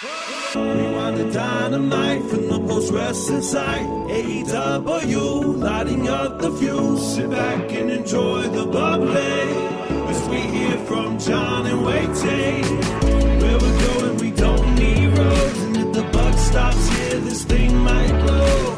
Rewind 0.00 1.16
the 1.16 1.28
dynamite 1.32 2.22
from 2.30 2.46
the 2.46 2.60
post 2.60 2.92
wrestling 2.92 3.42
site. 3.42 3.84
AEW 4.08 5.58
lighting 5.58 6.08
up 6.08 6.38
the 6.38 6.52
fuse. 6.52 7.14
Sit 7.16 7.28
back 7.28 7.72
and 7.72 7.90
enjoy 7.90 8.42
the 8.42 8.66
bubbly. 8.66 9.16
As 10.08 10.28
we 10.28 10.40
hear 10.40 10.78
from 10.86 11.18
John 11.18 11.66
and 11.66 11.84
Wai 11.84 12.06
Ting. 12.14 12.62
Where 13.40 13.58
we're 13.58 13.88
going, 13.88 14.16
we 14.18 14.30
don't 14.30 14.74
need 14.76 15.18
roads. 15.18 15.58
And 15.62 15.76
if 15.76 15.92
the 15.92 16.04
buck 16.12 16.38
stops 16.38 16.88
here, 16.90 17.18
this 17.18 17.42
thing 17.42 17.76
might 17.78 18.22
blow. 18.22 18.76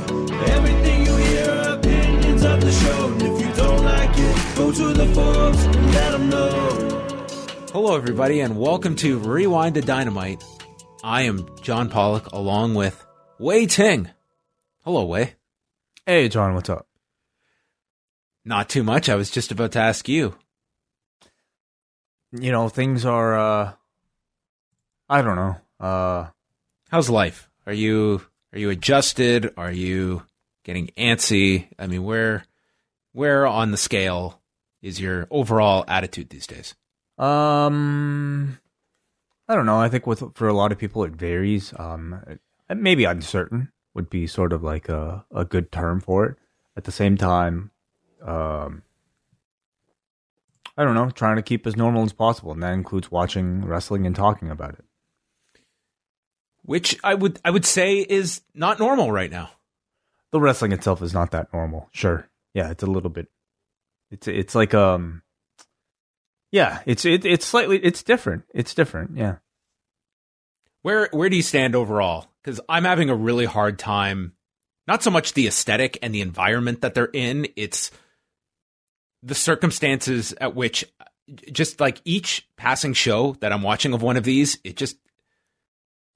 Everything 0.57 1.05
you 1.05 1.17
hear 1.17 1.51
are 1.51 1.75
opinions 1.75 2.45
of 2.45 2.63
the 2.63 2.73
show. 2.73 3.13
And 3.13 3.23
if 3.23 3.47
you 3.47 3.55
don't 3.57 3.85
like 3.85 4.17
it, 4.17 4.57
go 4.57 4.73
to 4.73 4.95
the 4.95 5.07
forums 5.15 5.63
and 5.65 5.87
let 5.93 6.13
them 6.13 6.31
know. 6.31 7.07
Hello, 7.73 7.95
everybody, 7.95 8.41
and 8.41 8.59
welcome 8.59 8.97
to 8.97 9.19
Rewind 9.19 9.77
the 9.77 9.83
Dynamite. 9.83 10.43
I 11.03 11.23
am 11.23 11.49
John 11.63 11.89
Pollock 11.89 12.27
along 12.33 12.75
with 12.75 13.05
Wai 13.39 13.65
Ting. 13.65 14.11
Hello, 14.85 15.05
Wai. 15.05 15.35
Hey, 16.05 16.29
John, 16.29 16.55
what's 16.55 16.69
up? 16.69 16.87
Not 18.45 18.69
too 18.69 18.83
much. 18.83 19.09
I 19.09 19.15
was 19.15 19.31
just 19.31 19.51
about 19.51 19.73
to 19.73 19.81
ask 19.81 20.09
you. 20.09 20.35
You 22.33 22.53
know, 22.53 22.69
things 22.69 23.05
are, 23.05 23.39
uh, 23.39 23.73
I 25.09 25.23
don't 25.23 25.37
know. 25.37 25.57
Uh, 25.79 26.27
How's 26.91 27.09
life? 27.09 27.49
Are 27.67 27.73
you 27.73 28.23
are 28.53 28.59
you 28.59 28.71
adjusted? 28.71 29.53
Are 29.57 29.71
you 29.71 30.23
getting 30.65 30.89
antsy? 30.99 31.69
I 31.79 31.87
mean, 31.87 32.03
where 32.03 32.45
where 33.13 33.47
on 33.47 33.71
the 33.71 33.77
scale 33.77 34.41
is 34.83 35.01
your 35.01 35.29
overall 35.31 35.85
attitude 35.87 36.31
these 36.31 36.49
days? 36.49 36.75
um, 37.17 38.59
I 39.51 39.57
don't 39.57 39.67
know. 39.67 39.81
I 39.81 39.89
think 39.89 40.07
with, 40.07 40.23
for 40.37 40.47
a 40.47 40.53
lot 40.55 40.71
of 40.71 40.79
people, 40.79 41.03
it 41.03 41.11
varies. 41.13 41.75
Um, 41.77 42.23
maybe 42.73 43.05
uncertain 43.05 43.73
would 43.95 44.09
be 44.09 44.29
sort 44.29 44.53
of 44.53 44.63
like 44.63 44.89
a, 44.89 45.25
a 45.35 45.45
good 45.45 45.73
term 45.73 46.01
for 46.01 46.25
it. 46.27 46.37
At 46.77 46.85
the 46.85 46.93
same 46.93 47.17
time, 47.17 47.73
um, 48.25 48.83
I 50.79 50.85
don't 50.85 50.95
know, 50.95 51.11
trying 51.11 51.35
to 51.35 51.43
keep 51.43 51.67
as 51.67 51.77
normal 51.77 52.05
as 52.05 52.13
possible. 52.13 52.53
And 52.53 52.63
that 52.63 52.75
includes 52.75 53.11
watching 53.11 53.65
wrestling 53.65 54.07
and 54.07 54.15
talking 54.15 54.51
about 54.51 54.75
it. 54.75 54.85
Which 56.63 56.97
I 57.03 57.15
would 57.15 57.41
I 57.45 57.51
would 57.51 57.65
say 57.65 57.97
is 57.97 58.43
not 58.55 58.79
normal 58.79 59.11
right 59.11 59.33
now. 59.33 59.51
the 60.31 60.41
wrestling 60.41 60.71
itself 60.71 61.03
is 61.03 61.13
not 61.13 61.33
that 61.33 61.53
normal. 61.53 61.89
Sure. 61.91 62.29
Yeah, 62.55 62.71
it's 62.71 62.85
a 62.85 62.87
little 62.87 63.11
bit 63.11 63.27
it's 64.13 64.29
it's 64.29 64.55
like 64.55 64.75
um 64.75 65.23
yeah, 66.51 66.81
it's 66.87 67.05
it, 67.05 67.25
it's 67.25 67.47
slightly 67.47 67.79
it's 67.79 68.03
different. 68.03 68.45
It's 68.55 68.75
different. 68.75 69.17
Yeah. 69.17 69.37
Where 70.83 71.09
where 71.13 71.29
do 71.29 71.37
you 71.37 71.43
stand 71.43 71.75
overall? 71.75 72.27
Because 72.43 72.61
I'm 72.69 72.85
having 72.85 73.11
a 73.11 73.15
really 73.15 73.45
hard 73.45 73.79
time. 73.79 74.33
Not 74.87 75.03
so 75.03 75.11
much 75.11 75.35
the 75.35 75.47
aesthetic 75.47 75.99
and 76.03 76.15
the 76.15 76.23
environment 76.23 76.81
that 76.81 76.95
they're 76.95 77.11
in. 77.13 77.47
It's 77.55 77.91
the 79.23 79.35
circumstances 79.35 80.35
at 80.41 80.57
which, 80.57 80.85
just 81.53 81.79
like 81.79 82.01
each 82.05 82.49
passing 82.57 82.95
show 82.95 83.37
that 83.41 83.53
I'm 83.53 83.63
watching 83.63 83.93
of 83.93 84.03
one 84.03 84.17
of 84.17 84.25
these, 84.25 84.59
it 84.65 84.77
just 84.77 84.97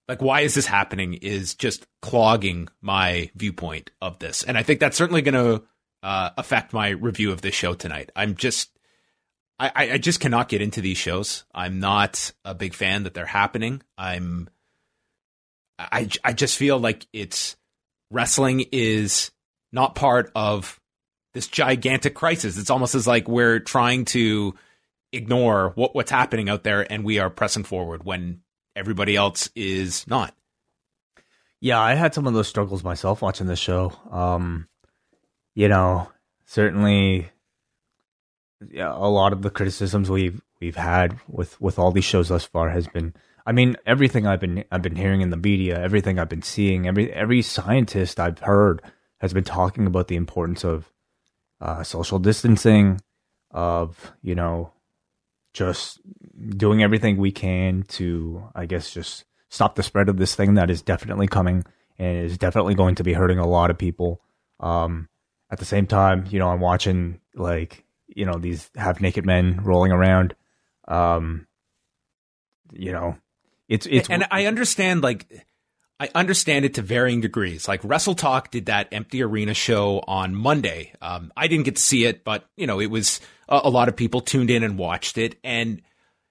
like 0.09 0.21
why 0.21 0.41
is 0.41 0.55
this 0.55 0.67
happening 0.67 1.15
is 1.15 1.55
just 1.55 1.87
clogging 2.03 2.69
my 2.81 3.31
viewpoint 3.37 3.91
of 4.03 4.19
this, 4.19 4.43
and 4.43 4.59
I 4.59 4.63
think 4.65 4.81
that's 4.81 4.97
certainly 4.97 5.23
going 5.23 5.35
to 5.35 5.65
uh, 6.03 6.31
affect 6.37 6.73
my 6.73 6.89
review 6.89 7.33
of 7.33 7.43
this 7.43 7.55
show 7.55 7.75
tonight. 7.75 8.11
I'm 8.17 8.35
just 8.35 8.71
I, 9.75 9.93
I 9.93 9.99
just 9.99 10.21
cannot 10.21 10.49
get 10.49 10.63
into 10.63 10.81
these 10.81 10.97
shows. 10.99 11.45
I'm 11.55 11.81
not 11.81 12.33
a 12.45 12.55
big 12.55 12.75
fan 12.75 13.05
that 13.05 13.15
they're 13.15 13.27
happening. 13.27 13.83
I'm 13.97 14.49
I 15.79 16.09
I 16.23 16.33
just 16.33 16.57
feel 16.57 16.79
like 16.79 17.07
it's 17.13 17.57
wrestling 18.11 18.67
is 18.73 19.31
not 19.73 19.95
part 19.95 20.31
of 20.35 20.81
this 21.33 21.49
gigantic 21.49 22.15
crisis. 22.15 22.59
It's 22.59 22.71
almost 22.71 22.95
as 22.95 23.07
like 23.07 23.29
we're 23.29 23.59
trying 23.59 24.05
to 24.07 24.55
ignore 25.13 25.71
what 25.75 25.95
what's 25.95 26.11
happening 26.11 26.49
out 26.49 26.65
there 26.65 26.91
and 26.91 27.05
we 27.05 27.19
are 27.19 27.31
pressing 27.31 27.65
forward 27.65 28.05
when 28.05 28.41
everybody 28.77 29.17
else 29.17 29.51
is 29.55 30.07
not. 30.07 30.35
Yeah, 31.61 31.81
I 31.81 31.95
had 31.95 32.15
some 32.15 32.27
of 32.27 32.35
those 32.35 32.49
struggles 32.49 32.85
myself 32.85 33.23
watching 33.23 33.47
the 33.47 33.57
show. 33.57 33.93
Um 34.11 34.69
you 35.55 35.69
know, 35.69 36.11
certainly 36.47 37.31
yeah, 38.71 38.93
a 38.93 39.09
lot 39.09 39.33
of 39.33 39.43
the 39.43 39.51
criticisms 39.51 40.11
we've 40.11 40.41
we've 40.61 40.77
had 40.77 41.19
with 41.29 41.61
with 41.61 41.79
all 41.79 41.93
these 41.93 42.05
shows 42.05 42.29
thus 42.29 42.45
far 42.45 42.71
has 42.71 42.87
been 42.89 43.15
I 43.47 43.53
mean, 43.53 43.77
everything 43.85 44.27
I've 44.27 44.41
been 44.41 44.65
I've 44.71 44.83
been 44.83 44.97
hearing 44.97 45.21
in 45.21 45.31
the 45.31 45.37
media, 45.37 45.81
everything 45.81 46.19
I've 46.19 46.29
been 46.29 46.43
seeing, 46.43 46.87
every 46.87 47.13
every 47.13 47.43
scientist 47.43 48.19
I've 48.19 48.39
heard 48.39 48.81
has 49.19 49.33
been 49.33 49.45
talking 49.45 49.87
about 49.87 50.09
the 50.09 50.17
importance 50.17 50.65
of 50.65 50.91
uh, 51.61 51.83
social 51.83 52.19
distancing, 52.19 53.01
of 53.51 54.13
you 54.23 54.35
know, 54.35 54.73
just 55.53 56.01
doing 56.57 56.83
everything 56.83 57.17
we 57.17 57.33
can 57.33 57.83
to, 57.83 58.51
I 58.55 58.67
guess, 58.67 58.93
just 58.93 59.25
stop 59.51 59.75
the 59.75 59.83
spread 59.83 60.09
of 60.09 60.17
this 60.17 60.35
thing 60.35 60.55
that 60.55 60.71
is 60.71 60.83
definitely 60.83 61.27
coming 61.27 61.65
and 61.99 62.25
is 62.25 62.39
definitely 62.39 62.75
going 62.75 62.95
to 62.97 63.05
be 63.05 63.13
hurting 63.13 63.39
a 63.39 63.47
lot 63.47 63.71
of 63.71 63.79
people. 63.79 64.23
Um, 64.59 65.09
at 65.51 65.59
the 65.59 65.65
same 65.65 65.87
time, 65.87 66.25
you 66.31 66.39
know, 66.39 66.49
I'm 66.49 66.61
watching 66.61 67.21
like 67.35 67.84
you 68.15 68.25
know 68.25 68.39
these 68.39 68.71
half 68.77 69.01
naked 69.01 69.27
men 69.27 69.61
rolling 69.63 69.93
around. 69.93 70.35
Um, 70.87 71.47
you 72.73 72.93
know, 72.93 73.17
it's 73.69 73.87
it's 73.91 74.09
and 74.09 74.27
I 74.31 74.47
understand 74.47 75.03
like 75.03 75.27
I 76.01 76.11
understand 76.15 76.65
it 76.65 76.75
to 76.75 76.83
varying 76.83 77.21
degrees. 77.21 77.69
Like 77.69 77.81
Wrestle 77.85 78.15
Talk 78.15 78.51
did 78.51 78.67
that 78.67 78.89
empty 78.93 79.23
arena 79.23 79.55
show 79.55 80.03
on 80.07 80.35
Monday. 80.35 80.93
Um, 81.01 81.33
I 81.37 81.47
didn't 81.47 81.65
get 81.65 81.77
to 81.77 81.83
see 81.83 82.05
it, 82.05 82.25
but 82.25 82.45
you 82.57 82.67
know 82.67 82.81
it 82.81 82.91
was 82.91 83.21
a, 83.49 83.63
a 83.65 83.71
lot 83.71 83.89
of 83.89 83.97
people 83.97 84.21
tuned 84.21 84.51
in 84.51 84.63
and 84.63 84.79
watched 84.79 85.19
it. 85.19 85.37
And 85.45 85.83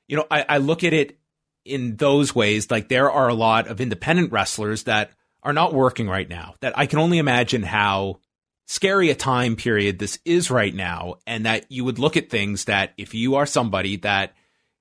you 0.08 0.18
know 0.18 0.26
I, 0.30 0.46
I 0.48 0.58
look 0.58 0.84
at 0.84 0.94
it 0.94 1.18
in 1.66 1.96
those 1.96 2.36
ways. 2.36 2.70
Like 2.70 2.90
there 2.90 3.12
are 3.12 3.30
a 3.30 3.34
lot 3.34 3.68
of 3.68 3.80
independent 3.80 4.32
wrestlers 4.32 4.84
that 4.84 5.12
are 5.42 5.54
not 5.54 5.74
working 5.74 6.08
right 6.08 6.30
now. 6.30 6.56
That 6.62 6.78
I 6.78 6.86
can 6.86 7.00
only 7.00 7.18
imagine 7.18 7.64
how 7.64 8.20
scary 8.66 9.10
a 9.10 9.16
time 9.16 9.56
period 9.56 10.00
this 10.00 10.20
is 10.26 10.50
right 10.52 10.74
now, 10.74 11.16
and 11.28 11.46
that 11.46 11.72
you 11.72 11.84
would 11.86 12.00
look 12.00 12.18
at 12.18 12.30
things 12.30 12.66
that 12.66 12.94
if 12.98 13.14
you 13.14 13.36
are 13.36 13.46
somebody 13.46 13.98
that 13.98 14.34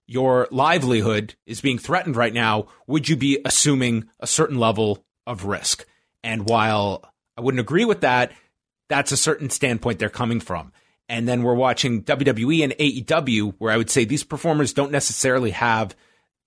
your 0.07 0.49
livelihood 0.51 1.35
is 1.47 1.61
being 1.61 1.79
threatened 1.79 2.17
right 2.17 2.35
now, 2.35 2.67
would 2.87 3.09
you 3.09 3.17
be 3.17 3.41
assuming 3.45 4.09
a 4.21 4.27
certain 4.27 4.59
level 4.59 5.05
of 5.27 5.45
risk? 5.45 5.87
And 6.23 6.49
while 6.49 7.03
I 7.37 7.41
wouldn't 7.41 7.61
agree 7.61 7.85
with 7.85 8.03
that, 8.03 8.33
that's 8.89 9.13
a 9.13 9.17
certain 9.17 9.51
standpoint 9.51 9.99
they're 9.99 10.11
coming 10.11 10.41
from. 10.41 10.73
And 11.09 11.29
then 11.29 11.43
we're 11.43 11.55
watching 11.55 12.03
WWE 12.05 12.63
and 12.65 12.73
AEW, 12.73 13.55
where 13.59 13.73
I 13.73 13.77
would 13.77 13.91
say 13.91 14.05
these 14.05 14.25
performers 14.25 14.73
don't 14.73 14.93
necessarily 14.93 15.51
have 15.51 15.97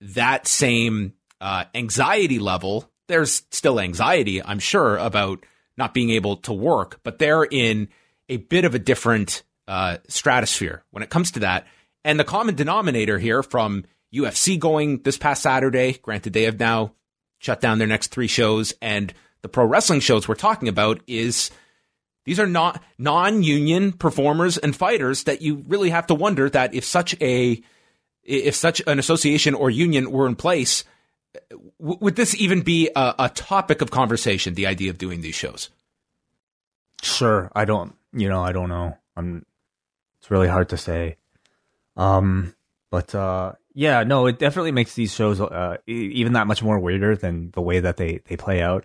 that 0.00 0.46
same 0.46 1.14
uh, 1.40 1.64
anxiety 1.74 2.38
level. 2.38 2.90
There's 3.08 3.42
still 3.50 3.78
anxiety, 3.78 4.42
I'm 4.42 4.58
sure, 4.58 4.96
about 4.96 5.44
not 5.76 5.94
being 5.94 6.10
able 6.10 6.36
to 6.38 6.52
work, 6.52 7.00
but 7.02 7.18
they're 7.18 7.44
in 7.44 7.88
a 8.28 8.38
bit 8.38 8.64
of 8.64 8.74
a 8.74 8.78
different 8.78 9.42
uh, 9.68 9.98
stratosphere 10.08 10.82
when 10.90 11.02
it 11.02 11.10
comes 11.10 11.32
to 11.32 11.40
that. 11.40 11.66
And 12.04 12.18
the 12.20 12.24
common 12.24 12.54
denominator 12.54 13.18
here 13.18 13.42
from 13.42 13.84
UFC 14.14 14.58
going 14.58 15.02
this 15.02 15.18
past 15.18 15.42
Saturday, 15.42 15.98
granted 16.02 16.32
they 16.32 16.44
have 16.44 16.58
now 16.58 16.92
shut 17.38 17.60
down 17.60 17.78
their 17.78 17.86
next 17.86 18.08
three 18.08 18.28
shows, 18.28 18.72
and 18.80 19.12
the 19.42 19.48
pro 19.48 19.64
wrestling 19.64 20.00
shows 20.00 20.26
we're 20.26 20.34
talking 20.34 20.68
about 20.68 21.00
is 21.06 21.50
these 22.24 22.40
are 22.40 22.46
not 22.46 22.82
non-union 22.98 23.92
performers 23.92 24.58
and 24.58 24.74
fighters 24.74 25.24
that 25.24 25.42
you 25.42 25.64
really 25.68 25.90
have 25.90 26.08
to 26.08 26.14
wonder 26.14 26.50
that 26.50 26.74
if 26.74 26.84
such 26.84 27.14
a 27.20 27.60
if 28.24 28.56
such 28.56 28.82
an 28.88 28.98
association 28.98 29.54
or 29.54 29.70
union 29.70 30.10
were 30.10 30.26
in 30.26 30.34
place, 30.34 30.82
w- 31.78 31.98
would 32.00 32.16
this 32.16 32.34
even 32.34 32.62
be 32.62 32.90
a, 32.96 33.14
a 33.20 33.28
topic 33.28 33.82
of 33.82 33.92
conversation? 33.92 34.54
The 34.54 34.66
idea 34.66 34.90
of 34.90 34.98
doing 34.98 35.20
these 35.20 35.36
shows. 35.36 35.70
Sure, 37.02 37.50
I 37.54 37.64
don't. 37.64 37.94
You 38.12 38.28
know, 38.28 38.42
I 38.42 38.52
don't 38.52 38.68
know. 38.68 38.96
I'm. 39.16 39.44
It's 40.18 40.30
really 40.30 40.48
hard 40.48 40.70
to 40.70 40.76
say. 40.76 41.16
Um, 41.96 42.54
but 42.90 43.14
uh, 43.14 43.52
yeah, 43.74 44.02
no, 44.04 44.26
it 44.26 44.38
definitely 44.38 44.72
makes 44.72 44.94
these 44.94 45.14
shows 45.14 45.40
uh, 45.40 45.76
even 45.86 46.32
that 46.34 46.46
much 46.46 46.62
more 46.62 46.78
weirder 46.78 47.16
than 47.16 47.50
the 47.52 47.60
way 47.60 47.80
that 47.80 47.96
they 47.96 48.20
they 48.26 48.36
play 48.36 48.62
out. 48.62 48.84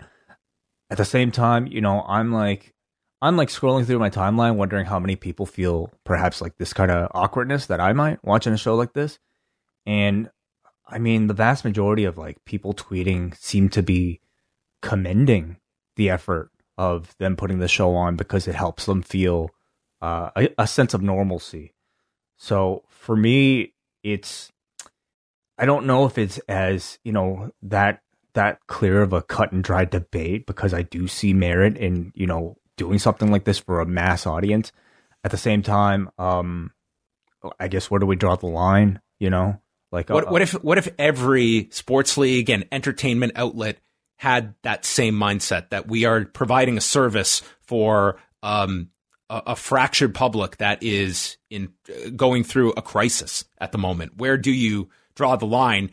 At 0.90 0.98
the 0.98 1.06
same 1.06 1.31
time, 1.31 1.68
you 1.68 1.80
know, 1.80 2.04
I'm 2.06 2.34
like, 2.34 2.74
I'm 3.22 3.38
like 3.38 3.50
scrolling 3.50 3.86
through 3.86 4.00
my 4.00 4.10
timeline, 4.10 4.56
wondering 4.56 4.86
how 4.86 5.00
many 5.00 5.16
people 5.16 5.46
feel 5.46 5.92
perhaps 6.04 6.42
like 6.42 6.58
this 6.58 6.74
kind 6.74 6.92
of 6.92 7.10
awkwardness 7.13 7.68
that 7.68 7.80
I 7.80 7.94
might 7.94 8.24
watching 8.24 8.54
a 8.54 8.58
show 8.58 8.75
like 8.75 8.94
this. 8.94 9.18
And 9.86 10.30
I 10.88 11.00
mean, 11.00 11.28
the 11.28 11.34
vast 11.34 11.63
majority 11.63 12.04
of 12.04 12.18
like 12.18 12.44
people 12.44 12.74
tweeting 12.74 13.38
seem 13.38 13.69
to 13.69 13.81
be 13.81 14.19
commending 14.81 15.58
the 15.96 16.10
effort 16.10 16.52
of 16.77 17.15
them 17.18 17.35
putting 17.35 17.59
the 17.59 17.68
show 17.68 17.95
on 17.95 18.15
because 18.15 18.47
it 18.47 18.56
helps 18.56 18.85
them 18.85 19.01
feel 19.01 19.51
uh, 20.01 20.31
a, 20.35 20.50
a 20.57 20.68
sense 20.68 20.94
of 20.94 21.01
normalcy. 21.01 21.73
So 22.38 22.83
for 22.88 23.15
me, 23.15 23.73
it's 24.03 24.51
I 25.57 25.65
don't 25.65 25.85
know 25.85 26.06
if 26.06 26.18
it's 26.18 26.39
as 26.47 26.97
you 27.03 27.12
know 27.12 27.51
that 27.62 28.01
that 28.33 28.59
clear 28.68 29.01
of 29.01 29.13
a 29.13 29.21
cut 29.21 29.51
and 29.51 29.63
dry 29.63 29.85
debate 29.85 30.45
because 30.45 30.73
I 30.73 30.81
do 30.81 31.07
see 31.07 31.33
merit 31.33 31.77
in 31.77 32.12
you 32.15 32.25
know 32.25 32.57
doing 32.77 32.97
something 32.97 33.31
like 33.31 33.44
this 33.44 33.59
for 33.59 33.79
a 33.79 33.85
mass 33.85 34.25
audience. 34.25 34.71
At 35.24 35.29
the 35.29 35.38
same 35.38 35.62
time, 35.62 36.09
um, 36.17 36.71
I 37.59 37.67
guess 37.67 37.91
where 37.91 38.00
do 38.00 38.07
we 38.07 38.15
draw 38.15 38.35
the 38.35 38.47
line? 38.47 39.01
You 39.19 39.29
know, 39.29 39.62
like 39.91 40.09
what, 40.09 40.27
uh, 40.27 40.31
what 40.31 40.41
if 40.41 40.53
what 40.63 40.79
if 40.79 40.89
every 40.97 41.69
sports 41.69 42.17
league 42.17 42.50
and 42.50 42.65
entertainment 42.71 43.33
outlet 43.35 43.77
had 44.21 44.53
that 44.62 44.85
same 44.85 45.15
mindset 45.15 45.71
that 45.71 45.88
we 45.88 46.06
are 46.06 46.25
providing 46.25 46.77
a 46.77 46.81
service 46.81 47.41
for 47.63 48.19
um, 48.44 48.91
a, 49.31 49.41
a, 49.47 49.56
fractured 49.56 50.13
public 50.13 50.57
that 50.57 50.83
is 50.83 51.38
in 51.50 51.73
uh, 51.89 52.12
going 52.12 52.44
through 52.44 52.71
a 52.73 52.83
crisis 52.83 53.45
at 53.57 53.71
the 53.71 53.79
moment? 53.79 54.18
Where 54.18 54.38
do 54.38 54.51
you 54.51 54.89
draw 55.15 55.38
the 55.38 55.47
line? 55.47 55.89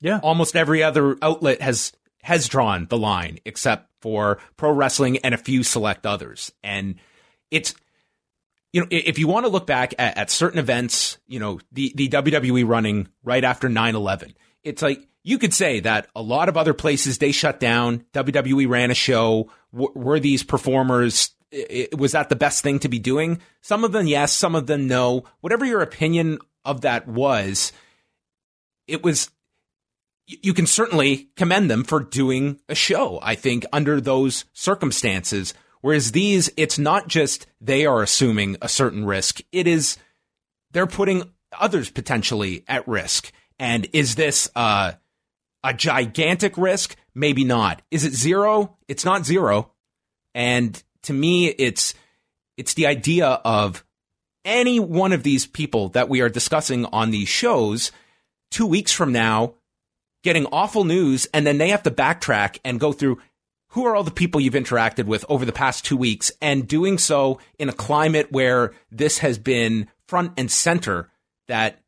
Yeah, 0.00 0.18
almost 0.24 0.56
every 0.56 0.82
other 0.82 1.16
outlet 1.22 1.62
has 1.62 1.92
has 2.24 2.48
drawn 2.48 2.86
the 2.86 2.98
line 2.98 3.38
except 3.44 3.88
for 4.00 4.40
pro 4.56 4.72
wrestling 4.72 5.18
and 5.18 5.32
a 5.32 5.38
few 5.38 5.62
select 5.62 6.04
others, 6.04 6.50
and 6.64 6.96
it's 7.52 7.76
you 8.72 8.80
know, 8.80 8.88
if 8.90 9.20
you 9.20 9.28
want 9.28 9.46
to 9.46 9.52
look 9.52 9.68
back 9.68 9.94
at, 10.00 10.18
at, 10.18 10.30
certain 10.32 10.58
events, 10.58 11.18
you 11.28 11.38
know, 11.38 11.60
the, 11.70 11.92
the 11.94 12.08
WWE 12.08 12.66
running 12.66 13.08
right 13.22 13.42
after 13.42 13.68
9 13.68 13.94
11, 13.94 14.34
it's 14.64 14.82
like 14.82 15.08
you 15.28 15.38
could 15.38 15.52
say 15.52 15.80
that 15.80 16.08
a 16.14 16.22
lot 16.22 16.48
of 16.48 16.56
other 16.56 16.74
places 16.74 17.18
they 17.18 17.32
shut 17.32 17.60
down. 17.60 18.04
WWE 18.12 18.68
ran 18.68 18.90
a 18.90 18.94
show. 18.94 19.50
W- 19.72 19.92
were 19.94 20.18
these 20.18 20.42
performers, 20.42 21.30
it, 21.50 21.98
was 21.98 22.12
that 22.12 22.28
the 22.28 22.36
best 22.36 22.62
thing 22.62 22.78
to 22.80 22.88
be 22.88 22.98
doing? 22.98 23.40
Some 23.60 23.84
of 23.84 23.92
them, 23.92 24.06
yes. 24.06 24.32
Some 24.32 24.54
of 24.54 24.66
them, 24.66 24.86
no. 24.86 25.24
Whatever 25.40 25.64
your 25.64 25.82
opinion 25.82 26.38
of 26.64 26.80
that 26.82 27.06
was, 27.06 27.72
it 28.86 29.02
was, 29.02 29.30
you 30.26 30.54
can 30.54 30.66
certainly 30.66 31.28
commend 31.36 31.70
them 31.70 31.84
for 31.84 32.00
doing 32.00 32.60
a 32.68 32.74
show. 32.74 33.18
I 33.22 33.34
think 33.34 33.66
under 33.72 34.00
those 34.00 34.44
circumstances 34.52 35.54
Whereas 35.80 36.12
these, 36.12 36.50
it's 36.56 36.78
not 36.78 37.08
just 37.08 37.46
they 37.60 37.86
are 37.86 38.02
assuming 38.02 38.56
a 38.60 38.68
certain 38.68 39.04
risk. 39.04 39.40
It 39.52 39.66
is 39.66 39.96
they're 40.72 40.86
putting 40.86 41.30
others 41.52 41.90
potentially 41.90 42.64
at 42.66 42.86
risk. 42.88 43.30
And 43.58 43.88
is 43.92 44.14
this 44.14 44.50
uh, 44.54 44.92
a 45.64 45.74
gigantic 45.74 46.56
risk? 46.56 46.96
Maybe 47.14 47.44
not. 47.44 47.82
Is 47.90 48.04
it 48.04 48.12
zero? 48.12 48.76
It's 48.86 49.04
not 49.04 49.26
zero. 49.26 49.72
And 50.34 50.80
to 51.02 51.12
me, 51.12 51.48
it's 51.48 51.94
it's 52.56 52.74
the 52.74 52.86
idea 52.86 53.26
of 53.26 53.84
any 54.44 54.80
one 54.80 55.12
of 55.12 55.22
these 55.22 55.46
people 55.46 55.90
that 55.90 56.08
we 56.08 56.20
are 56.20 56.28
discussing 56.28 56.86
on 56.86 57.10
these 57.10 57.28
shows 57.28 57.92
two 58.50 58.66
weeks 58.66 58.92
from 58.92 59.12
now 59.12 59.54
getting 60.22 60.46
awful 60.46 60.84
news 60.84 61.26
and 61.32 61.46
then 61.46 61.58
they 61.58 61.68
have 61.68 61.82
to 61.82 61.90
backtrack 61.90 62.58
and 62.64 62.80
go 62.80 62.92
through 62.92 63.18
who 63.72 63.84
are 63.84 63.94
all 63.94 64.02
the 64.02 64.10
people 64.10 64.40
you've 64.40 64.54
interacted 64.54 65.04
with 65.04 65.24
over 65.28 65.44
the 65.44 65.52
past 65.52 65.84
two 65.84 65.96
weeks 65.96 66.32
and 66.40 66.66
doing 66.66 66.98
so 66.98 67.38
in 67.58 67.68
a 67.68 67.72
climate 67.72 68.32
where 68.32 68.72
this 68.90 69.18
has 69.18 69.38
been 69.38 69.88
front 70.06 70.32
and 70.36 70.50
center 70.50 71.10
that 71.46 71.80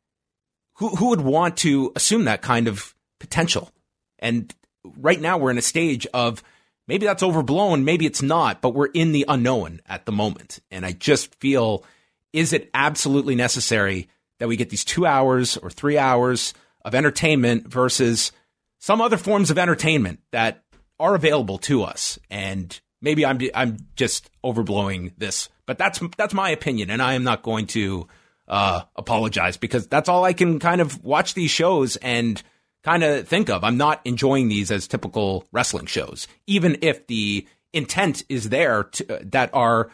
who, 0.75 0.89
who 0.95 1.09
would 1.09 1.21
want 1.21 1.57
to 1.57 1.91
assume 1.95 2.25
that 2.25 2.41
kind 2.41 2.67
of 2.67 2.95
potential? 3.21 3.71
And 4.19 4.53
right 4.83 5.21
now 5.21 5.37
we're 5.37 5.51
in 5.51 5.57
a 5.57 5.61
stage 5.61 6.05
of 6.13 6.43
maybe 6.87 7.05
that's 7.05 7.23
overblown, 7.23 7.85
maybe 7.85 8.05
it's 8.05 8.21
not, 8.21 8.61
but 8.61 8.73
we're 8.73 8.87
in 8.87 9.13
the 9.13 9.25
unknown 9.27 9.81
at 9.87 10.05
the 10.05 10.11
moment. 10.11 10.59
And 10.69 10.85
I 10.85 10.91
just 10.91 11.33
feel, 11.35 11.85
is 12.33 12.51
it 12.51 12.69
absolutely 12.73 13.35
necessary 13.35 14.09
that 14.39 14.47
we 14.47 14.57
get 14.57 14.69
these 14.69 14.83
two 14.83 15.05
hours 15.05 15.55
or 15.55 15.69
three 15.69 15.97
hours 15.97 16.53
of 16.83 16.95
entertainment 16.95 17.67
versus 17.67 18.31
some 18.79 18.99
other 18.99 19.17
forms 19.17 19.51
of 19.51 19.59
entertainment 19.59 20.19
that 20.31 20.63
are 20.99 21.15
available 21.15 21.59
to 21.59 21.83
us. 21.83 22.17
And 22.29 22.77
maybe 23.01 23.25
I'm 23.25 23.39
I'm 23.53 23.77
just 23.95 24.29
overblowing 24.43 25.13
this, 25.17 25.49
but 25.65 25.77
that's 25.77 25.99
that's 26.17 26.33
my 26.33 26.49
opinion, 26.49 26.89
and 26.89 27.01
I 27.01 27.13
am 27.13 27.23
not 27.23 27.43
going 27.43 27.67
to 27.67 28.07
uh, 28.47 28.81
apologize 28.95 29.57
because 29.57 29.87
that's 29.87 30.09
all 30.09 30.23
I 30.23 30.33
can 30.33 30.59
kind 30.59 30.81
of 30.81 31.03
watch 31.03 31.33
these 31.33 31.51
shows 31.51 31.95
and 31.97 32.41
kind 32.83 33.03
of 33.03 33.27
think 33.27 33.49
of. 33.49 33.63
I'm 33.63 33.77
not 33.77 34.01
enjoying 34.05 34.47
these 34.47 34.71
as 34.71 34.87
typical 34.87 35.45
wrestling 35.51 35.85
shows, 35.85 36.27
even 36.47 36.77
if 36.81 37.07
the 37.07 37.47
intent 37.73 38.23
is 38.29 38.49
there 38.49 38.83
to, 38.83 39.19
that 39.23 39.49
are 39.53 39.91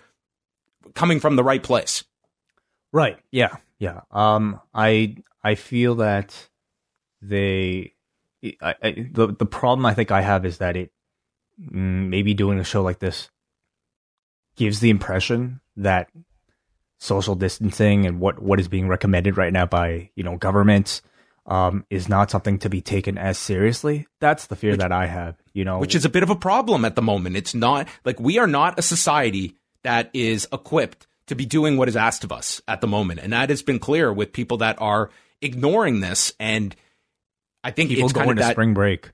coming 0.93 1.19
from 1.19 1.35
the 1.35 1.43
right 1.43 1.61
place. 1.61 2.03
Right. 2.91 3.17
Yeah. 3.31 3.57
Yeah. 3.79 4.01
Um. 4.11 4.59
I 4.73 5.17
I 5.43 5.55
feel 5.55 5.95
that 5.95 6.33
they. 7.21 7.93
I, 8.61 8.75
I, 8.81 9.07
the 9.11 9.35
the 9.37 9.45
problem 9.45 9.85
I 9.85 9.93
think 9.93 10.11
I 10.11 10.21
have 10.21 10.45
is 10.45 10.59
that 10.59 10.75
it 10.77 10.91
Mm, 11.59 12.09
maybe 12.09 12.33
doing 12.35 12.59
a 12.59 12.63
show 12.63 12.83
like 12.83 12.99
this 12.99 13.29
gives 14.55 14.79
the 14.79 14.91
impression 14.91 15.59
that 15.75 16.09
social 16.99 17.33
distancing 17.33 18.05
and 18.05 18.19
what, 18.19 18.39
what 18.39 18.59
is 18.59 18.67
being 18.67 18.87
recommended 18.87 19.37
right 19.37 19.53
now 19.53 19.65
by 19.65 20.09
you 20.15 20.23
know 20.23 20.37
governments 20.37 21.01
um, 21.47 21.85
is 21.89 22.09
not 22.09 22.29
something 22.29 22.59
to 22.59 22.69
be 22.69 22.81
taken 22.81 23.17
as 23.17 23.37
seriously. 23.37 24.05
That's 24.19 24.47
the 24.47 24.55
fear 24.55 24.71
which, 24.71 24.81
that 24.81 24.91
I 24.91 25.07
have. 25.07 25.35
You 25.53 25.65
know, 25.65 25.79
which 25.79 25.95
is 25.95 26.05
a 26.05 26.09
bit 26.09 26.23
of 26.23 26.29
a 26.29 26.35
problem 26.35 26.85
at 26.85 26.95
the 26.95 27.01
moment. 27.01 27.37
It's 27.37 27.55
not 27.55 27.87
like 28.05 28.19
we 28.19 28.37
are 28.37 28.47
not 28.47 28.77
a 28.77 28.81
society 28.81 29.55
that 29.83 30.09
is 30.13 30.47
equipped 30.51 31.07
to 31.27 31.35
be 31.35 31.45
doing 31.45 31.77
what 31.77 31.87
is 31.87 31.95
asked 31.95 32.23
of 32.23 32.31
us 32.31 32.61
at 32.67 32.81
the 32.81 32.87
moment, 32.87 33.21
and 33.21 33.33
that 33.33 33.49
has 33.49 33.61
been 33.61 33.79
clear 33.79 34.11
with 34.11 34.33
people 34.33 34.57
that 34.57 34.79
are 34.81 35.09
ignoring 35.41 36.01
this. 36.01 36.33
And 36.39 36.75
I 37.63 37.71
think 37.71 37.89
people 37.89 38.05
it's 38.05 38.13
going 38.13 38.27
kind 38.27 38.39
of 38.39 38.43
to 38.43 38.47
that, 38.47 38.51
spring 38.51 38.73
break. 38.73 39.11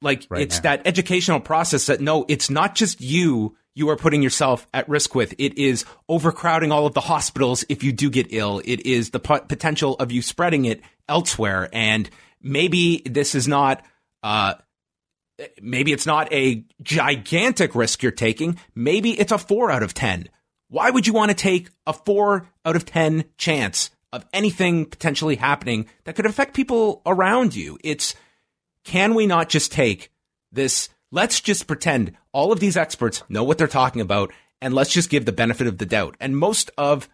Like 0.00 0.26
right 0.30 0.42
it's 0.42 0.56
now. 0.58 0.70
that 0.70 0.86
educational 0.86 1.40
process 1.40 1.86
that 1.86 2.00
no, 2.00 2.24
it's 2.28 2.48
not 2.48 2.74
just 2.74 3.00
you 3.00 3.56
you 3.76 3.90
are 3.90 3.96
putting 3.96 4.22
yourself 4.22 4.66
at 4.72 4.88
risk 4.88 5.14
with. 5.14 5.34
It 5.38 5.58
is 5.58 5.84
overcrowding 6.08 6.72
all 6.72 6.86
of 6.86 6.94
the 6.94 7.02
hospitals 7.02 7.62
if 7.68 7.84
you 7.84 7.92
do 7.92 8.08
get 8.08 8.28
ill. 8.30 8.62
It 8.64 8.86
is 8.86 9.10
the 9.10 9.20
potential 9.20 9.94
of 9.96 10.10
you 10.10 10.22
spreading 10.22 10.64
it 10.64 10.80
elsewhere. 11.08 11.68
And 11.74 12.08
maybe 12.40 13.02
this 13.04 13.34
is 13.34 13.46
not, 13.46 13.84
uh, 14.22 14.54
maybe 15.60 15.92
it's 15.92 16.06
not 16.06 16.32
a 16.32 16.64
gigantic 16.82 17.74
risk 17.74 18.02
you're 18.02 18.12
taking. 18.12 18.58
Maybe 18.74 19.10
it's 19.10 19.30
a 19.30 19.36
four 19.36 19.70
out 19.70 19.82
of 19.82 19.92
10. 19.92 20.30
Why 20.68 20.90
would 20.90 21.06
you 21.06 21.12
want 21.12 21.30
to 21.30 21.36
take 21.36 21.68
a 21.86 21.92
four 21.92 22.48
out 22.64 22.76
of 22.76 22.86
10 22.86 23.26
chance 23.36 23.90
of 24.10 24.24
anything 24.32 24.86
potentially 24.86 25.36
happening 25.36 25.86
that 26.04 26.16
could 26.16 26.24
affect 26.24 26.54
people 26.54 27.02
around 27.04 27.54
you? 27.54 27.78
It's, 27.84 28.14
can 28.84 29.12
we 29.12 29.26
not 29.26 29.50
just 29.50 29.70
take 29.70 30.10
this? 30.50 30.88
Let's 31.12 31.40
just 31.40 31.66
pretend 31.66 32.16
all 32.32 32.52
of 32.52 32.60
these 32.60 32.76
experts 32.76 33.22
know 33.28 33.44
what 33.44 33.58
they're 33.58 33.68
talking 33.68 34.00
about 34.00 34.32
and 34.60 34.74
let's 34.74 34.92
just 34.92 35.10
give 35.10 35.24
the 35.24 35.32
benefit 35.32 35.66
of 35.66 35.78
the 35.78 35.86
doubt. 35.86 36.16
And 36.20 36.36
most 36.36 36.70
of 36.76 37.08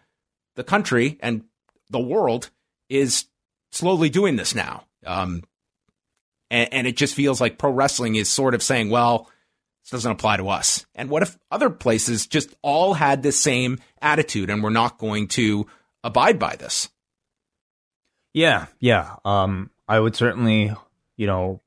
the 0.55 0.63
country 0.63 1.17
and 1.21 1.43
the 1.89 1.99
world 1.99 2.49
is 2.89 3.25
slowly 3.71 4.09
doing 4.09 4.35
this 4.35 4.55
now. 4.55 4.85
Um, 5.05 5.43
and, 6.49 6.73
and 6.73 6.87
it 6.87 6.97
just 6.97 7.15
feels 7.15 7.41
like 7.41 7.57
pro 7.57 7.71
wrestling 7.71 8.15
is 8.15 8.29
sort 8.29 8.53
of 8.53 8.63
saying, 8.63 8.89
well, 8.89 9.29
this 9.83 9.91
doesn't 9.91 10.11
apply 10.11 10.37
to 10.37 10.49
us. 10.49 10.85
And 10.95 11.09
what 11.09 11.23
if 11.23 11.37
other 11.51 11.69
places 11.69 12.27
just 12.27 12.55
all 12.61 12.93
had 12.93 13.21
the 13.21 13.31
same 13.31 13.79
attitude 14.01 14.49
and 14.49 14.63
we're 14.63 14.69
not 14.69 14.97
going 14.97 15.27
to 15.29 15.67
abide 16.03 16.39
by 16.39 16.55
this? 16.55 16.89
Yeah, 18.33 18.67
yeah. 18.79 19.17
Um, 19.25 19.69
I 19.87 19.99
would 19.99 20.15
certainly, 20.15 20.73
you 21.17 21.27
know, 21.27 21.61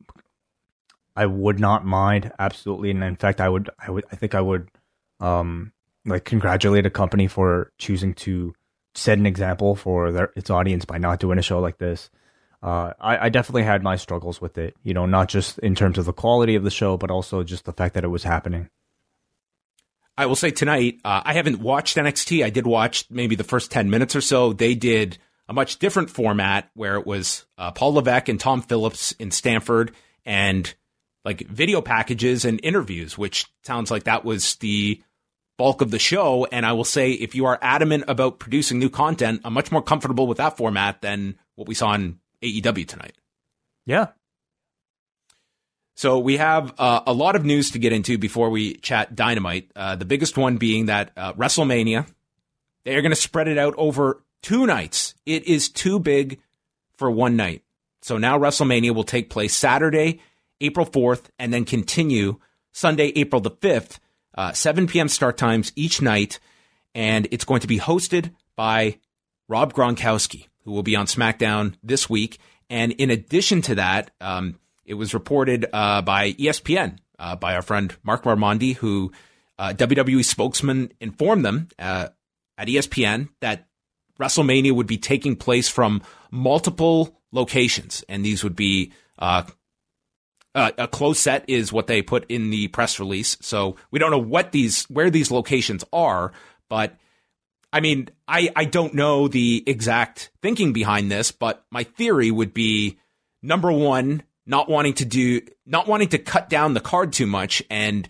I 1.17 1.27
would 1.27 1.59
not 1.59 1.85
mind 1.85 2.33
absolutely, 2.39 2.91
and 2.91 3.03
in 3.03 3.17
fact, 3.17 3.41
I 3.41 3.49
would, 3.49 3.71
I 3.79 3.91
would, 3.91 4.05
I 4.13 4.17
think 4.17 4.35
I 4.35 4.41
would, 4.41 4.69
um, 5.19 5.73
like 6.05 6.25
congratulate 6.25 6.87
a 6.87 6.91
company 6.91 7.27
for 7.27 7.73
choosing 7.79 8.15
to 8.15 8.55
set 8.95 9.19
an 9.19 9.27
example 9.27 9.75
for 9.75 10.13
their 10.13 10.33
its 10.37 10.51
audience 10.51 10.85
by 10.85 10.99
not 10.99 11.21
doing 11.21 11.39
a 11.39 11.43
show 11.43 11.59
like 11.59 11.79
this. 11.79 12.11
Uh, 12.63 12.93
I, 13.01 13.27
I 13.27 13.29
definitely 13.29 13.65
had 13.65 13.83
my 13.83 13.97
struggles 13.97 14.41
with 14.41 14.59
it, 14.59 14.75
you 14.83 14.95
know, 14.95 15.07
not 15.07 15.29
just 15.29 15.59
in 15.59 15.75
terms 15.75 15.99
of 15.99 16.05
the 16.05 16.13
quality 16.13 16.55
of 16.55 16.65
the 16.65 16.71
show, 16.71 16.97
but 16.97 17.11
also 17.11 17.43
just 17.43 17.65
the 17.65 17.73
fact 17.73 17.95
that 17.95 18.05
it 18.05 18.09
was 18.09 18.25
happening. 18.25 18.69
I 20.19 20.27
will 20.27 20.37
say 20.37 20.51
tonight, 20.51 20.99
uh, 21.05 21.23
I 21.25 21.35
haven't 21.35 21.61
watched 21.61 21.97
NXT. 21.97 22.43
I 22.43 22.51
did 22.51 22.67
watch 22.67 23.05
maybe 23.11 23.37
the 23.37 23.45
first 23.45 23.71
10 23.71 23.91
minutes 23.91 24.17
or 24.17 24.23
so. 24.23 24.55
They 24.55 24.75
did 24.75 25.19
a 25.49 25.53
much 25.53 25.79
different 25.79 26.11
format 26.11 26.71
where 26.75 26.97
it 26.97 27.07
was 27.07 27.45
uh, 27.59 27.71
Paul 27.73 27.95
Levesque 27.95 28.31
and 28.31 28.41
Tom 28.41 28.63
Phillips 28.63 29.13
in 29.13 29.31
Stamford, 29.31 29.95
and 30.25 30.75
like 31.27 31.41
video 31.49 31.83
packages 31.83 32.45
and 32.45 32.61
interviews, 32.63 33.19
which 33.19 33.47
sounds 33.65 33.91
like 33.91 34.05
that 34.05 34.25
was 34.25 34.55
the 34.57 35.03
bulk 35.59 35.81
of 35.81 35.91
the 35.91 35.99
show. 35.99 36.47
And 36.53 36.65
I 36.65 36.73
will 36.73 36.85
say, 36.85 37.11
if 37.11 37.35
you 37.35 37.47
are 37.47 37.59
adamant 37.61 38.05
about 38.07 38.39
producing 38.39 38.79
new 38.79 38.89
content, 38.89 39.41
I'm 39.45 39.53
much 39.53 39.73
more 39.73 39.83
comfortable 39.83 40.29
with 40.29 40.39
that 40.39 40.57
format 40.57 41.03
than 41.03 41.37
what 41.57 41.67
we 41.67 41.75
saw 41.75 41.95
in 41.95 42.21
AEW 42.43 42.87
tonight. 42.87 43.15
Yeah. 43.87 44.09
So 45.97 46.21
we 46.21 46.37
have 46.37 46.73
uh, 46.79 47.01
a 47.07 47.13
lot 47.13 47.35
of 47.35 47.45
news 47.45 47.73
to 47.73 47.81
get 47.81 47.93
into 47.93 48.19
before 48.19 48.51
we 48.51 48.75
chat 48.75 49.17
Dynamite. 49.17 49.73
Uh, 49.75 49.97
the 49.97 50.05
biggest 50.05 50.37
one 50.37 50.59
being 50.59 50.87
that 50.87 51.11
uh, 51.17 51.33
WrestleMania, 51.33 52.07
they 52.85 52.95
are 52.95 53.03
going 53.03 53.11
to 53.11 53.17
spread 53.17 53.49
it 53.49 53.59
out 53.59 53.75
over 53.79 54.23
two 54.43 54.65
nights. 54.65 55.17
It 55.27 55.49
is 55.49 55.71
too 55.71 55.99
big 55.99 56.39
for 56.97 57.11
one 57.11 57.35
night. 57.35 57.65
So 58.03 58.17
now 58.17 58.39
WrestleMania 58.39 58.95
will 58.95 59.03
take 59.03 59.29
place 59.29 59.57
Saturday 59.57 60.21
April 60.61 60.87
4th, 60.87 61.25
and 61.39 61.53
then 61.53 61.65
continue 61.65 62.39
Sunday, 62.73 63.13
April 63.17 63.41
the 63.41 63.51
5th, 63.51 63.99
uh, 64.37 64.53
7 64.53 64.87
p.m. 64.87 65.09
start 65.09 65.37
times 65.37 65.73
each 65.77 66.03
night. 66.03 66.39
And 66.95 67.29
it's 67.31 67.45
going 67.45 67.61
to 67.61 67.67
be 67.67 67.79
hosted 67.79 68.33
by 68.55 68.99
Rob 69.49 69.75
Gronkowski, 69.75 70.49
who 70.65 70.73
will 70.73 70.83
be 70.83 70.97
on 70.97 71.07
SmackDown 71.07 71.75
this 71.83 72.09
week. 72.09 72.39
And 72.69 72.93
in 72.93 73.11
addition 73.11 73.63
to 73.63 73.77
that, 73.77 74.11
um, 74.21 74.59
it 74.85 74.95
was 74.95 75.15
reported 75.15 75.67
uh, 75.73 76.03
by 76.03 76.33
ESPN, 76.33 76.99
uh, 77.19 77.37
by 77.37 77.55
our 77.55 77.63
friend 77.63 77.95
Marc 78.03 78.25
Raimondi, 78.25 78.75
who 78.75 79.13
uh, 79.59 79.73
WWE 79.77 80.25
spokesman 80.25 80.93
informed 81.01 81.45
them 81.45 81.69
uh, 81.79 82.09
at 82.59 82.69
ESPN 82.69 83.29
that 83.41 83.67
WrestleMania 84.19 84.73
would 84.73 84.87
be 84.87 84.99
taking 84.99 85.37
place 85.37 85.69
from 85.69 86.03
multiple 86.31 87.19
locations, 87.33 88.05
and 88.09 88.25
these 88.25 88.43
would 88.43 88.57
be 88.57 88.93
uh, 89.19 89.43
uh, 90.57 90.73
a 90.79 90.89
close 90.89 91.21
set 91.21 91.45
is 91.49 91.73
what 91.73 91.87
they 91.87 92.01
put 92.01 92.25
in 92.31 92.49
the 92.51 92.69
press 92.69 92.99
release. 92.99 93.37
So 93.43 93.77
we 93.91 93.99
don't 93.99 94.11
know 94.11 94.19
what 94.19 94.53
these 94.53 94.85
where 94.85 95.11
these 95.11 95.31
locations 95.31 95.85
are, 95.93 96.33
but 96.71 96.97
I 97.73 97.81
mean, 97.81 98.09
I 98.27 98.49
I 98.57 98.65
don't 98.65 98.95
know 98.95 99.29
the 99.29 99.63
exact 99.67 100.31
thinking 100.41 100.73
behind 100.73 101.13
this, 101.13 101.31
but 101.31 101.65
my 101.71 101.85
theory 101.85 102.31
would 102.31 102.55
be 102.55 102.99
number 103.43 103.71
one, 103.71 104.23
not 104.47 104.69
wanting 104.69 104.95
to 104.95 105.05
do 105.05 105.43
not 105.67 105.87
wanting 105.87 106.09
to 106.09 106.19
cut 106.19 106.49
down 106.49 106.73
the 106.73 106.81
card 106.81 107.13
too 107.13 107.27
much 107.27 107.63
and 107.69 108.09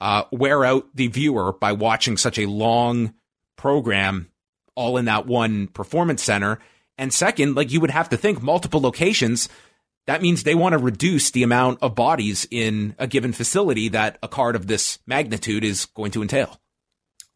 uh, 0.00 0.24
wear 0.32 0.64
out 0.64 0.88
the 0.94 1.08
viewer 1.08 1.52
by 1.52 1.72
watching 1.72 2.16
such 2.16 2.38
a 2.38 2.46
long 2.46 3.12
program 3.56 4.30
all 4.74 4.96
in 4.96 5.04
that 5.04 5.26
one 5.26 5.66
performance 5.68 6.22
center. 6.22 6.58
And 6.96 7.12
second, 7.12 7.54
like 7.54 7.70
you 7.70 7.80
would 7.80 7.90
have 7.90 8.08
to 8.08 8.16
think 8.16 8.42
multiple 8.42 8.80
locations. 8.80 9.50
That 10.06 10.22
means 10.22 10.42
they 10.42 10.54
want 10.54 10.72
to 10.72 10.78
reduce 10.78 11.30
the 11.30 11.42
amount 11.42 11.78
of 11.80 11.94
bodies 11.94 12.46
in 12.50 12.96
a 12.98 13.06
given 13.06 13.32
facility 13.32 13.88
that 13.90 14.18
a 14.22 14.28
card 14.28 14.56
of 14.56 14.66
this 14.66 14.98
magnitude 15.06 15.64
is 15.64 15.86
going 15.86 16.10
to 16.12 16.22
entail. 16.22 16.60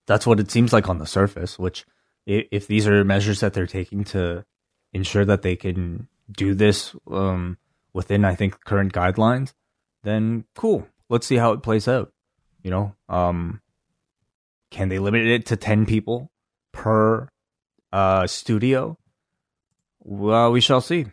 That's 0.06 0.26
what 0.26 0.40
it 0.40 0.50
seems 0.50 0.73
like 0.73 0.88
on 0.88 0.99
the 0.99 1.06
surface, 1.06 1.58
which 1.58 1.85
if 2.26 2.66
these 2.66 2.87
are 2.88 3.04
measures 3.04 3.40
that 3.40 3.54
they're 3.54 3.66
taking 3.66 4.02
to 4.04 4.44
ensure 4.92 5.25
that 5.25 5.42
they 5.42 5.54
can 5.54 6.08
do 6.30 6.54
this 6.54 6.94
um, 7.11 7.58
within, 7.92 8.25
I 8.25 8.35
think, 8.35 8.64
current 8.64 8.92
guidelines, 8.92 9.52
then 10.02 10.44
cool. 10.54 10.88
Let's 11.08 11.26
see 11.26 11.37
how 11.37 11.52
it 11.52 11.62
plays 11.62 11.87
out. 11.87 12.12
You 12.62 12.70
know, 12.70 12.96
um, 13.08 13.61
can 14.70 14.88
they 14.88 14.99
limit 14.99 15.26
it 15.26 15.46
to 15.46 15.56
10 15.56 15.87
people 15.87 16.32
per 16.73 17.28
uh, 17.92 18.26
studio? 18.26 18.99
Well, 20.00 20.50
we 20.50 20.61
shall 20.61 20.80
see. 20.80 21.06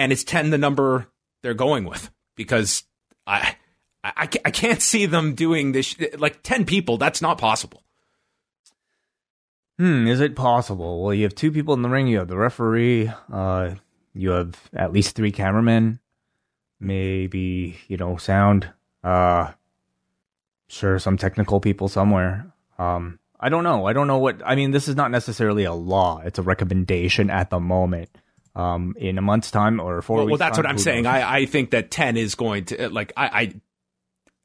And 0.00 0.12
is 0.12 0.24
10 0.24 0.48
the 0.48 0.56
number 0.56 1.08
they're 1.42 1.52
going 1.52 1.84
with? 1.84 2.10
Because 2.34 2.84
I, 3.26 3.54
I, 4.02 4.30
I 4.46 4.50
can't 4.50 4.80
see 4.80 5.04
them 5.04 5.34
doing 5.34 5.72
this. 5.72 5.94
Like 6.16 6.42
10 6.42 6.64
people, 6.64 6.96
that's 6.96 7.20
not 7.20 7.36
possible. 7.36 7.84
Hmm, 9.78 10.06
is 10.06 10.20
it 10.20 10.34
possible? 10.34 11.04
Well, 11.04 11.12
you 11.12 11.24
have 11.24 11.34
two 11.34 11.52
people 11.52 11.74
in 11.74 11.82
the 11.82 11.90
ring. 11.90 12.06
You 12.06 12.20
have 12.20 12.28
the 12.28 12.38
referee. 12.38 13.12
Uh, 13.30 13.74
you 14.14 14.30
have 14.30 14.58
at 14.72 14.90
least 14.90 15.16
three 15.16 15.32
cameramen. 15.32 16.00
Maybe, 16.80 17.76
you 17.86 17.98
know, 17.98 18.16
sound. 18.16 18.70
Uh, 19.04 19.52
sure, 20.68 20.98
some 20.98 21.18
technical 21.18 21.60
people 21.60 21.88
somewhere. 21.88 22.50
Um, 22.78 23.18
I 23.38 23.50
don't 23.50 23.64
know. 23.64 23.84
I 23.84 23.92
don't 23.92 24.06
know 24.06 24.16
what. 24.16 24.40
I 24.46 24.54
mean, 24.54 24.70
this 24.70 24.88
is 24.88 24.96
not 24.96 25.10
necessarily 25.10 25.64
a 25.64 25.74
law. 25.74 26.22
It's 26.24 26.38
a 26.38 26.42
recommendation 26.42 27.28
at 27.28 27.50
the 27.50 27.60
moment. 27.60 28.08
Um, 28.56 28.96
in 28.98 29.16
a 29.16 29.22
month's 29.22 29.52
time 29.52 29.78
or 29.78 30.02
four 30.02 30.16
well, 30.16 30.26
weeks. 30.26 30.32
Well, 30.32 30.38
that's 30.38 30.56
time, 30.56 30.64
what 30.64 30.70
I'm 30.70 30.78
saying. 30.78 31.06
I, 31.06 31.36
I 31.36 31.46
think 31.46 31.70
that 31.70 31.90
ten 31.90 32.16
is 32.16 32.34
going 32.34 32.64
to 32.66 32.88
like. 32.88 33.12
I, 33.16 33.26
I 33.26 33.54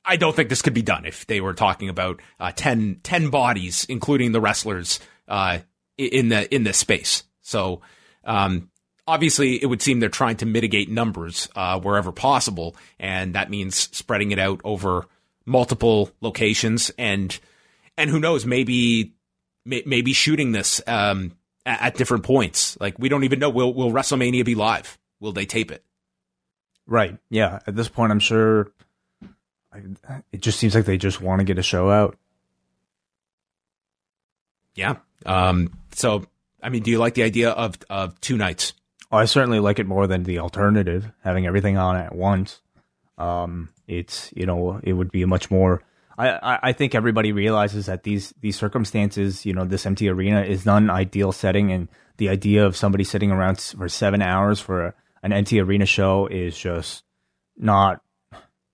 I 0.06 0.16
don't 0.18 0.36
think 0.36 0.50
this 0.50 0.62
could 0.62 0.74
be 0.74 0.82
done 0.82 1.06
if 1.06 1.26
they 1.26 1.42
were 1.42 1.54
talking 1.54 1.90
about 1.90 2.22
uh, 2.40 2.52
10, 2.52 3.00
10 3.02 3.30
bodies, 3.30 3.86
including 3.90 4.32
the 4.32 4.42
wrestlers, 4.42 5.00
uh, 5.28 5.60
in 5.98 6.30
the 6.30 6.54
in 6.54 6.64
this 6.64 6.78
space. 6.78 7.24
So 7.42 7.82
um, 8.24 8.70
obviously, 9.08 9.62
it 9.62 9.66
would 9.66 9.82
seem 9.82 10.00
they're 10.00 10.10
trying 10.10 10.38
to 10.38 10.46
mitigate 10.46 10.90
numbers 10.90 11.48
uh, 11.56 11.80
wherever 11.80 12.12
possible, 12.12 12.76
and 13.00 13.36
that 13.36 13.50
means 13.50 13.76
spreading 13.96 14.32
it 14.32 14.40
out 14.40 14.62
over 14.64 15.06
multiple 15.46 16.12
locations 16.22 16.92
and 16.98 17.40
and 17.98 18.10
who 18.10 18.20
knows, 18.20 18.46
maybe 18.46 19.14
maybe 19.66 20.14
shooting 20.14 20.52
this 20.52 20.82
um, 20.86 21.32
at, 21.66 21.82
at, 21.82 21.96
different 21.96 22.24
points. 22.24 22.78
Like 22.80 22.96
we 22.98 23.10
don't 23.10 23.24
even 23.24 23.40
know. 23.40 23.50
Will 23.50 23.74
Will 23.74 23.92
WrestleMania 23.92 24.46
be 24.46 24.56
live? 24.56 24.98
Will 25.20 25.32
they 25.32 25.46
tape 25.46 25.72
it? 25.72 25.84
Right. 26.88 27.18
Yeah. 27.30 27.60
At 27.66 27.76
this 27.76 27.90
point, 27.90 28.12
I'm 28.12 28.20
sure. 28.20 28.72
it 30.32 30.42
just 30.42 30.60
seems 30.60 30.76
like 30.76 30.86
they 30.86 30.98
just 30.98 31.22
want 31.22 31.40
to 31.40 31.46
get 31.46 31.58
a 31.58 31.64
show 31.64 31.90
out. 31.90 32.18
Yeah. 34.76 34.98
Um. 35.26 35.72
So, 35.94 36.26
I 36.62 36.70
mean, 36.70 36.84
do 36.84 36.92
you 36.92 37.00
like 37.00 37.14
the 37.14 37.24
idea 37.24 37.50
of 37.52 37.78
of 37.90 38.20
two 38.22 38.38
nights? 38.38 38.74
Oh, 39.12 39.18
I 39.18 39.26
certainly 39.26 39.60
like 39.60 39.80
it 39.80 39.88
more 39.88 40.08
than 40.08 40.24
the 40.24 40.40
alternative, 40.40 41.12
having 41.24 41.46
everything 41.46 41.78
on 41.78 41.96
at 41.96 42.14
once. 42.14 42.60
Um, 43.18 43.70
it's 43.88 44.32
you 44.36 44.46
know, 44.46 44.80
it 44.84 44.94
would 44.94 45.12
be 45.12 45.22
a 45.22 45.28
much 45.28 45.50
more 45.50 45.82
I, 46.18 46.60
I 46.64 46.74
think 46.74 46.96
everybody 46.96 47.32
realizes 47.32 47.88
that 47.88 48.04
these 48.04 48.34
these 48.40 48.58
circumstances, 48.58 49.46
you 49.46 49.54
know, 49.54 49.66
this 49.66 49.86
empty 49.86 50.10
arena 50.10 50.42
is 50.44 50.66
not 50.66 50.82
an 50.82 50.90
ideal 50.90 51.32
setting, 51.32 51.72
and 51.72 51.90
the 52.18 52.30
idea 52.30 52.66
of 52.66 52.76
somebody 52.76 53.04
sitting 53.04 53.32
around 53.32 53.60
for 53.60 53.90
seven 53.90 54.22
hours 54.22 54.60
for 54.60 54.88
a, 54.88 54.94
an 55.24 55.34
empty 55.34 55.60
arena 55.60 55.86
show 55.86 56.28
is 56.28 56.58
just 56.58 57.04
not. 57.58 58.02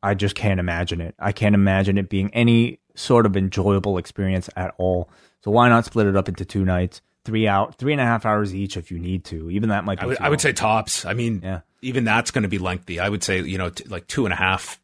I 0.04 0.14
just 0.14 0.36
can't 0.36 0.60
imagine 0.60 1.02
it. 1.02 1.16
I 1.20 1.32
can't 1.32 1.56
imagine 1.56 1.98
it 1.98 2.10
being 2.10 2.34
any 2.34 2.80
sort 2.96 3.26
of 3.26 3.38
enjoyable 3.38 3.98
experience 3.98 4.50
at 4.56 4.74
all. 4.78 5.10
So 5.44 5.52
why 5.52 5.70
not 5.70 5.86
split 5.86 6.08
it 6.08 6.16
up 6.16 6.28
into 6.28 6.44
two 6.44 6.66
nights, 6.66 7.02
three 7.24 7.48
out, 7.48 7.76
three 7.76 7.92
and 7.92 8.02
a 8.02 8.06
half 8.06 8.26
hours 8.26 8.54
each 8.54 8.78
if 8.78 8.92
you 8.92 9.00
need 9.00 9.26
to. 9.26 9.50
Even 9.50 9.70
that 9.70 9.86
might 9.86 10.00
be. 10.00 10.04
I 10.04 10.08
would, 10.08 10.20
I 10.20 10.30
would 10.30 10.42
say 10.42 10.54
tops. 10.54 11.06
I 11.06 11.14
mean, 11.14 11.42
yeah. 11.44 11.62
even 11.82 12.04
that's 12.04 12.32
going 12.32 12.44
to 12.44 12.50
be 12.50 12.58
lengthy. 12.58 13.00
I 13.00 13.10
would 13.10 13.24
say 13.24 13.42
you 13.42 13.58
know 13.58 13.70
t- 13.70 13.86
like 13.86 14.08
two 14.08 14.26
and 14.26 14.34
a 14.34 14.38
half 14.38 14.81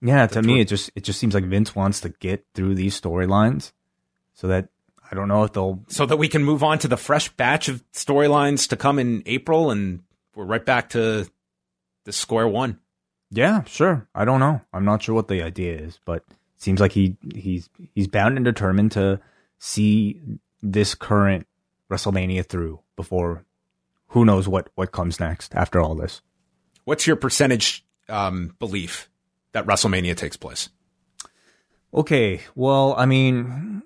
yeah, 0.00 0.26
to 0.28 0.42
me, 0.42 0.60
it 0.60 0.68
just 0.68 0.90
it 0.94 1.02
just 1.02 1.18
seems 1.18 1.34
like 1.34 1.44
Vince 1.44 1.74
wants 1.74 2.00
to 2.00 2.10
get 2.10 2.44
through 2.54 2.74
these 2.74 2.98
storylines, 2.98 3.72
so 4.34 4.46
that 4.48 4.68
I 5.10 5.14
don't 5.14 5.28
know 5.28 5.44
if 5.44 5.52
they'll 5.52 5.82
so 5.88 6.06
that 6.06 6.16
we 6.18 6.28
can 6.28 6.44
move 6.44 6.62
on 6.62 6.78
to 6.80 6.88
the 6.88 6.96
fresh 6.96 7.28
batch 7.30 7.68
of 7.68 7.82
storylines 7.92 8.68
to 8.68 8.76
come 8.76 8.98
in 8.98 9.22
April, 9.26 9.70
and 9.70 10.02
we're 10.34 10.44
right 10.44 10.64
back 10.64 10.90
to 10.90 11.26
the 12.04 12.12
square 12.12 12.46
one. 12.46 12.78
Yeah, 13.30 13.64
sure. 13.64 14.08
I 14.14 14.24
don't 14.24 14.40
know. 14.40 14.60
I'm 14.72 14.84
not 14.84 15.02
sure 15.02 15.14
what 15.14 15.28
the 15.28 15.42
idea 15.42 15.76
is, 15.76 15.98
but 16.04 16.24
it 16.28 16.62
seems 16.62 16.80
like 16.80 16.92
he 16.92 17.16
he's 17.34 17.68
he's 17.94 18.08
bound 18.08 18.36
and 18.36 18.44
determined 18.44 18.92
to 18.92 19.20
see 19.58 20.20
this 20.62 20.94
current 20.94 21.46
WrestleMania 21.90 22.46
through 22.46 22.80
before 22.94 23.44
who 24.08 24.24
knows 24.24 24.46
what 24.46 24.70
what 24.76 24.92
comes 24.92 25.18
next 25.18 25.54
after 25.54 25.80
all 25.80 25.96
this. 25.96 26.22
What's 26.84 27.06
your 27.06 27.16
percentage 27.16 27.84
um, 28.08 28.54
belief 28.58 29.10
that 29.52 29.66
WrestleMania 29.66 30.16
takes 30.16 30.36
place? 30.36 30.68
Okay, 31.92 32.40
well, 32.54 32.94
I 32.98 33.06
mean, 33.06 33.82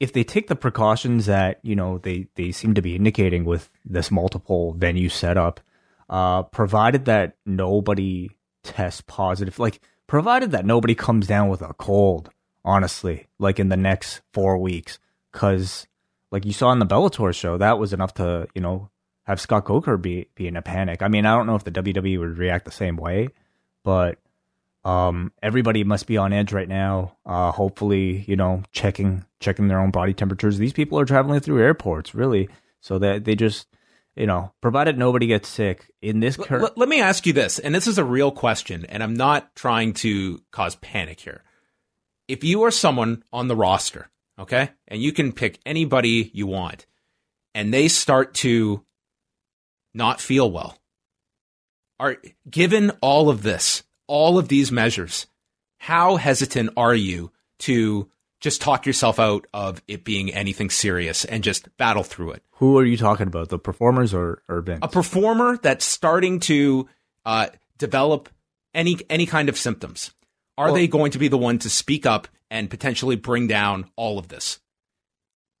if 0.00 0.12
they 0.12 0.24
take 0.24 0.48
the 0.48 0.56
precautions 0.56 1.26
that 1.26 1.60
you 1.62 1.76
know 1.76 1.98
they 1.98 2.26
they 2.34 2.50
seem 2.50 2.74
to 2.74 2.82
be 2.82 2.96
indicating 2.96 3.44
with 3.44 3.70
this 3.84 4.10
multiple 4.10 4.72
venue 4.72 5.08
setup, 5.08 5.60
uh, 6.08 6.42
provided 6.44 7.04
that 7.04 7.36
nobody 7.44 8.30
tests 8.62 9.02
positive, 9.06 9.58
like 9.58 9.80
provided 10.06 10.50
that 10.52 10.64
nobody 10.64 10.94
comes 10.94 11.26
down 11.26 11.48
with 11.48 11.62
a 11.62 11.74
cold, 11.74 12.30
honestly, 12.64 13.28
like 13.38 13.60
in 13.60 13.68
the 13.68 13.76
next 13.76 14.22
four 14.32 14.58
weeks, 14.58 14.98
because 15.30 15.86
like 16.30 16.46
you 16.46 16.52
saw 16.52 16.72
in 16.72 16.78
the 16.78 16.86
Bellator 16.86 17.34
show, 17.34 17.58
that 17.58 17.78
was 17.78 17.92
enough 17.92 18.14
to 18.14 18.48
you 18.54 18.60
know 18.60 18.90
have 19.24 19.40
Scott 19.40 19.66
Coker 19.66 19.96
be 19.96 20.26
be 20.34 20.48
in 20.48 20.56
a 20.56 20.62
panic. 20.62 21.02
I 21.02 21.08
mean, 21.08 21.26
I 21.26 21.36
don't 21.36 21.46
know 21.46 21.54
if 21.54 21.64
the 21.64 21.70
WWE 21.70 22.18
would 22.18 22.38
react 22.38 22.64
the 22.64 22.72
same 22.72 22.96
way, 22.96 23.28
but 23.84 24.18
um, 24.84 25.32
everybody 25.42 25.84
must 25.84 26.06
be 26.06 26.16
on 26.16 26.32
edge 26.32 26.52
right 26.52 26.68
now. 26.68 27.16
Uh, 27.24 27.52
hopefully, 27.52 28.24
you 28.26 28.36
know, 28.36 28.62
checking 28.72 29.24
checking 29.40 29.68
their 29.68 29.80
own 29.80 29.90
body 29.90 30.12
temperatures. 30.12 30.58
These 30.58 30.72
people 30.72 30.98
are 30.98 31.04
traveling 31.04 31.40
through 31.40 31.62
airports, 31.62 32.14
really, 32.14 32.48
so 32.80 32.98
that 32.98 33.24
they 33.24 33.34
just, 33.34 33.68
you 34.16 34.26
know, 34.26 34.52
provided 34.60 34.98
nobody 34.98 35.26
gets 35.26 35.48
sick 35.48 35.92
in 36.00 36.20
this 36.20 36.36
current. 36.36 36.64
Let, 36.64 36.78
let 36.78 36.88
me 36.88 37.00
ask 37.00 37.26
you 37.26 37.32
this, 37.32 37.58
and 37.58 37.74
this 37.74 37.86
is 37.86 37.98
a 37.98 38.04
real 38.04 38.32
question, 38.32 38.84
and 38.88 39.02
I'm 39.02 39.14
not 39.14 39.54
trying 39.54 39.94
to 39.94 40.42
cause 40.50 40.74
panic 40.76 41.20
here. 41.20 41.42
If 42.26 42.42
you 42.42 42.62
are 42.64 42.70
someone 42.70 43.22
on 43.32 43.46
the 43.48 43.56
roster, 43.56 44.10
okay, 44.38 44.70
and 44.88 45.00
you 45.00 45.12
can 45.12 45.32
pick 45.32 45.60
anybody 45.64 46.30
you 46.34 46.46
want, 46.48 46.86
and 47.54 47.72
they 47.72 47.86
start 47.86 48.34
to 48.34 48.84
not 49.94 50.20
feel 50.20 50.50
well, 50.50 50.76
are 52.00 52.16
given 52.50 52.90
all 53.00 53.28
of 53.28 53.42
this 53.42 53.84
all 54.06 54.38
of 54.38 54.48
these 54.48 54.72
measures, 54.72 55.26
how 55.78 56.16
hesitant 56.16 56.70
are 56.76 56.94
you 56.94 57.32
to 57.60 58.08
just 58.40 58.60
talk 58.60 58.86
yourself 58.86 59.18
out 59.20 59.46
of 59.54 59.82
it 59.86 60.04
being 60.04 60.32
anything 60.32 60.68
serious 60.68 61.24
and 61.24 61.44
just 61.44 61.74
battle 61.76 62.02
through 62.02 62.32
it? 62.32 62.42
Who 62.56 62.76
are 62.78 62.84
you 62.84 62.96
talking 62.96 63.28
about? 63.28 63.48
The 63.48 63.58
performers 63.58 64.12
or, 64.12 64.42
or? 64.48 64.64
A 64.82 64.88
performer 64.88 65.58
that's 65.58 65.84
starting 65.84 66.40
to 66.40 66.88
uh, 67.24 67.48
develop 67.78 68.28
any 68.74 68.98
any 69.10 69.26
kind 69.26 69.48
of 69.48 69.56
symptoms, 69.56 70.12
are 70.58 70.66
Well- 70.66 70.74
they 70.74 70.86
going 70.88 71.12
to 71.12 71.18
be 71.18 71.28
the 71.28 71.38
one 71.38 71.58
to 71.60 71.70
speak 71.70 72.06
up 72.06 72.28
and 72.50 72.68
potentially 72.68 73.16
bring 73.16 73.46
down 73.46 73.90
all 73.96 74.18
of 74.18 74.28
this? 74.28 74.58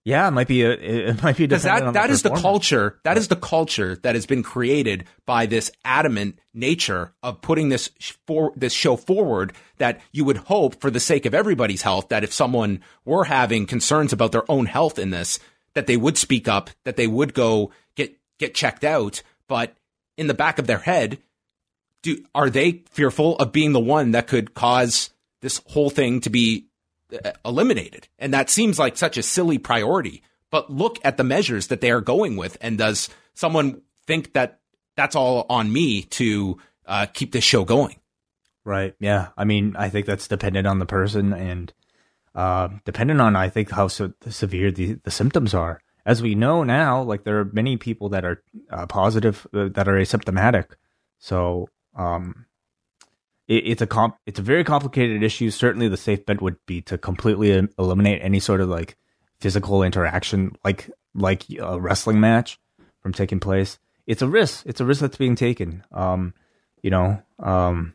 Yeah, 0.04 0.26
it 0.26 0.32
might 0.32 0.48
be 0.48 0.62
a 0.62 0.72
it 0.72 1.22
might 1.22 1.36
be 1.36 1.46
Because 1.46 1.62
that 1.62 1.92
that 1.92 2.10
is 2.10 2.22
the 2.22 2.30
culture 2.30 2.98
that 3.04 3.16
is 3.16 3.28
the 3.28 3.36
culture 3.36 3.96
that 4.02 4.16
has 4.16 4.26
been 4.26 4.42
created 4.42 5.04
by 5.26 5.46
this 5.46 5.70
adamant 5.84 6.40
nature 6.52 7.12
of 7.22 7.40
putting 7.40 7.68
this 7.68 7.90
for 8.26 8.52
this 8.56 8.72
show 8.72 8.96
forward 8.96 9.52
that 9.78 10.00
you 10.10 10.24
would 10.24 10.38
hope 10.38 10.80
for 10.80 10.90
the 10.90 10.98
sake 10.98 11.24
of 11.24 11.34
everybody's 11.34 11.82
health 11.82 12.08
that 12.08 12.24
if 12.24 12.32
someone 12.32 12.80
were 13.04 13.24
having 13.24 13.64
concerns 13.64 14.12
about 14.12 14.32
their 14.32 14.50
own 14.50 14.66
health 14.66 14.98
in 14.98 15.10
this 15.10 15.38
that 15.74 15.86
they 15.86 15.96
would 15.96 16.18
speak 16.18 16.48
up 16.48 16.70
that 16.84 16.96
they 16.96 17.06
would 17.06 17.32
go 17.32 17.70
get 17.94 18.18
get 18.38 18.54
checked 18.54 18.82
out. 18.84 19.22
But 19.46 19.76
in 20.16 20.26
the 20.26 20.34
back 20.34 20.58
of 20.58 20.66
their 20.66 20.78
head 20.78 21.18
do 22.02 22.24
are 22.34 22.50
they 22.50 22.82
fearful 22.90 23.36
of 23.36 23.52
being 23.52 23.72
the 23.72 23.78
one 23.78 24.10
that 24.10 24.26
could 24.26 24.52
cause 24.52 25.10
this 25.42 25.60
whole 25.66 25.90
thing 25.90 26.20
to 26.22 26.30
be 26.30 26.66
eliminated. 27.44 28.08
And 28.18 28.34
that 28.34 28.50
seems 28.50 28.78
like 28.78 28.96
such 28.96 29.16
a 29.16 29.22
silly 29.22 29.58
priority. 29.58 30.22
But 30.50 30.70
look 30.70 30.98
at 31.04 31.16
the 31.16 31.24
measures 31.24 31.68
that 31.68 31.80
they 31.80 31.90
are 31.90 32.00
going 32.00 32.36
with. 32.36 32.56
And 32.60 32.78
does 32.78 33.08
someone 33.34 33.82
think 34.06 34.34
that 34.34 34.60
that's 34.96 35.16
all 35.16 35.46
on 35.48 35.72
me 35.72 36.02
to 36.02 36.58
uh, 36.86 37.06
keep 37.12 37.32
this 37.32 37.44
show 37.44 37.64
going? 37.64 37.96
Right. 38.64 38.94
Yeah. 39.00 39.28
I 39.36 39.44
mean, 39.44 39.74
I 39.76 39.88
think 39.88 40.06
that's 40.06 40.28
dependent 40.28 40.66
on 40.66 40.78
the 40.78 40.86
person 40.86 41.32
and 41.32 41.72
uh, 42.34 42.68
dependent 42.84 43.20
on, 43.20 43.34
I 43.34 43.48
think, 43.48 43.70
how 43.70 43.88
se- 43.88 44.12
severe 44.28 44.70
the, 44.70 44.94
the 45.02 45.10
symptoms 45.10 45.54
are. 45.54 45.80
As 46.04 46.20
we 46.20 46.34
know 46.34 46.64
now, 46.64 47.02
like 47.02 47.24
there 47.24 47.38
are 47.38 47.44
many 47.52 47.76
people 47.76 48.08
that 48.10 48.24
are 48.24 48.42
uh, 48.70 48.86
positive 48.86 49.46
uh, 49.54 49.68
that 49.72 49.88
are 49.88 49.94
asymptomatic. 49.94 50.66
So 51.18 51.68
um, 51.96 52.46
it, 53.52 53.66
it's 53.66 53.82
a 53.82 53.86
comp- 53.86 54.18
it's 54.26 54.38
a 54.38 54.42
very 54.42 54.64
complicated 54.64 55.22
issue. 55.22 55.50
Certainly, 55.50 55.88
the 55.88 55.96
safe 55.96 56.24
bet 56.24 56.40
would 56.40 56.56
be 56.66 56.80
to 56.82 56.96
completely 56.96 57.50
eliminate 57.78 58.20
any 58.22 58.40
sort 58.40 58.60
of 58.60 58.68
like 58.68 58.96
physical 59.40 59.82
interaction, 59.82 60.56
like 60.64 60.90
like 61.14 61.44
a 61.58 61.78
wrestling 61.80 62.20
match, 62.20 62.58
from 63.02 63.12
taking 63.12 63.40
place. 63.40 63.78
It's 64.06 64.22
a 64.22 64.28
risk. 64.28 64.64
It's 64.66 64.80
a 64.80 64.84
risk 64.84 65.00
that's 65.00 65.16
being 65.16 65.36
taken. 65.36 65.84
Um, 65.92 66.34
you 66.82 66.90
know, 66.90 67.22
um, 67.38 67.94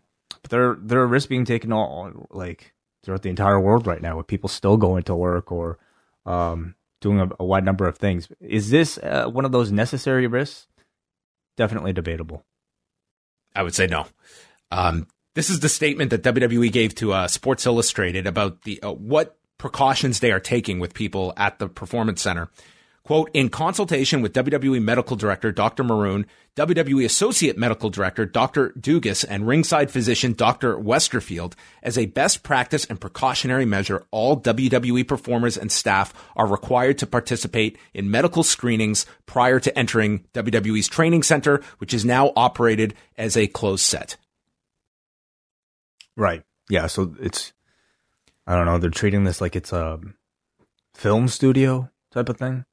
there 0.49 0.77
there 0.79 0.99
are 0.99 1.07
risks 1.07 1.27
being 1.27 1.45
taken 1.45 1.73
all 1.73 2.27
like 2.29 2.73
throughout 3.03 3.23
the 3.23 3.29
entire 3.29 3.59
world 3.59 3.87
right 3.87 4.01
now, 4.01 4.17
with 4.17 4.27
people 4.27 4.49
still 4.49 4.77
going 4.77 5.03
to 5.03 5.15
work 5.15 5.51
or 5.51 5.79
um, 6.25 6.75
doing 7.01 7.19
a, 7.19 7.29
a 7.39 7.45
wide 7.45 7.65
number 7.65 7.87
of 7.87 7.97
things. 7.97 8.29
Is 8.39 8.69
this 8.69 8.97
uh, 8.99 9.27
one 9.27 9.45
of 9.45 9.51
those 9.51 9.71
necessary 9.71 10.27
risks? 10.27 10.67
Definitely 11.55 11.93
debatable. 11.93 12.45
I 13.55 13.63
would 13.63 13.73
say 13.73 13.87
no. 13.87 14.05
Um, 14.69 15.07
this 15.37 15.51
is 15.51 15.59
the 15.59 15.69
statement 15.69 16.09
that 16.09 16.23
WWE 16.23 16.71
gave 16.71 16.95
to 16.95 17.13
uh, 17.13 17.27
Sports 17.27 17.67
Illustrated 17.67 18.25
about 18.25 18.63
the 18.63 18.81
uh, 18.81 18.91
what 18.91 19.37
precautions 19.59 20.19
they 20.19 20.31
are 20.31 20.39
taking 20.39 20.79
with 20.79 20.95
people 20.95 21.31
at 21.37 21.59
the 21.59 21.69
Performance 21.69 22.23
Center. 22.23 22.49
Quote, 23.03 23.29
in 23.35 23.49
consultation 23.49 24.23
with 24.23 24.33
WWE 24.33 24.81
Medical 24.81 25.15
Director 25.15 25.51
Dr. 25.51 25.83
Maroon, 25.83 26.25
WWE 26.55 27.05
Associate 27.05 27.55
Medical 27.55 27.91
Director 27.91 28.25
Dr. 28.25 28.71
Dugas, 28.79 29.23
and 29.29 29.47
ringside 29.47 29.91
physician 29.91 30.33
Dr. 30.33 30.75
Westerfield, 30.75 31.53
as 31.83 31.99
a 31.99 32.07
best 32.07 32.41
practice 32.41 32.85
and 32.85 32.99
precautionary 32.99 33.65
measure, 33.65 34.07
all 34.09 34.41
WWE 34.41 35.07
performers 35.07 35.55
and 35.55 35.71
staff 35.71 36.15
are 36.35 36.47
required 36.47 36.97
to 36.97 37.05
participate 37.05 37.77
in 37.93 38.09
medical 38.09 38.41
screenings 38.41 39.05
prior 39.27 39.59
to 39.59 39.77
entering 39.77 40.25
WWE's 40.33 40.87
training 40.87 41.21
center, 41.21 41.61
which 41.77 41.93
is 41.93 42.03
now 42.03 42.33
operated 42.35 42.95
as 43.19 43.37
a 43.37 43.45
closed 43.45 43.83
set. 43.83 44.17
Right. 46.17 46.43
Yeah. 46.69 46.87
So 46.87 47.15
it's 47.21 47.53
I 48.45 48.55
don't 48.55 48.65
know. 48.65 48.79
They're 48.79 48.89
treating 48.89 49.23
this 49.23 49.39
like 49.39 49.55
it's 49.55 49.71
a 49.71 49.99
film 50.95 51.27
studio 51.27 51.89
type 52.11 52.27
of 52.27 52.37
thing. 52.37 52.65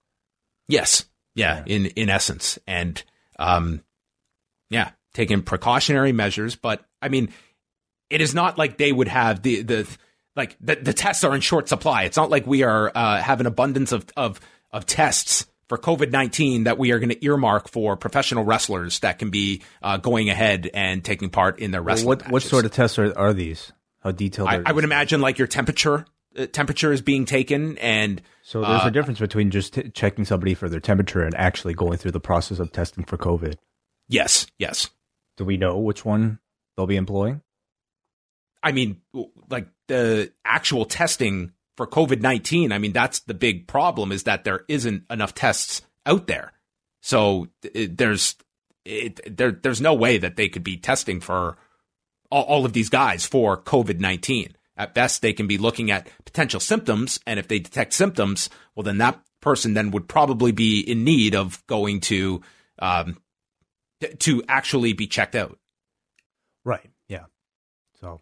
Yes. 0.66 1.04
Yeah, 1.34 1.62
in 1.66 1.86
in 1.86 2.08
essence. 2.08 2.58
And 2.66 3.02
um 3.38 3.82
yeah, 4.70 4.90
taking 5.12 5.42
precautionary 5.42 6.12
measures, 6.12 6.56
but 6.56 6.84
I 7.02 7.08
mean 7.08 7.28
it 8.10 8.20
is 8.20 8.34
not 8.34 8.58
like 8.58 8.78
they 8.78 8.92
would 8.92 9.08
have 9.08 9.42
the 9.42 9.62
the 9.62 9.98
like 10.34 10.56
the, 10.60 10.76
the 10.76 10.92
tests 10.92 11.22
are 11.22 11.34
in 11.34 11.40
short 11.40 11.68
supply. 11.68 12.04
It's 12.04 12.16
not 12.16 12.30
like 12.30 12.46
we 12.46 12.62
are 12.62 12.90
uh 12.94 13.20
have 13.20 13.40
an 13.40 13.46
abundance 13.46 13.92
of 13.92 14.06
of 14.16 14.40
of 14.72 14.86
tests 14.86 15.46
for 15.68 15.78
COVID-19 15.78 16.64
that 16.64 16.78
we 16.78 16.92
are 16.92 16.98
going 16.98 17.10
to 17.10 17.24
earmark 17.24 17.68
for 17.68 17.96
professional 17.96 18.44
wrestlers 18.44 19.00
that 19.00 19.18
can 19.18 19.30
be 19.30 19.62
uh, 19.82 19.96
going 19.96 20.30
ahead 20.30 20.70
and 20.74 21.04
taking 21.04 21.30
part 21.30 21.58
in 21.58 21.70
their 21.70 21.82
wrestling 21.82 22.06
what 22.06 22.22
what 22.24 22.32
matches. 22.32 22.50
sort 22.50 22.64
of 22.64 22.72
tests 22.72 22.98
are, 22.98 23.16
are 23.18 23.32
these? 23.32 23.72
How 24.00 24.10
detailed? 24.10 24.48
I, 24.48 24.58
are 24.58 24.62
I 24.66 24.72
would 24.72 24.84
imagine 24.84 25.20
like 25.20 25.38
your 25.38 25.48
temperature 25.48 26.04
uh, 26.36 26.46
temperature 26.46 26.92
is 26.92 27.00
being 27.00 27.24
taken 27.24 27.78
and 27.78 28.20
So 28.42 28.60
there's 28.60 28.82
uh, 28.82 28.88
a 28.88 28.90
difference 28.90 29.18
between 29.18 29.50
just 29.50 29.74
t- 29.74 29.88
checking 29.90 30.24
somebody 30.24 30.54
for 30.54 30.68
their 30.68 30.80
temperature 30.80 31.22
and 31.22 31.34
actually 31.34 31.74
going 31.74 31.98
through 31.98 32.10
the 32.12 32.20
process 32.20 32.58
of 32.58 32.72
testing 32.72 33.04
for 33.04 33.16
COVID. 33.16 33.54
yes, 34.08 34.46
yes. 34.58 34.90
Do 35.36 35.44
we 35.44 35.56
know 35.56 35.78
which 35.78 36.04
one 36.04 36.38
they'll 36.76 36.86
be 36.86 36.96
employing? 36.96 37.40
I 38.62 38.72
mean, 38.72 39.00
like 39.50 39.68
the 39.88 40.32
actual 40.44 40.84
testing 40.84 41.52
for 41.76 41.86
COVID 41.86 42.20
19, 42.20 42.72
I 42.72 42.78
mean, 42.78 42.92
that's 42.92 43.20
the 43.20 43.34
big 43.34 43.66
problem 43.66 44.12
is 44.12 44.24
that 44.24 44.44
there 44.44 44.64
isn't 44.68 45.04
enough 45.10 45.34
tests 45.34 45.82
out 46.06 46.26
there. 46.26 46.52
So 47.00 47.48
it, 47.62 47.98
there's, 47.98 48.36
it, 48.84 49.36
there, 49.36 49.52
there's 49.52 49.80
no 49.80 49.94
way 49.94 50.18
that 50.18 50.36
they 50.36 50.48
could 50.48 50.64
be 50.64 50.76
testing 50.76 51.20
for 51.20 51.56
all, 52.30 52.44
all 52.44 52.66
of 52.66 52.72
these 52.72 52.88
guys 52.88 53.26
for 53.26 53.60
COVID 53.60 54.00
19. 54.00 54.56
At 54.76 54.94
best, 54.94 55.22
they 55.22 55.32
can 55.32 55.46
be 55.46 55.58
looking 55.58 55.90
at 55.90 56.08
potential 56.24 56.60
symptoms. 56.60 57.20
And 57.26 57.38
if 57.38 57.46
they 57.46 57.60
detect 57.60 57.92
symptoms, 57.92 58.50
well, 58.74 58.82
then 58.82 58.98
that 58.98 59.20
person 59.40 59.74
then 59.74 59.90
would 59.92 60.08
probably 60.08 60.50
be 60.50 60.80
in 60.80 61.04
need 61.04 61.34
of 61.34 61.64
going 61.66 62.00
to, 62.00 62.42
um, 62.78 63.18
to 64.18 64.42
actually 64.48 64.92
be 64.92 65.06
checked 65.06 65.36
out. 65.36 65.58
Right. 66.64 66.90
Yeah. 67.08 67.26
So, 68.00 68.20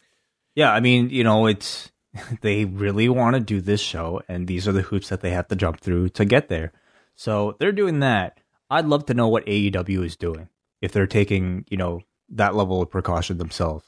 yeah, 0.54 0.72
I 0.72 0.80
mean, 0.80 1.10
you 1.10 1.24
know, 1.24 1.46
it's 1.46 1.91
they 2.40 2.64
really 2.64 3.08
want 3.08 3.34
to 3.34 3.40
do 3.40 3.60
this 3.60 3.80
show, 3.80 4.22
and 4.28 4.46
these 4.46 4.68
are 4.68 4.72
the 4.72 4.82
hoops 4.82 5.08
that 5.08 5.20
they 5.20 5.30
have 5.30 5.48
to 5.48 5.56
jump 5.56 5.80
through 5.80 6.10
to 6.10 6.24
get 6.24 6.48
there. 6.48 6.72
So 7.14 7.56
they're 7.58 7.72
doing 7.72 8.00
that. 8.00 8.38
I'd 8.70 8.86
love 8.86 9.06
to 9.06 9.14
know 9.14 9.28
what 9.28 9.46
AEW 9.46 10.04
is 10.04 10.16
doing 10.16 10.48
if 10.80 10.92
they're 10.92 11.06
taking, 11.06 11.64
you 11.68 11.76
know, 11.76 12.00
that 12.30 12.54
level 12.54 12.80
of 12.80 12.90
precaution 12.90 13.38
themselves. 13.38 13.84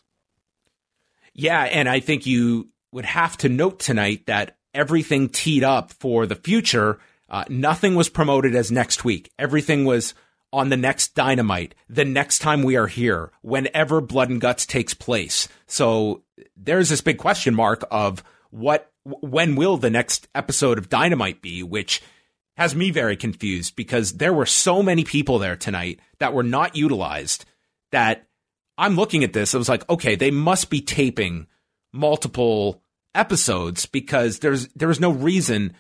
Yeah, 1.33 1.63
and 1.63 1.89
I 1.89 2.01
think 2.01 2.27
you 2.27 2.69
would 2.93 3.05
have 3.05 3.37
to 3.39 3.49
note 3.49 3.81
tonight 3.81 4.27
that 4.27 4.57
everything 4.73 5.29
teed 5.29 5.65
up 5.65 5.93
for 5.93 6.27
the 6.27 6.37
future. 6.37 6.99
Uh, 7.29 7.45
nothing 7.49 7.95
was 7.95 8.09
promoted 8.09 8.55
as 8.55 8.71
next 8.71 9.05
week. 9.05 9.33
Everything 9.39 9.85
was 9.85 10.15
on 10.55 10.69
the 10.69 10.77
next 10.77 11.17
dynamite, 11.17 11.75
the 11.89 12.05
next 12.05 12.39
time 12.39 12.63
we 12.63 12.77
are 12.77 12.87
here, 12.87 13.33
whenever 13.43 14.01
Blood 14.01 14.31
and 14.31 14.41
Guts 14.41 14.65
takes 14.65 14.95
place. 14.95 15.49
So 15.67 16.23
there's 16.57 16.89
this 16.89 17.01
big 17.01 17.19
question 17.19 17.57
mark 17.57 17.85
of 17.91 18.23
what, 18.51 18.93
when 19.03 19.57
will 19.57 19.77
the 19.77 19.91
next 19.91 20.29
episode 20.33 20.79
of 20.79 20.89
Dynamite 20.89 21.43
be, 21.43 21.65
which 21.65 22.01
has 22.57 22.73
me 22.73 22.93
very 22.93 23.17
confused 23.17 23.75
because 23.75 24.13
there 24.13 24.33
were 24.33 24.47
so 24.47 24.81
many 24.81 25.03
people 25.03 25.41
there 25.41 25.57
tonight 25.57 25.99
that 26.21 26.33
were 26.33 26.45
not 26.45 26.77
utilized 26.77 27.45
that 27.91 28.29
I'm 28.79 28.95
looking 28.95 29.25
at 29.25 29.33
this. 29.33 29.57
I 29.57 29.59
was 29.59 29.69
like, 29.69 29.89
okay, 29.91 30.15
they 30.15 30.31
must 30.31 30.71
be 30.71 30.81
taping 30.81 31.49
multiple 31.93 32.81
episodes 33.13 33.87
because 33.87 34.39
there's 34.39 34.69
there 34.69 34.89
was 34.89 35.01
no 35.01 35.11
reason 35.11 35.75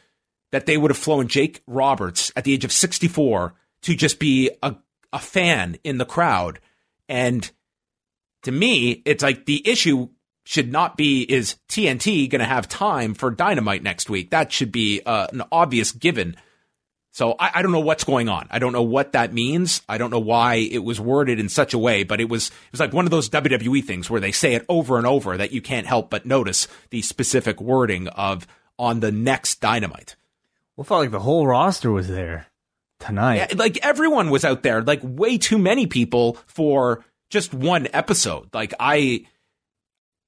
that 0.50 0.66
they 0.66 0.76
would 0.76 0.90
have 0.90 0.98
flown 0.98 1.28
Jake 1.28 1.62
Roberts 1.68 2.32
at 2.34 2.42
the 2.42 2.52
age 2.52 2.64
of 2.64 2.72
64 2.72 3.54
to 3.84 3.94
just 3.94 4.18
be 4.18 4.50
a, 4.62 4.74
a 5.12 5.18
fan 5.18 5.76
in 5.84 5.98
the 5.98 6.06
crowd. 6.06 6.58
And 7.08 7.48
to 8.42 8.52
me, 8.52 9.02
it's 9.04 9.22
like 9.22 9.44
the 9.44 9.66
issue 9.68 10.08
should 10.44 10.72
not 10.72 10.96
be 10.96 11.22
is 11.22 11.56
TNT 11.68 12.28
going 12.28 12.40
to 12.40 12.46
have 12.46 12.68
time 12.68 13.14
for 13.14 13.30
Dynamite 13.30 13.82
next 13.82 14.10
week? 14.10 14.30
That 14.30 14.52
should 14.52 14.72
be 14.72 15.02
uh, 15.04 15.26
an 15.32 15.42
obvious 15.52 15.92
given. 15.92 16.36
So 17.12 17.32
I, 17.38 17.52
I 17.56 17.62
don't 17.62 17.72
know 17.72 17.80
what's 17.80 18.04
going 18.04 18.28
on. 18.28 18.48
I 18.50 18.58
don't 18.58 18.72
know 18.72 18.82
what 18.82 19.12
that 19.12 19.32
means. 19.32 19.82
I 19.88 19.98
don't 19.98 20.10
know 20.10 20.18
why 20.18 20.56
it 20.56 20.82
was 20.82 21.00
worded 21.00 21.38
in 21.38 21.48
such 21.48 21.72
a 21.74 21.78
way, 21.78 22.04
but 22.04 22.20
it 22.20 22.28
was 22.28 22.48
it 22.48 22.72
was 22.72 22.80
like 22.80 22.92
one 22.92 23.04
of 23.04 23.10
those 23.10 23.30
WWE 23.30 23.84
things 23.84 24.10
where 24.10 24.20
they 24.20 24.32
say 24.32 24.54
it 24.54 24.66
over 24.68 24.96
and 24.98 25.06
over 25.06 25.36
that 25.36 25.52
you 25.52 25.62
can't 25.62 25.86
help 25.86 26.10
but 26.10 26.26
notice 26.26 26.68
the 26.90 27.02
specific 27.02 27.60
wording 27.60 28.08
of 28.08 28.46
on 28.78 29.00
the 29.00 29.12
next 29.12 29.60
Dynamite. 29.60 30.16
Well, 30.74 30.84
felt 30.84 31.02
like 31.02 31.10
the 31.10 31.20
whole 31.20 31.46
roster 31.46 31.92
was 31.92 32.08
there 32.08 32.48
tonight. 33.04 33.36
Yeah, 33.36 33.46
like 33.56 33.78
everyone 33.84 34.30
was 34.30 34.44
out 34.44 34.62
there, 34.62 34.82
like 34.82 35.00
way 35.02 35.38
too 35.38 35.58
many 35.58 35.86
people 35.86 36.38
for 36.46 37.04
just 37.30 37.52
one 37.52 37.88
episode. 37.92 38.48
Like 38.52 38.74
I, 38.78 39.26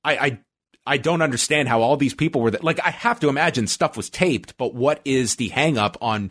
I, 0.04 0.16
I, 0.16 0.38
I 0.86 0.96
don't 0.98 1.22
understand 1.22 1.68
how 1.68 1.82
all 1.82 1.96
these 1.96 2.14
people 2.14 2.40
were. 2.40 2.50
That, 2.50 2.64
like 2.64 2.80
I 2.84 2.90
have 2.90 3.20
to 3.20 3.28
imagine 3.28 3.66
stuff 3.66 3.96
was 3.96 4.10
taped, 4.10 4.56
but 4.56 4.74
what 4.74 5.00
is 5.04 5.36
the 5.36 5.48
hang 5.48 5.78
up 5.78 5.96
on 6.00 6.30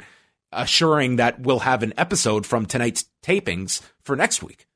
assuring 0.52 1.18
that 1.18 1.42
we'll 1.42 1.60
have 1.60 1.84
an 1.84 1.94
episode 1.98 2.46
from 2.46 2.66
tonight's 2.66 3.06
tapings 3.24 3.82
for 4.02 4.16
next 4.16 4.42
week? 4.42 4.68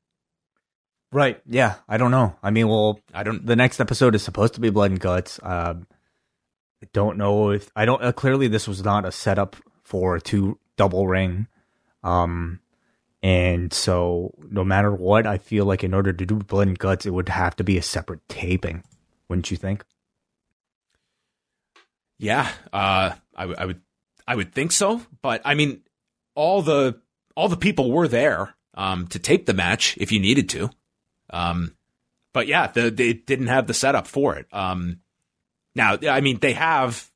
Right. 1.12 1.40
Yeah. 1.48 1.76
I 1.88 1.96
don't 1.96 2.12
know. 2.12 2.36
I 2.42 2.50
mean, 2.50 2.68
well, 2.68 3.00
I 3.12 3.22
don't. 3.22 3.44
the 3.44 3.56
next 3.56 3.80
episode 3.80 4.14
is 4.14 4.22
supposed 4.22 4.54
to 4.54 4.60
be 4.60 4.70
blood 4.70 4.92
and 4.92 5.00
guts. 5.00 5.40
Um, 5.42 5.86
I 6.82 6.88
don't 6.92 7.18
know 7.18 7.50
if 7.50 7.70
I 7.74 7.84
don't. 7.84 8.02
Uh, 8.02 8.12
clearly, 8.12 8.48
this 8.48 8.68
was 8.68 8.84
not 8.84 9.04
a 9.04 9.12
setup 9.12 9.56
for 9.82 10.18
two 10.18 10.58
double 10.76 11.06
ring. 11.06 11.46
Um, 12.02 12.60
and 13.22 13.72
so 13.72 14.34
no 14.50 14.64
matter 14.64 14.92
what, 14.92 15.26
I 15.26 15.38
feel 15.38 15.64
like 15.64 15.84
in 15.84 15.94
order 15.94 16.12
to 16.12 16.26
do 16.26 16.36
blood 16.36 16.68
and 16.68 16.78
guts, 16.78 17.06
it 17.06 17.12
would 17.12 17.28
have 17.28 17.56
to 17.56 17.64
be 17.64 17.76
a 17.76 17.82
separate 17.82 18.26
taping. 18.28 18.82
Wouldn't 19.28 19.50
you 19.50 19.56
think? 19.56 19.84
Yeah, 22.18 22.50
uh, 22.72 23.12
I, 23.34 23.42
w- 23.42 23.56
I 23.58 23.66
would, 23.66 23.80
I 24.26 24.36
would 24.36 24.52
think 24.52 24.72
so. 24.72 25.02
But 25.22 25.42
I 25.44 25.54
mean, 25.54 25.82
all 26.34 26.62
the 26.62 27.00
all 27.34 27.48
the 27.48 27.56
people 27.56 27.90
were 27.90 28.08
there 28.08 28.54
um, 28.74 29.06
to 29.08 29.18
tape 29.18 29.46
the 29.46 29.54
match 29.54 29.96
if 29.98 30.12
you 30.12 30.20
needed 30.20 30.48
to. 30.50 30.70
Um, 31.30 31.74
but 32.32 32.46
yeah, 32.46 32.66
the, 32.68 32.90
they 32.90 33.12
didn't 33.12 33.48
have 33.48 33.66
the 33.66 33.74
setup 33.74 34.06
for 34.06 34.36
it. 34.36 34.46
Um, 34.52 35.00
now, 35.74 35.96
I 36.08 36.20
mean, 36.20 36.38
they 36.38 36.52
have, 36.52 37.10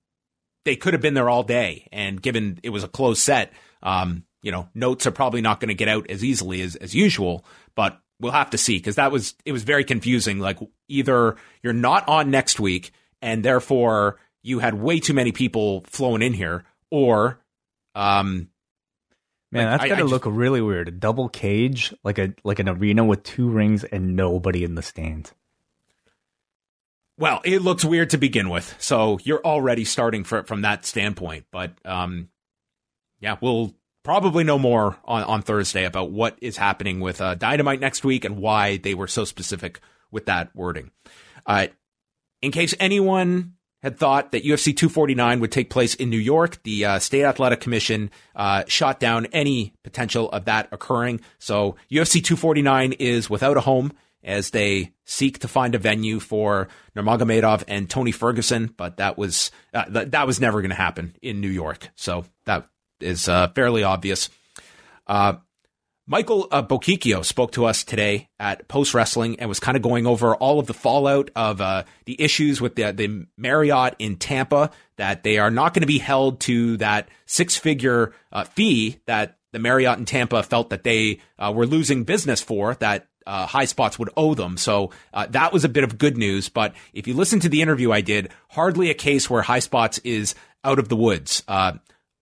they 0.64 0.76
could 0.76 0.94
have 0.94 1.02
been 1.02 1.14
there 1.14 1.28
all 1.28 1.42
day, 1.42 1.88
and 1.92 2.20
given 2.20 2.58
it 2.62 2.70
was 2.70 2.84
a 2.84 2.88
closed 2.88 3.20
set, 3.20 3.52
um, 3.82 4.24
you 4.44 4.52
know, 4.52 4.68
notes 4.74 5.06
are 5.06 5.10
probably 5.10 5.40
not 5.40 5.58
going 5.58 5.68
to 5.70 5.74
get 5.74 5.88
out 5.88 6.08
as 6.10 6.22
easily 6.22 6.60
as 6.60 6.76
as 6.76 6.94
usual. 6.94 7.44
But 7.74 7.98
we'll 8.20 8.30
have 8.32 8.50
to 8.50 8.58
see 8.58 8.76
because 8.76 8.96
that 8.96 9.10
was 9.10 9.34
it 9.44 9.52
was 9.52 9.62
very 9.64 9.82
confusing. 9.84 10.38
Like 10.38 10.58
either 10.86 11.36
you're 11.62 11.72
not 11.72 12.06
on 12.06 12.30
next 12.30 12.60
week, 12.60 12.92
and 13.22 13.42
therefore 13.42 14.20
you 14.42 14.58
had 14.58 14.74
way 14.74 15.00
too 15.00 15.14
many 15.14 15.32
people 15.32 15.82
flowing 15.86 16.20
in 16.22 16.34
here, 16.34 16.64
or 16.90 17.40
um, 17.94 18.50
Man, 19.50 19.70
Like, 19.70 19.78
that's 19.80 19.88
gotta 19.88 20.00
I 20.00 20.02
just- 20.02 20.12
look 20.12 20.26
really 20.26 20.60
weird. 20.60 20.88
A 20.88 20.90
double 20.90 21.28
cage, 21.30 21.94
like 22.04 22.18
a 22.18 22.34
like 22.44 22.58
an 22.58 22.68
arena 22.68 23.04
with 23.04 23.22
two 23.22 23.48
rings 23.48 23.82
and 23.84 24.14
nobody 24.16 24.62
in 24.64 24.74
the 24.74 24.82
stands. 24.82 25.32
Well, 27.16 27.40
it 27.44 27.62
looks 27.62 27.84
weird 27.84 28.10
to 28.10 28.18
begin 28.18 28.48
with, 28.48 28.74
so 28.80 29.20
you're 29.22 29.44
already 29.44 29.84
starting 29.84 30.24
for, 30.24 30.42
from 30.42 30.62
that 30.62 30.84
standpoint. 30.84 31.46
But 31.52 31.72
um, 31.84 32.28
yeah, 33.20 33.36
we'll 33.40 33.72
probably 34.04 34.44
know 34.44 34.58
more 34.58 34.96
on, 35.04 35.24
on 35.24 35.42
Thursday 35.42 35.84
about 35.84 36.12
what 36.12 36.38
is 36.40 36.56
happening 36.56 37.00
with 37.00 37.20
uh, 37.20 37.34
Dynamite 37.34 37.80
next 37.80 38.04
week 38.04 38.24
and 38.24 38.36
why 38.36 38.76
they 38.76 38.94
were 38.94 39.08
so 39.08 39.24
specific 39.24 39.80
with 40.12 40.26
that 40.26 40.54
wording. 40.54 40.92
Uh, 41.44 41.66
in 42.40 42.52
case 42.52 42.74
anyone 42.78 43.54
had 43.82 43.98
thought 43.98 44.32
that 44.32 44.44
UFC 44.44 44.74
249 44.76 45.40
would 45.40 45.52
take 45.52 45.68
place 45.68 45.94
in 45.94 46.08
New 46.08 46.18
York, 46.18 46.62
the 46.62 46.84
uh, 46.84 46.98
State 46.98 47.24
Athletic 47.24 47.60
Commission 47.60 48.10
uh, 48.36 48.64
shot 48.66 49.00
down 49.00 49.26
any 49.26 49.74
potential 49.82 50.30
of 50.30 50.44
that 50.44 50.68
occurring. 50.72 51.20
So 51.38 51.76
UFC 51.90 52.24
249 52.24 52.92
is 52.92 53.28
without 53.28 53.56
a 53.56 53.60
home 53.60 53.92
as 54.22 54.50
they 54.50 54.92
seek 55.04 55.40
to 55.40 55.48
find 55.48 55.74
a 55.74 55.78
venue 55.78 56.18
for 56.18 56.68
Nurmagomedov 56.96 57.64
and 57.68 57.90
Tony 57.90 58.10
Ferguson, 58.10 58.72
but 58.74 58.96
that 58.96 59.18
was 59.18 59.50
uh, 59.74 59.84
th- 59.84 60.12
that 60.12 60.26
was 60.26 60.40
never 60.40 60.62
going 60.62 60.70
to 60.70 60.76
happen 60.76 61.14
in 61.20 61.42
New 61.42 61.48
York. 61.48 61.90
So 61.94 62.24
that 62.46 62.66
is 63.04 63.28
uh, 63.28 63.48
fairly 63.48 63.84
obvious. 63.84 64.30
Uh, 65.06 65.34
Michael 66.06 66.48
uh, 66.50 67.22
spoke 67.22 67.52
to 67.52 67.64
us 67.64 67.82
today 67.82 68.28
at 68.38 68.68
Post 68.68 68.92
Wrestling 68.92 69.40
and 69.40 69.48
was 69.48 69.58
kind 69.58 69.74
of 69.74 69.82
going 69.82 70.06
over 70.06 70.34
all 70.34 70.60
of 70.60 70.66
the 70.66 70.74
fallout 70.74 71.30
of 71.34 71.62
uh, 71.62 71.84
the 72.04 72.20
issues 72.20 72.60
with 72.60 72.74
the, 72.74 72.92
the 72.92 73.26
Marriott 73.38 73.94
in 73.98 74.16
Tampa, 74.16 74.70
that 74.96 75.22
they 75.22 75.38
are 75.38 75.50
not 75.50 75.72
going 75.72 75.80
to 75.80 75.86
be 75.86 75.98
held 75.98 76.40
to 76.40 76.76
that 76.76 77.08
six 77.24 77.56
figure 77.56 78.12
uh, 78.32 78.44
fee 78.44 78.98
that 79.06 79.38
the 79.52 79.58
Marriott 79.58 79.98
in 79.98 80.04
Tampa 80.04 80.42
felt 80.42 80.68
that 80.70 80.84
they 80.84 81.20
uh, 81.38 81.52
were 81.54 81.66
losing 81.66 82.04
business 82.04 82.42
for, 82.42 82.74
that 82.74 83.06
uh, 83.26 83.46
High 83.46 83.64
Spots 83.64 83.98
would 83.98 84.10
owe 84.14 84.34
them. 84.34 84.58
So 84.58 84.90
uh, 85.14 85.26
that 85.30 85.54
was 85.54 85.64
a 85.64 85.70
bit 85.70 85.84
of 85.84 85.96
good 85.96 86.18
news. 86.18 86.50
But 86.50 86.74
if 86.92 87.06
you 87.06 87.14
listen 87.14 87.40
to 87.40 87.48
the 87.48 87.62
interview 87.62 87.92
I 87.92 88.02
did, 88.02 88.30
hardly 88.50 88.90
a 88.90 88.94
case 88.94 89.30
where 89.30 89.40
High 89.40 89.60
Spots 89.60 89.98
is 90.00 90.34
out 90.64 90.78
of 90.78 90.90
the 90.90 90.96
woods. 90.96 91.42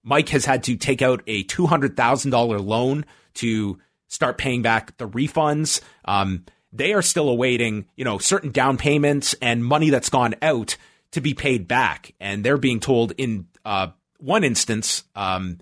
Mike 0.03 0.29
has 0.31 0.45
had 0.45 0.65
to 0.65 0.77
take 0.77 1.03
out 1.03 1.23
a 1.27 1.45
$200,000 1.45 2.65
loan 2.65 3.05
to 3.35 3.79
start 4.09 4.39
paying 4.39 4.63
back 4.63 4.97
the 4.99 5.09
refunds. 5.09 5.81
Um, 6.05 6.45
they 6.73 6.93
are 6.93 7.03
still 7.03 7.29
awaiting, 7.29 7.87
you 7.97 8.05
know, 8.05 8.19
certain 8.19 8.51
down 8.51 8.77
payments 8.77 9.35
and 9.41 9.65
money 9.65 9.91
that's 9.91 10.09
gone 10.09 10.35
out 10.43 10.77
to 11.13 11.21
be 11.21 11.35
paid 11.35 11.69
back. 11.69 12.15
And 12.21 12.45
they're 12.45 12.57
being 12.57 12.81
told 12.81 13.13
in 13.17 13.47
uh, 13.65 13.89
one 14.19 14.45
instance 14.45 15.05
um, 15.15 15.59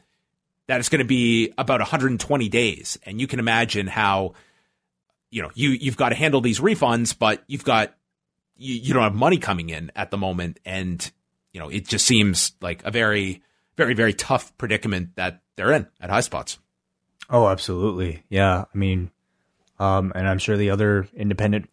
that 0.69 0.81
it's 0.81 0.89
going 0.89 1.01
to 1.01 1.05
be 1.05 1.53
about 1.59 1.81
120 1.81 2.49
days. 2.49 2.99
And 3.05 3.21
you 3.21 3.27
can 3.27 3.41
imagine 3.41 3.87
how, 3.87 4.35
you 5.31 5.43
know, 5.43 5.51
you, 5.55 5.71
you've 5.71 5.97
got 5.97 6.11
to 6.11 6.15
handle 6.15 6.41
these 6.41 6.61
refunds, 6.61 7.17
but 7.17 7.43
you've 7.47 7.65
got, 7.65 7.95
you, 8.57 8.75
you 8.75 8.95
don't 8.95 9.03
have 9.03 9.15
money 9.15 9.39
coming 9.39 9.71
in 9.71 9.91
at 9.97 10.11
the 10.11 10.17
moment. 10.17 10.61
And, 10.65 11.11
you 11.53 11.61
know, 11.61 11.69
it 11.69 11.87
just 11.87 12.07
seems 12.07 12.53
like 12.61 12.85
a 12.85 12.91
very, 12.91 13.43
very, 13.81 13.95
very 13.95 14.13
tough 14.13 14.57
predicament 14.59 15.17
that 15.17 15.41
they're 15.57 15.73
in 15.73 15.87
at 16.03 16.11
high 16.11 16.21
spots. 16.21 16.59
Oh, 17.31 17.49
absolutely. 17.49 18.23
Yeah. 18.29 18.65
I 18.75 18.77
mean, 18.77 19.11
um, 19.79 20.13
and 20.15 20.29
I'm 20.29 20.37
sure 20.37 20.59
the 20.59 20.69
other 20.69 21.09
independent 21.15 21.71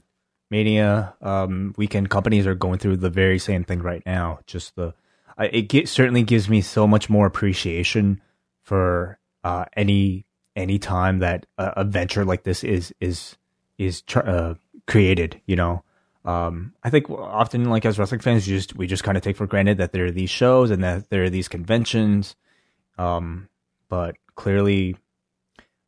mania 0.49 1.13
um, 1.21 1.73
weekend 1.75 2.09
companies 2.09 2.47
are 2.47 2.55
going 2.55 2.79
through 2.79 2.95
the 2.95 3.09
very 3.09 3.39
same 3.39 3.65
thing 3.65 3.81
right 3.81 4.01
now. 4.05 4.39
Just 4.45 4.77
the, 4.77 4.93
I, 5.37 5.47
it 5.47 5.69
ge- 5.69 5.85
certainly 5.85 6.23
gives 6.23 6.47
me 6.47 6.61
so 6.61 6.87
much 6.87 7.09
more 7.09 7.25
appreciation 7.25 8.21
for 8.61 9.19
uh, 9.43 9.65
any 9.75 10.25
any 10.55 10.79
time 10.79 11.19
that 11.19 11.45
a, 11.57 11.81
a 11.81 11.83
venture 11.83 12.23
like 12.23 12.43
this 12.43 12.63
is 12.63 12.93
is 13.01 13.35
is 13.77 14.01
tr- 14.03 14.19
uh, 14.19 14.53
created. 14.87 15.41
You 15.45 15.57
know, 15.57 15.83
um, 16.27 16.73
I 16.83 16.89
think 16.89 17.09
often, 17.09 17.69
like 17.69 17.85
as 17.85 17.97
wrestling 17.97 18.19
fans, 18.19 18.45
just 18.45 18.75
we 18.75 18.85
just 18.85 19.03
kind 19.05 19.15
of 19.15 19.23
take 19.23 19.37
for 19.37 19.47
granted 19.47 19.77
that 19.77 19.93
there 19.93 20.05
are 20.05 20.11
these 20.11 20.29
shows 20.29 20.71
and 20.71 20.83
that 20.83 21.09
there 21.09 21.23
are 21.23 21.29
these 21.29 21.47
conventions. 21.47 22.35
Um, 22.97 23.47
but 23.87 24.17
clearly, 24.35 24.97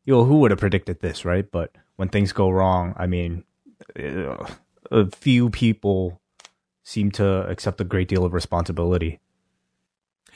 you 0.05 0.13
know, 0.13 0.23
who 0.23 0.37
would 0.37 0.51
have 0.51 0.59
predicted 0.61 1.01
this, 1.01 1.25
right? 1.25 1.45
But 1.51 1.75
when 1.97 2.07
things 2.07 2.31
go 2.31 2.49
wrong, 2.49 2.93
I 2.95 3.05
mean, 3.05 3.43
uh, 3.99 4.47
a 4.89 5.11
few 5.11 5.49
people 5.49 6.21
seem 6.83 7.11
to 7.11 7.45
accept 7.49 7.81
a 7.81 7.83
great 7.83 8.07
deal 8.07 8.23
of 8.23 8.31
responsibility. 8.31 9.19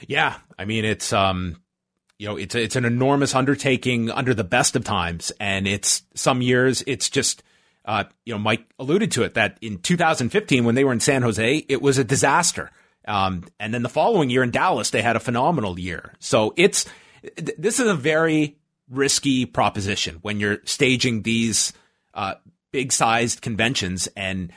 Yeah, 0.06 0.36
I 0.60 0.66
mean 0.66 0.84
it's 0.84 1.14
um 1.14 1.62
you 2.18 2.28
know 2.28 2.36
it's 2.36 2.56
it's 2.56 2.76
an 2.76 2.84
enormous 2.84 3.34
undertaking 3.34 4.12
under 4.12 4.34
the 4.34 4.44
best 4.44 4.76
of 4.76 4.84
times, 4.84 5.32
and 5.40 5.66
it's 5.66 6.04
some 6.14 6.42
years 6.42 6.84
it's 6.86 7.10
just 7.10 7.42
uh 7.86 8.06
you 8.26 8.34
know 8.34 8.40
Mike 8.40 8.66
alluded 8.80 9.12
to 9.12 9.24
it 9.24 9.34
that 9.36 9.58
in 9.62 9.80
2015 9.80 10.66
when 10.66 10.76
they 10.76 10.84
were 10.84 10.94
in 10.94 11.00
San 11.00 11.22
Jose 11.22 11.58
it 11.68 11.82
was 11.82 11.98
a 11.98 12.04
disaster, 12.04 12.72
um 13.08 13.46
and 13.60 13.74
then 13.74 13.84
the 13.84 13.90
following 13.90 14.30
year 14.30 14.44
in 14.44 14.52
Dallas 14.52 14.90
they 14.90 15.02
had 15.02 15.16
a 15.16 15.22
phenomenal 15.22 15.80
year. 15.80 16.14
So 16.20 16.54
it's 16.58 16.86
th- 17.36 17.58
this 17.58 17.80
is 17.80 17.88
a 17.88 17.96
very 17.96 18.58
risky 18.90 19.46
proposition 19.46 20.20
when 20.22 20.40
you're 20.40 20.60
staging 20.66 21.24
these 21.24 21.74
uh 22.14 22.36
big 22.72 22.92
sized 22.92 23.42
conventions 23.42 24.08
and 24.16 24.52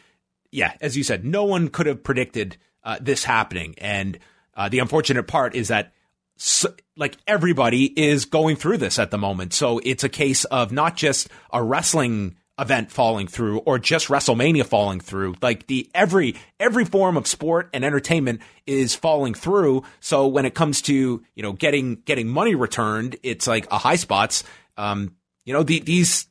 yeah, 0.57 0.73
as 0.81 0.97
you 0.97 1.05
said, 1.05 1.25
no 1.25 1.45
one 1.45 1.69
could 1.69 1.87
have 1.87 2.03
predicted 2.03 2.57
uh, 2.83 2.97
this 3.01 3.25
happening. 3.25 3.75
And 3.79 4.19
uh, 4.55 4.69
the 4.69 4.79
unfortunate 4.79 5.25
part 5.25 5.55
is 5.55 5.69
that, 5.69 5.93
so, 6.39 6.75
like, 6.97 7.17
everybody 7.27 7.85
is 7.85 8.25
going 8.25 8.57
through 8.57 8.79
this 8.79 8.99
at 8.99 9.11
the 9.11 9.19
moment. 9.19 9.53
So 9.53 9.81
it's 9.85 10.05
a 10.05 10.09
case 10.09 10.45
of 10.47 10.73
not 10.73 10.97
just 10.97 11.29
a 11.53 11.63
wrestling 11.63 12.37
event 12.59 12.91
falling 12.91 13.27
through 13.27 13.59
or 13.59 13.79
just 13.79 14.09
WrestleMania 14.09 14.65
falling 14.65 15.01
through. 15.01 15.35
Like 15.43 15.67
the 15.67 15.89
every 15.95 16.37
every 16.59 16.85
form 16.85 17.17
of 17.17 17.27
sport 17.27 17.69
and 17.73 17.85
entertainment 17.85 18.41
is 18.67 18.95
falling 18.95 19.35
through. 19.35 19.83
So 20.01 20.27
when 20.27 20.47
it 20.47 20.55
comes 20.55 20.83
to 20.83 21.23
you 21.35 21.43
know 21.43 21.53
getting 21.53 21.97
getting 21.97 22.29
money 22.29 22.55
returned, 22.55 23.17
it's 23.23 23.47
like 23.47 23.71
a 23.71 23.79
high 23.79 23.97
spots. 23.97 24.45
Um, 24.77 25.17
you 25.45 25.53
know 25.53 25.63
the, 25.63 25.81
these 25.81 26.27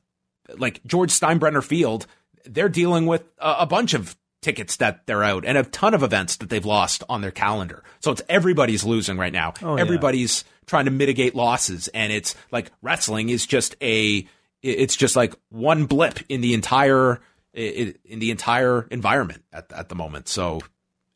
like 0.58 0.82
George 0.86 1.12
Steinbrenner 1.12 1.64
Field, 1.64 2.08
they're 2.46 2.70
dealing 2.70 3.06
with 3.06 3.24
a, 3.40 3.58
a 3.60 3.66
bunch 3.66 3.94
of 3.94 4.16
tickets 4.42 4.76
that 4.76 5.08
they're 5.08 5.24
out 5.24 5.44
and 5.44 5.58
a 5.58 5.64
ton 5.64 5.96
of 5.96 6.04
events 6.04 6.36
that 6.38 6.50
they've 6.50 6.66
lost 6.66 7.04
on 7.10 7.22
their 7.22 7.32
calendar. 7.32 7.84
So 8.00 8.12
it's 8.12 8.22
everybody's 8.30 8.84
losing 8.84 9.18
right 9.18 9.34
now. 9.34 9.54
Oh, 9.64 9.76
yeah. 9.76 9.82
Everybody's 9.82 10.44
trying 10.68 10.86
to 10.86 10.92
mitigate 10.92 11.34
losses 11.34 11.88
and 11.90 12.14
it's 12.14 12.36
like 12.52 12.72
wrestling 12.84 13.30
is 13.30 13.48
just 13.48 13.76
a 13.82 14.28
it's 14.66 14.96
just 14.96 15.16
like 15.16 15.36
one 15.50 15.86
blip 15.86 16.20
in 16.30 16.42
the 16.42 16.54
entire 16.54 17.22
in 17.54 18.20
the 18.20 18.32
entire 18.32 18.88
environment 18.92 19.44
at 19.54 19.72
at 19.72 19.90
the 19.90 19.96
moment. 19.96 20.28
So, 20.28 20.62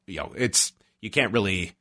you 0.07 0.17
know, 0.17 0.31
it's 0.35 0.73
you 1.01 1.09
can't 1.09 1.33
really 1.33 1.73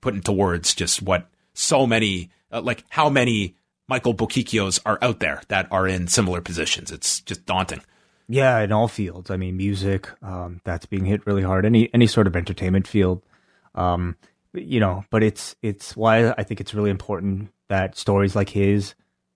put 0.00 0.14
into 0.14 0.32
words 0.32 0.74
just 0.74 1.02
what 1.02 1.28
so 1.52 1.86
many 1.86 2.30
uh, 2.52 2.62
like 2.62 2.84
how 2.88 3.10
many 3.10 3.56
Michael 3.88 4.14
Bochicchios 4.14 4.80
are 4.84 4.98
out 5.02 5.20
there 5.20 5.42
that 5.48 5.68
are 5.70 5.86
in 5.86 6.08
similar 6.08 6.40
positions. 6.40 6.90
It's 6.90 7.20
just 7.20 7.46
daunting. 7.46 7.82
Yeah, 8.28 8.58
in 8.60 8.72
all 8.72 8.88
fields. 8.88 9.30
I 9.30 9.36
mean, 9.36 9.56
music, 9.56 10.08
um, 10.22 10.60
that's 10.64 10.86
being 10.86 11.04
hit 11.04 11.26
really 11.26 11.42
hard. 11.42 11.64
Any 11.64 11.92
any 11.94 12.06
sort 12.06 12.26
of 12.26 12.34
entertainment 12.34 12.88
field, 12.88 13.22
um, 13.74 14.16
you 14.52 14.80
know. 14.80 15.04
But 15.10 15.22
it's 15.22 15.54
it's 15.62 15.96
why 15.96 16.30
I 16.36 16.42
think 16.42 16.60
it's 16.60 16.74
really 16.74 16.90
important 16.90 17.50
that 17.68 17.96
stories 17.96 18.34
like 18.34 18.48
his 18.48 18.94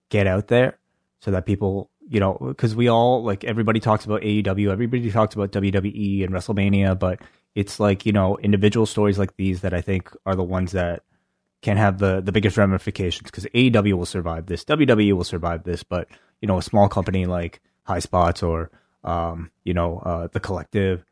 get 0.09 0.26
out 0.26 0.48
there, 0.48 0.79
so 1.20 1.30
that 1.30 1.46
people 1.46 1.90
you 2.11 2.18
know, 2.18 2.37
because 2.40 2.74
we 2.74 2.88
all 2.88 3.22
like 3.22 3.44
everybody 3.44 3.78
talks 3.78 4.04
about 4.04 4.22
AEW, 4.22 4.70
everybody 4.70 5.11
talks 5.12 5.37
about 5.37 5.52
WWE 5.52 6.24
and 6.24 6.35
WrestleMania, 6.35 6.98
but 6.98 7.20
it's 7.54 7.78
like 7.78 8.04
you 8.04 8.12
know 8.12 8.37
individual 8.38 8.85
stories 8.85 9.18
like 9.18 9.37
these 9.37 9.61
that 9.61 9.72
I 9.72 9.80
think 9.80 10.11
are 10.26 10.35
the 10.35 10.42
ones 10.42 10.72
that 10.72 11.04
can 11.62 11.76
have 11.76 11.98
the 11.98 12.20
the 12.20 12.33
biggest 12.33 12.56
ramifications 12.56 13.30
because 13.30 13.46
AEW 13.54 13.92
will 13.92 14.06
survive 14.06 14.46
this, 14.46 14.64
WWE 14.64 15.12
will 15.12 15.24
survive 15.24 15.62
this, 15.62 15.85
but 15.85 16.09
you 16.40 16.48
know 16.48 16.59
a 16.59 16.62
small 16.62 16.88
company 16.88 17.26
like 17.26 17.61
High 17.85 18.00
Spots 18.00 18.42
or 18.42 18.72
um, 19.04 19.52
you 19.62 19.72
know 19.72 19.98
uh, 19.98 20.26
the 20.33 20.40
Collective, 20.40 21.04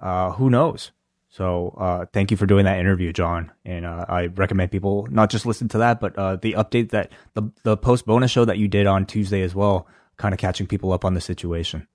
uh, 0.00 0.32
who 0.32 0.50
knows? 0.50 0.90
So 1.30 1.74
uh, 1.78 2.06
thank 2.12 2.32
you 2.32 2.36
for 2.36 2.46
doing 2.46 2.64
that 2.64 2.78
interview, 2.78 3.12
John. 3.12 3.52
And 3.64 3.86
uh, 3.86 4.04
I 4.08 4.26
recommend 4.26 4.72
people 4.72 5.06
not 5.10 5.30
just 5.30 5.46
listen 5.46 5.68
to 5.68 5.78
that, 5.78 6.00
but 6.00 6.18
uh, 6.18 6.36
the 6.36 6.54
update 6.54 6.90
that 6.90 7.12
the 7.34 7.50
the 7.62 7.76
post 7.76 8.04
bonus 8.04 8.32
show 8.32 8.44
that 8.44 8.58
you 8.58 8.66
did 8.66 8.86
on 8.86 9.06
Tuesday 9.06 9.42
as 9.42 9.54
well, 9.54 9.86
kind 10.16 10.34
of 10.34 10.40
catching 10.40 10.66
people 10.66 10.92
up 10.92 11.04
on 11.04 11.14
the 11.14 11.20
situation. 11.20 11.86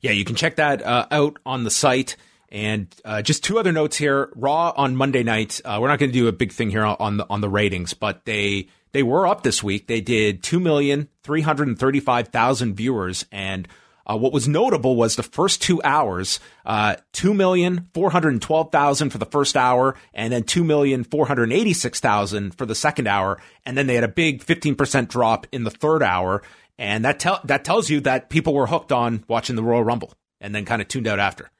Yeah, 0.00 0.12
you 0.12 0.24
can 0.24 0.36
check 0.36 0.56
that 0.56 0.82
uh, 0.82 1.06
out 1.10 1.38
on 1.44 1.64
the 1.64 1.70
site. 1.70 2.16
And 2.48 2.94
uh, 3.04 3.22
just 3.22 3.44
two 3.44 3.58
other 3.58 3.72
notes 3.72 3.96
here: 3.96 4.30
Raw 4.34 4.72
on 4.74 4.96
Monday 4.96 5.22
night. 5.22 5.60
Uh, 5.64 5.78
we're 5.80 5.88
not 5.88 5.98
going 5.98 6.10
to 6.10 6.18
do 6.18 6.28
a 6.28 6.32
big 6.32 6.52
thing 6.52 6.70
here 6.70 6.84
on 6.84 7.18
the 7.18 7.26
on 7.28 7.42
the 7.42 7.48
ratings, 7.48 7.92
but 7.92 8.24
they 8.24 8.68
they 8.92 9.02
were 9.02 9.26
up 9.26 9.42
this 9.42 9.62
week. 9.62 9.86
They 9.86 10.00
did 10.00 10.42
two 10.42 10.60
million 10.60 11.08
three 11.22 11.42
hundred 11.42 11.78
thirty 11.78 12.00
five 12.00 12.28
thousand 12.28 12.74
viewers, 12.74 13.26
and 13.30 13.68
uh, 14.06 14.16
what 14.16 14.32
was 14.32 14.46
notable 14.46 14.96
was 14.96 15.16
the 15.16 15.22
first 15.22 15.60
two 15.60 15.82
hours, 15.82 16.38
uh, 16.64 16.96
2,412,000 17.12 19.10
for 19.10 19.18
the 19.18 19.26
first 19.26 19.56
hour 19.56 19.96
and 20.14 20.32
then 20.32 20.44
2,486,000 20.44 22.56
for 22.56 22.66
the 22.66 22.74
second 22.74 23.08
hour. 23.08 23.40
And 23.64 23.76
then 23.76 23.86
they 23.86 23.96
had 23.96 24.04
a 24.04 24.08
big 24.08 24.44
15% 24.44 25.08
drop 25.08 25.46
in 25.50 25.64
the 25.64 25.70
third 25.70 26.02
hour. 26.02 26.42
And 26.78 27.04
that, 27.04 27.18
tell 27.18 27.40
that 27.44 27.64
tells 27.64 27.90
you 27.90 28.00
that 28.00 28.30
people 28.30 28.54
were 28.54 28.66
hooked 28.66 28.92
on 28.92 29.24
watching 29.28 29.56
the 29.56 29.62
Royal 29.62 29.82
Rumble 29.82 30.12
and 30.40 30.54
then 30.54 30.64
kind 30.64 30.82
of 30.82 30.88
tuned 30.88 31.08
out 31.08 31.18
after. 31.18 31.50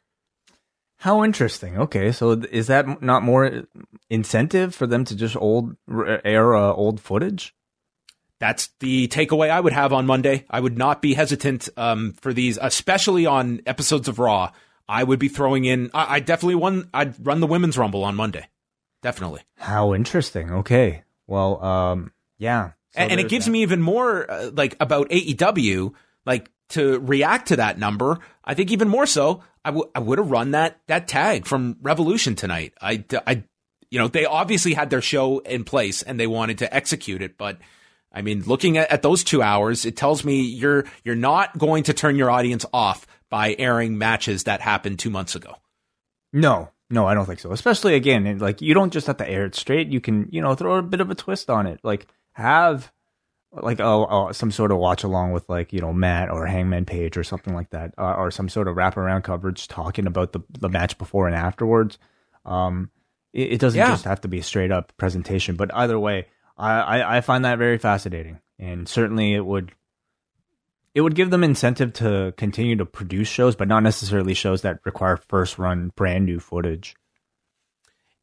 How 0.99 1.25
interesting. 1.25 1.79
Okay, 1.79 2.13
so 2.13 2.33
is 2.33 2.69
that 2.69 3.03
not 3.03 3.23
more 3.23 3.65
incentive 4.09 4.75
for 4.75 4.87
them 4.87 5.05
to 5.05 5.15
just 5.15 5.37
old 5.37 5.77
air 6.25 6.55
uh, 6.55 6.73
old 6.73 7.01
footage? 7.01 7.55
That's 8.39 8.69
the 8.81 9.09
takeaway 9.09 9.51
I 9.51 9.61
would 9.61 9.73
have 9.73 9.93
on 9.93 10.07
Monday. 10.07 10.45
I 10.51 10.61
would 10.61 10.77
not 10.77 11.01
be 11.01 11.15
hesitant 11.15 11.69
um, 11.77 12.13
for 12.21 12.33
these, 12.33 12.59
especially 12.61 13.27
on 13.27 13.63
episodes 13.67 14.09
of 14.09 14.19
Raw. 14.19 14.53
I 14.89 15.03
would 15.03 15.19
be 15.19 15.29
throwing 15.29 15.65
in. 15.65 15.91
I, 15.95 16.17
I 16.17 16.21
definitely 16.21 16.57
won. 16.57 16.89
I'd 16.93 17.27
run 17.27 17.41
the 17.41 17.47
women's 17.47 17.79
rumble 17.79 18.05
on 18.05 18.15
Monday. 18.15 18.47
Definitely. 19.03 19.43
How 19.57 19.95
interesting. 19.95 20.51
Okay. 20.53 21.05
Well, 21.27 21.63
um, 21.65 22.13
yeah. 22.39 22.73
So 22.93 23.01
and, 23.01 23.13
and, 23.13 23.21
it 23.21 23.29
gives 23.29 23.47
that. 23.47 23.51
me 23.51 23.63
even 23.63 23.81
more 23.81 24.31
uh, 24.31 24.51
like 24.53 24.77
about 24.81 25.09
AEW, 25.11 25.95
like 26.25 26.51
to 26.71 26.99
react 27.01 27.49
to 27.49 27.57
that 27.57 27.79
number. 27.79 28.19
I 28.45 28.55
think 28.55 28.71
even 28.71 28.89
more 28.89 29.07
so. 29.07 29.43
I, 29.65 29.71
w- 29.71 29.91
I 29.95 29.99
would 29.99 30.19
have 30.19 30.31
run 30.31 30.53
that 30.53 30.81
that 30.87 31.09
tag 31.09 31.47
from 31.47 31.77
Revolution 31.83 32.37
tonight. 32.37 32.75
I, 32.81 33.05
I, 33.27 33.43
you 33.91 33.99
know, 33.99 34.09
they 34.09 34.25
obviously 34.25 34.75
had 34.75 34.91
their 34.91 35.03
show 35.03 35.39
in 35.41 35.65
place 35.65 36.03
and 36.03 36.21
they 36.21 36.27
wanted 36.27 36.59
to 36.59 36.75
execute 36.75 37.23
it, 37.23 37.37
but 37.37 37.59
I 38.17 38.23
mean, 38.23 38.45
looking 38.47 38.79
at, 38.79 38.91
at 38.91 39.03
those 39.03 39.23
two 39.23 39.43
hours, 39.43 39.85
it 39.85 39.95
tells 39.95 40.25
me 40.25 40.41
you're 40.41 40.87
you're 41.05 41.15
not 41.15 41.59
going 41.59 41.85
to 41.85 41.93
turn 41.93 42.17
your 42.17 42.31
audience 42.31 42.65
off 42.73 43.07
by 43.29 43.55
airing 43.59 43.99
matches 43.99 44.45
that 44.45 44.63
happened 44.63 44.99
two 44.99 45.11
months 45.11 45.35
ago. 45.35 45.57
No, 46.33 46.71
no, 46.89 47.07
I 47.07 47.13
don't 47.13 47.27
think 47.27 47.41
so. 47.41 47.53
Especially 47.53 47.95
again, 47.95 48.39
like 48.39 48.63
you 48.63 48.73
don't 48.73 48.91
just 48.91 49.07
have 49.07 49.19
to 49.19 49.29
air 49.29 49.45
it 49.45 49.55
straight. 49.55 49.89
You 49.89 50.01
can, 50.01 50.31
you 50.33 50.41
know, 50.41 50.55
throw 50.55 50.77
a 50.77 50.83
bit 50.83 51.03
of 51.03 51.11
a 51.11 51.15
twist 51.15 51.51
on 51.51 51.67
it. 51.67 51.79
Like 51.83 52.07
have 52.33 52.91
like 53.53 53.81
oh, 53.81 54.07
oh 54.09 54.33
some 54.33 54.51
sort 54.51 54.73
of 54.73 54.79
watch 54.79 55.05
along 55.05 55.33
with 55.33 55.47
like 55.51 55.75
you 55.75 55.81
know 55.81 55.93
Matt 55.93 56.31
or 56.31 56.47
Hangman 56.47 56.87
Page 56.87 57.19
or 57.19 57.25
something 57.25 57.55
like 57.55 57.69
that, 57.71 57.93
uh, 57.99 58.15
or 58.15 58.31
some 58.31 58.49
sort 58.49 58.67
of 58.67 58.77
wraparound 58.77 59.25
coverage 59.25 59.69
talking 59.69 60.07
about 60.07 60.33
the 60.33 60.41
the 60.59 60.71
match 60.71 60.97
before 60.97 61.27
and 61.27 61.37
afterwards. 61.37 61.99
Um, 62.47 62.91
it, 63.35 63.53
it 63.53 63.61
doesn't 63.61 63.79
yeah. 63.79 63.91
just 63.91 64.05
have 64.07 64.23
to 64.23 64.29
be 64.29 64.39
a 64.39 64.43
straight 64.43 64.73
up 64.73 64.97
presentation, 64.97 65.57
but 65.57 65.75
either 65.75 65.99
way, 65.99 66.29
I, 66.59 67.19
I 67.19 67.21
find 67.21 67.45
that 67.45 67.59
very 67.59 67.79
fascinating, 67.79 68.41
and 68.59 68.89
certainly 68.89 69.35
it 69.35 69.45
would 69.45 69.73
it 70.95 71.03
would 71.03 71.15
give 71.15 71.31
them 71.31 71.45
incentive 71.45 71.93
to 71.95 72.33
continue 72.39 72.77
to 72.77 72.87
produce 72.87 73.29
shows, 73.29 73.55
but 73.55 73.69
not 73.69 73.83
necessarily 73.83 74.33
shows 74.33 74.63
that 74.63 74.81
require 74.85 75.19
first 75.19 75.59
run 75.59 75.93
brand 75.95 76.25
new 76.25 76.41
footage. 76.41 76.97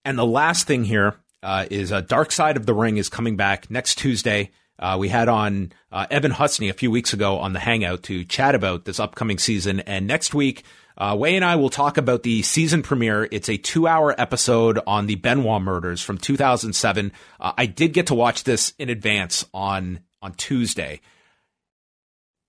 And 0.04 0.18
the 0.18 0.26
last 0.26 0.66
thing 0.66 0.84
here 0.84 1.16
uh, 1.44 1.68
is 1.70 1.92
uh, 1.92 2.02
Dark 2.02 2.32
Side 2.32 2.58
of 2.58 2.66
the 2.66 2.74
Ring 2.74 2.98
is 2.98 3.10
coming 3.10 3.38
back 3.38 3.70
next 3.70 4.00
Tuesday. 4.00 4.50
Uh, 4.80 4.98
we 5.00 5.10
had 5.10 5.30
on 5.30 5.72
uh, 5.92 6.08
Evan 6.10 6.32
Husney 6.32 6.70
a 6.70 6.74
few 6.74 6.90
weeks 6.90 7.14
ago 7.14 7.38
on 7.38 7.54
the 7.54 7.60
Hangout 7.60 8.02
to 8.04 8.26
chat 8.26 8.56
about 8.56 8.86
this 8.86 9.00
upcoming 9.00 9.38
season, 9.38 9.82
and 9.82 10.08
next 10.08 10.34
week 10.34 10.64
uh, 10.98 11.16
Wai 11.18 11.30
and 11.30 11.46
I 11.46 11.56
will 11.56 11.70
talk 11.70 11.98
about 11.98 12.24
the 12.24 12.42
season 12.44 12.84
premiere. 12.84 13.28
It's 13.32 13.50
a 13.50 13.58
two 13.58 13.88
hour 13.88 14.20
episode 14.20 14.80
on 14.86 15.08
the 15.08 15.16
Benoit 15.16 15.62
murders 15.62 16.02
from 16.02 16.18
2007. 16.18 17.12
Uh, 17.40 17.54
I 17.58 17.66
did 17.66 17.94
get 17.94 18.08
to 18.08 18.16
watch 18.16 18.44
this 18.44 18.74
in 18.78 18.90
advance 18.90 19.46
on, 19.54 20.02
on 20.22 20.34
Tuesday. 20.34 21.02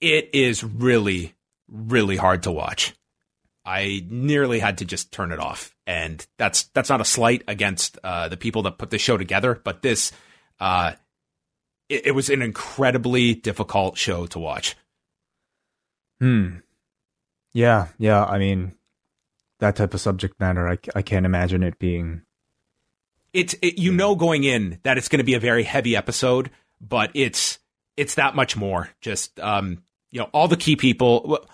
It 0.01 0.31
is 0.35 0.63
really, 0.63 1.35
really 1.69 2.17
hard 2.17 2.43
to 2.43 2.53
watch. 2.53 2.95
I 3.65 4.05
nearly 4.11 4.59
had 4.59 4.79
to 4.79 4.85
just 4.85 5.11
turn 5.11 5.33
it 5.33 5.41
off. 5.41 5.75
And 5.87 6.27
that's, 6.37 6.65
that's 6.75 6.91
not 6.91 7.01
a 7.01 7.05
slight 7.05 7.45
against, 7.49 7.99
uh, 8.05 8.29
the 8.29 8.37
people 8.37 8.63
that 8.63 8.77
put 8.77 8.91
the 8.91 8.99
show 8.99 9.17
together, 9.17 9.59
but 9.65 9.81
this, 9.81 10.13
uh, 10.61 10.93
it, 11.89 12.09
it 12.09 12.11
was 12.13 12.29
an 12.29 12.43
incredibly 12.43 13.35
difficult 13.35 13.97
show 13.97 14.27
to 14.27 14.39
watch. 14.39 14.77
Hmm. 16.21 16.57
Yeah, 17.55 17.87
yeah. 17.99 18.25
I 18.25 18.39
mean, 18.39 18.75
that 19.61 19.77
type 19.77 19.95
of 19.95 20.01
subject 20.01 20.39
matter, 20.41 20.69
I, 20.69 20.77
I 20.95 21.03
can't 21.03 21.25
imagine 21.25 21.63
it 21.63 21.79
being. 21.79 22.23
It's 23.33 23.55
it, 23.63 23.79
you 23.79 23.93
know 23.93 24.15
going 24.17 24.45
in 24.45 24.81
that 24.83 24.99
it's 24.99 25.09
going 25.09 25.19
to 25.19 25.25
be 25.25 25.35
a 25.35 25.41
very 25.41 25.63
heavy 25.63 25.97
episode, 25.97 26.51
but 26.81 27.11
it's 27.15 27.59
it's 27.97 28.17
that 28.17 28.35
much 28.35 28.57
more. 28.57 28.91
Just 29.01 29.41
um, 29.41 29.83
you 30.11 30.21
know, 30.21 30.29
all 30.33 30.49
the 30.49 30.57
key 30.57 30.77
people, 30.77 31.47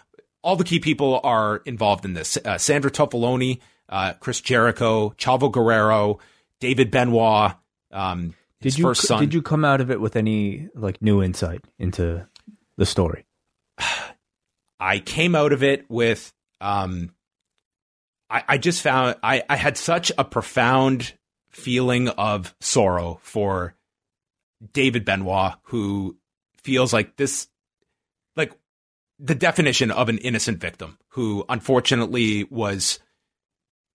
all 0.42 0.56
the 0.56 0.64
key 0.64 0.80
people 0.80 1.20
are 1.22 1.58
involved 1.66 2.04
in 2.04 2.14
this. 2.14 2.38
Uh, 2.42 2.58
Sandra 2.58 2.90
Toffoli, 2.90 3.60
uh, 3.88 4.14
Chris 4.14 4.40
Jericho, 4.40 5.10
Chavo 5.10 5.52
Guerrero, 5.52 6.18
David 6.60 6.90
Benoit. 6.90 7.52
Um, 7.92 8.34
did 8.62 8.76
you 8.76 8.92
did 9.18 9.34
you 9.34 9.42
come 9.42 9.64
out 9.64 9.80
of 9.80 9.90
it 9.90 10.00
with 10.00 10.16
any 10.16 10.68
like 10.74 11.00
new 11.02 11.22
insight 11.22 11.64
into 11.78 12.26
the 12.76 12.86
story? 12.86 13.26
I 14.80 14.98
came 14.98 15.34
out 15.34 15.52
of 15.52 15.62
it 15.62 15.84
with, 15.90 16.32
um, 16.60 17.12
I, 18.30 18.42
I 18.48 18.58
just 18.58 18.82
found 18.82 19.16
I, 19.22 19.42
I 19.48 19.56
had 19.56 19.76
such 19.76 20.10
a 20.16 20.24
profound 20.24 21.12
feeling 21.50 22.08
of 22.08 22.54
sorrow 22.60 23.20
for 23.22 23.74
David 24.72 25.04
Benoit, 25.04 25.54
who 25.64 26.16
feels 26.62 26.92
like 26.92 27.16
this, 27.16 27.48
like 28.36 28.52
the 29.18 29.34
definition 29.34 29.90
of 29.90 30.08
an 30.08 30.18
innocent 30.18 30.58
victim 30.58 30.98
who 31.08 31.44
unfortunately 31.48 32.44
was 32.44 33.00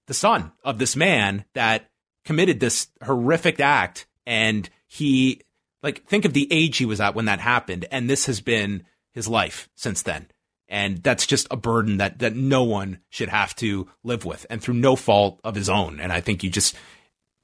the 0.08 0.14
son 0.14 0.52
of 0.64 0.78
this 0.78 0.96
man 0.96 1.46
that 1.54 1.90
committed 2.26 2.60
this 2.60 2.88
horrific 3.04 3.60
act. 3.60 4.06
And 4.28 4.70
he, 4.88 5.42
like, 5.82 6.06
think 6.06 6.26
of 6.26 6.34
the 6.34 6.48
age 6.52 6.78
he 6.78 6.86
was 6.86 7.00
at 7.00 7.16
when 7.16 7.26
that 7.26 7.40
happened. 7.40 7.86
And 7.92 8.10
this 8.10 8.26
has 8.26 8.42
been 8.42 8.84
his 9.14 9.28
life 9.28 9.70
since 9.76 10.02
then. 10.02 10.28
And 10.68 11.04
that's 11.04 11.28
just 11.28 11.48
a 11.52 11.58
burden 11.58 11.98
that, 11.98 12.20
that 12.20 12.36
no 12.36 12.64
one 12.64 13.00
should 13.10 13.30
have 13.30 13.56
to 13.58 13.88
live 14.04 14.26
with 14.26 14.46
and 14.50 14.62
through 14.62 14.76
no 14.76 14.96
fault 14.96 15.40
of 15.44 15.56
his 15.56 15.70
own. 15.70 16.00
And 16.00 16.12
I 16.12 16.22
think 16.22 16.44
you 16.44 16.50
just, 16.50 16.76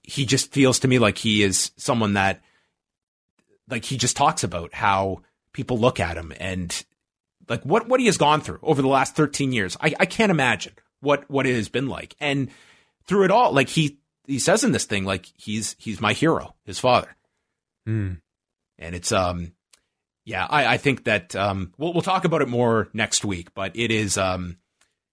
he 0.02 0.26
just 0.26 0.52
feels 0.52 0.80
to 0.80 0.88
me 0.88 0.98
like 0.98 1.18
he 1.18 1.44
is 1.44 1.72
someone 1.78 2.14
that, 2.14 2.42
like 3.70 3.86
he 3.86 3.98
just 3.98 4.18
talks 4.18 4.44
about 4.44 4.74
how 4.74 5.22
people 5.54 5.78
look 5.78 6.00
at 6.00 6.18
him 6.18 6.34
and 6.40 6.84
like 7.48 7.62
what, 7.64 7.88
what 7.88 8.00
he 8.00 8.08
has 8.08 8.18
gone 8.18 8.42
through 8.42 8.60
over 8.64 8.82
the 8.82 8.88
last 8.88 9.16
13 9.16 9.54
years. 9.54 9.78
I, 9.80 9.94
I 10.00 10.06
can't 10.08 10.32
imagine 10.32 10.74
what, 11.00 11.30
what 11.30 11.46
it 11.46 11.56
has 11.56 11.70
been 11.70 11.88
like. 11.88 12.16
And 12.20 12.50
through 13.06 13.26
it 13.26 13.32
all, 13.32 13.52
like 13.52 13.70
he, 13.70 14.00
he 14.26 14.40
says 14.40 14.64
in 14.64 14.72
this 14.72 14.86
thing, 14.86 15.06
like 15.06 15.32
he's, 15.38 15.76
he's 15.78 16.02
my 16.02 16.14
hero, 16.14 16.56
his 16.64 16.80
father. 16.80 17.16
Mm. 17.88 18.20
And 18.80 18.96
it's, 18.96 19.12
um, 19.12 19.54
yeah, 20.26 20.46
I, 20.50 20.74
I 20.74 20.78
think 20.78 21.06
that 21.06 21.36
um, 21.36 21.74
we'll 21.78 21.94
we'll 21.94 22.02
talk 22.02 22.26
about 22.26 22.42
it 22.42 22.48
more 22.48 22.90
next 22.94 23.26
week, 23.26 23.54
but 23.54 23.76
it 23.76 23.92
is 23.92 24.18
um, 24.18 24.58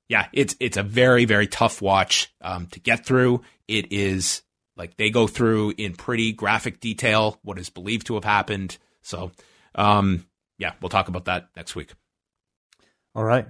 yeah, 0.09 0.27
it's 0.33 0.57
it's 0.61 0.77
a 0.77 0.83
very 0.83 1.25
very 1.25 1.47
tough 1.47 1.81
watch 1.81 2.33
um, 2.41 2.67
to 2.69 2.81
get 2.81 3.07
through. 3.07 3.43
It 3.67 3.93
is 3.93 4.43
like 4.77 4.97
they 4.97 5.11
go 5.11 5.27
through 5.27 5.75
in 5.77 5.95
pretty 5.95 6.33
graphic 6.33 6.81
detail 6.81 7.39
what 7.43 7.59
is 7.59 7.71
believed 7.71 8.07
to 8.09 8.15
have 8.15 8.25
happened. 8.25 8.79
So 9.03 9.33
um, 9.75 10.27
yeah, 10.59 10.73
we'll 10.81 10.89
talk 10.91 11.09
about 11.09 11.27
that 11.27 11.49
next 11.57 11.75
week. 11.75 11.93
All 13.15 13.25
right. 13.25 13.47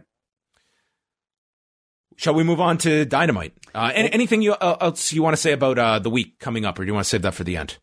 Shall 2.16 2.34
we 2.34 2.42
move 2.42 2.60
on 2.60 2.78
to 2.78 3.04
Dynamite? 3.04 3.52
Uh, 3.72 3.92
any, 3.94 4.12
anything 4.12 4.42
you, 4.42 4.52
uh, 4.52 4.76
else 4.80 5.12
you 5.12 5.22
want 5.22 5.36
to 5.36 5.40
say 5.40 5.52
about 5.52 5.78
uh, 5.78 5.98
the 6.00 6.10
week 6.10 6.40
coming 6.40 6.64
up, 6.64 6.76
or 6.78 6.82
do 6.82 6.88
you 6.88 6.94
want 6.94 7.04
to 7.04 7.08
save 7.08 7.22
that 7.22 7.34
for 7.34 7.44
the 7.44 7.56
end? 7.56 7.78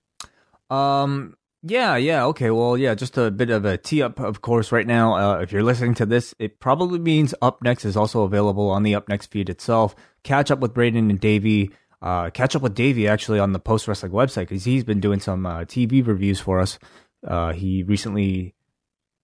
Um, 0.69 1.37
Yeah, 1.67 1.95
yeah, 1.95 2.25
okay. 2.25 2.51
Well, 2.51 2.77
yeah, 2.77 2.93
just 2.93 3.17
a 3.17 3.31
bit 3.31 3.49
of 3.49 3.65
a 3.65 3.75
tee 3.75 4.03
up, 4.03 4.19
of 4.19 4.39
course, 4.43 4.71
right 4.71 4.85
now. 4.85 5.15
Uh, 5.15 5.39
if 5.39 5.51
you're 5.51 5.63
listening 5.63 5.95
to 5.95 6.05
this, 6.05 6.35
it 6.37 6.59
probably 6.59 6.99
means 6.99 7.33
Up 7.41 7.63
Next 7.63 7.85
is 7.85 7.97
also 7.97 8.21
available 8.21 8.69
on 8.69 8.83
the 8.83 8.93
Up 8.93 9.09
Next 9.09 9.31
feed 9.31 9.49
itself. 9.49 9.95
Catch 10.21 10.51
up 10.51 10.59
with 10.59 10.75
Braden 10.75 11.09
and 11.09 11.19
Davey. 11.19 11.71
Uh, 12.03 12.29
catch 12.29 12.55
up 12.55 12.61
with 12.61 12.75
Davey 12.75 13.07
actually 13.07 13.39
on 13.39 13.53
the 13.53 13.59
Post 13.59 13.87
Wrestling 13.87 14.11
website 14.11 14.41
because 14.41 14.63
he's 14.63 14.83
been 14.83 14.99
doing 14.99 15.19
some 15.19 15.47
uh, 15.47 15.61
TV 15.61 16.05
reviews 16.05 16.39
for 16.39 16.59
us. 16.59 16.77
Uh, 17.25 17.51
he 17.51 17.81
recently 17.81 18.53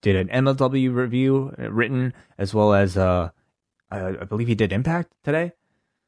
did 0.00 0.16
an 0.16 0.26
MLW 0.44 0.92
review 0.92 1.54
uh, 1.56 1.70
written 1.70 2.12
as 2.38 2.52
well 2.52 2.74
as 2.74 2.96
uh, 2.96 3.30
I, 3.88 4.08
I 4.08 4.24
believe 4.24 4.48
he 4.48 4.56
did 4.56 4.72
Impact 4.72 5.12
today. 5.22 5.52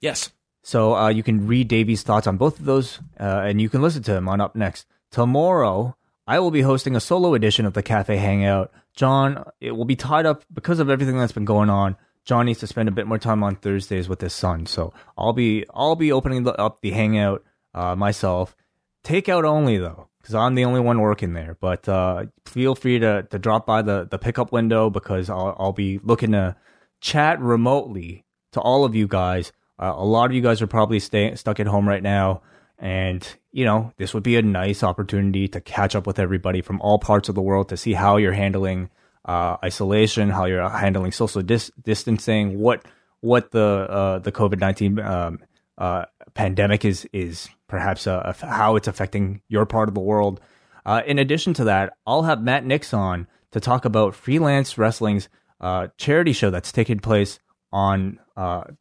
Yes. 0.01 0.33
So 0.65 0.97
uh, 0.97 1.11
you 1.11 1.23
can 1.23 1.47
read 1.47 1.69
Davey's 1.69 2.03
thoughts 2.03 2.27
on 2.27 2.39
both 2.39 2.59
of 2.59 2.65
those, 2.65 2.99
uh, 3.21 3.43
and 3.45 3.61
you 3.61 3.69
can 3.69 3.83
listen 3.83 4.03
to 4.03 4.17
him 4.17 4.29
on 4.29 4.41
Up 4.41 4.57
Next. 4.57 4.87
Tomorrow, 5.13 5.97
I 6.27 6.39
will 6.39 6.51
be 6.51 6.63
hosting 6.63 6.97
a 6.97 7.01
solo 7.01 7.35
edition 7.35 7.67
of 7.67 7.75
the 7.75 7.83
Cafe 7.83 8.17
Hangout. 8.17 8.73
John, 8.95 9.45
it 9.61 9.73
will 9.73 9.85
be 9.85 9.97
tied 9.97 10.27
up 10.27 10.45
because 10.53 10.79
of 10.79 10.89
everything 10.89 11.19
that's 11.19 11.33
been 11.33 11.45
going 11.45 11.69
on. 11.69 11.97
John 12.25 12.47
needs 12.47 12.61
to 12.61 12.67
spend 12.67 12.89
a 12.89 12.93
bit 12.93 13.07
more 13.07 13.19
time 13.19 13.43
on 13.43 13.57
Thursdays 13.57 14.09
with 14.09 14.21
his 14.21 14.33
son, 14.33 14.65
so 14.65 14.95
I'll 15.19 15.35
be 15.35 15.67
I'll 15.75 15.97
be 15.97 16.11
opening 16.11 16.49
up 16.49 16.81
the 16.81 16.93
Hangout 16.93 17.45
uh, 17.75 17.95
myself. 17.95 18.57
Takeout 19.05 19.45
only 19.45 19.77
though, 19.77 20.09
because 20.23 20.35
I'm 20.35 20.55
the 20.55 20.65
only 20.65 20.81
one 20.81 21.01
working 21.01 21.35
there. 21.35 21.59
But 21.61 21.87
uh, 21.87 22.27
feel 22.47 22.75
free 22.75 22.99
to 22.99 23.25
to 23.25 23.39
drop 23.39 23.67
by 23.67 23.83
the 23.83 24.09
the 24.11 24.19
pickup 24.19 24.53
window 24.53 24.89
because 24.89 25.29
I'll 25.29 25.55
I'll 25.59 25.73
be 25.73 26.01
looking 26.03 26.33
to 26.33 26.57
chat 27.01 27.39
remotely 27.41 28.25
to 28.53 28.61
all 28.61 28.87
of 28.87 28.95
you 28.95 29.07
guys. 29.07 29.53
Uh, 29.79 29.93
a 29.95 30.05
lot 30.05 30.31
of 30.31 30.33
you 30.33 30.41
guys 30.41 30.63
are 30.63 30.67
probably 30.67 31.01
staying 31.01 31.37
stuck 31.37 31.61
at 31.61 31.67
home 31.67 31.87
right 31.87 32.03
now, 32.03 32.41
and 32.79 33.37
you 33.55 33.65
know 33.65 33.93
this 33.99 34.13
would 34.13 34.25
be 34.25 34.37
a 34.37 34.43
nice 34.43 34.83
opportunity 34.83 35.47
to 35.47 35.61
catch 35.61 35.95
up 35.95 36.09
with 36.09 36.19
everybody 36.19 36.61
from 36.61 36.81
all 36.81 36.99
parts 36.99 37.29
of 37.29 37.37
the 37.37 37.41
world 37.41 37.69
to 37.69 37.77
see 37.77 37.93
how 37.93 38.17
you're 38.17 38.33
handling 38.33 38.91
uh, 39.25 39.57
isolation, 39.65 40.29
how 40.29 40.45
you're 40.45 40.69
handling 40.69 41.13
social 41.13 41.41
dis- 41.41 41.71
distancing, 41.81 42.59
what 42.59 42.85
what 43.21 43.53
the 43.53 43.87
uh, 43.89 44.19
the 44.19 44.33
COVID 44.33 44.59
nineteen 44.59 44.99
um, 44.99 45.39
uh, 45.79 46.05
pandemic 46.35 46.85
is 46.85 47.09
is 47.13 47.49
perhaps 47.69 48.09
uh, 48.09 48.35
how 48.41 48.75
it's 48.75 48.89
affecting 48.89 49.41
your 49.49 49.65
part 49.67 49.89
of 49.89 49.95
the 49.95 50.01
world. 50.01 50.41
Uh, 50.85 51.03
in 51.07 51.21
addition 51.21 51.55
to 51.55 51.65
that, 51.65 51.95
I'll 52.09 52.25
have 52.25 52.43
Matt 52.43 52.67
Knicks 52.67 52.93
on 52.93 53.29
to 53.53 53.61
talk 53.61 53.85
about 53.85 54.17
freelance 54.17 54.77
wrestling's 54.77 55.29
uh, 55.61 55.89
charity 55.97 56.33
show 56.33 56.51
that's 56.51 56.73
taking 56.73 56.99
place 56.99 57.39
on 57.73 58.19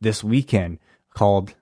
this 0.01 0.23
weekend 0.23 0.79
called 1.13 1.53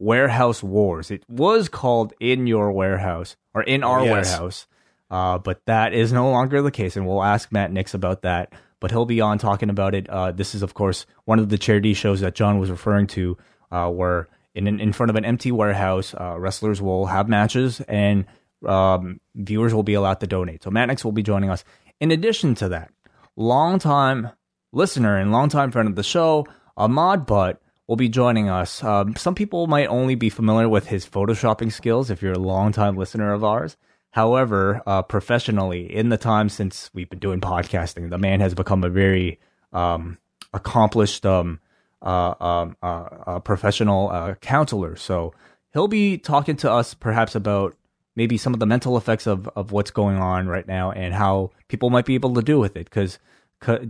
Warehouse 0.00 0.62
Wars. 0.62 1.10
It 1.10 1.22
was 1.28 1.68
called 1.68 2.14
In 2.18 2.46
Your 2.46 2.72
Warehouse 2.72 3.36
or 3.54 3.62
In 3.62 3.84
Our 3.84 4.04
yes. 4.04 4.10
Warehouse, 4.10 4.66
uh, 5.10 5.38
but 5.38 5.60
that 5.66 5.92
is 5.92 6.12
no 6.12 6.30
longer 6.30 6.62
the 6.62 6.70
case, 6.72 6.96
and 6.96 7.06
we'll 7.06 7.22
ask 7.22 7.52
Matt 7.52 7.70
Knicks 7.70 7.94
about 7.94 8.22
that. 8.22 8.52
But 8.80 8.90
he'll 8.90 9.04
be 9.04 9.20
on 9.20 9.38
talking 9.38 9.68
about 9.68 9.94
it. 9.94 10.08
Uh, 10.08 10.32
this 10.32 10.54
is, 10.54 10.62
of 10.62 10.72
course, 10.72 11.04
one 11.26 11.38
of 11.38 11.50
the 11.50 11.58
charity 11.58 11.92
shows 11.92 12.20
that 12.20 12.34
John 12.34 12.58
was 12.58 12.70
referring 12.70 13.08
to, 13.08 13.36
uh, 13.70 13.90
where 13.90 14.26
in 14.54 14.66
in 14.80 14.92
front 14.92 15.10
of 15.10 15.16
an 15.16 15.26
empty 15.26 15.52
warehouse, 15.52 16.14
uh, 16.18 16.38
wrestlers 16.38 16.80
will 16.80 17.06
have 17.06 17.28
matches 17.28 17.82
and 17.82 18.24
um, 18.66 19.20
viewers 19.34 19.74
will 19.74 19.82
be 19.82 19.94
allowed 19.94 20.20
to 20.20 20.26
donate. 20.26 20.62
So 20.62 20.70
Matt 20.70 20.88
Knicks 20.88 21.04
will 21.04 21.12
be 21.12 21.22
joining 21.22 21.50
us. 21.50 21.62
In 22.00 22.10
addition 22.10 22.54
to 22.56 22.70
that, 22.70 22.90
longtime 23.36 24.30
listener 24.72 25.18
and 25.18 25.30
longtime 25.30 25.70
friend 25.70 25.88
of 25.88 25.94
the 25.94 26.02
show, 26.02 26.46
Ahmad 26.76 27.26
Butt 27.26 27.60
will 27.90 27.96
be 27.96 28.08
joining 28.08 28.48
us. 28.48 28.84
Um, 28.84 29.16
some 29.16 29.34
people 29.34 29.66
might 29.66 29.88
only 29.88 30.14
be 30.14 30.30
familiar 30.30 30.68
with 30.68 30.86
his 30.86 31.04
photoshopping 31.04 31.72
skills 31.72 32.08
if 32.08 32.22
you're 32.22 32.34
a 32.34 32.38
longtime 32.38 32.96
listener 32.96 33.32
of 33.32 33.42
ours. 33.42 33.76
However, 34.12 34.80
uh, 34.86 35.02
professionally, 35.02 35.92
in 35.92 36.08
the 36.08 36.16
time 36.16 36.50
since 36.50 36.88
we've 36.94 37.10
been 37.10 37.18
doing 37.18 37.40
podcasting, 37.40 38.08
the 38.08 38.16
man 38.16 38.38
has 38.38 38.54
become 38.54 38.84
a 38.84 38.88
very 38.88 39.40
um, 39.72 40.18
accomplished 40.54 41.26
um, 41.26 41.58
uh, 42.00 42.34
um, 42.40 42.76
uh, 42.80 43.08
uh 43.26 43.40
professional 43.40 44.08
uh, 44.10 44.34
counselor. 44.36 44.94
So 44.94 45.34
he'll 45.72 45.88
be 45.88 46.16
talking 46.16 46.54
to 46.58 46.70
us 46.70 46.94
perhaps 46.94 47.34
about 47.34 47.76
maybe 48.14 48.38
some 48.38 48.54
of 48.54 48.60
the 48.60 48.66
mental 48.66 48.96
effects 48.98 49.26
of, 49.26 49.48
of 49.56 49.72
what's 49.72 49.90
going 49.90 50.18
on 50.18 50.46
right 50.46 50.68
now 50.68 50.92
and 50.92 51.12
how 51.12 51.50
people 51.66 51.90
might 51.90 52.06
be 52.06 52.14
able 52.14 52.34
to 52.34 52.42
deal 52.42 52.60
with 52.60 52.76
it 52.76 52.84
because 52.84 53.18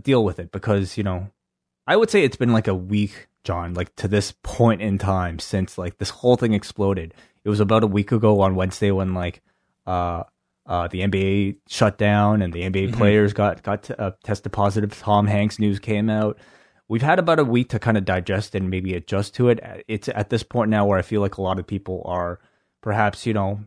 deal 0.01 0.25
with 0.25 0.39
it 0.39 0.51
because 0.51 0.97
you 0.97 1.03
know 1.03 1.29
I 1.85 1.95
would 1.95 2.09
say 2.09 2.23
it's 2.23 2.35
been 2.35 2.53
like 2.53 2.67
a 2.67 2.75
week, 2.75 3.27
John, 3.43 3.73
like 3.73 3.95
to 3.97 4.07
this 4.07 4.33
point 4.43 4.81
in 4.81 4.97
time 4.97 5.39
since 5.39 5.77
like 5.77 5.97
this 5.97 6.09
whole 6.09 6.35
thing 6.35 6.53
exploded. 6.53 7.13
It 7.43 7.49
was 7.49 7.59
about 7.59 7.83
a 7.83 7.87
week 7.87 8.11
ago 8.11 8.41
on 8.41 8.55
Wednesday 8.55 8.91
when 8.91 9.13
like 9.13 9.41
uh 9.87 10.23
uh 10.67 10.87
the 10.87 11.01
NBA 11.01 11.57
shut 11.67 11.97
down 11.97 12.41
and 12.41 12.53
the 12.53 12.61
NBA 12.61 12.89
mm-hmm. 12.89 12.97
players 12.97 13.33
got 13.33 13.63
got 13.63 13.83
to, 13.83 13.99
uh, 13.99 14.11
tested 14.23 14.51
positive. 14.51 14.97
Tom 14.97 15.27
Hanks 15.27 15.59
news 15.59 15.79
came 15.79 16.09
out. 16.09 16.37
We've 16.87 17.01
had 17.01 17.19
about 17.19 17.39
a 17.39 17.45
week 17.45 17.69
to 17.69 17.79
kind 17.79 17.97
of 17.97 18.05
digest 18.05 18.53
and 18.53 18.69
maybe 18.69 18.93
adjust 18.93 19.33
to 19.35 19.49
it. 19.49 19.59
It's 19.87 20.09
at 20.09 20.29
this 20.29 20.43
point 20.43 20.69
now 20.69 20.85
where 20.85 20.99
I 20.99 21.03
feel 21.03 21.21
like 21.21 21.37
a 21.37 21.41
lot 21.41 21.57
of 21.57 21.65
people 21.65 22.03
are 22.05 22.39
perhaps 22.81 23.25
you 23.25 23.33
know 23.33 23.61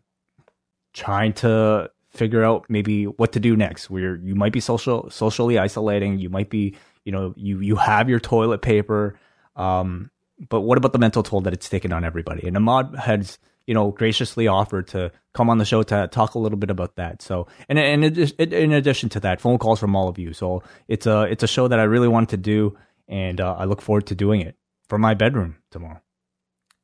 trying 0.92 1.32
to 1.32 1.90
figure 2.10 2.44
out 2.44 2.64
maybe 2.68 3.06
what 3.06 3.32
to 3.32 3.40
do 3.40 3.56
next. 3.56 3.90
Where 3.90 4.16
you 4.16 4.34
might 4.34 4.52
be 4.52 4.60
social 4.60 5.10
socially 5.10 5.58
isolating, 5.58 6.18
you 6.18 6.30
might 6.30 6.48
be 6.48 6.76
you 7.04 7.12
know 7.12 7.34
you 7.36 7.60
you 7.60 7.76
have 7.76 8.08
your 8.08 8.20
toilet 8.20 8.62
paper, 8.62 9.18
um, 9.56 10.10
but 10.48 10.62
what 10.62 10.78
about 10.78 10.92
the 10.92 10.98
mental 10.98 11.22
toll 11.22 11.40
that 11.42 11.52
it's 11.52 11.68
taken 11.68 11.92
on 11.92 12.04
everybody? 12.04 12.46
And 12.46 12.56
Ahmad 12.56 12.94
has 12.96 13.38
you 13.66 13.74
know 13.74 13.90
graciously 13.90 14.46
offered 14.48 14.88
to 14.88 15.10
come 15.32 15.48
on 15.48 15.58
the 15.58 15.64
show 15.64 15.82
to 15.82 16.08
talk 16.08 16.34
a 16.34 16.38
little 16.38 16.58
bit 16.58 16.70
about 16.70 16.96
that. 16.96 17.22
So 17.22 17.46
and 17.68 17.78
and 17.78 18.04
in 18.04 18.72
addition 18.72 19.08
to 19.10 19.20
that, 19.20 19.40
phone 19.40 19.58
calls 19.58 19.80
from 19.80 19.94
all 19.96 20.08
of 20.08 20.18
you. 20.18 20.32
So 20.32 20.62
it's 20.88 21.06
a 21.06 21.22
it's 21.22 21.42
a 21.42 21.48
show 21.48 21.68
that 21.68 21.78
I 21.78 21.84
really 21.84 22.08
wanted 22.08 22.30
to 22.30 22.36
do, 22.36 22.76
and 23.08 23.40
uh, 23.40 23.54
I 23.58 23.64
look 23.64 23.82
forward 23.82 24.06
to 24.08 24.14
doing 24.14 24.40
it 24.40 24.56
from 24.88 25.00
my 25.00 25.14
bedroom 25.14 25.56
tomorrow. 25.70 26.00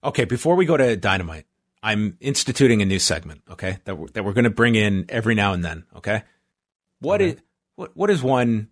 Okay, 0.03 0.25
before 0.25 0.57
we 0.57 0.65
go 0.65 0.77
to 0.77 0.97
Dynamite, 0.97 1.45
I'm 1.83 2.17
instituting 2.21 2.81
a 2.83 2.87
new 2.87 2.99
segment, 2.99 3.43
okay? 3.51 3.79
That 3.85 3.97
we're, 3.97 4.09
that 4.09 4.25
we're 4.25 4.33
going 4.33 4.45
to 4.45 4.51
bring 4.51 4.75
in 4.75 5.07
every 5.09 5.35
now 5.35 5.53
and 5.53 5.65
then, 5.65 5.85
okay? 5.97 6.23
What 7.01 7.21
okay. 7.21 7.33
is 7.33 7.43
what 7.77 7.97
what 7.97 8.11
is 8.11 8.23
one 8.23 8.69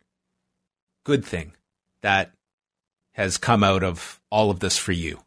good 1.05 1.25
thing 1.25 1.53
that 2.03 2.33
has 3.18 3.37
come 3.37 3.64
out 3.64 3.83
of 3.83 4.20
all 4.31 4.50
of 4.50 4.61
this 4.61 4.78
for 4.78 4.92
you? 4.92 5.18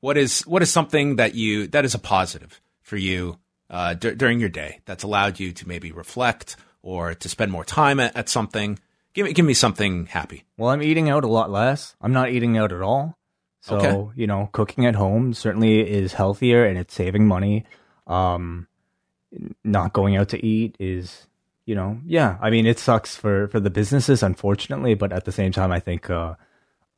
What 0.00 0.18
is 0.18 0.42
what 0.42 0.62
is 0.62 0.70
something 0.70 1.16
that 1.16 1.34
you 1.34 1.66
that 1.68 1.84
is 1.84 1.94
a 1.94 1.98
positive 1.98 2.60
for 2.82 2.98
you 2.98 3.38
uh, 3.70 3.94
d- 3.94 4.14
during 4.14 4.38
your 4.38 4.50
day 4.50 4.82
that's 4.84 5.02
allowed 5.02 5.40
you 5.40 5.50
to 5.52 5.66
maybe 5.66 5.90
reflect 5.90 6.56
or 6.82 7.14
to 7.14 7.28
spend 7.28 7.50
more 7.50 7.64
time 7.64 7.98
at, 7.98 8.14
at 8.14 8.28
something? 8.28 8.78
Give 9.14 9.24
me 9.24 9.32
give 9.32 9.46
me 9.46 9.54
something 9.54 10.06
happy. 10.06 10.44
Well, 10.58 10.70
I'm 10.70 10.82
eating 10.82 11.08
out 11.08 11.24
a 11.24 11.28
lot 11.28 11.50
less. 11.50 11.96
I'm 12.02 12.12
not 12.12 12.30
eating 12.30 12.58
out 12.58 12.72
at 12.72 12.82
all. 12.82 13.16
So, 13.62 13.76
okay. 13.78 14.20
you 14.20 14.26
know, 14.26 14.50
cooking 14.52 14.84
at 14.84 14.94
home 14.94 15.32
certainly 15.32 15.80
is 15.80 16.12
healthier 16.12 16.66
and 16.66 16.76
it's 16.76 16.92
saving 16.92 17.26
money. 17.26 17.64
Um, 18.06 18.68
not 19.64 19.94
going 19.94 20.16
out 20.16 20.28
to 20.28 20.46
eat 20.46 20.76
is, 20.78 21.26
you 21.64 21.74
know, 21.74 21.98
yeah. 22.04 22.36
I 22.42 22.50
mean, 22.50 22.66
it 22.66 22.78
sucks 22.78 23.16
for, 23.16 23.48
for 23.48 23.60
the 23.60 23.70
businesses, 23.70 24.22
unfortunately, 24.22 24.92
but 24.92 25.14
at 25.14 25.24
the 25.24 25.32
same 25.32 25.50
time, 25.50 25.72
I 25.72 25.80
think, 25.80 26.10
uh, 26.10 26.34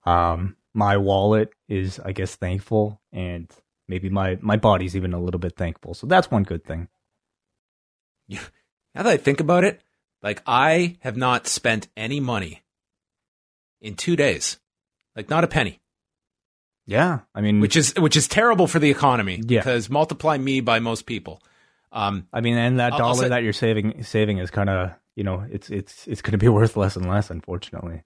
um, 0.07 0.57
my 0.73 0.97
wallet 0.97 1.51
is, 1.69 2.01
I 2.05 2.13
guess, 2.13 2.37
thankful 2.37 3.01
and 3.13 3.51
maybe 3.89 4.09
my, 4.09 4.39
my 4.41 4.57
body's 4.57 4.97
even 4.97 5.13
a 5.13 5.21
little 5.21 5.41
bit 5.41 5.57
thankful. 5.57 5.95
So 5.95 6.07
that's 6.07 6.31
one 6.31 6.45
good 6.45 6.65
thing. 6.65 6.89
Yeah. 8.29 8.41
Now 8.95 9.03
that 9.03 9.13
I 9.13 9.17
think 9.17 9.41
about 9.41 9.65
it, 9.65 9.83
like 10.23 10.43
I 10.47 10.97
have 11.01 11.17
not 11.17 11.47
spent 11.47 11.89
any 11.97 12.21
money 12.21 12.63
in 13.81 13.95
two 13.95 14.17
days, 14.17 14.59
like 15.15 15.29
not 15.29 15.45
a 15.45 15.49
penny. 15.49 15.81
Yeah, 16.87 17.21
I 17.35 17.41
mean, 17.41 17.61
which 17.61 17.77
is 17.77 17.95
which 17.97 18.17
is 18.17 18.29
terrible 18.29 18.69
for 18.69 18.79
the 18.79 18.91
economy. 18.91 19.43
Yeah. 19.45 19.61
because 19.61 19.91
multiply 19.91 20.39
me 20.39 20.61
by 20.61 20.79
most 20.79 21.05
people. 21.05 21.43
Um, 21.91 22.29
I 22.33 22.41
mean, 22.41 22.57
and 22.57 22.79
that 22.79 22.97
dollar 22.97 23.25
say, 23.25 23.29
that 23.29 23.43
you're 23.43 23.53
saving 23.53 24.05
saving 24.05 24.39
is 24.39 24.51
kind 24.51 24.71
of 24.71 24.93
you 25.17 25.25
know 25.25 25.45
it's 25.51 25.69
it's 25.69 26.07
it's 26.07 26.23
going 26.23 26.33
to 26.33 26.39
be 26.39 26.49
worth 26.59 26.77
less 26.77 26.97
and 26.97 27.09
less, 27.09 27.29
unfortunately. 27.31 28.05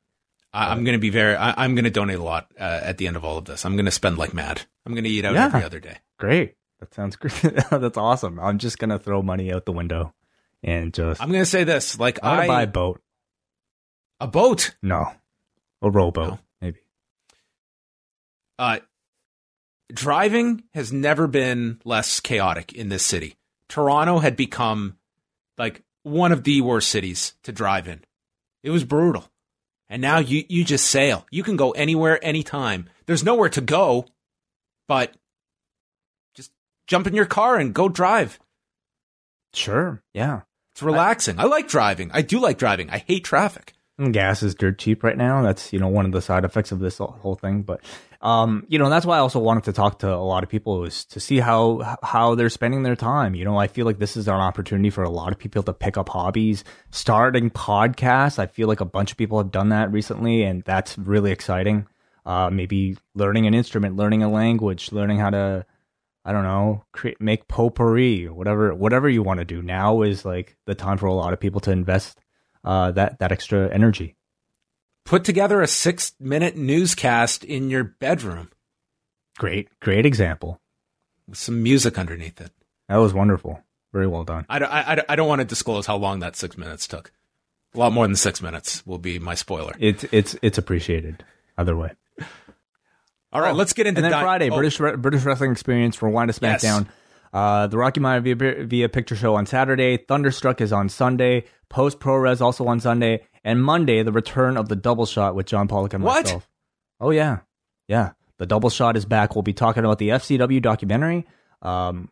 I, 0.53 0.72
am 0.72 0.84
going 0.84 0.94
to 0.94 1.01
be 1.01 1.11
very. 1.11 1.36
I, 1.36 1.64
am 1.64 1.74
going 1.74 1.84
to 1.84 1.90
donate 1.90 2.18
a 2.18 2.22
lot 2.22 2.51
uh, 2.59 2.80
at 2.82 2.98
the 2.98 3.07
end 3.07 3.16
of 3.16 3.24
all 3.24 3.38
of 3.38 3.44
this. 3.44 3.64
I'm 3.64 3.76
going 3.76 3.86
to 3.86 3.90
spend 3.90 4.18
like 4.18 4.34
mad. 4.34 4.62
I'm 4.84 4.92
going 4.92 5.05
to 5.05 5.11
eat 5.11 5.24
out 5.24 5.34
yeah. 5.34 5.46
every 5.46 5.62
other 5.62 5.80
day. 5.80 5.98
Great. 6.18 6.55
That 6.80 6.92
sounds 6.94 7.16
great. 7.16 7.34
That's 7.70 7.96
awesome. 7.96 8.40
I'm 8.40 8.59
just 8.59 8.78
going 8.78 8.90
to 8.90 8.98
throw 8.98 9.22
money 9.22 9.53
out 9.53 9.64
the 9.64 9.72
window 9.72 10.14
and 10.62 10.92
just. 10.92 11.22
I'm 11.22 11.28
going 11.28 11.42
to 11.42 11.46
say 11.46 11.64
this. 11.64 11.98
Like 11.98 12.24
I 12.24 12.46
buy 12.46 12.62
a 12.62 12.66
boat. 12.66 13.01
A 14.18 14.26
boat? 14.26 14.74
No, 14.82 15.12
a 15.80 15.90
rowboat. 15.90 16.30
No. 16.32 16.72
Uh, 18.59 18.78
driving 19.90 20.62
has 20.74 20.92
never 20.92 21.26
been 21.26 21.80
less 21.86 22.20
chaotic 22.20 22.74
in 22.74 22.90
this 22.90 23.03
city. 23.03 23.36
Toronto 23.70 24.18
had 24.18 24.36
become 24.36 24.98
like 25.57 25.82
one 26.03 26.30
of 26.30 26.44
the 26.44 26.61
worst 26.61 26.90
cities 26.90 27.32
to 27.44 27.53
drive 27.53 27.88
in. 27.88 28.03
It 28.62 28.68
was 28.68 28.84
brutal. 28.84 29.29
And 29.91 30.01
now 30.01 30.20
you, 30.20 30.45
you 30.49 30.64
just 30.64 30.86
sail. 30.86 31.26
You 31.32 31.43
can 31.43 31.57
go 31.57 31.72
anywhere, 31.72 32.24
anytime. 32.24 32.88
There's 33.07 33.24
nowhere 33.24 33.49
to 33.51 33.61
go, 33.61 34.07
but 34.86 35.12
just 36.34 36.53
jump 36.86 37.09
in 37.09 37.14
your 37.14 37.26
car 37.26 37.59
and 37.59 37.74
go 37.74 37.88
drive. 37.88 38.38
Sure. 39.53 40.01
Yeah. 40.14 40.43
It's 40.70 40.82
relaxing. 40.82 41.41
I, 41.41 41.43
I 41.43 41.47
like 41.47 41.66
driving. 41.66 42.12
I 42.14 42.22
do 42.22 42.38
like 42.38 42.57
driving. 42.57 42.88
I 42.88 42.99
hate 42.99 43.24
traffic. 43.24 43.74
Gas 44.12 44.42
is 44.42 44.55
dirt 44.55 44.78
cheap 44.78 45.05
right 45.05 45.16
now. 45.16 45.42
That's 45.42 45.72
you 45.72 45.78
know 45.78 45.88
one 45.88 46.07
of 46.07 46.12
the 46.12 46.22
side 46.22 46.44
effects 46.44 46.72
of 46.72 46.78
this 46.78 46.98
whole 46.98 47.34
thing. 47.34 47.62
But 47.62 47.82
um, 48.22 48.64
you 48.68 48.78
know 48.78 48.88
that's 48.88 49.05
why 49.05 49.16
I 49.16 49.20
also 49.20 49.38
wanted 49.38 49.64
to 49.64 49.74
talk 49.74 49.98
to 49.98 50.12
a 50.12 50.16
lot 50.16 50.42
of 50.42 50.48
people 50.48 50.84
is 50.84 51.05
to 51.07 51.20
see 51.20 51.38
how 51.38 51.98
how 52.03 52.34
they're 52.34 52.48
spending 52.48 52.82
their 52.82 52.96
time. 52.96 53.34
You 53.34 53.44
know, 53.44 53.59
I 53.59 53.66
feel 53.66 53.84
like 53.84 53.98
this 53.98 54.16
is 54.16 54.26
an 54.26 54.34
opportunity 54.34 54.88
for 54.88 55.05
a 55.05 55.11
lot 55.11 55.32
of 55.32 55.38
people 55.38 55.62
to 55.64 55.74
pick 55.74 55.98
up 55.98 56.09
hobbies, 56.09 56.64
starting 56.90 57.51
podcasts. 57.51 58.38
I 58.38 58.46
feel 58.46 58.68
like 58.68 58.80
a 58.80 58.86
bunch 58.86 59.12
of 59.12 59.18
people 59.18 59.36
have 59.36 59.51
done 59.51 59.68
that 59.68 59.92
recently, 59.92 60.44
and 60.44 60.62
that's 60.64 60.96
really 60.96 61.30
exciting. 61.30 61.86
Uh, 62.24 62.48
maybe 62.51 62.96
learning 63.14 63.46
an 63.46 63.55
instrument, 63.55 63.96
learning 63.96 64.22
a 64.22 64.30
language, 64.30 64.92
learning 64.92 65.18
how 65.18 65.30
to 65.30 65.66
I 66.24 66.32
don't 66.32 66.44
know, 66.44 66.84
create, 66.92 67.20
make 67.20 67.48
potpourri, 67.48 68.28
whatever, 68.28 68.74
whatever 68.74 69.09
you 69.09 69.22
want 69.22 69.40
to 69.40 69.44
do. 69.44 69.62
Now 69.62 70.03
is 70.03 70.24
like 70.24 70.57
the 70.66 70.74
time 70.74 70.98
for 70.98 71.07
a 71.07 71.14
lot 71.14 71.32
of 71.32 71.40
people 71.40 71.61
to 71.62 71.70
invest 71.70 72.18
uh, 72.64 72.90
that 72.92 73.18
that 73.18 73.32
extra 73.32 73.72
energy. 73.72 74.16
Put 75.04 75.24
together 75.24 75.62
a 75.62 75.66
six 75.66 76.12
minute 76.20 76.56
newscast 76.56 77.44
in 77.44 77.70
your 77.70 77.84
bedroom. 77.84 78.50
Great, 79.38 79.68
great 79.80 80.06
example. 80.06 80.61
With 81.26 81.38
some 81.38 81.62
music 81.62 81.98
underneath 81.98 82.40
it. 82.40 82.50
That 82.88 82.96
was 82.96 83.14
wonderful. 83.14 83.62
Very 83.92 84.06
well 84.06 84.24
done. 84.24 84.46
I, 84.48 84.58
I, 84.58 85.02
I 85.08 85.16
don't 85.16 85.28
want 85.28 85.40
to 85.40 85.44
disclose 85.44 85.86
how 85.86 85.96
long 85.96 86.20
that 86.20 86.36
six 86.36 86.56
minutes 86.56 86.86
took. 86.86 87.12
A 87.74 87.78
lot 87.78 87.92
more 87.92 88.06
than 88.06 88.16
six 88.16 88.42
minutes 88.42 88.84
will 88.86 88.98
be 88.98 89.18
my 89.18 89.34
spoiler. 89.34 89.72
It's 89.78 90.04
it's 90.12 90.36
it's 90.42 90.58
appreciated. 90.58 91.24
Either 91.56 91.76
way. 91.76 91.92
All 93.32 93.40
right, 93.40 93.50
oh, 93.50 93.54
let's 93.54 93.72
get 93.72 93.86
into 93.86 93.98
and 93.98 94.04
then 94.04 94.12
di- 94.12 94.22
Friday. 94.22 94.50
Oh. 94.50 94.56
British 94.56 94.78
British 94.78 95.22
Wrestling 95.22 95.52
Experience. 95.52 96.02
Rewind 96.02 96.32
to 96.32 96.40
SmackDown. 96.40 96.84
Yes. 96.84 96.94
Uh, 97.32 97.66
the 97.68 97.78
Rocky 97.78 98.00
Mountain 98.00 98.38
via, 98.38 98.64
via 98.64 98.88
Picture 98.88 99.14
Show 99.14 99.36
on 99.36 99.46
Saturday. 99.46 99.98
Thunderstruck 99.98 100.61
is 100.61 100.72
on 100.72 100.88
Sunday. 100.88 101.44
Post 101.70 102.00
Pro 102.00 102.16
Res 102.16 102.42
also 102.42 102.66
on 102.66 102.80
Sunday. 102.80 103.26
And 103.42 103.62
Monday, 103.62 104.02
the 104.02 104.12
return 104.12 104.58
of 104.58 104.68
the 104.68 104.76
double 104.76 105.06
shot 105.06 105.34
with 105.34 105.46
John 105.46 105.66
Pollock 105.66 105.94
and 105.94 106.04
what? 106.04 106.24
myself. 106.24 106.48
Oh, 107.00 107.10
yeah. 107.10 107.38
Yeah. 107.88 108.12
The 108.36 108.46
double 108.46 108.68
shot 108.68 108.96
is 108.96 109.06
back. 109.06 109.34
We'll 109.34 109.42
be 109.42 109.54
talking 109.54 109.84
about 109.84 109.98
the 109.98 110.10
FCW 110.10 110.60
documentary. 110.60 111.26
Um, 111.62 112.10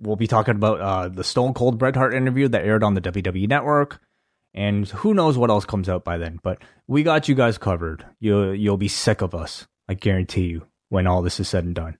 we'll 0.00 0.16
be 0.16 0.26
talking 0.26 0.56
about 0.56 0.80
uh, 0.80 1.08
the 1.08 1.24
Stone 1.24 1.54
Cold 1.54 1.78
Bret 1.78 1.96
Hart 1.96 2.14
interview 2.14 2.48
that 2.48 2.64
aired 2.64 2.82
on 2.82 2.94
the 2.94 3.00
WWE 3.00 3.48
Network. 3.48 4.00
And 4.52 4.88
who 4.88 5.14
knows 5.14 5.38
what 5.38 5.50
else 5.50 5.64
comes 5.64 5.88
out 5.88 6.04
by 6.04 6.18
then. 6.18 6.38
But 6.42 6.62
we 6.86 7.02
got 7.02 7.28
you 7.28 7.34
guys 7.34 7.58
covered. 7.58 8.04
You, 8.20 8.50
you'll 8.50 8.76
be 8.76 8.88
sick 8.88 9.22
of 9.22 9.34
us. 9.34 9.66
I 9.88 9.94
guarantee 9.94 10.46
you 10.46 10.66
when 10.88 11.06
all 11.06 11.22
this 11.22 11.40
is 11.40 11.48
said 11.48 11.64
and 11.64 11.74
done. 11.74 11.98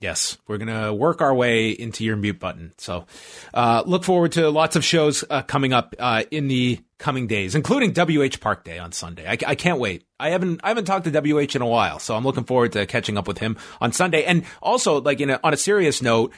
Yes, 0.00 0.38
we're 0.48 0.56
going 0.56 0.82
to 0.82 0.94
work 0.94 1.20
our 1.20 1.34
way 1.34 1.68
into 1.68 2.04
your 2.04 2.16
mute 2.16 2.40
button. 2.40 2.72
So 2.78 3.04
uh, 3.52 3.82
look 3.84 4.02
forward 4.02 4.32
to 4.32 4.48
lots 4.48 4.74
of 4.74 4.82
shows 4.82 5.24
uh, 5.28 5.42
coming 5.42 5.74
up 5.74 5.94
uh, 5.98 6.22
in 6.30 6.48
the 6.48 6.80
coming 6.96 7.26
days, 7.26 7.54
including 7.54 7.92
WH 7.92 8.40
Park 8.40 8.64
Day 8.64 8.78
on 8.78 8.92
Sunday. 8.92 9.26
I, 9.26 9.36
I, 9.46 9.54
can't 9.54 9.78
wait. 9.78 10.06
I 10.18 10.30
haven't 10.30 10.62
I 10.64 10.68
haven't 10.68 10.86
talked 10.86 11.04
to 11.04 11.20
WH 11.20 11.54
in 11.54 11.60
a 11.60 11.66
while, 11.66 11.98
so 11.98 12.16
I'm 12.16 12.24
looking 12.24 12.44
forward 12.44 12.72
to 12.72 12.86
catching 12.86 13.18
up 13.18 13.28
with 13.28 13.38
him 13.38 13.58
on 13.78 13.92
Sunday. 13.92 14.24
And 14.24 14.44
also, 14.62 15.02
like 15.02 15.20
a, 15.20 15.44
on 15.46 15.52
a 15.52 15.58
serious 15.58 16.00
note, 16.00 16.32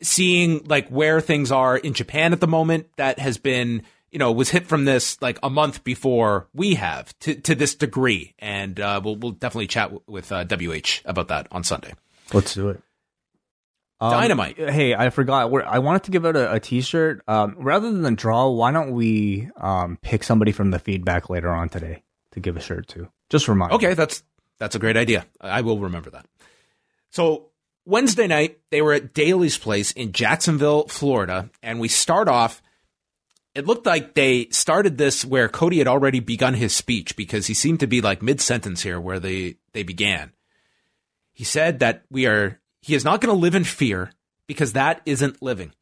seeing 0.00 0.64
like 0.64 0.88
where 0.88 1.20
things 1.20 1.52
are 1.52 1.76
in 1.76 1.92
Japan 1.92 2.32
at 2.32 2.40
the 2.40 2.46
moment. 2.46 2.86
That 2.96 3.18
has 3.18 3.36
been 3.36 3.82
you 4.12 4.18
know 4.18 4.32
was 4.32 4.48
hit 4.48 4.66
from 4.66 4.86
this 4.86 5.20
like 5.20 5.38
a 5.42 5.50
month 5.50 5.84
before 5.84 6.48
we 6.54 6.76
have 6.76 7.18
to 7.18 7.34
to 7.34 7.54
this 7.54 7.74
degree, 7.74 8.34
and 8.38 8.80
uh, 8.80 8.98
we'll 9.04 9.16
we'll 9.16 9.32
definitely 9.32 9.66
chat 9.66 9.90
w- 9.90 10.02
with 10.06 10.30
WH 10.30 11.02
uh, 11.04 11.10
about 11.10 11.28
that 11.28 11.48
on 11.50 11.64
Sunday. 11.64 11.92
Let's 12.32 12.54
do 12.54 12.70
it. 12.70 12.80
Um, 14.00 14.10
Dynamite. 14.10 14.58
Hey, 14.58 14.94
I 14.94 15.10
forgot. 15.10 15.52
I 15.64 15.78
wanted 15.78 16.04
to 16.04 16.10
give 16.10 16.26
out 16.26 16.36
a 16.36 16.52
a 16.52 16.60
T-shirt. 16.60 17.22
Um, 17.28 17.54
rather 17.58 17.92
than 17.92 18.14
draw, 18.14 18.50
why 18.50 18.72
don't 18.72 18.92
we 18.92 19.48
um, 19.56 19.98
pick 20.02 20.24
somebody 20.24 20.52
from 20.52 20.70
the 20.70 20.78
feedback 20.78 21.30
later 21.30 21.50
on 21.50 21.68
today 21.68 22.02
to 22.32 22.40
give 22.40 22.56
a 22.56 22.60
shirt 22.60 22.88
to? 22.88 23.08
Just 23.30 23.48
remind. 23.48 23.72
Okay, 23.72 23.88
me. 23.88 23.94
that's 23.94 24.22
that's 24.58 24.74
a 24.74 24.78
great 24.78 24.96
idea. 24.96 25.26
I 25.40 25.62
will 25.62 25.78
remember 25.78 26.10
that. 26.10 26.26
So 27.10 27.50
Wednesday 27.86 28.26
night, 28.26 28.58
they 28.70 28.82
were 28.82 28.94
at 28.94 29.14
Daily's 29.14 29.58
place 29.58 29.92
in 29.92 30.12
Jacksonville, 30.12 30.86
Florida, 30.88 31.50
and 31.62 31.80
we 31.80 31.88
start 31.88 32.28
off. 32.28 32.62
It 33.54 33.66
looked 33.66 33.86
like 33.86 34.14
they 34.14 34.48
started 34.50 34.98
this 34.98 35.24
where 35.24 35.48
Cody 35.48 35.78
had 35.78 35.86
already 35.86 36.18
begun 36.18 36.54
his 36.54 36.74
speech 36.74 37.14
because 37.14 37.46
he 37.46 37.54
seemed 37.54 37.80
to 37.80 37.86
be 37.86 38.00
like 38.00 38.22
mid 38.22 38.40
sentence 38.40 38.82
here 38.82 39.00
where 39.00 39.20
they, 39.20 39.56
they 39.72 39.84
began. 39.84 40.32
He 41.32 41.44
said 41.44 41.78
that 41.78 42.04
we 42.10 42.26
are 42.26 42.60
he 42.84 42.94
is 42.94 43.04
not 43.04 43.22
going 43.22 43.34
to 43.34 43.40
live 43.40 43.54
in 43.54 43.64
fear 43.64 44.12
because 44.46 44.74
that 44.74 45.00
isn't 45.06 45.42
living. 45.42 45.72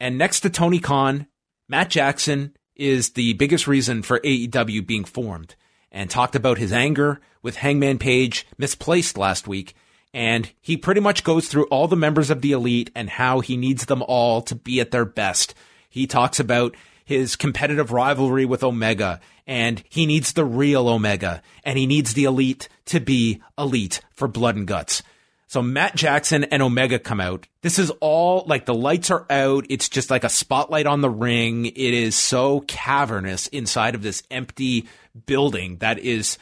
And 0.00 0.18
next 0.18 0.40
to 0.40 0.50
Tony 0.50 0.80
Khan, 0.80 1.28
Matt 1.68 1.90
Jackson 1.90 2.56
is 2.74 3.10
the 3.10 3.34
biggest 3.34 3.68
reason 3.68 4.02
for 4.02 4.18
AEW 4.18 4.84
being 4.84 5.04
formed 5.04 5.54
and 5.92 6.10
talked 6.10 6.34
about 6.34 6.58
his 6.58 6.72
anger 6.72 7.20
with 7.40 7.54
Hangman 7.54 7.98
Page 7.98 8.48
misplaced 8.58 9.16
last 9.16 9.46
week. 9.46 9.74
And 10.12 10.50
he 10.60 10.76
pretty 10.76 11.00
much 11.00 11.22
goes 11.22 11.46
through 11.46 11.66
all 11.66 11.86
the 11.86 11.94
members 11.94 12.30
of 12.30 12.42
the 12.42 12.50
elite 12.50 12.90
and 12.96 13.08
how 13.08 13.38
he 13.38 13.56
needs 13.56 13.86
them 13.86 14.02
all 14.02 14.42
to 14.42 14.56
be 14.56 14.80
at 14.80 14.90
their 14.90 15.04
best. 15.04 15.54
He 15.88 16.08
talks 16.08 16.40
about 16.40 16.74
his 17.04 17.36
competitive 17.36 17.92
rivalry 17.92 18.44
with 18.44 18.64
Omega 18.64 19.20
and 19.46 19.84
he 19.88 20.04
needs 20.04 20.32
the 20.32 20.44
real 20.44 20.88
Omega 20.88 21.42
and 21.62 21.78
he 21.78 21.86
needs 21.86 22.14
the 22.14 22.24
elite 22.24 22.68
to 22.86 22.98
be 22.98 23.40
elite 23.56 24.00
for 24.16 24.26
blood 24.26 24.56
and 24.56 24.66
guts. 24.66 25.04
So 25.48 25.62
Matt 25.62 25.96
Jackson 25.96 26.44
and 26.44 26.62
Omega 26.62 26.98
come 26.98 27.20
out. 27.20 27.48
This 27.62 27.78
is 27.78 27.90
all 28.00 28.44
like 28.46 28.66
the 28.66 28.74
lights 28.74 29.10
are 29.10 29.24
out. 29.30 29.64
It's 29.70 29.88
just 29.88 30.10
like 30.10 30.22
a 30.22 30.28
spotlight 30.28 30.86
on 30.86 31.00
the 31.00 31.08
ring. 31.08 31.64
It 31.64 31.76
is 31.76 32.14
so 32.14 32.60
cavernous 32.60 33.46
inside 33.46 33.94
of 33.94 34.02
this 34.02 34.22
empty 34.30 34.86
building 35.26 35.78
that 35.78 35.98
is 35.98 36.36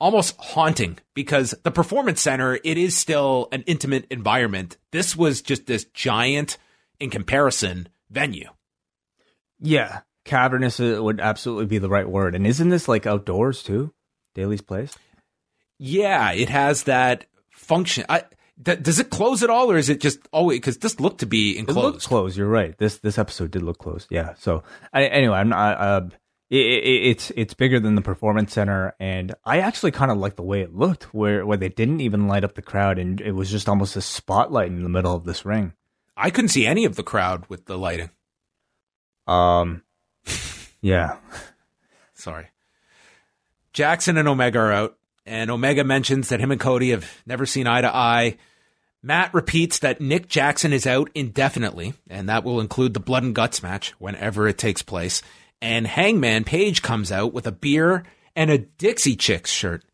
almost 0.00 0.34
haunting 0.38 0.98
because 1.14 1.54
the 1.62 1.70
performance 1.70 2.22
center, 2.22 2.58
it 2.64 2.78
is 2.78 2.96
still 2.96 3.48
an 3.52 3.64
intimate 3.66 4.06
environment. 4.10 4.78
This 4.92 5.14
was 5.14 5.42
just 5.42 5.66
this 5.66 5.84
giant 5.92 6.56
in 6.98 7.10
comparison 7.10 7.86
venue. 8.10 8.48
Yeah. 9.60 10.00
Cavernous 10.24 10.80
uh, 10.80 10.98
would 11.02 11.20
absolutely 11.20 11.66
be 11.66 11.78
the 11.78 11.90
right 11.90 12.08
word. 12.08 12.34
And 12.34 12.46
isn't 12.46 12.70
this 12.70 12.88
like 12.88 13.06
outdoors 13.06 13.62
too? 13.62 13.92
Daily's 14.34 14.62
place? 14.62 14.96
Yeah, 15.78 16.32
it 16.32 16.48
has 16.48 16.84
that 16.84 17.26
function. 17.62 18.04
I, 18.08 18.24
th- 18.64 18.82
does 18.82 18.98
it 18.98 19.10
close 19.10 19.42
at 19.42 19.50
all, 19.50 19.70
or 19.70 19.76
is 19.76 19.88
it 19.88 20.00
just 20.00 20.18
always 20.32 20.58
because 20.58 20.78
this 20.78 21.00
looked 21.00 21.20
to 21.20 21.26
be 21.26 21.58
enclosed? 21.58 21.78
It 21.78 21.82
looked 21.82 22.04
closed. 22.04 22.36
You're 22.36 22.48
right. 22.48 22.76
This 22.78 22.98
this 22.98 23.18
episode 23.18 23.50
did 23.50 23.62
look 23.62 23.78
closed. 23.78 24.08
Yeah. 24.10 24.34
So 24.38 24.62
I, 24.92 25.04
anyway, 25.04 25.36
I'm 25.36 25.48
not. 25.48 25.80
Uh, 25.80 26.00
it, 26.50 26.56
it, 26.56 27.06
it's 27.06 27.32
it's 27.34 27.54
bigger 27.54 27.80
than 27.80 27.94
the 27.94 28.02
performance 28.02 28.52
center, 28.52 28.94
and 29.00 29.34
I 29.44 29.60
actually 29.60 29.92
kind 29.92 30.10
of 30.10 30.18
like 30.18 30.36
the 30.36 30.42
way 30.42 30.60
it 30.60 30.74
looked, 30.74 31.14
where 31.14 31.46
where 31.46 31.56
they 31.56 31.70
didn't 31.70 32.00
even 32.00 32.28
light 32.28 32.44
up 32.44 32.54
the 32.54 32.62
crowd, 32.62 32.98
and 32.98 33.20
it 33.20 33.32
was 33.32 33.50
just 33.50 33.68
almost 33.68 33.96
a 33.96 34.02
spotlight 34.02 34.68
in 34.68 34.82
the 34.82 34.88
middle 34.88 35.14
of 35.14 35.24
this 35.24 35.44
ring. 35.44 35.72
I 36.16 36.30
couldn't 36.30 36.50
see 36.50 36.66
any 36.66 36.84
of 36.84 36.96
the 36.96 37.02
crowd 37.02 37.46
with 37.48 37.64
the 37.64 37.78
lighting. 37.78 38.10
Um, 39.26 39.82
yeah. 40.80 41.16
Sorry. 42.14 42.48
Jackson 43.72 44.18
and 44.18 44.28
Omega 44.28 44.58
are 44.58 44.72
out 44.72 44.98
and 45.24 45.50
Omega 45.50 45.84
mentions 45.84 46.28
that 46.28 46.40
him 46.40 46.50
and 46.50 46.60
Cody 46.60 46.90
have 46.90 47.22
never 47.26 47.46
seen 47.46 47.66
eye 47.66 47.80
to 47.80 47.94
eye. 47.94 48.38
Matt 49.02 49.34
repeats 49.34 49.80
that 49.80 50.00
Nick 50.00 50.28
Jackson 50.28 50.72
is 50.72 50.86
out 50.86 51.10
indefinitely, 51.14 51.94
and 52.08 52.28
that 52.28 52.44
will 52.44 52.60
include 52.60 52.94
the 52.94 53.00
blood 53.00 53.24
and 53.24 53.34
guts 53.34 53.62
match 53.62 53.90
whenever 53.98 54.46
it 54.46 54.58
takes 54.58 54.82
place. 54.82 55.22
And 55.60 55.86
Hangman 55.86 56.44
Page 56.44 56.82
comes 56.82 57.10
out 57.10 57.32
with 57.32 57.46
a 57.46 57.52
beer 57.52 58.04
and 58.36 58.50
a 58.50 58.58
Dixie 58.58 59.16
Chicks 59.16 59.50
shirt. 59.50 59.84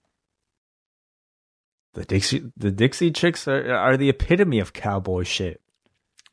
The 1.95 2.05
Dixie 2.05 2.53
the 2.57 2.71
Dixie 2.71 3.11
Chicks 3.11 3.49
are, 3.49 3.75
are 3.75 3.97
the 3.97 4.11
epitome 4.11 4.61
of 4.61 4.73
cowboy 4.73 5.25
shit. 5.25 5.61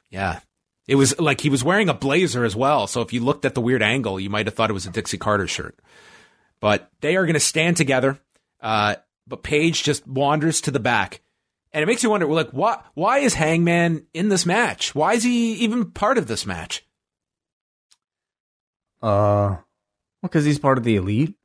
Yeah. 0.09 0.39
It 0.87 0.95
was 0.95 1.19
like 1.19 1.41
he 1.41 1.49
was 1.49 1.63
wearing 1.63 1.89
a 1.89 1.93
blazer 1.93 2.45
as 2.45 2.55
well, 2.55 2.87
so 2.87 3.01
if 3.01 3.11
you 3.11 3.21
looked 3.21 3.45
at 3.45 3.55
the 3.55 3.61
weird 3.61 3.81
angle, 3.81 4.19
you 4.19 4.29
might 4.29 4.45
have 4.45 4.53
thought 4.53 4.69
it 4.69 4.73
was 4.73 4.85
a 4.85 4.91
Dixie 4.91 5.17
Carter 5.17 5.47
shirt. 5.47 5.79
But 6.59 6.91
they 7.01 7.15
are 7.15 7.25
going 7.25 7.33
to 7.33 7.39
stand 7.39 7.77
together 7.77 8.19
uh, 8.65 8.95
but 9.27 9.43
Page 9.43 9.83
just 9.83 10.07
wanders 10.07 10.59
to 10.61 10.71
the 10.71 10.79
back. 10.79 11.21
And 11.71 11.83
it 11.83 11.85
makes 11.85 12.01
you 12.01 12.09
wonder, 12.09 12.25
like, 12.25 12.49
why, 12.49 12.81
why 12.95 13.19
is 13.19 13.35
Hangman 13.35 14.07
in 14.13 14.29
this 14.29 14.45
match? 14.45 14.95
Why 14.95 15.13
is 15.13 15.23
he 15.23 15.53
even 15.55 15.91
part 15.91 16.17
of 16.17 16.25
this 16.25 16.45
match? 16.45 16.83
Uh, 19.03 19.59
well, 19.59 19.63
because 20.23 20.45
he's 20.45 20.57
part 20.57 20.79
of 20.79 20.83
the 20.83 20.95
elite. 20.95 21.35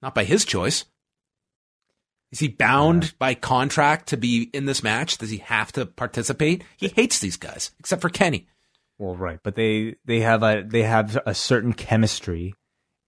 Not 0.00 0.14
by 0.14 0.24
his 0.24 0.44
choice. 0.44 0.86
Is 2.32 2.38
he 2.38 2.48
bound 2.48 3.04
yeah. 3.04 3.10
by 3.18 3.34
contract 3.34 4.08
to 4.08 4.16
be 4.16 4.48
in 4.54 4.64
this 4.64 4.82
match? 4.82 5.18
Does 5.18 5.30
he 5.30 5.38
have 5.38 5.70
to 5.72 5.84
participate? 5.84 6.64
He 6.76 6.88
hates 6.88 7.18
these 7.18 7.36
guys, 7.36 7.72
except 7.78 8.00
for 8.00 8.08
Kenny. 8.08 8.48
Well, 8.98 9.16
right, 9.16 9.38
but 9.42 9.54
they 9.54 9.96
they 10.06 10.20
have 10.20 10.42
a 10.42 10.64
they 10.66 10.82
have 10.82 11.18
a 11.26 11.34
certain 11.34 11.72
chemistry. 11.74 12.54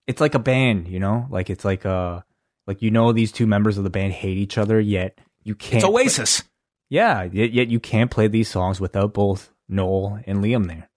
It's 0.07 0.21
like 0.21 0.35
a 0.35 0.39
band, 0.39 0.89
you 0.89 1.01
know, 1.01 1.27
like 1.31 1.49
it's 1.49 1.65
like 1.65 1.85
a 1.85 2.25
like 2.69 2.83
you 2.83 2.91
know, 2.93 3.11
these 3.13 3.33
two 3.33 3.47
members 3.49 3.79
of 3.79 3.83
the 3.85 3.91
band 3.91 4.13
hate 4.13 4.37
each 4.37 4.59
other, 4.59 4.79
yet 4.79 5.19
you 5.43 5.55
can't. 5.57 5.83
It's 5.83 5.85
Oasis. 5.85 6.41
Play, 6.43 6.49
yeah, 6.91 7.23
yet, 7.25 7.53
yet 7.53 7.69
you 7.69 7.81
can't 7.81 8.11
play 8.11 8.29
these 8.29 8.49
songs 8.49 8.79
without 8.81 9.13
both 9.15 9.51
Noel 9.69 10.21
and 10.27 10.39
Liam 10.45 10.67
there. 10.69 10.89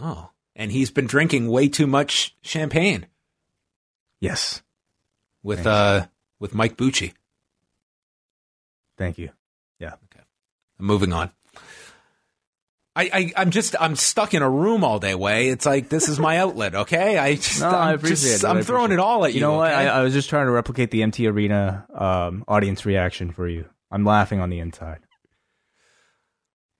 Oh, 0.00 0.30
and 0.54 0.70
he's 0.70 0.90
been 0.90 1.06
drinking 1.06 1.48
way 1.48 1.68
too 1.68 1.86
much 1.86 2.36
champagne 2.42 3.06
Yes. 4.20 4.62
with 5.42 5.60
Thanks. 5.64 5.66
uh 5.66 6.06
with 6.38 6.54
Mike 6.54 6.76
Bucci. 6.76 7.14
Thank 8.96 9.18
you. 9.18 9.30
Yeah. 9.78 9.94
Okay. 10.12 10.24
Moving 10.78 11.12
on. 11.12 11.30
I, 12.98 13.10
I 13.12 13.32
I'm 13.36 13.50
just 13.52 13.76
I'm 13.78 13.94
stuck 13.94 14.34
in 14.34 14.42
a 14.42 14.50
room 14.50 14.82
all 14.82 14.98
day. 14.98 15.14
Way 15.14 15.50
it's 15.50 15.64
like 15.64 15.88
this 15.88 16.08
is 16.08 16.18
my 16.18 16.38
outlet. 16.38 16.74
Okay, 16.74 17.16
I 17.16 17.34
just 17.36 17.60
No, 17.60 17.68
I 17.68 17.90
I'm 17.90 17.94
appreciate 17.94 18.32
just, 18.32 18.44
it. 18.44 18.46
I 18.46 18.50
I'm 18.50 18.62
throwing 18.62 18.86
appreciate 18.86 18.98
it 18.98 19.00
all 19.00 19.24
at 19.24 19.30
you. 19.30 19.36
You 19.36 19.40
know 19.42 19.54
what? 19.54 19.70
okay? 19.70 19.86
I, 19.86 20.00
I 20.00 20.02
was 20.02 20.12
just 20.12 20.28
trying 20.28 20.46
to 20.46 20.50
replicate 20.50 20.90
the 20.90 21.04
MT 21.04 21.28
Arena 21.28 21.86
um, 21.94 22.44
audience 22.48 22.84
reaction 22.84 23.30
for 23.30 23.46
you. 23.46 23.66
I'm 23.92 24.04
laughing 24.04 24.40
on 24.40 24.50
the 24.50 24.58
inside. 24.58 24.98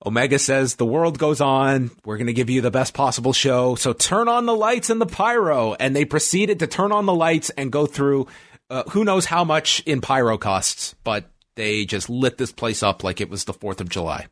Omega 0.04 0.38
says 0.40 0.74
the 0.74 0.86
world 0.86 1.18
goes 1.18 1.40
on. 1.40 1.90
We're 2.04 2.16
going 2.16 2.28
to 2.28 2.32
give 2.32 2.50
you 2.50 2.60
the 2.60 2.70
best 2.70 2.94
possible 2.94 3.32
show. 3.32 3.74
So 3.76 3.92
turn 3.92 4.28
on 4.28 4.46
the 4.46 4.54
lights 4.54 4.90
and 4.90 5.00
the 5.00 5.06
pyro. 5.06 5.74
And 5.74 5.94
they 5.94 6.04
proceeded 6.04 6.60
to 6.60 6.66
turn 6.66 6.92
on 6.92 7.06
the 7.06 7.14
lights 7.14 7.50
and 7.50 7.72
go 7.72 7.86
through 7.86 8.28
uh, 8.70 8.84
who 8.90 9.04
knows 9.04 9.24
how 9.24 9.44
much 9.44 9.80
in 9.86 10.00
pyro 10.00 10.38
costs, 10.38 10.94
but 11.02 11.30
they 11.56 11.84
just 11.84 12.08
lit 12.08 12.38
this 12.38 12.52
place 12.52 12.82
up 12.82 13.02
like 13.02 13.20
it 13.20 13.30
was 13.30 13.44
the 13.44 13.54
4th 13.54 13.80
of 13.80 13.88
July. 13.88 14.28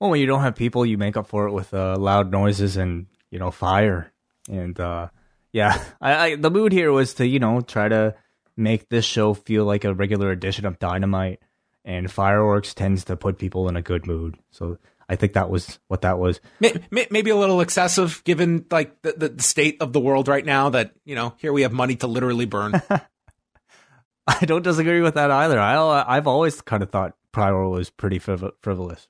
Well, 0.00 0.10
when 0.10 0.20
you 0.20 0.26
don't 0.26 0.40
have 0.40 0.56
people, 0.56 0.86
you 0.86 0.98
make 0.98 1.16
up 1.16 1.26
for 1.26 1.46
it 1.46 1.52
with 1.52 1.72
uh, 1.74 1.96
loud 1.96 2.30
noises 2.32 2.76
and 2.76 3.06
you 3.30 3.38
know 3.38 3.50
fire. 3.50 4.12
And 4.50 4.78
uh, 4.80 5.08
yeah, 5.52 5.82
I, 6.00 6.14
I, 6.14 6.36
the 6.36 6.50
mood 6.50 6.72
here 6.72 6.90
was 6.90 7.14
to 7.14 7.26
you 7.26 7.38
know 7.38 7.60
try 7.60 7.88
to 7.88 8.14
make 8.56 8.88
this 8.88 9.04
show 9.04 9.34
feel 9.34 9.64
like 9.64 9.84
a 9.84 9.94
regular 9.94 10.30
edition 10.30 10.66
of 10.66 10.78
Dynamite. 10.78 11.40
And 11.82 12.10
fireworks 12.10 12.74
tends 12.74 13.04
to 13.04 13.16
put 13.16 13.38
people 13.38 13.66
in 13.68 13.74
a 13.76 13.80
good 13.80 14.06
mood, 14.06 14.36
so 14.50 14.76
I 15.10 15.16
think 15.16 15.32
that 15.32 15.50
was 15.50 15.80
what 15.88 16.02
that 16.02 16.18
was. 16.20 16.40
May- 16.60 16.74
may- 16.90 17.08
Maybe 17.10 17.30
a 17.30 17.36
little 17.36 17.60
excessive 17.60 18.22
given 18.24 18.64
like 18.70 19.02
the, 19.02 19.30
the, 19.34 19.42
state 19.42 19.78
of 19.80 19.92
the 19.92 19.98
world 19.98 20.28
right 20.28 20.44
now 20.44 20.68
that, 20.70 20.92
you 21.04 21.16
know, 21.16 21.34
here 21.38 21.52
we 21.52 21.62
have 21.62 21.72
money 21.72 21.96
to 21.96 22.06
literally 22.06 22.44
burn. 22.44 22.80
I 24.26 24.44
don't 24.44 24.62
disagree 24.62 25.00
with 25.00 25.14
that 25.14 25.32
either. 25.32 25.58
I 25.58 26.04
I've 26.06 26.28
always 26.28 26.60
kind 26.60 26.84
of 26.84 26.90
thought 26.90 27.16
Pyro 27.32 27.70
was 27.70 27.90
pretty 27.90 28.20
friv- 28.20 28.52
frivolous. 28.60 29.08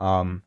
Um, 0.00 0.42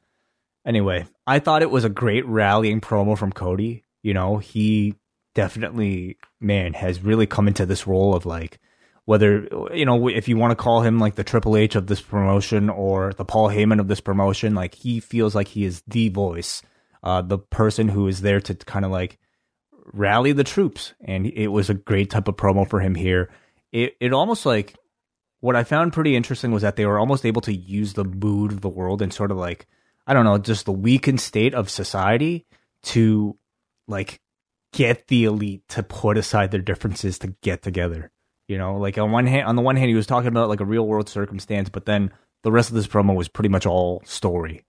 anyway, 0.66 1.06
I 1.26 1.39
thought 1.39 1.62
it 1.62 1.72
was 1.72 1.86
a 1.86 1.89
great 1.89 2.26
rallying 2.26 2.82
promo 2.82 3.18
from 3.18 3.32
Cody. 3.32 3.86
You 4.01 4.14
know, 4.14 4.38
he 4.38 4.95
definitely, 5.36 6.18
man, 6.41 6.74
has 6.74 7.01
really 7.01 7.28
come 7.28 7.47
into 7.47 7.66
this 7.66 7.88
role 7.88 8.16
of 8.16 8.26
like 8.26 8.60
whether 9.06 9.47
you 9.74 9.86
know 9.86 10.08
if 10.08 10.28
you 10.28 10.38
want 10.38 10.51
to 10.51 10.62
call 10.62 10.82
him 10.82 10.99
like 10.99 11.16
the 11.16 11.24
Triple 11.24 11.58
H 11.58 11.76
of 11.76 11.88
this 11.88 12.01
promotion 12.01 12.70
or 12.70 13.14
the 13.14 13.26
Paul 13.26 13.49
Heyman 13.49 13.80
of 13.80 13.88
this 13.88 14.01
promotion, 14.01 14.56
like 14.56 14.76
he 14.76 14.99
feels 14.99 15.36
like 15.36 15.47
he 15.47 15.66
is 15.66 15.84
the 15.88 16.10
voice, 16.10 16.62
uh, 17.04 17.22
the 17.22 17.38
person 17.38 17.89
who 17.89 18.08
is 18.08 18.22
there 18.22 18.39
to 18.41 18.56
kind 18.56 18.86
of 18.86 18.91
like 18.91 19.20
rally 19.91 20.32
the 20.32 20.43
troops, 20.43 20.93
and 21.04 21.28
it 21.28 21.47
was 21.47 21.70
a 21.70 21.74
great 21.74 22.10
type 22.10 22.28
of 22.28 22.38
promo 22.38 22.68
for 22.68 22.80
him 22.80 22.95
here. 22.95 23.30
It 23.72 23.95
it 23.99 24.14
almost 24.14 24.45
like 24.45 24.76
what 25.44 25.58
I 25.58 25.66
found 25.66 25.91
pretty 25.91 26.16
interesting 26.16 26.54
was 26.54 26.62
that 26.62 26.78
they 26.78 26.86
were 26.86 26.98
almost 26.98 27.26
able 27.26 27.41
to 27.41 27.54
use 27.54 27.94
the 27.94 28.06
mood 28.06 28.54
of 28.54 28.62
the 28.62 28.70
world 28.70 29.02
and 29.02 29.14
sort 29.14 29.30
of 29.30 29.36
like 29.36 29.68
I 30.08 30.14
don't 30.14 30.24
know, 30.24 30.38
just 30.38 30.66
the 30.66 30.72
weakened 30.72 31.20
state 31.20 31.54
of 31.54 31.70
society 31.70 32.46
to 32.84 33.38
like 33.86 34.22
get 34.72 35.08
the 35.08 35.26
elite 35.26 35.68
to 35.68 35.84
put 35.84 36.18
aside 36.18 36.52
their 36.52 36.62
differences 36.62 37.20
to 37.20 37.36
get 37.41 37.62
together. 37.62 38.10
You 38.48 38.58
know, 38.58 38.78
like 38.78 38.98
on 38.98 39.12
one 39.12 39.28
hand, 39.28 39.46
on 39.46 39.58
the 39.58 39.62
one 39.62 39.76
hand, 39.76 39.89
he 39.89 39.96
was 39.96 40.08
talking 40.08 40.30
about 40.30 40.48
like 40.48 40.62
a 40.62 40.66
real 40.66 40.88
world 40.88 41.10
circumstance, 41.10 41.68
but 41.68 41.86
then 41.86 42.12
the 42.44 42.52
rest 42.52 42.70
of 42.70 42.76
this 42.76 42.88
promo 42.88 43.14
was 43.14 43.28
pretty 43.28 43.50
much 43.50 43.66
all 43.66 44.02
story. 44.06 44.64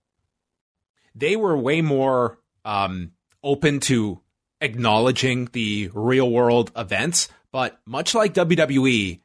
they 1.15 1.37
were 1.37 1.55
way 1.55 1.81
more 1.81 2.37
um, 2.65 3.13
open 3.41 3.79
to 3.79 4.19
acknowledging 4.59 5.47
the 5.53 5.89
real 5.93 6.29
world 6.29 6.73
events. 6.75 7.29
But 7.53 7.79
much 7.85 8.13
like 8.13 8.33
WWE, 8.33 9.21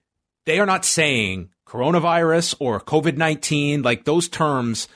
they 0.47 0.59
are 0.59 0.67
not 0.67 0.85
saying 0.85 1.51
coronavirus 1.67 2.57
or 2.59 2.81
COVID 2.81 3.17
19. 3.17 3.83
Like 3.83 4.05
those 4.05 4.29
terms 4.29 4.89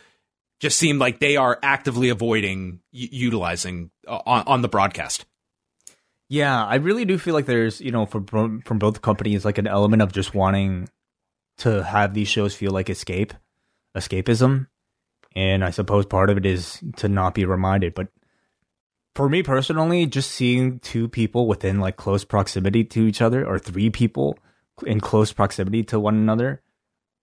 just 0.61 0.79
seem 0.79 0.99
like 0.99 1.19
they 1.19 1.37
are 1.37 1.59
actively 1.63 2.09
avoiding 2.09 2.81
utilizing 2.91 3.91
uh, 4.07 4.21
on, 4.27 4.45
on 4.47 4.63
the 4.63 4.69
broadcast. 4.69 5.27
Yeah, 6.29 6.65
I 6.65 6.77
really 6.77 7.05
do 7.05 7.19
feel 7.19 7.35
like 7.35 7.47
there's, 7.47 7.81
you 7.81 7.91
know, 7.91 8.07
from 8.07 8.63
from 8.63 8.79
both 8.79 9.03
companies, 9.03 9.45
like 9.45 9.59
an 9.59 9.67
element 9.67 10.03
of 10.03 10.13
just 10.13 10.35
wanting 10.35 10.89
to 11.59 11.85
have 11.85 12.15
these 12.15 12.29
shows 12.29 12.55
feel 12.55 12.73
like 12.73 12.91
escape, 12.91 13.35
escapism, 13.97 14.67
and 15.37 15.65
I 15.65 15.71
suppose 15.71 16.07
part 16.07 16.31
of 16.31 16.39
it 16.39 16.47
is 16.47 16.83
to 16.97 17.09
not 17.09 17.35
be 17.35 17.45
reminded. 17.45 17.95
But 17.95 18.09
for 19.15 19.29
me 19.29 19.43
personally, 19.43 20.07
just 20.07 20.31
seeing 20.31 20.81
two 20.81 21.09
people 21.09 21.47
within 21.47 21.79
like 21.79 21.97
close 21.97 22.25
proximity 22.25 22.85
to 22.85 23.07
each 23.07 23.21
other, 23.21 23.47
or 23.47 23.59
three 23.59 23.91
people 23.91 24.39
in 24.87 25.01
close 25.01 25.33
proximity 25.33 25.83
to 25.85 26.01
one 26.01 26.15
another, 26.17 26.63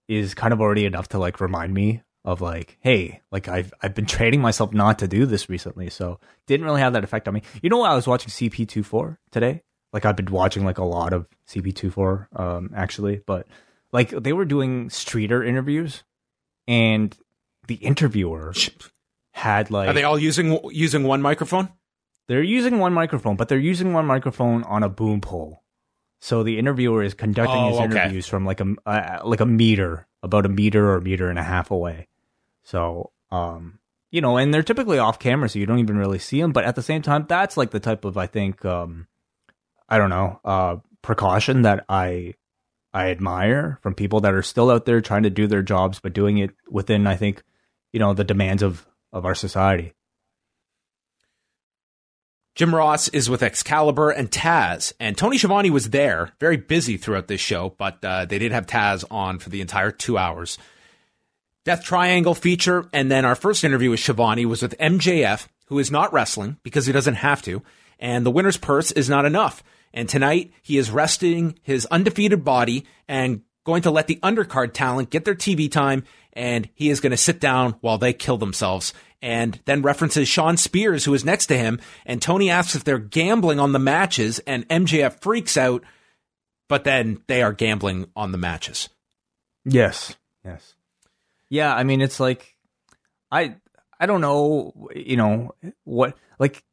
is 0.08 0.34
kind 0.34 0.52
of 0.52 0.60
already 0.60 0.84
enough 0.84 1.08
to 1.08 1.18
like 1.18 1.40
remind 1.40 1.72
me 1.74 2.02
of 2.24 2.40
like, 2.40 2.78
hey, 2.80 3.20
like 3.30 3.48
I've 3.48 3.72
I've 3.82 3.94
been 3.94 4.06
training 4.06 4.40
myself 4.40 4.72
not 4.72 4.98
to 5.00 5.08
do 5.08 5.26
this 5.26 5.48
recently, 5.48 5.90
so 5.90 6.20
didn't 6.46 6.66
really 6.66 6.80
have 6.80 6.92
that 6.92 7.04
effect 7.04 7.28
on 7.28 7.34
me. 7.34 7.42
You 7.62 7.70
know 7.70 7.78
what? 7.78 7.90
I 7.90 7.94
was 7.94 8.06
watching 8.06 8.30
CP24 8.30 9.18
today. 9.30 9.62
Like 9.92 10.04
I've 10.04 10.16
been 10.16 10.30
watching 10.30 10.64
like 10.64 10.78
a 10.78 10.84
lot 10.84 11.12
of 11.12 11.26
CP24 11.48 12.38
um 12.38 12.70
actually, 12.74 13.22
but 13.26 13.46
like 13.92 14.10
they 14.10 14.32
were 14.32 14.44
doing 14.44 14.88
streeter 14.90 15.42
interviews 15.42 16.04
and 16.66 17.16
the 17.66 17.74
interviewer 17.76 18.54
had 19.32 19.70
like 19.70 19.88
Are 19.88 19.92
they 19.92 20.04
all 20.04 20.18
using 20.18 20.58
using 20.70 21.04
one 21.04 21.22
microphone? 21.22 21.68
they're 22.28 22.42
using 22.42 22.78
one 22.78 22.92
microphone, 22.94 23.36
but 23.36 23.48
they're 23.48 23.58
using 23.58 23.92
one 23.92 24.06
microphone 24.06 24.62
on 24.64 24.82
a 24.82 24.88
boom 24.88 25.20
pole. 25.20 25.61
So 26.24 26.44
the 26.44 26.56
interviewer 26.56 27.02
is 27.02 27.14
conducting 27.14 27.62
Oh, 27.62 27.66
his 27.66 27.74
okay. 27.80 27.84
interviews 27.84 28.28
from 28.28 28.46
like 28.46 28.60
a 28.60 28.74
uh, 28.86 29.22
like 29.24 29.40
a 29.40 29.44
meter, 29.46 30.06
about 30.22 30.46
a 30.46 30.48
meter 30.48 30.88
or 30.88 30.96
a 30.98 31.02
meter 31.02 31.28
and 31.28 31.36
a 31.36 31.42
half 31.42 31.72
away. 31.72 32.06
So, 32.62 33.10
um, 33.32 33.80
you 34.12 34.20
know, 34.20 34.36
and 34.36 34.54
they're 34.54 34.62
typically 34.62 34.98
off 34.98 35.18
camera, 35.18 35.48
so 35.48 35.58
you 35.58 35.66
don't 35.66 35.80
even 35.80 35.98
really 35.98 36.20
see 36.20 36.40
them. 36.40 36.52
But 36.52 36.64
at 36.64 36.76
the 36.76 36.82
same 36.82 37.02
time, 37.02 37.26
that's 37.28 37.56
like 37.56 37.72
the 37.72 37.80
type 37.80 38.04
of 38.04 38.16
I 38.16 38.28
think, 38.28 38.64
um, 38.64 39.08
I 39.88 39.98
don't 39.98 40.10
know, 40.10 40.38
uh, 40.44 40.76
precaution 41.02 41.62
that 41.62 41.84
I 41.88 42.34
I 42.94 43.10
admire 43.10 43.80
from 43.82 43.94
people 43.96 44.20
that 44.20 44.32
are 44.32 44.42
still 44.42 44.70
out 44.70 44.84
there 44.84 45.00
trying 45.00 45.24
to 45.24 45.30
do 45.30 45.48
their 45.48 45.62
jobs, 45.62 45.98
but 45.98 46.12
doing 46.12 46.38
it 46.38 46.52
within, 46.70 47.08
I 47.08 47.16
think, 47.16 47.42
you 47.92 47.98
know, 47.98 48.14
the 48.14 48.22
demands 48.22 48.62
of 48.62 48.86
of 49.12 49.26
our 49.26 49.34
society. 49.34 49.92
Jim 52.54 52.74
Ross 52.74 53.08
is 53.08 53.30
with 53.30 53.42
Excalibur 53.42 54.10
and 54.10 54.30
Taz, 54.30 54.92
and 55.00 55.16
Tony 55.16 55.38
Schiavone 55.38 55.70
was 55.70 55.88
there, 55.88 56.32
very 56.38 56.58
busy 56.58 56.98
throughout 56.98 57.26
this 57.26 57.40
show, 57.40 57.74
but 57.78 58.04
uh, 58.04 58.26
they 58.26 58.38
did 58.38 58.52
have 58.52 58.66
Taz 58.66 59.04
on 59.10 59.38
for 59.38 59.48
the 59.48 59.62
entire 59.62 59.90
two 59.90 60.18
hours. 60.18 60.58
Death 61.64 61.82
Triangle 61.82 62.34
feature, 62.34 62.88
and 62.92 63.10
then 63.10 63.24
our 63.24 63.34
first 63.34 63.64
interview 63.64 63.88
with 63.88 64.00
Schiavone 64.00 64.44
was 64.44 64.60
with 64.60 64.76
MJF, 64.78 65.48
who 65.66 65.78
is 65.78 65.90
not 65.90 66.12
wrestling 66.12 66.58
because 66.62 66.84
he 66.84 66.92
doesn't 66.92 67.14
have 67.14 67.40
to, 67.42 67.62
and 67.98 68.26
the 68.26 68.30
winner's 68.30 68.58
purse 68.58 68.92
is 68.92 69.08
not 69.08 69.24
enough. 69.24 69.62
And 69.94 70.06
tonight 70.06 70.52
he 70.62 70.76
is 70.76 70.90
resting 70.90 71.58
his 71.62 71.86
undefeated 71.86 72.44
body 72.44 72.84
and 73.08 73.42
going 73.64 73.82
to 73.82 73.90
let 73.90 74.08
the 74.08 74.18
undercard 74.22 74.74
talent 74.74 75.08
get 75.08 75.24
their 75.24 75.34
TV 75.34 75.70
time, 75.70 76.04
and 76.34 76.68
he 76.74 76.90
is 76.90 77.00
going 77.00 77.12
to 77.12 77.16
sit 77.16 77.40
down 77.40 77.76
while 77.80 77.96
they 77.96 78.12
kill 78.12 78.36
themselves. 78.36 78.92
And 79.22 79.60
then 79.66 79.82
references 79.82 80.26
Shawn 80.28 80.56
Spears, 80.56 81.04
who 81.04 81.14
is 81.14 81.24
next 81.24 81.46
to 81.46 81.56
him, 81.56 81.80
and 82.04 82.20
Tony 82.20 82.50
asks 82.50 82.74
if 82.74 82.82
they're 82.82 82.98
gambling 82.98 83.60
on 83.60 83.72
the 83.72 83.78
matches, 83.78 84.40
and 84.40 84.68
MJF 84.68 85.20
freaks 85.22 85.56
out, 85.56 85.84
but 86.68 86.82
then 86.82 87.22
they 87.28 87.40
are 87.40 87.52
gambling 87.52 88.06
on 88.16 88.32
the 88.32 88.38
matches. 88.38 88.88
Yes. 89.64 90.16
Yes. 90.44 90.74
Yeah, 91.48 91.72
I 91.74 91.84
mean 91.84 92.00
it's 92.00 92.18
like 92.18 92.56
I 93.30 93.54
I 94.00 94.06
don't 94.06 94.20
know, 94.20 94.88
you 94.96 95.16
know, 95.16 95.54
what 95.84 96.16
like 96.40 96.64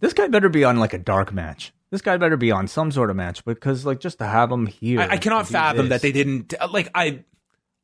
this 0.00 0.12
guy 0.12 0.28
better 0.28 0.48
be 0.48 0.62
on 0.62 0.78
like 0.78 0.92
a 0.94 0.98
dark 0.98 1.32
match. 1.32 1.72
This 1.90 2.02
guy 2.02 2.16
better 2.18 2.36
be 2.36 2.52
on 2.52 2.68
some 2.68 2.92
sort 2.92 3.10
of 3.10 3.16
match 3.16 3.44
because 3.44 3.84
like 3.86 3.98
just 3.98 4.18
to 4.18 4.26
have 4.26 4.52
him 4.52 4.66
here. 4.66 5.00
I, 5.00 5.08
I 5.12 5.16
cannot 5.16 5.48
fathom 5.48 5.88
this- 5.88 6.00
that 6.00 6.02
they 6.02 6.12
didn't 6.12 6.54
like 6.70 6.90
I 6.94 7.24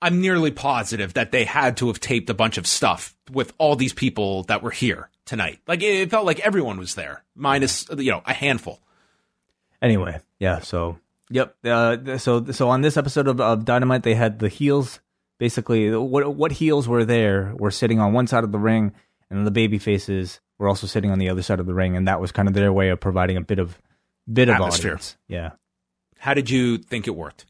I'm 0.03 0.21
nearly 0.21 0.51
positive 0.51 1.15
that 1.15 1.31
they 1.31 1.45
had 1.45 1.77
to 1.79 1.89
have 1.89 2.01
taped 2.01 2.31
a 2.31 2.35
bunch 2.35 2.59
of 2.59 2.67
stuff 2.67 3.15
with 3.31 3.53
all 3.59 3.77
these 3.77 3.93
people 3.93 4.45
that 4.45 4.63
were 4.63 4.71
here 4.71 5.11
tonight. 5.27 5.61
Like 5.67 5.83
it 5.83 6.11
felt 6.11 6.27
like 6.27 6.41
everyone 6.41 6.79
was 6.79 6.95
there, 6.95 7.23
minus 7.35 7.87
you 7.97 8.11
know 8.11 8.23
a 8.25 8.33
handful. 8.33 8.81
Anyway, 9.83 10.21
yeah, 10.39 10.61
so 10.61 10.99
yep. 11.31 11.55
Uh, 11.65 12.19
so 12.19 12.45
so 12.51 12.69
on 12.69 12.81
this 12.81 12.97
episode 12.97 13.29
of, 13.29 13.41
of 13.41 13.65
Dynamite 13.65 14.03
they 14.03 14.15
had 14.15 14.39
the 14.39 14.49
heels 14.49 15.01
basically 15.39 15.95
what 15.97 16.35
what 16.35 16.53
heels 16.53 16.87
were 16.87 17.05
there 17.05 17.55
were 17.57 17.71
sitting 17.71 17.99
on 17.99 18.13
one 18.13 18.27
side 18.27 18.45
of 18.45 18.53
the 18.53 18.59
ring 18.59 18.93
and 19.31 19.47
the 19.47 19.51
baby 19.51 19.79
faces 19.79 20.41
were 20.59 20.69
also 20.69 20.87
sitting 20.87 21.11
on 21.11 21.19
the 21.19 21.31
other 21.31 21.43
side 21.43 21.59
of 21.59 21.67
the 21.67 21.73
ring 21.73 21.97
and 21.97 22.07
that 22.07 22.21
was 22.21 22.31
kind 22.31 22.47
of 22.47 22.53
their 22.53 22.73
way 22.73 22.91
of 22.91 23.01
providing 23.01 23.39
a 23.39 23.41
bit 23.41 23.59
of 23.59 23.79
bit 24.31 24.49
of 24.49 24.57
Atmosphere. 24.57 24.93
audience. 24.93 25.17
Yeah. 25.29 25.53
How 26.19 26.35
did 26.35 26.51
you 26.51 26.77
think 26.77 27.07
it 27.07 27.17
worked? 27.17 27.47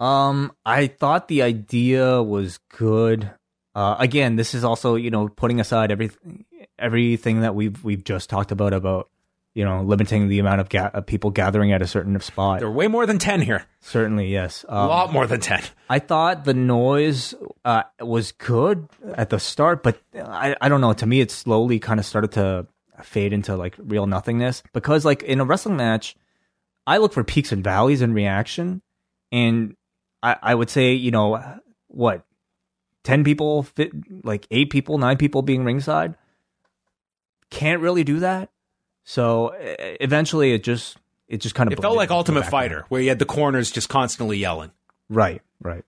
Um, 0.00 0.52
I 0.64 0.86
thought 0.86 1.28
the 1.28 1.42
idea 1.42 2.22
was 2.22 2.58
good. 2.76 3.30
Uh, 3.74 3.96
again, 3.98 4.36
this 4.36 4.54
is 4.54 4.64
also 4.64 4.94
you 4.94 5.10
know 5.10 5.28
putting 5.28 5.60
aside 5.60 5.90
everything, 5.90 6.44
everything 6.78 7.40
that 7.40 7.54
we've 7.54 7.82
we've 7.84 8.04
just 8.04 8.30
talked 8.30 8.52
about 8.52 8.72
about 8.72 9.08
you 9.54 9.64
know 9.64 9.82
limiting 9.82 10.28
the 10.28 10.38
amount 10.38 10.60
of, 10.60 10.68
ga- 10.68 10.90
of 10.94 11.06
people 11.06 11.30
gathering 11.30 11.72
at 11.72 11.82
a 11.82 11.86
certain 11.86 12.18
spot. 12.20 12.60
There 12.60 12.68
are 12.68 12.72
way 12.72 12.86
more 12.88 13.06
than 13.06 13.18
10 13.18 13.40
here. 13.40 13.64
Certainly, 13.80 14.28
yes. 14.28 14.64
A 14.68 14.74
Um, 14.76 14.88
lot 14.88 15.12
more 15.12 15.26
than 15.26 15.40
10. 15.40 15.62
I 15.88 15.98
thought 15.98 16.44
the 16.44 16.54
noise 16.54 17.34
uh, 17.64 17.82
was 18.00 18.32
good 18.32 18.88
at 19.14 19.30
the 19.30 19.40
start, 19.40 19.82
but 19.82 20.00
I, 20.14 20.54
I 20.60 20.68
don't 20.68 20.80
know. 20.80 20.92
To 20.92 21.06
me, 21.06 21.20
it 21.20 21.30
slowly 21.30 21.78
kind 21.80 21.98
of 21.98 22.06
started 22.06 22.32
to 22.32 22.66
fade 23.02 23.32
into 23.32 23.56
like 23.56 23.74
real 23.78 24.06
nothingness 24.06 24.62
because, 24.72 25.04
like, 25.04 25.22
in 25.22 25.40
a 25.40 25.44
wrestling 25.44 25.76
match, 25.76 26.16
I 26.86 26.98
look 26.98 27.12
for 27.12 27.22
peaks 27.24 27.50
and 27.52 27.62
valleys 27.64 28.00
in 28.02 28.12
reaction. 28.12 28.82
And 29.30 29.76
I, 30.22 30.36
I 30.42 30.54
would 30.54 30.70
say, 30.70 30.92
you 30.92 31.10
know, 31.10 31.42
what, 31.88 32.24
10 33.04 33.24
people, 33.24 33.62
fit, 33.62 33.92
like 34.24 34.46
eight 34.50 34.70
people, 34.70 34.98
nine 34.98 35.16
people 35.16 35.42
being 35.42 35.64
ringside 35.64 36.14
can't 37.50 37.80
really 37.80 38.04
do 38.04 38.20
that. 38.20 38.50
So 39.04 39.54
eventually 39.58 40.52
it 40.52 40.62
just, 40.62 40.98
it 41.28 41.40
just 41.40 41.54
kind 41.54 41.68
of 41.72 41.78
It 41.78 41.82
felt 41.82 41.96
like 41.96 42.10
Ultimate 42.10 42.46
Fighter, 42.46 42.84
where 42.88 43.00
you 43.00 43.08
had 43.08 43.18
the 43.18 43.24
corners 43.24 43.70
just 43.70 43.88
constantly 43.88 44.36
yelling. 44.36 44.70
Right, 45.08 45.40
right. 45.62 45.84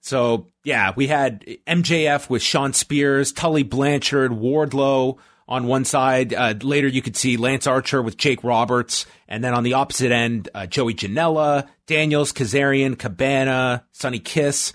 So 0.00 0.48
yeah, 0.64 0.92
we 0.94 1.06
had 1.06 1.46
MJF 1.66 2.28
with 2.28 2.42
Shawn 2.42 2.72
Spears, 2.72 3.32
Tully 3.32 3.62
Blanchard, 3.62 4.32
Wardlow 4.32 5.18
on 5.52 5.66
one 5.66 5.84
side. 5.84 6.32
Uh, 6.32 6.54
later, 6.62 6.88
you 6.88 7.02
could 7.02 7.14
see 7.14 7.36
Lance 7.36 7.66
Archer 7.66 8.00
with 8.00 8.16
Jake 8.16 8.42
Roberts, 8.42 9.04
and 9.28 9.44
then 9.44 9.52
on 9.52 9.64
the 9.64 9.74
opposite 9.74 10.10
end, 10.10 10.48
uh, 10.54 10.64
Joey 10.64 10.94
Janela, 10.94 11.68
Daniels, 11.86 12.32
Kazarian, 12.32 12.98
Cabana, 12.98 13.84
Sonny 13.92 14.18
Kiss, 14.18 14.72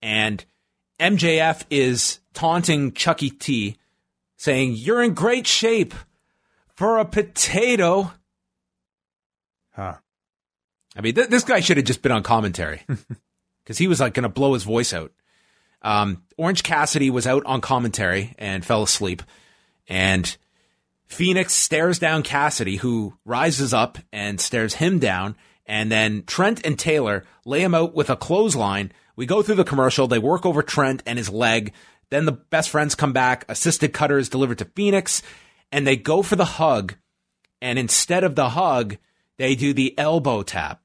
and 0.00 0.42
MJF 0.98 1.64
is 1.68 2.20
taunting 2.32 2.92
Chucky 2.92 3.28
T, 3.28 3.76
saying, 4.38 4.76
"You're 4.76 5.02
in 5.02 5.12
great 5.12 5.46
shape 5.46 5.92
for 6.74 6.98
a 6.98 7.04
potato." 7.04 8.10
Huh. 9.76 9.96
I 10.96 11.00
mean, 11.02 11.14
th- 11.14 11.28
this 11.28 11.44
guy 11.44 11.60
should 11.60 11.76
have 11.76 11.84
just 11.84 12.00
been 12.00 12.12
on 12.12 12.22
commentary 12.22 12.82
because 13.64 13.76
he 13.76 13.88
was 13.88 14.00
like 14.00 14.14
going 14.14 14.22
to 14.22 14.30
blow 14.30 14.54
his 14.54 14.64
voice 14.64 14.94
out. 14.94 15.12
Um, 15.82 16.22
Orange 16.38 16.62
Cassidy 16.62 17.10
was 17.10 17.26
out 17.26 17.44
on 17.44 17.60
commentary 17.60 18.34
and 18.38 18.64
fell 18.64 18.82
asleep, 18.82 19.22
and 19.88 20.36
Fenix 21.06 21.52
stares 21.52 21.98
down 21.98 22.22
Cassidy, 22.22 22.76
who 22.76 23.14
rises 23.24 23.72
up 23.74 23.98
and 24.12 24.40
stares 24.40 24.74
him 24.74 24.98
down, 24.98 25.36
and 25.66 25.90
then 25.90 26.24
Trent 26.26 26.64
and 26.66 26.78
Taylor 26.78 27.24
lay 27.44 27.60
him 27.62 27.74
out 27.74 27.94
with 27.94 28.10
a 28.10 28.16
clothesline. 28.16 28.92
We 29.16 29.26
go 29.26 29.42
through 29.42 29.54
the 29.56 29.64
commercial. 29.64 30.06
They 30.06 30.18
work 30.18 30.44
over 30.44 30.62
Trent 30.62 31.02
and 31.06 31.18
his 31.18 31.30
leg. 31.30 31.72
Then 32.10 32.24
the 32.26 32.32
best 32.32 32.70
friends 32.70 32.94
come 32.94 33.12
back. 33.12 33.44
Assisted 33.48 33.92
cutter 33.92 34.18
is 34.18 34.28
delivered 34.28 34.58
to 34.58 34.64
Fenix, 34.64 35.22
and 35.70 35.86
they 35.86 35.96
go 35.96 36.22
for 36.22 36.36
the 36.36 36.44
hug. 36.44 36.94
And 37.62 37.78
instead 37.78 38.24
of 38.24 38.34
the 38.34 38.50
hug, 38.50 38.96
they 39.38 39.54
do 39.54 39.72
the 39.72 39.98
elbow 39.98 40.42
tap 40.42 40.82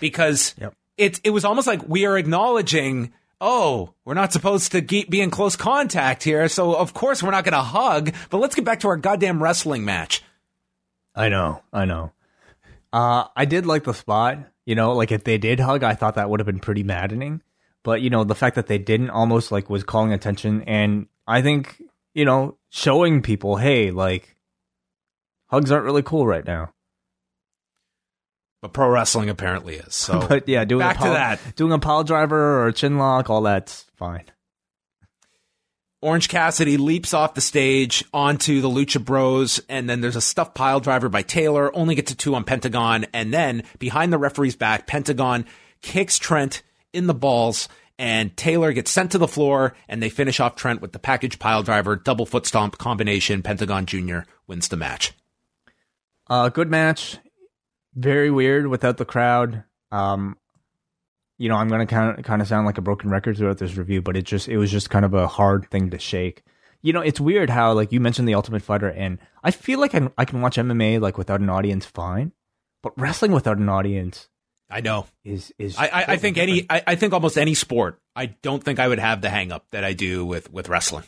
because 0.00 0.54
Yep. 0.60 0.74
it 0.96 1.20
it 1.24 1.30
was 1.30 1.44
almost 1.44 1.66
like 1.66 1.86
we 1.88 2.06
are 2.06 2.18
acknowledging, 2.18 3.12
oh, 3.42 3.92
we're 4.04 4.14
not 4.14 4.32
supposed 4.32 4.72
to 4.72 4.80
ge- 4.80 5.08
be 5.08 5.20
in 5.20 5.30
close 5.30 5.56
contact 5.56 6.22
here, 6.22 6.48
so 6.48 6.74
of 6.74 6.94
course 6.94 7.22
we're 7.22 7.32
not 7.32 7.44
going 7.44 7.52
to 7.52 7.58
hug. 7.58 8.14
But 8.30 8.38
let's 8.38 8.54
get 8.54 8.64
back 8.64 8.80
to 8.80 8.88
our 8.88 8.96
goddamn 8.96 9.42
wrestling 9.42 9.84
match. 9.84 10.22
I 11.14 11.28
know, 11.28 11.60
I 11.72 11.84
know. 11.84 12.12
Uh, 12.92 13.24
I 13.36 13.44
did 13.44 13.66
like 13.66 13.84
the 13.84 13.92
spot. 13.92 14.38
You 14.64 14.76
know, 14.76 14.92
like 14.92 15.10
if 15.10 15.24
they 15.24 15.38
did 15.38 15.58
hug, 15.58 15.82
I 15.82 15.94
thought 15.94 16.14
that 16.14 16.30
would 16.30 16.38
have 16.40 16.46
been 16.46 16.60
pretty 16.60 16.84
maddening. 16.84 17.42
But 17.82 18.00
you 18.00 18.10
know, 18.10 18.22
the 18.22 18.36
fact 18.36 18.54
that 18.54 18.68
they 18.68 18.78
didn't 18.78 19.10
almost 19.10 19.50
like 19.50 19.68
was 19.68 19.82
calling 19.82 20.12
attention, 20.12 20.62
and 20.62 21.08
I 21.26 21.42
think 21.42 21.82
you 22.14 22.24
know, 22.24 22.58
showing 22.70 23.22
people, 23.22 23.56
hey, 23.56 23.90
like 23.90 24.36
hugs 25.46 25.72
aren't 25.72 25.84
really 25.84 26.02
cool 26.02 26.26
right 26.26 26.46
now. 26.46 26.72
But 28.62 28.72
pro 28.72 28.88
wrestling 28.88 29.28
apparently 29.28 29.74
is. 29.74 29.94
So 29.94 30.24
But 30.28 30.48
yeah, 30.48 30.64
doing 30.64 30.78
back 30.80 31.00
a 31.00 31.04
to 31.04 31.10
that. 31.10 31.56
doing 31.56 31.72
a 31.72 31.78
pile 31.78 32.04
driver 32.04 32.62
or 32.62 32.68
a 32.68 32.72
chin 32.72 32.96
lock, 32.96 33.28
all 33.28 33.42
that's 33.42 33.84
fine. 33.96 34.24
Orange 36.00 36.28
Cassidy 36.28 36.76
leaps 36.78 37.14
off 37.14 37.34
the 37.34 37.40
stage 37.40 38.04
onto 38.12 38.60
the 38.60 38.68
Lucha 38.68 39.04
Bros, 39.04 39.60
and 39.68 39.88
then 39.88 40.00
there's 40.00 40.16
a 40.16 40.20
stuffed 40.20 40.54
pile 40.54 40.80
driver 40.80 41.08
by 41.08 41.22
Taylor, 41.22 41.74
only 41.76 41.94
gets 41.94 42.10
a 42.10 42.16
two 42.16 42.34
on 42.34 42.42
Pentagon, 42.42 43.06
and 43.12 43.32
then 43.32 43.62
behind 43.78 44.12
the 44.12 44.18
referee's 44.18 44.56
back, 44.56 44.88
Pentagon 44.88 45.44
kicks 45.80 46.18
Trent 46.18 46.62
in 46.92 47.06
the 47.06 47.14
balls, 47.14 47.68
and 48.00 48.36
Taylor 48.36 48.72
gets 48.72 48.90
sent 48.90 49.12
to 49.12 49.18
the 49.18 49.28
floor, 49.28 49.76
and 49.88 50.02
they 50.02 50.08
finish 50.08 50.40
off 50.40 50.56
Trent 50.56 50.80
with 50.82 50.90
the 50.90 50.98
package 50.98 51.38
pile 51.38 51.62
driver, 51.62 51.94
double 51.94 52.26
foot 52.26 52.46
stomp 52.46 52.78
combination. 52.78 53.40
Pentagon 53.42 53.86
Jr. 53.86 54.20
wins 54.48 54.66
the 54.68 54.76
match. 54.76 55.12
Uh, 56.28 56.48
good 56.48 56.68
match. 56.70 57.18
Very 57.94 58.30
weird 58.30 58.66
without 58.66 58.96
the 58.96 59.04
crowd. 59.04 59.64
Um, 59.90 60.36
you 61.38 61.48
know, 61.48 61.56
I'm 61.56 61.68
gonna 61.68 61.86
kind 61.86 62.18
of 62.18 62.24
kind 62.24 62.40
of 62.40 62.48
sound 62.48 62.66
like 62.66 62.78
a 62.78 62.82
broken 62.82 63.10
record 63.10 63.36
throughout 63.36 63.58
this 63.58 63.76
review, 63.76 64.00
but 64.00 64.16
it 64.16 64.22
just 64.22 64.48
it 64.48 64.58
was 64.58 64.70
just 64.70 64.90
kind 64.90 65.04
of 65.04 65.12
a 65.14 65.26
hard 65.26 65.68
thing 65.70 65.90
to 65.90 65.98
shake. 65.98 66.42
You 66.82 66.92
know, 66.92 67.00
it's 67.00 67.20
weird 67.20 67.50
how 67.50 67.72
like 67.72 67.92
you 67.92 68.00
mentioned 68.00 68.28
the 68.28 68.34
Ultimate 68.34 68.62
Fighter, 68.62 68.88
and 68.88 69.18
I 69.42 69.50
feel 69.50 69.80
like 69.80 69.94
I 69.94 69.98
can, 69.98 70.12
I 70.18 70.24
can 70.24 70.40
watch 70.40 70.56
MMA 70.56 71.00
like 71.00 71.18
without 71.18 71.40
an 71.40 71.50
audience 71.50 71.84
fine, 71.84 72.32
but 72.82 72.92
wrestling 72.98 73.32
without 73.32 73.58
an 73.58 73.68
audience 73.68 74.28
I 74.70 74.80
know. 74.80 75.06
is 75.24 75.52
is. 75.58 75.76
I, 75.76 75.86
I, 75.86 76.04
I 76.08 76.16
think 76.16 76.36
different. 76.36 76.50
any, 76.50 76.66
I, 76.70 76.82
I 76.88 76.94
think 76.94 77.12
almost 77.12 77.36
any 77.36 77.54
sport. 77.54 78.00
I 78.16 78.26
don't 78.26 78.62
think 78.62 78.78
I 78.78 78.88
would 78.88 78.98
have 78.98 79.20
the 79.20 79.28
hang 79.28 79.52
up 79.52 79.66
that 79.70 79.84
I 79.84 79.92
do 79.92 80.24
with 80.24 80.50
with 80.52 80.68
wrestling, 80.68 81.04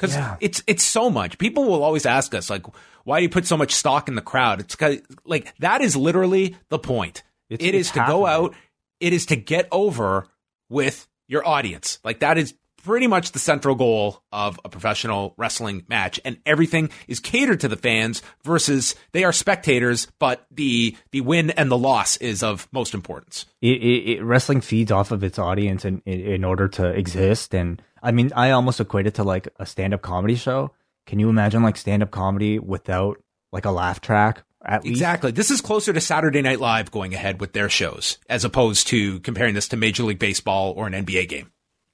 because 0.00 0.14
Yeah. 0.16 0.36
it's 0.40 0.62
it's 0.66 0.82
so 0.82 1.10
much. 1.10 1.36
People 1.38 1.64
will 1.64 1.82
always 1.84 2.06
ask 2.06 2.34
us 2.34 2.48
like, 2.48 2.64
why 3.04 3.18
do 3.18 3.22
you 3.24 3.28
put 3.28 3.46
so 3.46 3.56
much 3.56 3.72
stock 3.72 4.08
in 4.08 4.14
the 4.14 4.22
crowd? 4.22 4.60
It's 4.60 4.74
'cause- 4.74 5.00
like 5.24 5.52
that 5.58 5.80
is 5.82 5.94
literally 5.96 6.56
the 6.70 6.78
point. 6.78 7.22
It's- 7.50 7.66
it 7.68 7.74
is 7.74 7.88
it's 7.88 7.94
to 7.96 8.04
go 8.06 8.26
out. 8.26 8.54
It 9.00 9.12
is 9.12 9.26
to 9.26 9.36
get 9.36 9.68
over 9.72 10.26
with 10.68 11.06
your 11.28 11.46
audience. 11.46 11.98
Like 12.04 12.20
that 12.20 12.38
is 12.38 12.54
pretty 12.82 13.06
much 13.06 13.32
the 13.32 13.38
central 13.38 13.74
goal 13.74 14.22
of 14.32 14.58
a 14.64 14.68
professional 14.70 15.34
wrestling 15.36 15.84
match 15.88 16.18
and 16.24 16.38
everything 16.46 16.88
is 17.08 17.20
catered 17.20 17.60
to 17.60 17.68
the 17.68 17.76
fans 17.76 18.22
versus 18.42 18.94
they 19.12 19.22
are 19.22 19.32
spectators 19.34 20.06
but 20.18 20.46
the 20.50 20.96
the 21.12 21.20
win 21.20 21.50
and 21.50 21.70
the 21.70 21.76
loss 21.76 22.16
is 22.16 22.42
of 22.42 22.66
most 22.72 22.94
importance 22.94 23.44
it, 23.60 23.82
it, 23.82 24.10
it 24.16 24.22
wrestling 24.22 24.62
feeds 24.62 24.90
off 24.90 25.10
of 25.10 25.22
its 25.22 25.38
audience 25.38 25.84
in, 25.84 26.00
in 26.06 26.20
in 26.20 26.42
order 26.42 26.68
to 26.68 26.88
exist 26.88 27.54
and 27.54 27.82
i 28.02 28.10
mean 28.10 28.30
i 28.34 28.50
almost 28.50 28.80
equate 28.80 29.06
it 29.06 29.14
to 29.14 29.24
like 29.24 29.48
a 29.58 29.66
stand-up 29.66 30.02
comedy 30.02 30.34
show 30.34 30.70
can 31.06 31.18
you 31.18 31.28
imagine 31.28 31.62
like 31.62 31.76
stand-up 31.76 32.10
comedy 32.10 32.58
without 32.58 33.22
like 33.52 33.64
a 33.64 33.70
laugh 33.70 34.00
track 34.00 34.42
at 34.62 34.84
least 34.84 34.92
Exactly. 34.92 35.30
This 35.30 35.50
is 35.50 35.62
closer 35.62 35.90
to 35.90 36.02
Saturday 36.02 36.42
Night 36.42 36.60
Live 36.60 36.90
going 36.90 37.14
ahead 37.14 37.40
with 37.40 37.54
their 37.54 37.70
shows 37.70 38.18
as 38.28 38.44
opposed 38.44 38.88
to 38.88 39.18
comparing 39.20 39.54
this 39.54 39.68
to 39.68 39.76
Major 39.78 40.02
League 40.02 40.18
Baseball 40.18 40.74
or 40.76 40.86
an 40.86 40.92
NBA 40.92 41.28
game. 41.30 41.50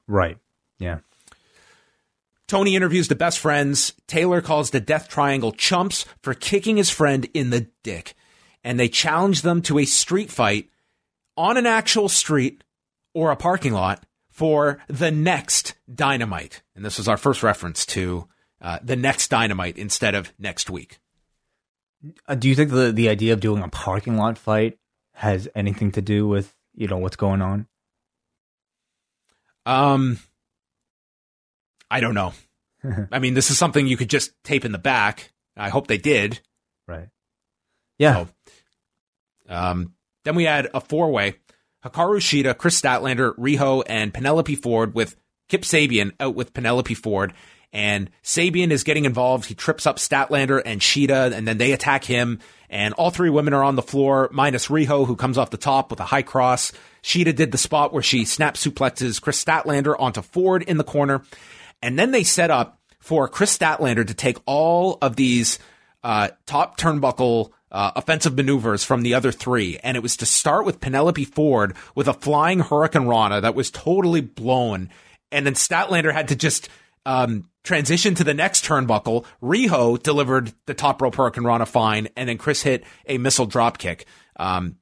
right 0.08 0.36
yeah 0.78 0.98
Tony 2.48 2.76
interviews 2.76 3.08
the 3.08 3.16
best 3.16 3.38
friends. 3.40 3.92
Taylor 4.06 4.40
calls 4.40 4.70
the 4.70 4.80
Death 4.80 5.08
Triangle 5.08 5.52
chumps 5.52 6.04
for 6.22 6.32
kicking 6.32 6.76
his 6.76 6.90
friend 6.90 7.28
in 7.34 7.50
the 7.50 7.68
dick. 7.82 8.14
And 8.62 8.78
they 8.78 8.88
challenge 8.88 9.42
them 9.42 9.62
to 9.62 9.78
a 9.78 9.84
street 9.84 10.30
fight 10.30 10.70
on 11.36 11.56
an 11.56 11.66
actual 11.66 12.08
street 12.08 12.62
or 13.14 13.30
a 13.30 13.36
parking 13.36 13.72
lot 13.72 14.04
for 14.36 14.78
the 14.86 15.10
next 15.10 15.74
dynamite. 15.92 16.62
And 16.74 16.84
this 16.84 16.98
was 16.98 17.08
our 17.08 17.16
first 17.16 17.42
reference 17.42 17.86
to 17.86 18.28
uh, 18.60 18.78
the 18.82 18.94
next 18.94 19.28
dynamite 19.28 19.78
instead 19.78 20.14
of 20.14 20.30
next 20.38 20.68
week. 20.68 20.98
uh, 22.28 22.34
do 22.34 22.46
you 22.46 22.54
think 22.54 22.70
the 22.70 22.92
the 22.92 23.08
idea 23.08 23.32
of 23.32 23.40
doing 23.40 23.62
a 23.62 23.68
parking 23.68 24.18
lot 24.18 24.36
fight 24.36 24.78
has 25.14 25.48
anything 25.54 25.90
to 25.92 26.02
do 26.02 26.28
with 26.28 26.54
you 26.74 26.86
know 26.86 26.98
what's 26.98 27.16
going 27.16 27.40
on 27.40 27.66
Um, 29.64 30.18
I 31.90 32.00
don't 32.00 32.14
know. 32.14 32.34
I 33.10 33.18
mean, 33.18 33.32
this 33.32 33.50
is 33.50 33.56
something 33.56 33.86
you 33.86 33.96
could 33.96 34.10
just 34.10 34.32
tape 34.44 34.66
in 34.66 34.72
the 34.72 34.78
back. 34.78 35.32
I 35.56 35.70
hope 35.70 35.86
they 35.86 35.98
did. 35.98 36.40
right 36.86 37.08
yeah 37.98 38.26
Oh. 38.26 38.28
Um, 39.48 39.94
then 40.24 40.34
we 40.34 40.44
had 40.44 40.68
a 40.74 40.80
four 40.80 41.10
way 41.10 41.36
Hikaru 41.84 42.18
Shida, 42.18 42.56
Kris 42.56 42.80
Statlander, 42.80 43.34
Riho, 43.36 43.82
and 43.86 44.12
Penelope 44.12 44.54
Ford 44.56 44.94
with 44.94 45.16
Kip 45.48 45.62
Sabian 45.62 46.12
out 46.18 46.34
with 46.34 46.54
Penelope 46.54 46.94
Ford. 46.94 47.32
And 47.72 48.10
Sabian 48.22 48.70
is 48.70 48.84
getting 48.84 49.04
involved. 49.04 49.46
He 49.46 49.54
trips 49.54 49.86
up 49.86 49.98
Statlander 49.98 50.62
and 50.64 50.80
Shida, 50.80 51.32
and 51.32 51.46
then 51.46 51.58
they 51.58 51.72
attack 51.72 52.04
him. 52.04 52.38
And 52.70 52.94
all 52.94 53.10
three 53.10 53.30
women 53.30 53.54
are 53.54 53.62
on 53.62 53.76
the 53.76 53.82
floor, 53.82 54.28
minus 54.32 54.68
Riho, 54.68 55.06
who 55.06 55.14
comes 55.14 55.38
off 55.38 55.50
the 55.50 55.56
top 55.56 55.90
with 55.90 56.00
a 56.00 56.04
high 56.04 56.22
cross. 56.22 56.72
Shida 57.02 57.34
did 57.34 57.52
the 57.52 57.58
spot 57.58 57.92
where 57.92 58.02
she 58.02 58.24
snap 58.24 58.54
suplexes 58.54 59.20
Kris 59.20 59.44
Statlander 59.44 59.94
onto 59.98 60.22
Ford 60.22 60.62
in 60.62 60.78
the 60.78 60.84
corner. 60.84 61.22
And 61.82 61.98
then 61.98 62.10
they 62.10 62.24
set 62.24 62.50
up 62.50 62.80
for 62.98 63.28
Kris 63.28 63.56
Statlander 63.56 64.06
to 64.06 64.14
take 64.14 64.38
all 64.46 64.98
of 65.02 65.16
these 65.16 65.58
uh, 66.02 66.28
top 66.46 66.78
turnbuckle 66.78 67.50
uh, 67.70 67.92
offensive 67.96 68.36
maneuvers 68.36 68.84
from 68.84 69.02
the 69.02 69.14
other 69.14 69.32
three. 69.32 69.78
And 69.78 69.96
it 69.96 70.02
was 70.02 70.16
to 70.18 70.26
start 70.26 70.64
with 70.64 70.80
Penelope 70.80 71.24
Ford 71.24 71.74
with 71.94 72.08
a 72.08 72.14
flying 72.14 72.60
hurricanrana 72.60 73.42
that 73.42 73.54
was 73.54 73.70
totally 73.70 74.20
blown. 74.20 74.90
And 75.32 75.46
then 75.46 75.54
Statlander 75.54 76.12
had 76.12 76.28
to 76.28 76.36
just 76.36 76.68
um, 77.06 77.48
transition 77.62 78.14
to 78.16 78.24
the 78.24 78.34
next 78.34 78.64
turnbuckle, 78.64 79.24
Riho 79.42 80.02
delivered 80.02 80.52
the 80.66 80.74
top 80.74 81.00
rope 81.00 81.14
hurricanrana 81.14 81.66
fine, 81.66 82.08
and 82.16 82.28
then 82.28 82.36
Kris 82.38 82.62
hit 82.62 82.84
a 83.06 83.18
missile 83.18 83.46
drop 83.46 83.78
kick. 83.78 84.06
Um, 84.36 84.76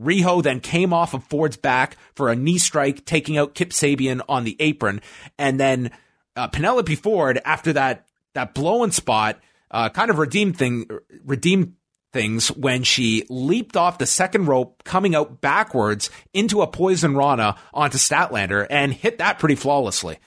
Riho 0.00 0.42
then 0.42 0.60
came 0.60 0.92
off 0.92 1.14
of 1.14 1.24
Ford's 1.24 1.56
back 1.56 1.96
for 2.14 2.30
a 2.30 2.36
knee 2.36 2.58
strike, 2.58 3.04
taking 3.04 3.38
out 3.38 3.54
Kip 3.54 3.70
Sabian 3.70 4.20
on 4.28 4.44
the 4.44 4.56
apron, 4.60 5.00
and 5.38 5.58
then 5.58 5.90
uh, 6.36 6.48
Penelope 6.48 6.94
Ford 6.96 7.40
after 7.44 7.72
that 7.74 8.06
that 8.34 8.54
blowing 8.54 8.90
spot, 8.90 9.38
uh, 9.70 9.88
kind 9.88 10.10
of 10.10 10.18
redeemed 10.18 10.56
thing, 10.56 10.88
redeemed 11.24 11.74
things 12.14 12.48
when 12.48 12.84
she 12.84 13.26
leaped 13.28 13.76
off 13.76 13.98
the 13.98 14.06
second 14.06 14.46
rope, 14.46 14.82
coming 14.84 15.14
out 15.14 15.42
backwards 15.42 16.08
into 16.32 16.62
a 16.62 16.66
poison 16.66 17.14
Rana 17.14 17.56
onto 17.74 17.98
Statlander 17.98 18.66
and 18.70 18.94
hit 18.94 19.18
that 19.18 19.38
pretty 19.38 19.56
flawlessly. 19.56 20.18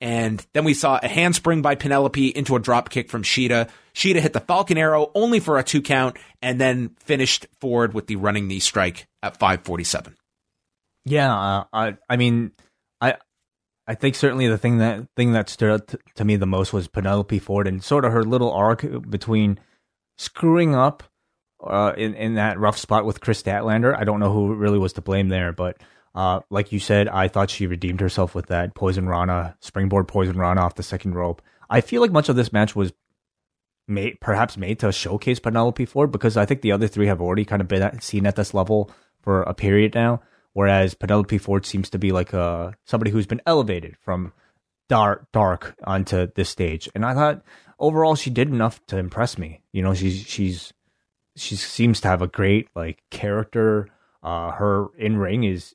And 0.00 0.44
then 0.54 0.64
we 0.64 0.74
saw 0.74 0.98
a 1.00 1.06
handspring 1.06 1.62
by 1.62 1.76
Penelope 1.76 2.28
into 2.28 2.56
a 2.56 2.60
drop 2.60 2.90
kick 2.90 3.08
from 3.08 3.22
Shida. 3.22 3.70
Shida 3.94 4.20
hit 4.20 4.32
the 4.32 4.40
Falcon 4.40 4.76
Arrow 4.76 5.12
only 5.14 5.38
for 5.38 5.58
a 5.58 5.62
two 5.62 5.82
count 5.82 6.16
and 6.42 6.60
then 6.60 6.96
finished 7.04 7.46
Ford 7.60 7.94
with 7.94 8.08
the 8.08 8.16
running 8.16 8.48
knee 8.48 8.58
strike 8.58 9.06
at 9.22 9.36
547. 9.36 10.16
Yeah, 11.04 11.34
uh, 11.34 11.64
I 11.72 11.96
I 12.08 12.16
mean, 12.16 12.52
I 13.00 13.16
I 13.86 13.94
think 13.94 14.14
certainly 14.14 14.48
the 14.48 14.58
thing 14.58 14.78
that 14.78 15.06
thing 15.16 15.32
that 15.32 15.48
stood 15.48 15.70
out 15.70 15.88
to, 15.88 15.98
to 16.16 16.24
me 16.24 16.36
the 16.36 16.46
most 16.46 16.72
was 16.72 16.88
Penelope 16.88 17.38
Ford 17.40 17.68
and 17.68 17.84
sort 17.84 18.04
of 18.04 18.12
her 18.12 18.24
little 18.24 18.50
arc 18.50 18.84
between 19.08 19.60
screwing 20.16 20.74
up 20.74 21.02
uh, 21.66 21.94
in 21.96 22.14
in 22.14 22.34
that 22.34 22.58
rough 22.58 22.78
spot 22.78 23.04
with 23.04 23.20
Kris 23.20 23.42
Statlander. 23.42 23.96
I 23.98 24.04
don't 24.04 24.20
know 24.20 24.32
who 24.32 24.54
really 24.54 24.78
was 24.78 24.92
to 24.94 25.02
blame 25.02 25.28
there, 25.28 25.52
but 25.52 25.78
uh, 26.14 26.40
like 26.50 26.72
you 26.72 26.78
said, 26.78 27.08
I 27.08 27.28
thought 27.28 27.50
she 27.50 27.66
redeemed 27.66 28.00
herself 28.00 28.34
with 28.34 28.46
that 28.46 28.74
poison 28.74 29.08
Rana 29.08 29.56
springboard 29.60 30.08
poison 30.08 30.36
Rana 30.36 30.60
off 30.62 30.76
the 30.76 30.82
second 30.82 31.14
rope. 31.14 31.42
I 31.68 31.80
feel 31.80 32.00
like 32.00 32.12
much 32.12 32.28
of 32.28 32.36
this 32.36 32.52
match 32.52 32.76
was 32.76 32.92
made 33.86 34.20
perhaps 34.20 34.56
made 34.56 34.78
to 34.78 34.92
showcase 34.92 35.40
Penelope 35.40 35.84
Ford 35.86 36.10
because 36.10 36.36
I 36.36 36.46
think 36.46 36.62
the 36.62 36.72
other 36.72 36.88
three 36.88 37.06
have 37.06 37.20
already 37.20 37.44
kind 37.44 37.60
of 37.60 37.68
been 37.68 37.82
at, 37.82 38.02
seen 38.02 38.26
at 38.26 38.36
this 38.36 38.54
level 38.54 38.90
for 39.20 39.42
a 39.42 39.54
period 39.54 39.94
now. 39.94 40.22
Whereas 40.52 40.94
Penelope 40.94 41.38
Ford 41.38 41.66
seems 41.66 41.90
to 41.90 41.98
be 41.98 42.12
like 42.12 42.32
a 42.32 42.40
uh, 42.40 42.72
somebody 42.84 43.10
who's 43.10 43.26
been 43.26 43.42
elevated 43.44 43.96
from 44.00 44.32
dark 44.88 45.26
dark 45.32 45.74
onto 45.82 46.28
this 46.36 46.48
stage, 46.48 46.88
and 46.94 47.04
I 47.04 47.14
thought 47.14 47.42
overall 47.80 48.14
she 48.14 48.30
did 48.30 48.48
enough 48.48 48.84
to 48.86 48.96
impress 48.96 49.36
me. 49.36 49.62
You 49.72 49.82
know, 49.82 49.94
she's 49.94 50.18
she's 50.18 50.72
she 51.36 51.56
seems 51.56 52.00
to 52.00 52.08
have 52.08 52.22
a 52.22 52.26
great 52.26 52.68
like 52.74 53.02
character. 53.10 53.88
Uh, 54.22 54.52
her 54.52 54.86
in 54.96 55.18
ring 55.18 55.44
is, 55.44 55.74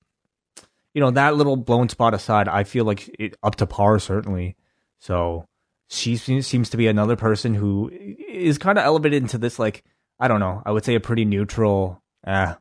you 0.93 1.01
know, 1.01 1.11
that 1.11 1.35
little 1.35 1.55
blown 1.55 1.89
spot 1.89 2.13
aside, 2.13 2.47
I 2.47 2.63
feel 2.63 2.85
like 2.85 3.09
it 3.19 3.35
up 3.43 3.55
to 3.55 3.67
par 3.67 3.99
certainly. 3.99 4.55
So 4.99 5.45
she 5.87 6.17
seems 6.17 6.69
to 6.69 6.77
be 6.77 6.87
another 6.87 7.15
person 7.15 7.53
who 7.53 7.89
is 7.89 8.57
kind 8.57 8.77
of 8.77 8.85
elevated 8.85 9.21
into 9.21 9.37
this 9.37 9.59
like 9.59 9.83
I 10.19 10.27
don't 10.27 10.39
know, 10.39 10.61
I 10.65 10.71
would 10.71 10.83
say 10.83 10.95
a 10.95 10.99
pretty 10.99 11.23
neutral, 11.23 12.01
uh, 12.25 12.55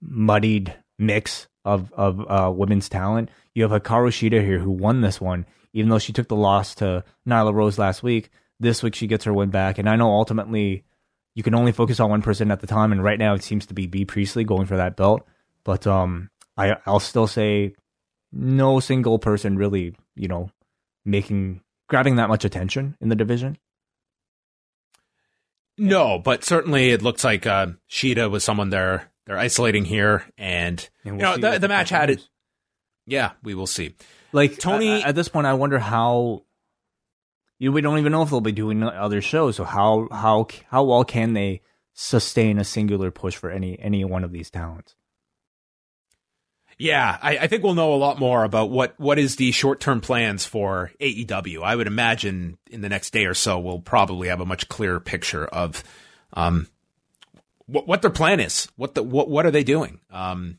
muddied 0.00 0.74
mix 0.98 1.48
of 1.64 1.92
of 1.92 2.20
uh, 2.28 2.52
women's 2.54 2.88
talent. 2.88 3.30
You 3.54 3.68
have 3.68 3.82
Hikaru 3.82 4.08
Shida 4.08 4.44
here 4.44 4.58
who 4.58 4.70
won 4.70 5.00
this 5.00 5.20
one, 5.20 5.46
even 5.72 5.90
though 5.90 5.98
she 5.98 6.12
took 6.12 6.28
the 6.28 6.36
loss 6.36 6.74
to 6.76 7.04
Nyla 7.28 7.52
Rose 7.52 7.78
last 7.78 8.02
week. 8.02 8.30
This 8.58 8.82
week 8.82 8.94
she 8.94 9.06
gets 9.06 9.24
her 9.24 9.32
win 9.32 9.50
back, 9.50 9.78
and 9.78 9.88
I 9.88 9.96
know 9.96 10.10
ultimately 10.10 10.84
you 11.34 11.42
can 11.42 11.54
only 11.54 11.72
focus 11.72 12.00
on 12.00 12.10
one 12.10 12.22
person 12.22 12.50
at 12.50 12.60
the 12.60 12.66
time, 12.66 12.92
and 12.92 13.02
right 13.02 13.18
now 13.18 13.34
it 13.34 13.42
seems 13.42 13.66
to 13.66 13.74
be 13.74 13.86
B 13.86 14.04
Priestley 14.04 14.44
going 14.44 14.66
for 14.66 14.76
that 14.76 14.96
belt. 14.96 15.26
But 15.64 15.86
um, 15.86 16.30
I 16.56 16.76
I'll 16.86 17.00
still 17.00 17.26
say 17.26 17.74
no 18.32 18.80
single 18.80 19.18
person 19.18 19.56
really, 19.56 19.94
you 20.14 20.28
know, 20.28 20.50
making 21.04 21.60
grabbing 21.88 22.16
that 22.16 22.28
much 22.28 22.44
attention 22.44 22.96
in 23.00 23.08
the 23.08 23.16
division. 23.16 23.58
No, 25.78 26.18
but 26.18 26.44
certainly 26.44 26.90
it 26.90 27.02
looks 27.02 27.24
like 27.24 27.46
uh, 27.46 27.68
Shida 27.88 28.30
was 28.30 28.44
someone 28.44 28.70
there 28.70 29.10
they're 29.26 29.38
isolating 29.38 29.84
here, 29.84 30.24
and, 30.36 30.88
and 31.04 31.16
we'll 31.16 31.36
you 31.36 31.40
know 31.40 31.52
the, 31.52 31.58
the 31.60 31.68
match 31.68 31.90
had 31.90 32.10
it. 32.10 32.28
Yeah, 33.06 33.32
we 33.42 33.54
will 33.54 33.68
see. 33.68 33.94
Like 34.32 34.58
Tony, 34.58 35.02
at 35.02 35.14
this 35.14 35.28
point, 35.28 35.46
I 35.46 35.54
wonder 35.54 35.78
how. 35.78 36.42
You 37.60 37.68
know, 37.68 37.74
we 37.74 37.82
don't 37.82 37.98
even 37.98 38.10
know 38.10 38.22
if 38.22 38.30
they'll 38.30 38.40
be 38.40 38.52
doing 38.52 38.82
other 38.82 39.20
shows. 39.20 39.56
So 39.56 39.64
how 39.64 40.08
how 40.10 40.48
how 40.68 40.82
well 40.82 41.04
can 41.04 41.34
they 41.34 41.60
sustain 41.92 42.58
a 42.58 42.64
singular 42.64 43.10
push 43.10 43.36
for 43.36 43.50
any 43.50 43.78
any 43.78 44.02
one 44.02 44.24
of 44.24 44.32
these 44.32 44.50
talents? 44.50 44.96
Yeah, 46.78 47.18
I, 47.20 47.36
I, 47.36 47.46
think 47.46 47.62
we'll 47.62 47.74
know 47.74 47.92
a 47.92 47.96
lot 47.96 48.18
more 48.18 48.42
about 48.42 48.70
what, 48.70 48.98
what 48.98 49.18
is 49.18 49.36
the 49.36 49.52
short 49.52 49.80
term 49.80 50.00
plans 50.00 50.46
for 50.46 50.90
AEW. 50.98 51.62
I 51.62 51.76
would 51.76 51.86
imagine 51.86 52.56
in 52.70 52.80
the 52.80 52.88
next 52.88 53.10
day 53.10 53.26
or 53.26 53.34
so 53.34 53.58
we'll 53.58 53.80
probably 53.80 54.28
have 54.28 54.40
a 54.40 54.46
much 54.46 54.66
clearer 54.70 54.98
picture 54.98 55.44
of 55.44 55.84
um, 56.32 56.68
what, 57.66 57.86
what 57.86 58.00
their 58.00 58.10
plan 58.10 58.40
is. 58.40 58.66
What 58.76 58.94
the 58.94 59.02
what 59.02 59.28
what 59.28 59.44
are 59.44 59.50
they 59.50 59.62
doing? 59.62 60.00
Um, 60.10 60.58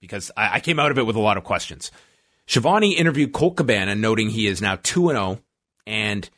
because 0.00 0.30
I, 0.38 0.54
I 0.54 0.60
came 0.60 0.78
out 0.78 0.90
of 0.90 0.96
it 0.96 1.04
with 1.04 1.16
a 1.16 1.20
lot 1.20 1.36
of 1.36 1.44
questions. 1.44 1.90
Schiavone 2.46 2.92
interviewed 2.92 3.34
Colt 3.34 3.56
Cabana, 3.56 3.94
noting 3.94 4.30
he 4.30 4.46
is 4.46 4.62
now 4.62 4.78
two 4.82 5.10
and 5.10 5.18
zero, 5.18 5.26
oh, 5.32 5.38
and 5.86 6.28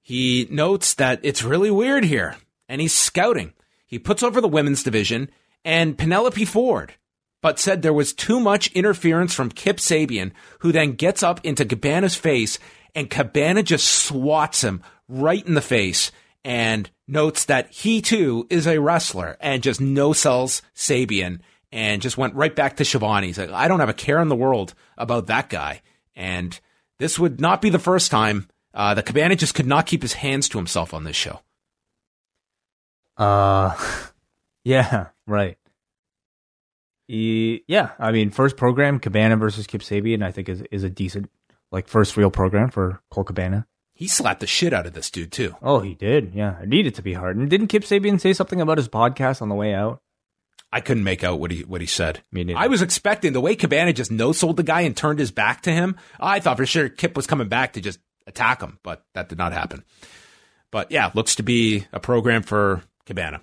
he 0.00 0.48
notes 0.50 0.94
that 0.94 1.20
it's 1.22 1.42
really 1.42 1.70
weird 1.70 2.04
here, 2.04 2.36
and 2.68 2.80
he's 2.80 2.94
scouting. 2.94 3.52
He 3.86 3.98
puts 3.98 4.22
over 4.22 4.40
the 4.40 4.48
women's 4.48 4.82
division 4.82 5.30
and 5.64 5.98
Penelope 5.98 6.44
Ford, 6.46 6.94
but 7.42 7.58
said 7.58 7.82
there 7.82 7.92
was 7.92 8.12
too 8.12 8.40
much 8.40 8.72
interference 8.72 9.34
from 9.34 9.50
Kip 9.50 9.76
Sabian, 9.76 10.32
who 10.60 10.72
then 10.72 10.92
gets 10.92 11.22
up 11.22 11.44
into 11.44 11.64
Cabana's 11.64 12.14
face, 12.14 12.58
and 12.94 13.10
Cabana 13.10 13.62
just 13.62 13.86
swats 13.86 14.62
him 14.62 14.82
right 15.08 15.46
in 15.46 15.54
the 15.54 15.60
face 15.60 16.10
and 16.44 16.90
notes 17.06 17.44
that 17.46 17.70
he 17.72 18.00
too 18.00 18.46
is 18.50 18.66
a 18.66 18.80
wrestler 18.80 19.36
and 19.40 19.62
just 19.62 19.80
no 19.80 20.12
sells 20.12 20.62
Sabian 20.74 21.40
and 21.72 22.02
just 22.02 22.18
went 22.18 22.34
right 22.34 22.54
back 22.54 22.76
to 22.76 22.84
Schiavone. 22.84 23.26
He's 23.26 23.38
like, 23.38 23.50
I 23.50 23.68
don't 23.68 23.80
have 23.80 23.88
a 23.88 23.94
care 23.94 24.20
in 24.20 24.28
the 24.28 24.36
world 24.36 24.74
about 24.96 25.26
that 25.26 25.48
guy. 25.48 25.82
And 26.16 26.58
this 26.98 27.18
would 27.18 27.40
not 27.40 27.62
be 27.62 27.70
the 27.70 27.78
first 27.78 28.10
time 28.10 28.48
uh, 28.74 28.94
the 28.94 29.02
Cabana 29.02 29.36
just 29.36 29.54
could 29.54 29.66
not 29.66 29.86
keep 29.86 30.02
his 30.02 30.14
hands 30.14 30.48
to 30.50 30.58
himself 30.58 30.94
on 30.94 31.04
this 31.04 31.16
show. 31.16 31.40
Uh, 33.16 33.76
yeah, 34.64 35.08
right. 35.26 35.56
He, 37.08 37.64
yeah, 37.66 37.90
I 37.98 38.12
mean, 38.12 38.30
first 38.30 38.56
program 38.56 39.00
Cabana 39.00 39.36
versus 39.36 39.66
Kip 39.66 39.80
Sabian, 39.80 40.22
I 40.22 40.30
think 40.30 40.48
is 40.48 40.62
is 40.70 40.84
a 40.84 40.90
decent 40.90 41.30
like 41.72 41.88
first 41.88 42.16
real 42.16 42.30
program 42.30 42.70
for 42.70 43.00
Colt 43.10 43.26
Cabana. 43.26 43.66
He 43.92 44.08
slapped 44.08 44.40
the 44.40 44.46
shit 44.46 44.72
out 44.72 44.86
of 44.86 44.94
this 44.94 45.10
dude 45.10 45.32
too. 45.32 45.56
Oh, 45.60 45.80
he 45.80 45.94
did. 45.94 46.32
Yeah, 46.34 46.60
it 46.62 46.68
needed 46.68 46.94
to 46.94 47.02
be 47.02 47.12
hard. 47.12 47.36
And 47.36 47.50
didn't 47.50 47.66
Kip 47.66 47.82
Sabian 47.82 48.20
say 48.20 48.32
something 48.32 48.60
about 48.60 48.78
his 48.78 48.88
podcast 48.88 49.42
on 49.42 49.48
the 49.48 49.54
way 49.54 49.74
out? 49.74 50.00
I 50.72 50.80
couldn't 50.80 51.04
make 51.04 51.24
out 51.24 51.40
what 51.40 51.50
he 51.50 51.64
what 51.64 51.80
he 51.80 51.86
said. 51.86 52.22
I 52.54 52.68
was 52.68 52.80
expecting 52.80 53.32
the 53.32 53.40
way 53.40 53.56
Cabana 53.56 53.92
just 53.92 54.12
no 54.12 54.30
sold 54.30 54.56
the 54.56 54.62
guy 54.62 54.82
and 54.82 54.96
turned 54.96 55.18
his 55.18 55.32
back 55.32 55.62
to 55.62 55.72
him. 55.72 55.96
I 56.20 56.38
thought 56.38 56.56
for 56.56 56.66
sure 56.66 56.88
Kip 56.88 57.16
was 57.16 57.26
coming 57.26 57.48
back 57.48 57.72
to 57.72 57.80
just 57.80 57.98
attack 58.26 58.60
him, 58.60 58.78
but 58.82 59.04
that 59.14 59.28
did 59.28 59.38
not 59.38 59.52
happen. 59.52 59.84
But 60.70 60.90
yeah, 60.92 61.10
looks 61.14 61.34
to 61.36 61.42
be 61.42 61.86
a 61.92 62.00
program 62.00 62.42
for 62.42 62.82
Cabana. 63.06 63.42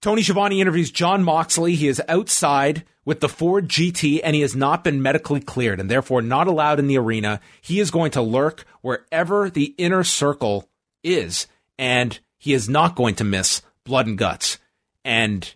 Tony 0.00 0.22
Schiavone 0.22 0.60
interviews 0.60 0.90
Jon 0.90 1.24
Moxley. 1.24 1.74
He 1.74 1.88
is 1.88 2.00
outside 2.08 2.84
with 3.04 3.20
the 3.20 3.28
Ford 3.28 3.68
GT 3.68 4.20
and 4.22 4.36
he 4.36 4.42
has 4.42 4.54
not 4.54 4.84
been 4.84 5.02
medically 5.02 5.40
cleared 5.40 5.80
and 5.80 5.90
therefore 5.90 6.22
not 6.22 6.46
allowed 6.46 6.78
in 6.78 6.86
the 6.86 6.98
arena. 6.98 7.40
He 7.60 7.80
is 7.80 7.90
going 7.90 8.12
to 8.12 8.22
lurk 8.22 8.64
wherever 8.80 9.50
the 9.50 9.74
inner 9.78 10.04
circle 10.04 10.68
is 11.02 11.48
and 11.78 12.18
he 12.36 12.52
is 12.52 12.68
not 12.68 12.94
going 12.94 13.16
to 13.16 13.24
miss 13.24 13.62
blood 13.84 14.06
and 14.06 14.18
guts. 14.18 14.58
And 15.04 15.52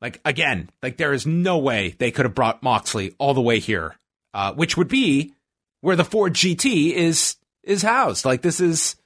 like 0.00 0.20
again, 0.24 0.70
like 0.82 0.96
there 0.96 1.12
is 1.12 1.26
no 1.26 1.58
way 1.58 1.96
they 1.98 2.10
could 2.10 2.26
have 2.26 2.34
brought 2.34 2.62
Moxley 2.62 3.14
all 3.18 3.34
the 3.34 3.40
way 3.40 3.58
here, 3.58 3.96
uh, 4.34 4.52
which 4.52 4.76
would 4.76 4.88
be 4.88 5.34
where 5.82 5.96
the 5.96 6.04
Ford 6.04 6.32
GT 6.32 6.92
is 6.92 7.36
is 7.62 7.82
housed. 7.82 8.24
Like 8.24 8.40
this 8.40 8.58
is 8.60 8.96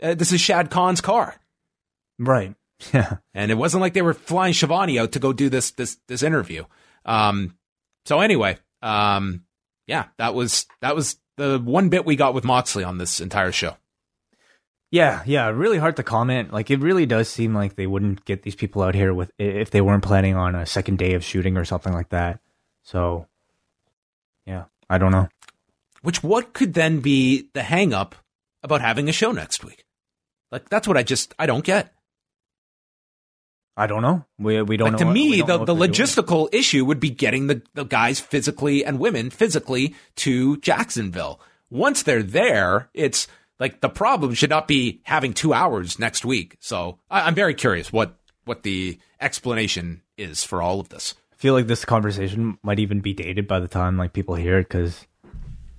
uh, 0.00 0.14
this 0.14 0.30
is 0.32 0.40
Shad 0.40 0.70
Khan's 0.70 1.00
car, 1.00 1.34
right? 2.18 2.54
Yeah. 2.94 3.18
And 3.34 3.50
it 3.50 3.56
wasn't 3.56 3.82
like 3.82 3.92
they 3.92 4.00
were 4.00 4.14
flying 4.14 4.54
Schiavone 4.54 4.98
out 4.98 5.12
to 5.12 5.18
go 5.18 5.34
do 5.34 5.50
this 5.50 5.72
this 5.72 5.98
this 6.08 6.22
interview. 6.22 6.64
Um 7.04 7.58
so 8.06 8.20
anyway, 8.20 8.56
um 8.80 9.44
yeah, 9.86 10.06
that 10.16 10.34
was 10.34 10.66
that 10.80 10.96
was 10.96 11.18
the 11.36 11.58
one 11.58 11.90
bit 11.90 12.06
we 12.06 12.16
got 12.16 12.32
with 12.32 12.44
Moxley 12.44 12.82
on 12.84 12.96
this 12.96 13.20
entire 13.20 13.52
show. 13.52 13.76
Yeah, 14.90 15.22
yeah, 15.26 15.48
really 15.48 15.76
hard 15.76 15.96
to 15.96 16.02
comment. 16.02 16.54
Like 16.54 16.70
it 16.70 16.80
really 16.80 17.04
does 17.04 17.28
seem 17.28 17.54
like 17.54 17.76
they 17.76 17.86
wouldn't 17.86 18.24
get 18.24 18.42
these 18.42 18.56
people 18.56 18.82
out 18.82 18.94
here 18.94 19.12
with 19.12 19.30
if 19.38 19.70
they 19.70 19.82
weren't 19.82 20.02
planning 20.02 20.34
on 20.34 20.54
a 20.54 20.64
second 20.64 20.96
day 20.98 21.12
of 21.12 21.22
shooting 21.22 21.58
or 21.58 21.66
something 21.66 21.92
like 21.92 22.08
that. 22.08 22.40
So 22.82 23.26
yeah, 24.46 24.64
I 24.88 24.96
don't 24.96 25.12
know. 25.12 25.28
Which 26.02 26.22
what 26.22 26.52
could 26.52 26.74
then 26.74 27.00
be 27.00 27.48
the 27.52 27.62
hang 27.62 27.92
up 27.92 28.14
about 28.62 28.80
having 28.80 29.08
a 29.08 29.12
show 29.12 29.32
next 29.32 29.64
week? 29.64 29.84
Like 30.50 30.68
that's 30.68 30.88
what 30.88 30.96
I 30.96 31.02
just 31.02 31.34
I 31.38 31.46
don't 31.46 31.64
get. 31.64 31.92
I 33.76 33.86
don't 33.86 34.02
know. 34.02 34.24
We 34.38 34.60
we 34.62 34.76
don't. 34.76 34.92
Like, 34.92 34.98
to 34.98 35.06
what, 35.06 35.12
me, 35.12 35.40
the, 35.42 35.64
the 35.64 35.74
logistical 35.74 36.50
doing. 36.50 36.60
issue 36.60 36.84
would 36.84 37.00
be 37.00 37.10
getting 37.10 37.46
the, 37.46 37.62
the 37.74 37.84
guys 37.84 38.20
physically 38.20 38.84
and 38.84 38.98
women 38.98 39.30
physically 39.30 39.94
to 40.16 40.58
Jacksonville. 40.58 41.40
once 41.70 42.02
they're 42.02 42.22
there, 42.22 42.90
it's 42.92 43.28
like 43.58 43.80
the 43.80 43.88
problem 43.88 44.34
should 44.34 44.50
not 44.50 44.66
be 44.66 45.00
having 45.04 45.32
two 45.32 45.54
hours 45.54 45.98
next 45.98 46.24
week. 46.24 46.56
So 46.60 46.98
I, 47.10 47.22
I'm 47.22 47.34
very 47.34 47.54
curious 47.54 47.92
what 47.92 48.16
what 48.44 48.64
the 48.64 48.98
explanation 49.20 50.02
is 50.18 50.42
for 50.44 50.60
all 50.60 50.80
of 50.80 50.88
this. 50.88 51.14
I 51.32 51.36
feel 51.36 51.54
like 51.54 51.66
this 51.66 51.84
conversation 51.84 52.58
might 52.62 52.80
even 52.80 53.00
be 53.00 53.14
dated 53.14 53.46
by 53.46 53.60
the 53.60 53.68
time 53.68 53.96
like 53.96 54.12
people 54.12 54.34
hear 54.34 54.58
it 54.58 54.68
because 54.68 55.06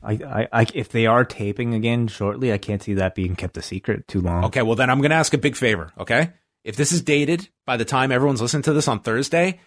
I, 0.03 0.13
I, 0.13 0.47
I, 0.61 0.65
if 0.73 0.89
they 0.89 1.05
are 1.05 1.23
taping 1.25 1.73
again 1.73 2.07
shortly, 2.07 2.51
I 2.51 2.57
can't 2.57 2.81
see 2.81 2.95
that 2.95 3.15
being 3.15 3.35
kept 3.35 3.57
a 3.57 3.61
secret 3.61 4.07
too 4.07 4.21
long. 4.21 4.45
Okay, 4.45 4.61
well 4.61 4.75
then 4.75 4.89
I'm 4.89 4.99
going 4.99 5.11
to 5.11 5.15
ask 5.17 5.33
a 5.33 5.37
big 5.37 5.55
favor. 5.55 5.91
Okay, 5.99 6.31
if 6.63 6.75
this 6.75 6.91
is 6.91 7.01
dated 7.01 7.47
by 7.65 7.77
the 7.77 7.85
time 7.85 8.11
everyone's 8.11 8.41
listening 8.41 8.63
to 8.63 8.73
this 8.73 8.87
on 8.87 8.99
Thursday, 9.01 9.59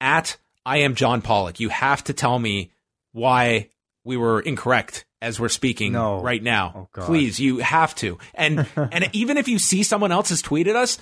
at 0.00 0.36
I 0.64 0.78
am 0.78 0.94
John 0.94 1.22
Pollock, 1.22 1.60
you 1.60 1.68
have 1.68 2.04
to 2.04 2.12
tell 2.12 2.38
me 2.38 2.70
why 3.12 3.68
we 4.04 4.16
were 4.16 4.40
incorrect 4.40 5.04
as 5.22 5.38
we're 5.38 5.48
speaking 5.48 5.92
No. 5.92 6.22
right 6.22 6.42
now. 6.42 6.88
Oh. 6.96 7.02
Please, 7.02 7.38
you 7.38 7.58
have 7.58 7.94
to. 7.96 8.18
And 8.34 8.66
and 8.76 9.10
even 9.12 9.36
if 9.36 9.48
you 9.48 9.58
see 9.58 9.82
someone 9.82 10.12
else 10.12 10.30
has 10.30 10.42
tweeted 10.42 10.74
us, 10.76 10.98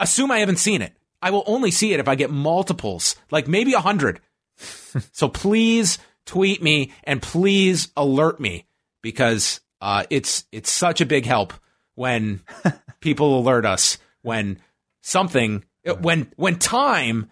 assume 0.00 0.30
I 0.30 0.38
haven't 0.40 0.58
seen 0.58 0.82
it. 0.82 0.92
I 1.22 1.30
will 1.30 1.44
only 1.46 1.70
see 1.70 1.92
it 1.92 2.00
if 2.00 2.08
I 2.08 2.16
get 2.16 2.30
multiples, 2.30 3.14
like 3.30 3.46
maybe 3.46 3.72
a 3.74 3.80
hundred. 3.80 4.20
so 5.12 5.28
please 5.28 5.98
tweet 6.26 6.62
me 6.62 6.92
and 7.04 7.20
please 7.20 7.88
alert 7.96 8.40
me 8.40 8.66
because 9.02 9.60
uh, 9.80 10.04
it's 10.10 10.44
it's 10.52 10.70
such 10.70 11.00
a 11.00 11.06
big 11.06 11.26
help 11.26 11.52
when 11.94 12.40
people 13.00 13.38
alert 13.38 13.66
us 13.66 13.98
when 14.22 14.58
something 15.02 15.64
when 16.00 16.30
when 16.36 16.58
time 16.58 17.30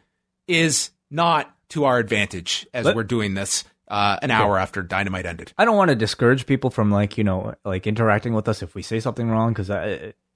is 0.49 0.91
not 1.11 1.55
to 1.71 1.85
our 1.85 1.99
advantage 1.99 2.67
as 2.75 2.85
Let- 2.85 2.97
we're 2.97 3.05
doing 3.05 3.35
this 3.35 3.65
uh, 3.89 4.17
an 4.23 4.31
hour 4.31 4.57
after 4.57 4.83
dynamite 4.83 5.27
ended. 5.27 5.53
I 5.59 5.65
don't 5.65 5.77
want 5.77 5.91
to 5.91 5.97
discourage 5.97 6.47
people 6.47 6.71
from 6.71 6.91
like 6.91 7.19
you 7.19 7.25
know 7.25 7.55
like 7.65 7.87
interacting 7.87 8.35
with 8.35 8.49
us 8.49 8.63
if 8.63 8.75
we 8.75 8.83
say 8.83 9.01
something 9.01 9.29
wrong 9.29 9.53
because 9.53 9.71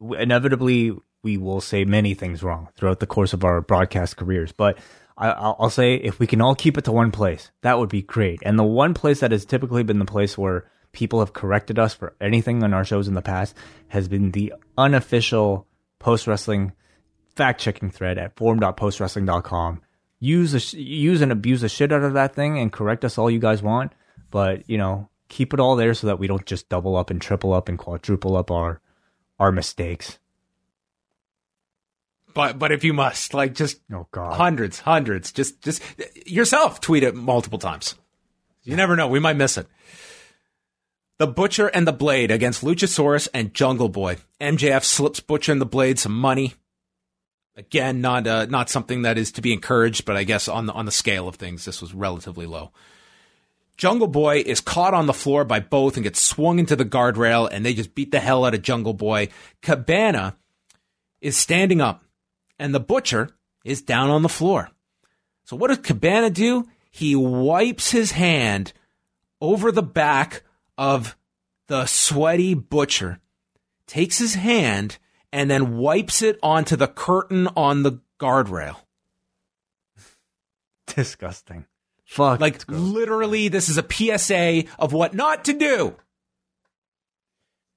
inevitably 0.01 0.97
we 1.23 1.37
will 1.37 1.61
say 1.61 1.85
many 1.85 2.15
things 2.15 2.43
wrong 2.43 2.69
throughout 2.77 3.01
the 3.01 3.07
course 3.07 3.33
of 3.33 3.45
our 3.45 3.61
broadcast 3.61 4.17
careers. 4.17 4.53
But 4.53 4.79
I, 5.17 5.31
I'll, 5.31 5.57
I'll 5.61 5.71
say 5.71 5.95
if 5.95 6.19
we 6.19 6.27
can 6.27 6.41
all 6.41 6.55
keep 6.55 6.77
it 6.77 6.85
to 6.85 6.93
one 6.93 7.11
place, 7.11 7.51
that 7.63 7.79
would 7.79 7.89
be 7.89 8.03
great. 8.03 8.41
And 8.43 8.59
the 8.59 8.65
one 8.65 8.95
place 8.95 9.21
that 9.21 9.33
has 9.33 9.45
typically 9.45 9.83
been 9.83 9.99
the 9.99 10.05
place 10.05 10.37
where 10.37 10.71
people 10.93 11.21
have 11.21 11.33
corrected 11.33 11.79
us 11.79 11.95
for 11.95 12.15
anything 12.21 12.63
on 12.63 12.75
our 12.75 12.85
shows 12.85 13.09
in 13.09 13.15
the 13.15 13.23
past 13.23 13.57
has 13.89 14.09
been 14.09 14.31
the 14.31 14.55
unofficial 14.79 15.67
post 15.99 16.27
wrestling 16.27 16.73
fact 17.35 17.61
checking 17.61 17.91
thread 17.91 18.19
at 18.19 18.37
forum.postwrestling.com. 18.37 19.83
Use 20.21 20.75
a, 20.75 20.79
use 20.79 21.21
and 21.21 21.33
abuse 21.33 21.61
the 21.61 21.69
shit 21.69 21.93
out 21.93 22.03
of 22.03 22.15
that 22.15 22.35
thing 22.35 22.59
and 22.59 22.73
correct 22.73 23.05
us 23.05 23.19
all 23.19 23.31
you 23.31 23.39
guys 23.41 23.63
want, 23.63 23.93
but 24.31 24.69
you 24.69 24.79
know 24.79 25.09
keep 25.29 25.53
it 25.53 25.61
all 25.61 25.77
there 25.77 25.95
so 25.95 26.07
that 26.07 26.19
we 26.19 26.27
don't 26.27 26.47
just 26.47 26.69
double 26.69 26.97
up 26.97 27.11
and 27.11 27.21
triple 27.21 27.53
up 27.53 27.69
and 27.69 27.79
quadruple 27.79 28.37
up 28.37 28.51
our 28.51 28.81
our 29.39 29.51
mistakes. 29.51 30.19
But 32.35 32.59
but 32.59 32.73
if 32.73 32.85
you 32.85 32.93
must, 32.93 33.33
like 33.33 33.55
just 33.55 33.81
Oh 33.93 34.09
God, 34.11 34.35
hundreds, 34.35 34.81
hundreds, 34.81 35.33
just 35.33 35.63
just 35.63 35.83
yourself 36.27 36.81
tweet 36.81 37.03
it 37.03 37.15
multiple 37.15 37.59
times. 37.59 37.95
You 38.63 38.77
never 38.77 38.97
know, 38.97 39.09
we 39.09 39.21
might 39.21 39.37
miss 39.37 39.57
it. 39.57 39.67
The 41.19 41.27
Butcher 41.29 41.69
and 41.69 41.87
the 41.87 41.93
Blade 41.93 42.33
against 42.33 42.65
Luchasaurus 42.65 43.29
and 43.33 43.55
Jungle 43.55 43.89
Boy. 43.89 44.17
MJF 44.41 44.83
slips 44.83 45.21
Butcher 45.21 45.53
and 45.53 45.61
the 45.61 45.67
Blade 45.67 45.99
some 45.99 46.19
money. 46.19 46.55
Again, 47.57 48.01
not 48.01 48.27
uh, 48.27 48.47
not 48.47 48.69
something 48.69 49.03
that 49.03 49.17
is 49.17 49.31
to 49.33 49.43
be 49.43 49.53
encouraged, 49.53 50.05
but 50.05 50.17
I 50.17 50.25
guess 50.25 50.49
on 50.49 50.67
the 50.67 50.73
on 50.73 50.87
the 50.87 50.93
scale 50.93 51.29
of 51.29 51.37
things, 51.37 51.65
this 51.65 51.81
was 51.81 51.95
relatively 51.95 52.47
low. 52.47 52.73
Jungle 53.77 54.09
Boy 54.09 54.43
is 54.45 54.61
caught 54.61 54.95
on 54.95 55.07
the 55.07 55.13
floor 55.13 55.45
by 55.45 55.61
both 55.61 55.97
and 55.97 56.05
gets 56.05 56.21
swung 56.21 56.59
into 56.59 56.77
the 56.77 56.85
guardrail, 56.85 57.49
and 57.51 57.65
they 57.65 57.75
just 57.75 57.95
beat 57.95 58.11
the 58.11 58.21
hell 58.21 58.45
out 58.45 58.55
of 58.55 58.63
Jungle 58.63 58.95
Boy. 58.95 59.29
Cabana 59.63 60.37
is 61.21 61.37
standing 61.37 61.81
up, 61.81 62.04
and 62.59 62.75
the 62.75 62.81
Butcher 62.81 63.31
is 63.65 63.83
down 63.83 64.11
on 64.11 64.23
the 64.23 64.29
floor. 64.29 64.71
So 65.45 65.57
what 65.57 65.69
does 65.69 65.79
Cabana 65.79 66.31
do? 66.31 66.69
He 66.91 67.17
wipes 67.17 67.91
his 67.91 68.13
hand 68.13 68.73
over 69.41 69.73
the 69.73 69.83
back 69.83 70.43
of 70.79 71.17
the 71.67 71.87
sweaty 71.87 72.55
Butcher, 72.55 73.21
takes 73.87 74.19
his 74.19 74.35
hand, 74.35 74.99
and 75.33 75.51
then 75.51 75.77
wipes 75.77 76.23
it 76.23 76.39
onto 76.43 76.77
the 76.77 76.87
curtain 76.87 77.49
on 77.57 77.83
the 77.83 78.01
guardrail. 78.21 78.77
disgusting. 80.87 81.67
Fuck, 82.05 82.41
Like 82.41 82.63
literally, 82.69 83.49
this 83.49 83.69
is 83.69 83.79
a 83.79 83.87
PSA 83.91 84.65
of 84.79 84.93
what 84.93 85.15
not 85.15 85.45
to 85.47 85.53
do. 85.53 85.97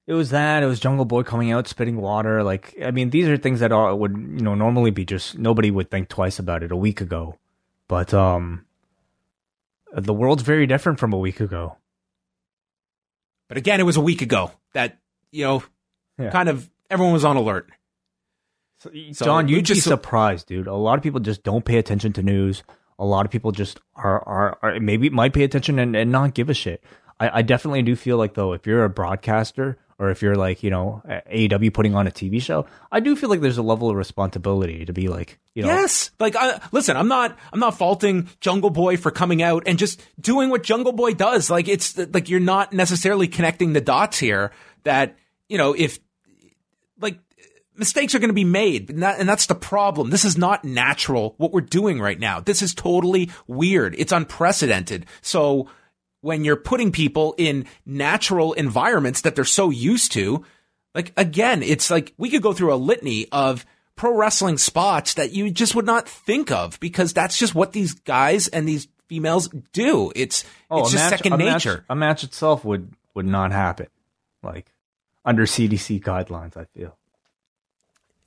It 0.08 0.14
was 0.14 0.30
that. 0.30 0.62
It 0.62 0.66
was 0.66 0.80
Jungle 0.80 1.04
Boy 1.04 1.22
coming 1.22 1.52
out 1.52 1.68
spitting 1.68 2.00
water. 2.00 2.42
Like 2.42 2.74
I 2.82 2.90
mean, 2.90 3.10
these 3.10 3.28
are 3.28 3.36
things 3.36 3.60
that 3.60 3.72
are, 3.72 3.94
would 3.94 4.12
you 4.12 4.40
know 4.42 4.54
normally 4.54 4.90
be 4.90 5.04
just 5.04 5.36
nobody 5.38 5.70
would 5.70 5.90
think 5.90 6.08
twice 6.08 6.38
about 6.38 6.62
it 6.62 6.72
a 6.72 6.76
week 6.76 7.02
ago, 7.02 7.36
but 7.88 8.14
um, 8.14 8.64
the 9.92 10.14
world's 10.14 10.42
very 10.42 10.66
different 10.66 10.98
from 10.98 11.12
a 11.12 11.18
week 11.18 11.40
ago. 11.40 11.76
But 13.48 13.58
again, 13.58 13.80
it 13.80 13.84
was 13.84 13.98
a 13.98 14.00
week 14.00 14.22
ago 14.22 14.50
that 14.72 14.98
you 15.30 15.44
know, 15.44 15.62
Yeah. 16.18 16.30
kind 16.30 16.48
of 16.48 16.70
everyone 16.90 17.12
was 17.12 17.24
on 17.24 17.36
alert. 17.36 17.68
So, 18.78 18.90
So, 19.12 19.24
John, 19.26 19.48
you'd 19.48 19.68
be 19.68 19.74
surprised, 19.74 20.46
dude. 20.46 20.66
A 20.68 20.74
lot 20.74 20.96
of 20.96 21.02
people 21.02 21.20
just 21.20 21.42
don't 21.42 21.64
pay 21.64 21.76
attention 21.76 22.12
to 22.14 22.22
news. 22.22 22.62
A 22.98 23.04
lot 23.04 23.26
of 23.26 23.30
people 23.30 23.52
just 23.52 23.78
are, 23.94 24.26
are, 24.26 24.58
are 24.62 24.80
maybe 24.80 25.10
might 25.10 25.32
pay 25.34 25.44
attention 25.44 25.78
and, 25.78 25.94
and 25.94 26.10
not 26.10 26.32
give 26.34 26.48
a 26.48 26.54
shit. 26.54 26.82
I, 27.20 27.38
I 27.38 27.42
definitely 27.42 27.82
do 27.82 27.94
feel 27.94 28.16
like 28.16 28.34
though, 28.34 28.52
if 28.54 28.66
you're 28.66 28.84
a 28.84 28.88
broadcaster 28.90 29.76
or 29.98 30.10
if 30.10 30.22
you're 30.22 30.36
like, 30.36 30.62
you 30.62 30.70
know, 30.70 31.02
AEW 31.06 31.74
putting 31.74 31.94
on 31.94 32.06
a 32.06 32.10
TV 32.10 32.40
show, 32.40 32.66
I 32.92 33.00
do 33.00 33.16
feel 33.16 33.28
like 33.28 33.40
there's 33.40 33.58
a 33.58 33.62
level 33.62 33.90
of 33.90 33.96
responsibility 33.96 34.84
to 34.84 34.92
be 34.92 35.08
like, 35.08 35.38
you 35.54 35.62
know, 35.62 35.68
Yes, 35.68 36.12
like 36.20 36.36
I, 36.36 36.60
listen, 36.70 36.96
I'm 36.96 37.08
not, 37.08 37.36
I'm 37.52 37.60
not 37.60 37.76
faulting 37.76 38.28
Jungle 38.40 38.70
Boy 38.70 38.96
for 38.96 39.10
coming 39.10 39.42
out 39.42 39.64
and 39.66 39.78
just 39.78 40.00
doing 40.20 40.50
what 40.50 40.62
Jungle 40.62 40.92
Boy 40.92 41.14
does. 41.14 41.50
Like 41.50 41.66
it's 41.66 41.98
like 41.98 42.28
you're 42.28 42.40
not 42.40 42.72
necessarily 42.72 43.26
connecting 43.26 43.72
the 43.72 43.80
dots 43.80 44.18
here. 44.18 44.52
That 44.84 45.16
you 45.48 45.58
know, 45.58 45.74
if 45.76 45.98
like 47.00 47.18
mistakes 47.74 48.14
are 48.14 48.18
going 48.18 48.30
to 48.30 48.34
be 48.34 48.44
made, 48.44 48.90
and, 48.90 49.02
that, 49.02 49.18
and 49.18 49.28
that's 49.28 49.46
the 49.46 49.54
problem. 49.54 50.10
This 50.10 50.24
is 50.24 50.38
not 50.38 50.64
natural. 50.64 51.34
What 51.38 51.52
we're 51.52 51.60
doing 51.60 52.00
right 52.00 52.18
now, 52.18 52.40
this 52.40 52.62
is 52.62 52.74
totally 52.74 53.30
weird. 53.46 53.94
It's 53.98 54.12
unprecedented. 54.12 55.06
So 55.22 55.68
when 56.20 56.44
you're 56.44 56.56
putting 56.56 56.92
people 56.92 57.34
in 57.38 57.66
natural 57.86 58.52
environments 58.54 59.20
that 59.22 59.34
they're 59.34 59.44
so 59.44 59.70
used 59.70 60.12
to, 60.12 60.44
like 60.94 61.12
again, 61.16 61.62
it's 61.62 61.90
like 61.90 62.12
we 62.16 62.30
could 62.30 62.42
go 62.42 62.52
through 62.52 62.74
a 62.74 62.76
litany 62.76 63.26
of 63.30 63.64
pro 63.96 64.14
wrestling 64.16 64.58
spots 64.58 65.14
that 65.14 65.32
you 65.32 65.50
just 65.50 65.74
would 65.74 65.86
not 65.86 66.08
think 66.08 66.50
of 66.50 66.78
because 66.80 67.12
that's 67.12 67.38
just 67.38 67.54
what 67.54 67.72
these 67.72 67.94
guys 67.94 68.48
and 68.48 68.68
these 68.68 68.88
females 69.08 69.48
do. 69.72 70.12
It's 70.16 70.44
oh, 70.70 70.80
it's 70.80 70.92
just 70.92 71.04
match- 71.04 71.18
second 71.18 71.32
a 71.34 71.38
match- 71.38 71.66
nature. 71.66 71.84
a 71.88 71.96
match 71.96 72.24
itself 72.24 72.64
would 72.64 72.92
would 73.14 73.26
not 73.26 73.52
happen, 73.52 73.86
like 74.42 74.72
under 75.24 75.44
CDC 75.46 76.02
guidelines. 76.02 76.56
I 76.56 76.64
feel. 76.64 76.96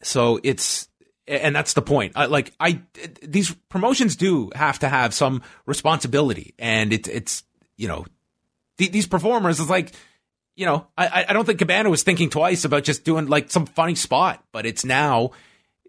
So 0.03 0.39
it's 0.43 0.87
and 1.27 1.55
that's 1.55 1.73
the 1.73 1.81
point. 1.81 2.13
I, 2.15 2.25
like 2.25 2.53
I 2.59 2.81
these 3.21 3.53
promotions 3.69 4.15
do 4.15 4.51
have 4.55 4.79
to 4.79 4.89
have 4.89 5.13
some 5.13 5.41
responsibility, 5.65 6.53
and 6.59 6.91
it's 6.91 7.07
it's 7.07 7.43
you 7.82 7.88
know 7.88 8.05
th- 8.77 8.91
these 8.91 9.07
performers 9.07 9.59
is 9.59 9.69
like 9.69 9.91
you 10.55 10.65
know 10.65 10.88
I 10.97 11.25
I 11.29 11.34
don't 11.34 11.45
think 11.45 11.59
Cabana 11.59 11.89
was 11.89 12.03
thinking 12.03 12.29
twice 12.29 12.63
about 12.65 12.84
just 12.84 13.03
doing 13.03 13.27
like 13.27 13.49
some 13.51 13.65
funny 13.65 13.95
spot, 13.95 14.43
but 14.51 14.65
it's 14.65 14.86
now 14.86 15.32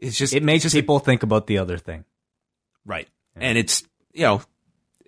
it's 0.01 0.17
just 0.19 0.33
It 0.35 0.43
makes 0.43 0.63
just 0.65 0.75
people 0.75 0.99
think 0.99 1.23
about 1.23 1.47
the 1.47 1.59
other 1.59 1.79
thing. 1.79 2.05
Right. 2.85 3.09
And 3.37 3.57
it's, 3.57 3.85
you 4.13 4.23
know, 4.23 4.43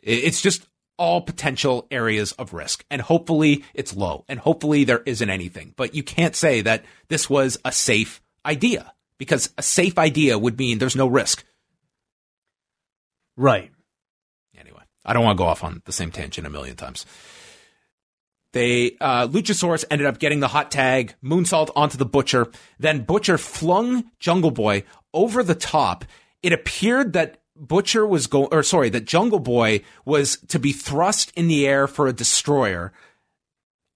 it- 0.02 0.22
it's 0.24 0.40
just 0.40 0.68
all 0.96 1.20
potential 1.22 1.88
areas 1.90 2.30
of 2.32 2.52
risk. 2.54 2.84
And 2.88 3.02
hopefully 3.02 3.64
it's 3.74 3.96
low. 3.96 4.24
And 4.28 4.38
hopefully 4.38 4.84
there 4.84 5.02
isn't 5.04 5.28
anything. 5.28 5.74
But 5.76 5.96
you 5.96 6.04
can't 6.04 6.36
say 6.36 6.60
that 6.60 6.84
this 7.08 7.28
was 7.28 7.58
a 7.64 7.72
safe 7.72 8.22
idea 8.46 8.92
because 9.18 9.52
a 9.58 9.62
safe 9.62 9.98
idea 9.98 10.38
would 10.38 10.56
mean 10.56 10.78
there's 10.78 10.94
no 10.94 11.08
risk. 11.08 11.42
Right. 13.36 13.72
I 15.04 15.12
don't 15.12 15.24
want 15.24 15.36
to 15.36 15.42
go 15.42 15.48
off 15.48 15.64
on 15.64 15.82
the 15.84 15.92
same 15.92 16.10
tangent 16.10 16.46
a 16.46 16.50
million 16.50 16.76
times. 16.76 17.04
They 18.52 18.96
uh, 19.00 19.26
Luchasaurus 19.26 19.84
ended 19.90 20.06
up 20.06 20.18
getting 20.18 20.40
the 20.40 20.48
hot 20.48 20.70
tag, 20.70 21.14
moonsault 21.22 21.70
onto 21.74 21.98
the 21.98 22.06
Butcher. 22.06 22.46
Then 22.78 23.02
Butcher 23.02 23.36
flung 23.36 24.10
Jungle 24.20 24.52
Boy 24.52 24.84
over 25.12 25.42
the 25.42 25.56
top. 25.56 26.04
It 26.42 26.52
appeared 26.52 27.14
that 27.14 27.40
Butcher 27.56 28.06
was 28.06 28.28
going, 28.28 28.48
or 28.52 28.62
sorry, 28.62 28.90
that 28.90 29.06
Jungle 29.06 29.40
Boy 29.40 29.82
was 30.04 30.38
to 30.48 30.58
be 30.58 30.72
thrust 30.72 31.32
in 31.36 31.48
the 31.48 31.66
air 31.66 31.88
for 31.88 32.06
a 32.06 32.12
destroyer. 32.12 32.92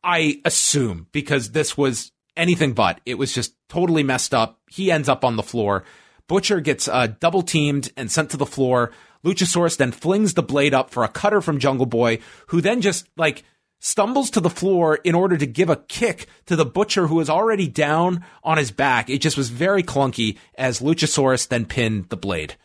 I 0.03 0.41
assume 0.45 1.07
because 1.13 1.53
this 1.53 1.77
was 1.77 2.11
anything 2.37 2.73
but. 2.73 3.01
It 3.07 3.15
was 3.15 3.33
just 3.33 3.55
totally 3.69 4.03
messed 4.03 4.35
up. 4.35 4.61
He 4.69 4.91
ends 4.91 5.09
up 5.09 5.25
on 5.25 5.37
the 5.37 5.43
floor. 5.43 5.85
Butcher 6.29 6.61
gets 6.61 6.89
uh, 6.89 7.09
double 7.21 7.43
teamed 7.43 7.93
and 7.97 8.11
sent 8.11 8.31
to 8.31 8.37
the 8.37 8.47
floor. 8.47 8.93
Luchasaurus 9.25 9.77
then 9.77 9.93
flings 9.93 10.35
the 10.35 10.43
blade 10.43 10.75
up 10.75 10.91
for 10.91 11.05
a 11.05 11.09
cutter 11.09 11.41
from 11.41 11.59
Jungle 11.59 11.87
Boy, 11.87 12.19
who 12.49 12.61
then 12.61 12.81
just 12.81 13.09
like 13.17 13.45
stumbles 13.81 14.31
to 14.31 14.41
the 14.41 14.51
floor 14.51 14.97
in 14.97 15.15
order 15.15 15.37
to 15.37 15.47
give 15.47 15.71
a 15.71 15.77
kick 15.77 16.27
to 16.47 16.57
the 16.57 16.65
butcher 16.65 17.07
who 17.07 17.17
was 17.17 17.31
already 17.31 17.69
down 17.69 18.25
on 18.43 18.59
his 18.59 18.71
back. 18.71 19.09
It 19.09 19.19
just 19.19 19.37
was 19.37 19.51
very 19.51 19.83
clunky 19.83 20.37
as 20.57 20.81
Luchasaurus 20.81 21.49
then 21.49 21.67
pinned 21.67 22.09
the 22.09 22.17
blade. 22.17 22.57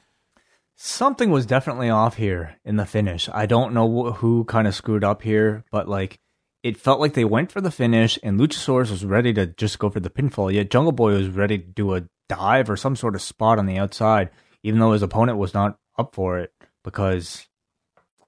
Something 0.76 1.30
was 1.30 1.46
definitely 1.46 1.90
off 1.90 2.18
here 2.18 2.56
in 2.66 2.78
the 2.78 2.86
finish. 2.86 3.30
I 3.32 3.46
don't 3.46 3.74
know 3.74 4.12
who 4.12 4.44
kind 4.46 4.68
of 4.68 4.76
screwed 4.76 5.04
up 5.04 5.22
here, 5.22 5.64
but 5.72 5.88
like 5.88 6.20
it 6.64 6.78
felt 6.78 7.00
like 7.00 7.14
they 7.14 7.26
went 7.26 7.52
for 7.52 7.62
the 7.62 7.72
finish 7.72 8.18
and 8.24 8.40
Luchasaurus 8.40 8.90
was 8.90 9.06
ready 9.06 9.34
to 9.34 9.48
just 9.48 9.80
go 9.80 9.90
for 9.90 10.00
the 10.00 10.10
pinfall, 10.10 10.52
yet 10.52 10.72
Jungle 10.72 10.92
Boy 10.92 11.14
was 11.14 11.30
ready 11.30 11.58
to 11.58 11.64
do 11.64 11.94
a 11.94 12.04
dive 12.28 12.70
or 12.70 12.78
some 12.78 12.96
sort 12.96 13.16
of 13.16 13.22
spot 13.22 13.60
on 13.60 13.66
the 13.66 13.78
outside, 13.78 14.30
even 14.64 14.80
though 14.80 14.94
his 14.94 15.04
opponent 15.04 15.38
was 15.38 15.54
not 15.54 15.78
up 15.98 16.16
for 16.16 16.40
it 16.40 16.54
because 16.84 17.48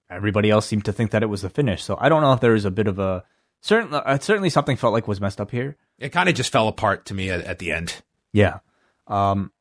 everybody 0.10 0.50
else 0.50 0.66
seemed 0.66 0.86
to 0.86 0.94
think 0.94 1.12
that 1.12 1.24
it 1.24 1.28
was 1.28 1.42
the 1.42 1.50
finish. 1.50 1.84
So 1.84 1.98
I 2.00 2.10
don't 2.10 2.22
know 2.22 2.34
if 2.34 2.42
there 2.42 2.54
was 2.54 2.66
a 2.66 2.72
bit 2.72 2.88
of 2.88 3.00
a 3.00 3.24
certain 3.62 3.94
uh, 3.94 4.18
certainly 4.20 4.50
something 4.50 4.78
felt 4.78 4.94
like 4.94 5.08
was 5.08 5.22
messed 5.22 5.42
up 5.42 5.52
here. 5.52 5.78
It 5.98 6.10
kind 6.10 6.30
of 6.30 6.36
just 6.36 6.52
fell 6.52 6.68
apart 6.68 7.06
to 7.08 7.14
me 7.14 7.30
at, 7.30 7.42
at 7.42 7.60
the 7.60 7.72
end. 7.72 8.02
Yeah. 8.34 8.60
Um, 9.08 9.52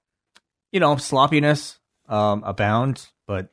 you 0.72 0.80
know, 0.80 0.96
sloppiness 0.96 1.78
um, 2.08 2.42
abounds, 2.44 3.12
but 3.26 3.50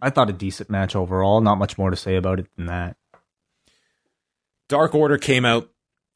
I 0.00 0.10
thought 0.10 0.30
a 0.30 0.34
decent 0.34 0.70
match 0.70 0.96
overall. 0.96 1.40
Not 1.40 1.58
much 1.58 1.78
more 1.78 1.90
to 1.90 1.96
say 1.96 2.16
about 2.16 2.40
it 2.40 2.46
than 2.56 2.66
that. 2.66 2.96
Dark 4.68 4.94
Order 4.94 5.18
came 5.18 5.44
out 5.44 5.70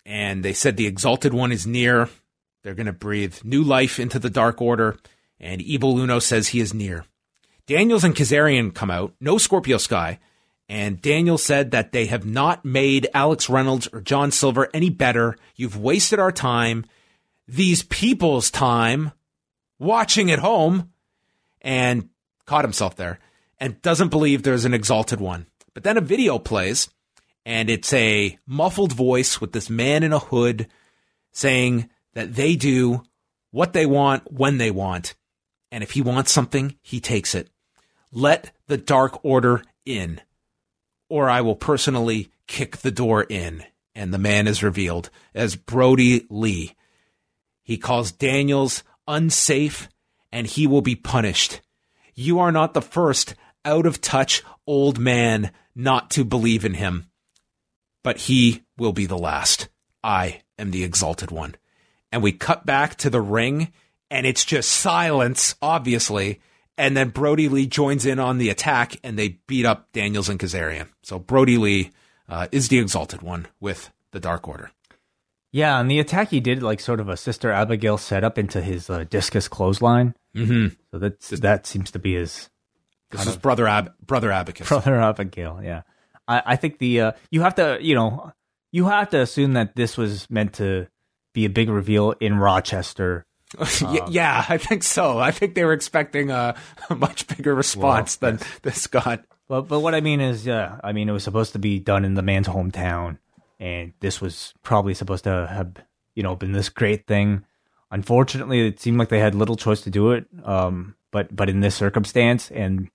and 0.05 0.45
they 0.45 0.53
said 0.53 0.77
the 0.77 0.87
Exalted 0.87 1.33
One 1.35 1.53
is 1.53 1.67
near. 1.67 2.09
They're 2.63 2.75
going 2.75 2.87
to 2.87 2.93
breathe 2.93 3.37
new 3.45 3.63
life 3.63 4.01
into 4.01 4.19
the 4.19 4.31
Dark 4.31 4.61
Order, 4.61 4.99
and 5.39 5.63
Evil 5.63 5.99
Uno 5.99 6.19
says 6.19 6.49
he 6.49 6.61
is 6.61 6.75
near. 6.75 7.05
Daniels 7.69 8.03
and 8.03 8.17
Kazarian 8.17 8.75
come 8.75 8.91
out, 8.91 9.15
no 9.21 9.37
Scorpio 9.37 9.77
Sky, 9.77 10.19
and 10.71 11.03
Daniel 11.03 11.37
said 11.37 11.71
that 11.71 11.93
they 11.93 12.07
have 12.07 12.25
not 12.25 12.65
made 12.65 13.09
Alex 13.13 13.51
Reynolds 13.51 13.87
or 13.93 14.01
John 14.01 14.31
Silver 14.31 14.71
any 14.73 14.89
better. 14.89 15.37
You've 15.55 15.77
wasted 15.77 16.19
our 16.19 16.33
time, 16.33 16.87
these 17.47 17.83
people's 17.83 18.51
time, 18.51 19.13
watching 19.79 20.31
at 20.31 20.39
home, 20.39 20.93
and 21.61 22.09
caught 22.47 22.65
himself 22.65 22.97
there, 22.97 23.19
and 23.59 23.83
doesn't 23.83 24.09
believe 24.09 24.43
there's 24.43 24.65
an 24.65 24.73
exalted 24.73 25.21
one. 25.21 25.47
But 25.75 25.85
then 25.85 25.99
a 25.99 26.03
video 26.03 26.39
plays, 26.39 26.89
and 27.45 27.69
it's 27.69 27.93
a 27.93 28.39
muffled 28.47 28.95
voice 28.95 29.43
with 29.43 29.53
this 29.53 29.69
man 29.69 30.03
in 30.03 30.15
a 30.15 30.19
hood 30.19 30.69
saying 31.33 31.91
that 32.15 32.35
they 32.35 32.57
do 32.57 33.03
what 33.51 33.75
they 33.75 33.85
want 33.85 34.33
when 34.33 34.57
they 34.57 34.71
want. 34.71 35.15
And 35.71 35.85
if 35.85 35.91
he 35.91 36.01
wants 36.01 36.33
something, 36.33 36.75
he 36.81 36.99
takes 36.99 37.35
it. 37.35 37.51
Let 38.13 38.53
the 38.67 38.77
Dark 38.77 39.25
Order 39.25 39.63
in, 39.85 40.21
or 41.09 41.29
I 41.29 41.41
will 41.41 41.57
personally 41.57 42.31
kick 42.47 42.79
the 42.79 42.91
door 42.91 43.23
in. 43.23 43.65
And 43.95 44.15
the 44.15 44.19
man 44.19 44.47
is 44.47 44.63
revealed 44.63 45.11
as 45.35 45.57
Brodie 45.57 46.27
Lee. 46.31 46.77
He 47.65 47.77
calls 47.77 48.13
Daniels 48.13 48.85
unsafe 49.09 49.89
and 50.31 50.47
he 50.47 50.67
will 50.67 50.83
be 50.83 50.95
punished. 50.95 51.61
You 52.15 52.39
are 52.39 52.53
not 52.53 52.75
the 52.75 52.83
first 52.83 53.35
out 53.65 53.87
of 53.87 54.01
touch 54.01 54.43
old 54.67 54.99
man 54.99 55.51
not 55.75 56.11
to 56.11 56.25
believe 56.25 56.65
in 56.65 56.75
him, 56.75 57.11
but 58.05 58.19
he 58.19 58.63
will 58.77 58.93
be 58.93 59.07
the 59.07 59.19
last. 59.19 59.69
I 60.03 60.43
am 60.59 60.71
the 60.71 60.85
exalted 60.85 61.31
one. 61.31 61.57
And 62.13 62.23
we 62.23 62.33
cut 62.33 62.65
back 62.65 62.97
to 62.97 63.11
the 63.11 63.21
ring 63.21 63.73
and 64.11 64.27
it's 64.27 64.45
just 64.45 64.71
silence, 64.71 65.55
obviously. 65.61 66.41
And 66.79 66.97
then 66.97 67.11
Brodie 67.11 67.49
Lee 67.49 67.67
joins 67.67 68.07
in 68.07 68.19
on 68.19 68.39
the 68.39 68.49
attack 68.49 68.97
and 69.03 69.19
they 69.19 69.41
beat 69.47 69.67
up 69.67 69.93
Daniels 69.93 70.29
and 70.29 70.39
Kazarian. 70.39 70.89
So 71.03 71.19
Brodie 71.19 71.59
Lee 71.59 71.91
uh, 72.29 72.47
is 72.53 72.69
the 72.69 72.79
exalted 72.79 73.21
one 73.21 73.49
with 73.61 73.91
the 74.13 74.21
Dark 74.21 74.47
Order. 74.47 74.71
Yeah, 75.51 75.81
and 75.81 75.91
the 75.91 75.99
attack 75.99 76.29
he 76.29 76.41
did 76.41 76.63
like 76.63 76.79
sort 76.81 77.01
of 77.01 77.09
a 77.09 77.17
Sister 77.17 77.51
Abigail 77.51 77.99
setup 77.99 78.39
into 78.39 78.61
his 78.61 78.89
uh, 78.91 79.05
discus 79.11 79.49
clothesline. 79.49 80.15
Mm-hmm. 80.37 80.75
So 80.91 80.99
that 80.99 81.21
that 81.21 81.67
seems 81.67 81.91
to 81.91 81.99
be 81.99 82.15
his. 82.15 82.51
This 83.11 83.27
is 83.27 83.37
brother 83.37 83.67
Ab- 83.67 83.95
brother 84.05 84.31
Abacus. 84.31 84.69
Brother 84.69 85.01
Abigail. 85.01 85.61
Yeah, 85.63 85.83
I, 86.27 86.43
I 86.45 86.57
think 86.57 86.79
the 86.79 87.01
uh, 87.01 87.13
you 87.31 87.41
have 87.41 87.55
to 87.55 87.79
you 87.81 87.95
know 87.95 88.33
you 88.73 88.85
have 88.87 89.09
to 89.11 89.21
assume 89.21 89.55
that 89.55 89.75
this 89.75 89.97
was 89.97 90.29
meant 90.31 90.53
to 90.55 90.87
be 91.33 91.47
a 91.47 91.51
big 91.51 91.71
reveal 91.71 92.13
in 92.21 92.39
Rochester 92.39 93.25
yeah, 94.09 94.45
I 94.49 94.59
think 94.59 94.83
so. 94.83 95.19
I 95.19 95.31
think 95.31 95.55
they 95.55 95.65
were 95.65 95.73
expecting 95.73 96.31
a, 96.31 96.55
a 96.91 96.95
much 96.95 97.27
bigger 97.27 97.55
response 97.55 98.19
well, 98.23 98.33
than 98.33 98.47
this 98.63 98.87
got. 98.87 99.25
But 99.49 99.63
but 99.63 99.81
what 99.81 99.95
I 99.95 100.01
mean 100.01 100.21
is, 100.21 100.45
yeah, 100.45 100.79
I 100.85 100.93
mean 100.93 101.09
it 101.09 101.13
was 101.13 101.25
supposed 101.25 101.53
to 101.55 101.59
be 101.59 101.79
done 101.79 102.05
in 102.05 102.15
the 102.15 102.23
man's 102.23 102.49
hometown, 102.49 103.19
and 103.59 103.93
this 104.01 104.21
was 104.21 104.53
probably 104.63 104.95
supposed 104.95 105.25
to 105.25 105.47
have 105.51 105.77
you 106.15 106.23
know 106.23 106.37
been 106.37 106.53
this 106.53 106.69
great 106.69 107.07
thing. 107.07 107.45
Unfortunately, 107.91 108.67
it 108.67 108.81
seemed 108.81 108.99
like 108.99 109.09
they 109.09 109.21
had 109.21 109.35
little 109.35 109.57
choice 109.57 109.81
to 109.83 109.91
do 109.91 110.13
it. 110.13 110.27
Um, 110.45 110.95
but 111.11 111.35
but 111.35 111.49
in 111.49 111.61
this 111.61 111.75
circumstance, 111.75 112.51
and 112.51 112.91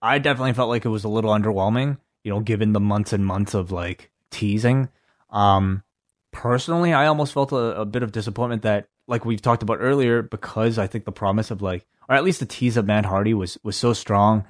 I 0.00 0.18
definitely 0.18 0.54
felt 0.54 0.70
like 0.70 0.86
it 0.86 0.90
was 0.90 1.04
a 1.04 1.08
little 1.08 1.30
underwhelming. 1.30 1.98
You 2.24 2.32
know, 2.32 2.40
given 2.40 2.72
the 2.72 2.80
months 2.80 3.12
and 3.12 3.26
months 3.26 3.52
of 3.52 3.70
like 3.70 4.10
teasing. 4.30 4.88
Um, 5.28 5.82
personally, 6.30 6.92
I 6.92 7.06
almost 7.06 7.34
felt 7.34 7.52
a, 7.52 7.80
a 7.80 7.84
bit 7.84 8.02
of 8.02 8.12
disappointment 8.12 8.62
that 8.62 8.88
like 9.06 9.24
we've 9.24 9.42
talked 9.42 9.62
about 9.62 9.78
earlier, 9.80 10.22
because 10.22 10.78
I 10.78 10.86
think 10.86 11.04
the 11.04 11.12
promise 11.12 11.50
of 11.50 11.62
like, 11.62 11.86
or 12.08 12.14
at 12.14 12.24
least 12.24 12.40
the 12.40 12.46
tease 12.46 12.76
of 12.76 12.86
Matt 12.86 13.06
Hardy 13.06 13.34
was 13.34 13.58
was 13.62 13.76
so 13.76 13.92
strong. 13.92 14.44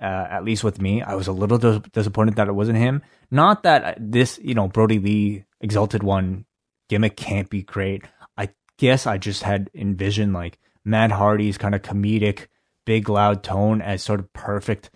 Uh, 0.00 0.26
at 0.30 0.44
least 0.44 0.62
with 0.62 0.80
me, 0.80 1.02
I 1.02 1.14
was 1.16 1.26
a 1.26 1.32
little 1.32 1.58
dis- 1.58 1.80
disappointed 1.92 2.36
that 2.36 2.46
it 2.46 2.54
wasn't 2.54 2.78
him. 2.78 3.02
Not 3.32 3.64
that 3.64 3.96
this, 3.98 4.38
you 4.40 4.54
know, 4.54 4.68
Brodie 4.68 5.00
Lee 5.00 5.44
Exalted 5.60 6.04
One 6.04 6.44
gimmick 6.88 7.16
can't 7.16 7.50
be 7.50 7.62
great. 7.62 8.04
I 8.36 8.50
guess 8.76 9.06
I 9.06 9.18
just 9.18 9.42
had 9.42 9.70
envisioned 9.74 10.32
like 10.32 10.58
Matt 10.84 11.10
Hardy's 11.10 11.58
kind 11.58 11.74
of 11.74 11.82
comedic, 11.82 12.46
big 12.86 13.08
loud 13.08 13.42
tone 13.42 13.82
as 13.82 14.02
sort 14.02 14.20
of 14.20 14.32
perfect 14.32 14.90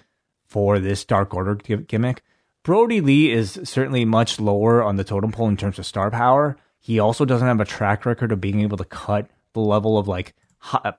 for 0.46 0.78
this 0.78 1.04
Dark 1.04 1.34
Order 1.34 1.56
gimmick. 1.56 2.22
Brodie 2.62 3.00
Lee 3.00 3.32
is 3.32 3.58
certainly 3.64 4.04
much 4.04 4.38
lower 4.38 4.82
on 4.82 4.96
the 4.96 5.04
totem 5.04 5.32
pole 5.32 5.48
in 5.48 5.56
terms 5.56 5.80
of 5.80 5.86
star 5.86 6.10
power, 6.10 6.56
he 6.82 6.98
also 6.98 7.24
doesn't 7.24 7.46
have 7.46 7.60
a 7.60 7.64
track 7.64 8.04
record 8.04 8.32
of 8.32 8.40
being 8.40 8.60
able 8.60 8.76
to 8.76 8.84
cut 8.84 9.30
the 9.52 9.60
level 9.60 9.96
of 9.96 10.08
like 10.08 10.34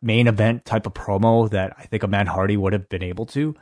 main 0.02 0.28
event 0.28 0.64
type 0.64 0.88
of 0.88 0.94
promo 0.94 1.50
that 1.50 1.76
I 1.78 1.84
think 1.84 2.04
a 2.04 2.08
Matt 2.08 2.30
Hardy 2.30 2.56
would 2.56 2.72
have 2.72 2.88
been 2.88 3.04
able 3.04 3.26
to. 3.28 3.54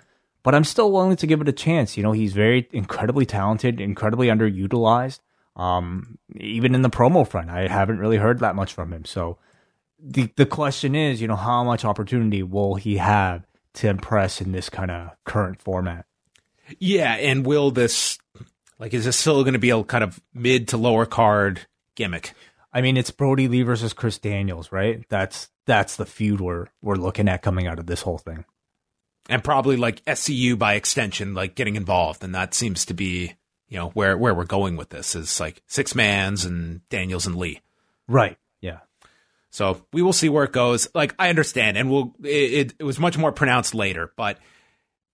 But 0.43 0.53
I'm 0.53 0.63
still 0.63 0.91
willing 0.91 1.15
to 1.15 1.27
give 1.27 1.41
it 1.41 1.49
a 1.49 1.53
chance. 1.53 1.97
You 1.97 2.03
know, 2.03 2.11
he's 2.11 2.33
very 2.33 2.69
incredibly 2.71 3.25
talented, 3.25 3.81
incredibly 3.81 4.27
underutilized. 4.27 5.19
Um, 5.55 6.19
even 6.37 6.75
in 6.75 6.83
the 6.83 6.91
promo 6.91 7.27
front, 7.27 7.49
I 7.49 7.67
haven't 7.67 7.97
really 7.99 8.17
heard 8.17 8.39
that 8.39 8.55
much 8.55 8.71
from 8.71 8.93
him. 8.93 9.03
So 9.03 9.39
the 9.99 10.29
the 10.35 10.45
question 10.45 10.93
is, 10.93 11.21
you 11.21 11.27
know, 11.27 11.35
how 11.35 11.63
much 11.63 11.83
opportunity 11.83 12.43
will 12.43 12.75
he 12.75 12.97
have 12.97 13.47
to 13.75 13.89
impress 13.89 14.41
in 14.41 14.51
this 14.51 14.69
kind 14.69 14.91
of 14.91 15.09
current 15.25 15.59
format? 15.59 16.05
Yeah, 16.77 17.15
and 17.15 17.45
will 17.47 17.71
this 17.71 18.19
like 18.77 18.93
is 18.93 19.05
this 19.05 19.17
still 19.17 19.43
going 19.43 19.53
to 19.53 19.59
be 19.59 19.71
a 19.71 19.83
kind 19.83 20.03
of 20.03 20.21
mid 20.35 20.67
to 20.69 20.77
lower 20.77 21.07
card 21.07 21.65
gimmick. 21.95 22.33
I 22.73 22.81
mean, 22.81 22.97
it's 22.97 23.11
Brodie 23.11 23.47
Lee 23.47 23.63
versus 23.63 23.93
Chris 23.93 24.17
Daniels, 24.17 24.71
right? 24.71 25.03
That's 25.09 25.49
that's 25.65 25.95
the 25.95 26.05
feud 26.05 26.41
we're 26.41 26.67
we're 26.81 26.95
looking 26.95 27.27
at 27.27 27.41
coming 27.41 27.67
out 27.67 27.79
of 27.79 27.85
this 27.85 28.01
whole 28.01 28.17
thing, 28.17 28.45
and 29.29 29.43
probably 29.43 29.77
like 29.77 30.03
SCU 30.05 30.57
by 30.57 30.75
extension, 30.75 31.33
like 31.33 31.55
getting 31.55 31.75
involved, 31.75 32.23
and 32.23 32.33
that 32.33 32.53
seems 32.53 32.85
to 32.85 32.93
be 32.93 33.35
you 33.67 33.77
know 33.77 33.89
where 33.89 34.17
where 34.17 34.33
we're 34.33 34.45
going 34.45 34.77
with 34.77 34.89
this 34.89 35.15
is 35.15 35.39
like 35.39 35.61
six 35.67 35.95
mans 35.95 36.45
and 36.45 36.87
Daniels 36.89 37.27
and 37.27 37.35
Lee, 37.35 37.61
right? 38.07 38.37
Yeah. 38.61 38.79
So 39.49 39.85
we 39.91 40.01
will 40.01 40.13
see 40.13 40.29
where 40.29 40.45
it 40.45 40.53
goes. 40.53 40.87
Like 40.95 41.13
I 41.19 41.29
understand, 41.29 41.77
and 41.77 41.91
we'll 41.91 42.13
it, 42.23 42.73
it 42.79 42.83
was 42.83 42.99
much 42.99 43.17
more 43.17 43.33
pronounced 43.33 43.75
later, 43.75 44.13
but 44.15 44.37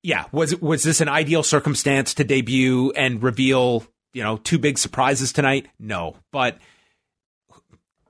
yeah, 0.04 0.26
was 0.32 0.56
was 0.62 0.84
this 0.84 1.02
an 1.02 1.10
ideal 1.10 1.44
circumstance 1.44 2.14
to 2.16 2.24
debut 2.24 2.92
and 2.92 3.22
reveal 3.22 3.84
you 4.14 4.24
know, 4.24 4.38
two 4.38 4.58
big 4.58 4.78
surprises 4.78 5.32
tonight? 5.32 5.68
No. 5.80 6.16
But 6.32 6.58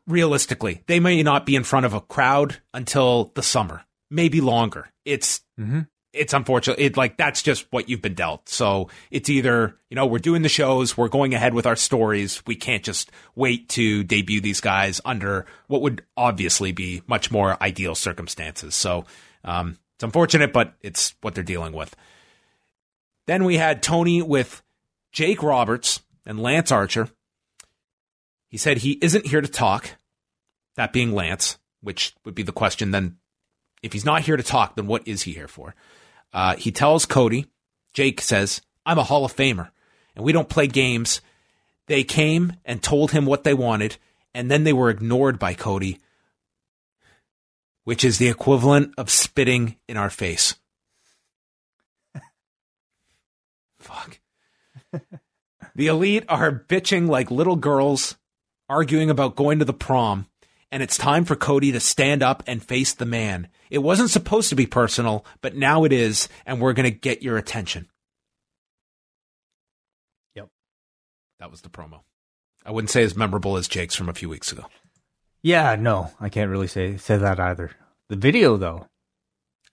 realistically, 0.07 0.83
they 0.87 0.99
may 0.99 1.21
not 1.21 1.45
be 1.45 1.55
in 1.55 1.63
front 1.63 1.85
of 1.85 1.93
a 1.93 2.01
crowd 2.01 2.57
until 2.73 3.31
the 3.35 3.43
summer, 3.43 3.83
maybe 4.09 4.41
longer. 4.41 4.89
It's 5.05 5.41
mm-hmm. 5.59 5.81
it's 6.13 6.33
unfortunate. 6.33 6.79
It 6.79 6.97
like 6.97 7.17
that's 7.17 7.43
just 7.43 7.67
what 7.71 7.89
you've 7.89 8.01
been 8.01 8.13
dealt. 8.13 8.49
So 8.49 8.89
it's 9.11 9.29
either 9.29 9.75
you 9.89 9.95
know 9.95 10.05
we're 10.05 10.19
doing 10.19 10.41
the 10.41 10.49
shows, 10.49 10.97
we're 10.97 11.09
going 11.09 11.33
ahead 11.33 11.53
with 11.53 11.67
our 11.67 11.75
stories. 11.75 12.41
We 12.47 12.55
can't 12.55 12.83
just 12.83 13.11
wait 13.35 13.69
to 13.69 14.03
debut 14.03 14.41
these 14.41 14.61
guys 14.61 15.01
under 15.05 15.45
what 15.67 15.81
would 15.81 16.03
obviously 16.15 16.71
be 16.71 17.01
much 17.07 17.29
more 17.29 17.61
ideal 17.61 17.95
circumstances. 17.95 18.75
So 18.75 19.05
um, 19.43 19.77
it's 19.95 20.03
unfortunate, 20.03 20.53
but 20.53 20.73
it's 20.81 21.15
what 21.21 21.35
they're 21.35 21.43
dealing 21.43 21.73
with. 21.73 21.95
Then 23.27 23.43
we 23.43 23.57
had 23.57 23.83
Tony 23.83 24.21
with 24.21 24.63
Jake 25.17 25.41
Roberts 25.41 26.03
and 26.27 26.39
Lance 26.39 26.71
Archer. 26.71 27.09
He 28.49 28.57
said 28.57 28.77
he 28.77 28.99
isn't 29.01 29.25
here 29.25 29.41
to 29.41 29.47
talk, 29.47 29.95
that 30.75 30.93
being 30.93 31.11
Lance, 31.11 31.57
which 31.81 32.13
would 32.23 32.35
be 32.35 32.43
the 32.43 32.51
question 32.51 32.91
then. 32.91 33.17
If 33.81 33.93
he's 33.93 34.05
not 34.05 34.21
here 34.21 34.37
to 34.37 34.43
talk, 34.43 34.75
then 34.75 34.85
what 34.85 35.07
is 35.07 35.23
he 35.23 35.33
here 35.33 35.47
for? 35.47 35.73
Uh, 36.31 36.55
he 36.57 36.71
tells 36.71 37.07
Cody, 37.07 37.47
Jake 37.95 38.21
says, 38.21 38.61
I'm 38.85 38.99
a 38.99 39.03
Hall 39.03 39.25
of 39.25 39.35
Famer. 39.35 39.71
and 40.15 40.23
we 40.23 40.33
don't 40.33 40.49
play 40.49 40.67
games. 40.67 41.19
They 41.87 42.03
came 42.03 42.53
and 42.63 42.83
told 42.83 43.09
him 43.09 43.25
what 43.25 43.43
they 43.43 43.55
wanted, 43.55 43.97
and 44.35 44.51
then 44.51 44.65
they 44.65 44.73
were 44.73 44.91
ignored 44.91 45.39
by 45.39 45.55
Cody, 45.55 45.97
which 47.85 48.03
is 48.03 48.19
the 48.19 48.29
equivalent 48.29 48.93
of 48.99 49.09
spitting 49.09 49.77
in 49.87 49.97
our 49.97 50.11
face. 50.11 50.59
Fuck. 53.79 54.16
The 55.75 55.87
elite 55.87 56.25
are 56.29 56.51
bitching 56.51 57.07
like 57.07 57.31
little 57.31 57.55
girls, 57.55 58.17
arguing 58.69 59.09
about 59.09 59.35
going 59.35 59.59
to 59.59 59.65
the 59.65 59.73
prom, 59.73 60.27
and 60.71 60.83
it's 60.83 60.97
time 60.97 61.25
for 61.25 61.35
Cody 61.35 61.71
to 61.71 61.79
stand 61.79 62.21
up 62.21 62.43
and 62.47 62.63
face 62.63 62.93
the 62.93 63.05
man. 63.05 63.47
It 63.69 63.79
wasn't 63.79 64.09
supposed 64.09 64.49
to 64.49 64.55
be 64.55 64.65
personal, 64.65 65.25
but 65.41 65.55
now 65.55 65.83
it 65.83 65.93
is, 65.93 66.29
and 66.45 66.59
we're 66.59 66.73
going 66.73 66.91
to 66.91 66.97
get 66.97 67.23
your 67.23 67.37
attention. 67.37 67.87
Yep. 70.35 70.49
That 71.39 71.51
was 71.51 71.61
the 71.61 71.69
promo. 71.69 72.01
I 72.65 72.71
wouldn't 72.71 72.91
say 72.91 73.03
as 73.03 73.15
memorable 73.15 73.55
as 73.57 73.67
Jake's 73.67 73.95
from 73.95 74.09
a 74.09 74.13
few 74.13 74.27
weeks 74.27 74.51
ago. 74.51 74.65
Yeah, 75.41 75.75
no, 75.75 76.11
I 76.19 76.29
can't 76.29 76.51
really 76.51 76.67
say 76.67 76.97
say 76.97 77.15
that 77.17 77.39
either. 77.39 77.71
The 78.09 78.17
video 78.17 78.57
though. 78.57 78.87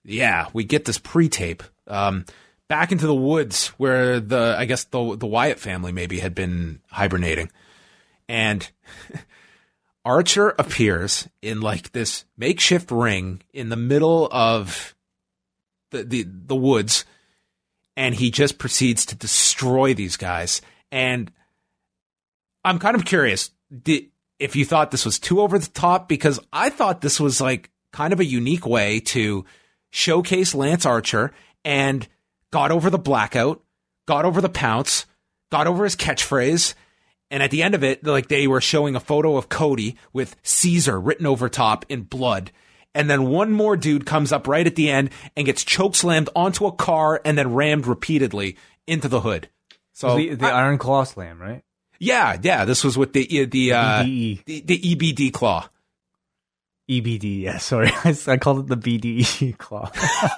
Yeah, 0.04 0.48
we 0.52 0.64
get 0.64 0.84
this 0.84 0.98
pre-tape. 0.98 1.62
Um, 1.88 2.26
back 2.68 2.92
into 2.92 3.06
the 3.06 3.14
woods 3.14 3.68
where 3.78 4.20
the 4.20 4.56
I 4.58 4.64
guess 4.64 4.84
the 4.84 5.16
the 5.16 5.26
Wyatt 5.26 5.58
family 5.58 5.92
maybe 5.92 6.20
had 6.20 6.34
been 6.34 6.80
hibernating. 6.90 7.50
And 8.28 8.68
Archer 10.04 10.54
appears 10.58 11.28
in 11.40 11.60
like 11.60 11.92
this 11.92 12.24
makeshift 12.36 12.90
ring 12.90 13.42
in 13.52 13.70
the 13.70 13.76
middle 13.76 14.28
of 14.30 14.94
the, 15.90 16.04
the, 16.04 16.26
the 16.26 16.56
woods 16.56 17.04
and 17.96 18.14
he 18.14 18.30
just 18.30 18.58
proceeds 18.58 19.06
to 19.06 19.14
destroy 19.14 19.94
these 19.94 20.16
guys. 20.16 20.60
And 20.90 21.32
I'm 22.64 22.78
kind 22.78 22.96
of 22.96 23.04
curious 23.04 23.50
did, 23.82 24.06
if 24.38 24.56
you 24.56 24.64
thought 24.64 24.90
this 24.90 25.04
was 25.04 25.18
too 25.18 25.40
over 25.40 25.58
the 25.58 25.70
top 25.70 26.08
because 26.08 26.40
I 26.52 26.70
thought 26.70 27.00
this 27.00 27.20
was 27.20 27.40
like 27.40 27.70
kind 27.92 28.12
of 28.12 28.20
a 28.20 28.24
unique 28.24 28.66
way 28.66 29.00
to 29.00 29.44
showcase 29.90 30.54
Lance 30.54 30.84
Archer 30.84 31.32
and 31.64 32.06
got 32.54 32.70
over 32.70 32.88
the 32.88 32.98
blackout, 32.98 33.60
got 34.06 34.24
over 34.24 34.40
the 34.40 34.48
pounce, 34.48 35.06
got 35.50 35.66
over 35.66 35.82
his 35.82 35.96
catchphrase, 35.96 36.74
and 37.28 37.42
at 37.42 37.50
the 37.50 37.64
end 37.64 37.74
of 37.74 37.82
it, 37.82 38.06
like 38.06 38.28
they 38.28 38.46
were 38.46 38.60
showing 38.60 38.94
a 38.94 39.00
photo 39.00 39.36
of 39.36 39.48
Cody 39.48 39.96
with 40.12 40.36
Caesar 40.44 41.00
written 41.00 41.26
over 41.26 41.48
top 41.48 41.84
in 41.88 42.02
blood. 42.02 42.52
And 42.94 43.10
then 43.10 43.26
one 43.26 43.50
more 43.50 43.76
dude 43.76 44.06
comes 44.06 44.30
up 44.30 44.46
right 44.46 44.64
at 44.64 44.76
the 44.76 44.88
end 44.88 45.10
and 45.36 45.46
gets 45.46 45.64
choke 45.64 45.96
slammed 45.96 46.28
onto 46.36 46.64
a 46.64 46.70
car 46.70 47.20
and 47.24 47.36
then 47.36 47.54
rammed 47.54 47.88
repeatedly 47.88 48.56
into 48.86 49.08
the 49.08 49.22
hood. 49.22 49.48
So 49.92 50.14
the, 50.14 50.36
the 50.36 50.46
I, 50.46 50.62
Iron 50.62 50.78
Claw 50.78 51.02
slam, 51.02 51.42
right? 51.42 51.64
Yeah, 51.98 52.38
yeah. 52.40 52.64
This 52.66 52.84
was 52.84 52.96
with 52.96 53.14
the 53.14 53.46
the 53.46 53.72
uh, 53.72 54.04
the, 54.04 54.38
the 54.46 54.78
EBD 54.78 55.32
claw. 55.32 55.68
EBD, 56.88 57.40
yeah, 57.40 57.58
sorry. 57.58 57.90
I, 58.04 58.16
I 58.26 58.36
called 58.36 58.70
it 58.70 58.80
the 58.80 58.98
BDE 58.98 59.56
claw. 59.58 59.90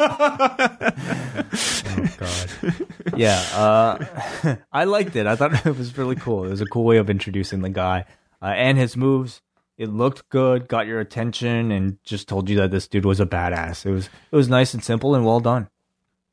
oh, 1.88 2.09
God. 2.18 2.86
Yeah, 3.16 3.38
uh, 3.55 4.57
I 4.70 4.84
liked 4.84 5.16
it. 5.16 5.26
I 5.26 5.34
thought 5.36 5.66
it 5.66 5.76
was 5.76 5.99
really 5.99 6.16
cool. 6.16 6.44
It 6.44 6.51
was 6.51 6.61
a 6.61 6.66
cool 6.66 6.84
way 6.84 6.99
of 6.99 7.11
introducing 7.11 7.62
the 7.62 7.70
guy 7.70 8.05
uh, 8.40 8.47
and 8.47 8.78
his 8.78 8.97
moves. 8.97 9.42
It 9.76 9.88
looked 9.88 10.28
good, 10.30 10.68
got 10.68 10.86
your 10.86 11.01
attention, 11.01 11.70
and 11.70 11.99
just 12.05 12.28
told 12.28 12.49
you 12.49 12.57
that 12.57 12.70
this 12.70 12.88
dude 12.88 13.05
was 13.05 13.20
a 13.20 13.26
badass. 13.26 13.84
It 13.84 13.90
was 13.90 14.07
it 14.07 14.36
was 14.36 14.49
nice 14.49 14.72
and 14.72 14.82
simple 14.82 15.14
and 15.14 15.26
well 15.26 15.40
done. 15.40 15.68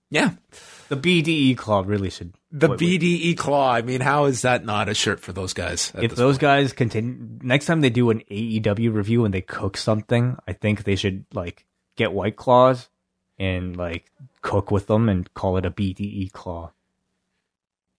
Yeah. 0.10 0.34
The 0.90 0.96
BDE 0.96 1.58
claw 1.58 1.84
really 1.86 2.10
should. 2.10 2.36
The 2.56 2.70
BDE 2.70 3.36
claw. 3.36 3.72
I 3.72 3.82
mean, 3.82 4.00
how 4.00 4.26
is 4.26 4.44
that 4.44 4.64
not 4.64 4.88
a 4.88 4.94
shirt 4.94 5.20
for 5.20 5.34
those 5.34 5.54
guys? 5.54 5.92
If 5.96 6.16
those 6.16 6.36
point? 6.36 6.42
guys 6.42 6.74
continue 6.74 7.40
next 7.42 7.66
time 7.66 7.82
they 7.82 7.90
do 7.90 8.12
an 8.12 8.22
AEW 8.30 8.94
review 8.94 9.26
and 9.26 9.34
they 9.34 9.42
cook 9.42 9.76
something, 9.76 10.38
I 10.48 10.54
think 10.54 10.84
they 10.84 10.96
should 10.96 11.26
like 11.34 11.66
get 11.96 12.14
white 12.14 12.36
claws 12.36 12.90
and 13.40 13.76
like 13.76 14.12
cook 14.44 14.70
with 14.70 14.86
them 14.86 15.10
and 15.10 15.34
call 15.34 15.58
it 15.58 15.66
a 15.66 15.72
BDE 15.72 16.32
claw. 16.32 16.72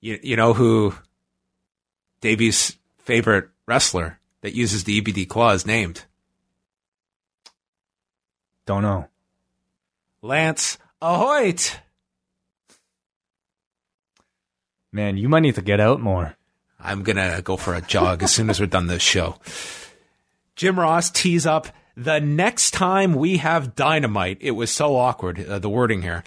You 0.00 0.20
you 0.22 0.36
know 0.36 0.55
who 0.55 0.94
Davey's 2.20 2.76
favorite 2.98 3.48
wrestler 3.66 4.20
that 4.42 4.55
uses 4.55 4.84
the 4.84 5.02
EBD 5.02 5.28
claw 5.28 5.50
is 5.50 5.66
named? 5.66 6.05
Don't 8.66 8.82
know. 8.82 9.09
Lance 10.22 10.78
Ahoyt. 11.02 11.76
Man, 14.95 15.16
you 15.16 15.28
might 15.28 15.40
need 15.40 15.57
to 15.57 15.62
get 15.62 15.80
out 15.80 16.01
more. 16.01 16.36
I'm 16.78 17.03
going 17.03 17.16
to 17.16 17.42
go 17.42 17.57
for 17.57 17.74
a 17.74 17.80
jog 17.80 18.22
as 18.22 18.32
soon 18.32 18.49
as 18.49 18.61
we're 18.61 18.66
done 18.66 18.86
this 18.86 19.03
show. 19.03 19.34
Jim 20.55 20.78
Ross 20.78 21.11
tees 21.11 21.47
up 21.47 21.66
the 21.97 22.20
next 22.20 22.70
time 22.70 23.14
we 23.14 23.38
have 23.38 23.74
dynamite. 23.74 24.38
It 24.40 24.53
was 24.53 24.70
so 24.70 24.95
awkward, 24.95 25.45
uh, 25.45 25.59
the 25.59 25.68
wording 25.68 26.03
here. 26.03 26.22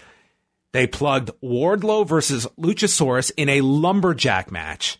They 0.72 0.86
plugged 0.86 1.30
Wardlow 1.42 2.06
versus 2.06 2.46
Luchasaurus 2.58 3.32
in 3.38 3.48
a 3.48 3.62
lumberjack 3.62 4.52
match. 4.52 4.98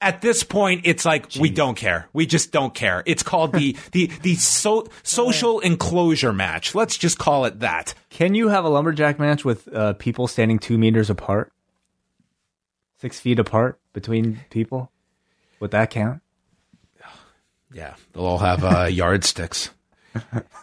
At 0.00 0.22
this 0.22 0.44
point, 0.44 0.82
it's 0.84 1.04
like 1.04 1.30
Jeez. 1.30 1.40
we 1.40 1.50
don't 1.50 1.76
care. 1.76 2.08
We 2.12 2.26
just 2.26 2.52
don't 2.52 2.74
care. 2.74 3.02
It's 3.06 3.24
called 3.24 3.54
the 3.54 3.76
the 3.92 4.06
the 4.22 4.36
so, 4.36 4.86
social 5.02 5.58
enclosure 5.58 6.32
match. 6.32 6.76
Let's 6.76 6.96
just 6.96 7.18
call 7.18 7.44
it 7.46 7.58
that. 7.60 7.94
Can 8.10 8.36
you 8.36 8.48
have 8.48 8.64
a 8.64 8.68
lumberjack 8.68 9.18
match 9.18 9.44
with 9.44 9.66
uh, 9.74 9.94
people 9.94 10.28
standing 10.28 10.60
two 10.60 10.78
meters 10.78 11.10
apart? 11.10 11.50
Six 13.06 13.20
feet 13.20 13.38
apart 13.38 13.78
between 13.92 14.40
people? 14.50 14.90
Would 15.60 15.70
that 15.70 15.90
count? 15.90 16.22
Yeah, 17.72 17.94
they'll 18.12 18.26
all 18.26 18.38
have 18.38 18.64
uh, 18.64 18.84
yardsticks. 18.90 19.70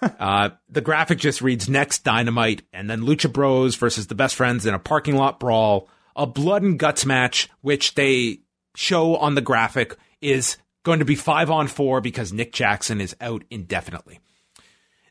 Uh, 0.01 0.49
the 0.67 0.81
graphic 0.81 1.19
just 1.19 1.41
reads 1.41 1.69
next 1.69 2.03
dynamite 2.03 2.63
and 2.73 2.89
then 2.89 3.03
Lucha 3.03 3.31
Bros 3.31 3.75
versus 3.75 4.07
the 4.07 4.15
best 4.15 4.35
friends 4.35 4.65
in 4.65 4.73
a 4.73 4.79
parking 4.79 5.15
lot 5.15 5.39
brawl, 5.39 5.87
a 6.17 6.27
blood 6.27 6.63
and 6.63 6.77
guts 6.77 7.05
match, 7.05 7.49
which 7.61 7.95
they 7.95 8.41
show 8.75 9.15
on 9.15 9.35
the 9.35 9.41
graphic 9.41 9.95
is 10.19 10.57
going 10.83 10.99
to 10.99 11.05
be 11.05 11.15
five 11.15 11.49
on 11.49 11.67
four 11.67 12.01
because 12.01 12.33
Nick 12.33 12.51
Jackson 12.51 12.99
is 12.99 13.15
out 13.21 13.43
indefinitely. 13.49 14.19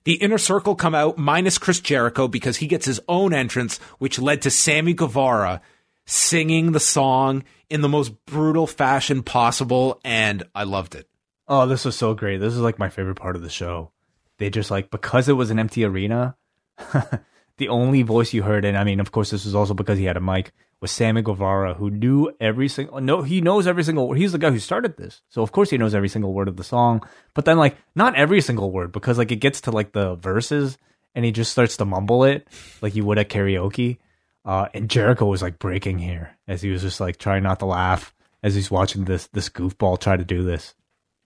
The 0.05 0.15
inner 0.15 0.39
circle 0.39 0.75
come 0.75 0.95
out 0.95 1.17
minus 1.17 1.57
Chris 1.57 1.81
Jericho 1.81 2.29
because 2.29 2.59
he 2.59 2.67
gets 2.67 2.85
his 2.85 3.01
own 3.09 3.33
entrance, 3.33 3.79
which 3.99 4.19
led 4.19 4.43
to 4.43 4.51
Sammy 4.51 4.93
Guevara 4.93 5.63
singing 6.07 6.73
the 6.73 6.81
song 6.81 7.45
in 7.71 7.81
the 7.81 7.89
most 7.89 8.25
brutal 8.27 8.67
fashion 8.67 9.23
possible, 9.23 10.01
and 10.05 10.43
I 10.55 10.65
loved 10.65 10.95
it. 10.95 11.09
Oh, 11.49 11.67
this 11.67 11.85
was 11.85 11.97
so 11.97 12.15
great. 12.15 12.39
This 12.39 12.55
is 12.55 12.61
like 12.61 12.79
my 12.79 12.89
favorite 12.89 13.17
part 13.17 13.37
of 13.37 13.43
the 13.43 13.51
show. 13.51 13.93
They 14.39 14.51
just 14.51 14.71
like 14.71 14.91
because 14.91 15.29
it 15.29 15.35
was 15.35 15.51
an 15.51 15.59
empty 15.59 15.85
arena, 15.85 16.37
the 17.59 17.69
only 17.69 18.03
voice 18.03 18.33
you 18.33 18.43
heard, 18.43 18.65
and 18.65 18.77
I 18.77 18.85
mean, 18.85 19.01
of 19.01 19.13
course, 19.13 19.31
this 19.31 19.45
was 19.45 19.55
also 19.55 19.75
because 19.75 19.99
he 19.99 20.05
had 20.05 20.17
a 20.17 20.21
mic, 20.21 20.53
was 20.81 20.91
Sammy 20.91 21.23
Guevara, 21.23 21.75
who 21.75 21.91
knew 21.91 22.31
every 22.41 22.69
single 22.69 22.97
oh, 22.97 22.99
no, 22.99 23.23
he 23.23 23.41
knows 23.41 23.67
every 23.67 23.85
single 23.85 24.09
word. 24.09 24.19
He's 24.19 24.33
the 24.33 24.39
guy 24.39 24.51
who 24.51 24.59
started 24.59 24.97
this, 24.97 25.23
so 25.29 25.43
of 25.43 25.53
course 25.53 25.71
he 25.71 25.79
knows 25.79 25.95
every 25.95 26.09
single 26.09 26.33
word 26.33 26.49
of 26.49 26.57
the 26.57 26.65
song. 26.65 27.07
But 27.35 27.45
then 27.45 27.57
like 27.57 27.77
not 27.95 28.17
every 28.17 28.41
single 28.41 28.73
word 28.73 28.91
because 28.93 29.17
like 29.17 29.31
it 29.31 29.37
gets 29.37 29.61
to 29.63 29.71
like 29.71 29.93
the 29.93 30.17
verses 30.17 30.77
and 31.15 31.25
he 31.25 31.31
just 31.31 31.53
starts 31.53 31.77
to 31.77 31.85
mumble 31.85 32.25
it 32.25 32.49
like 32.81 32.95
you 32.95 33.05
would 33.05 33.19
at 33.19 33.31
karaoke. 33.31 33.99
Uh, 34.45 34.67
and 34.75 34.91
Jericho 34.91 35.27
was 35.27 35.43
like 35.43 35.59
breaking 35.59 35.99
here 35.99 36.37
as 36.49 36.63
he 36.63 36.71
was 36.71 36.83
just 36.83 37.01
like 37.01 37.17
trying 37.17 37.45
not 37.45 37.61
to 37.61 37.67
laugh 37.67 38.15
as 38.43 38.55
he's 38.55 38.71
watching 38.71 39.05
this 39.05 39.29
this 39.29 39.49
goofball 39.49 39.99
try 40.01 40.17
to 40.17 40.25
do 40.25 40.43
this. 40.43 40.75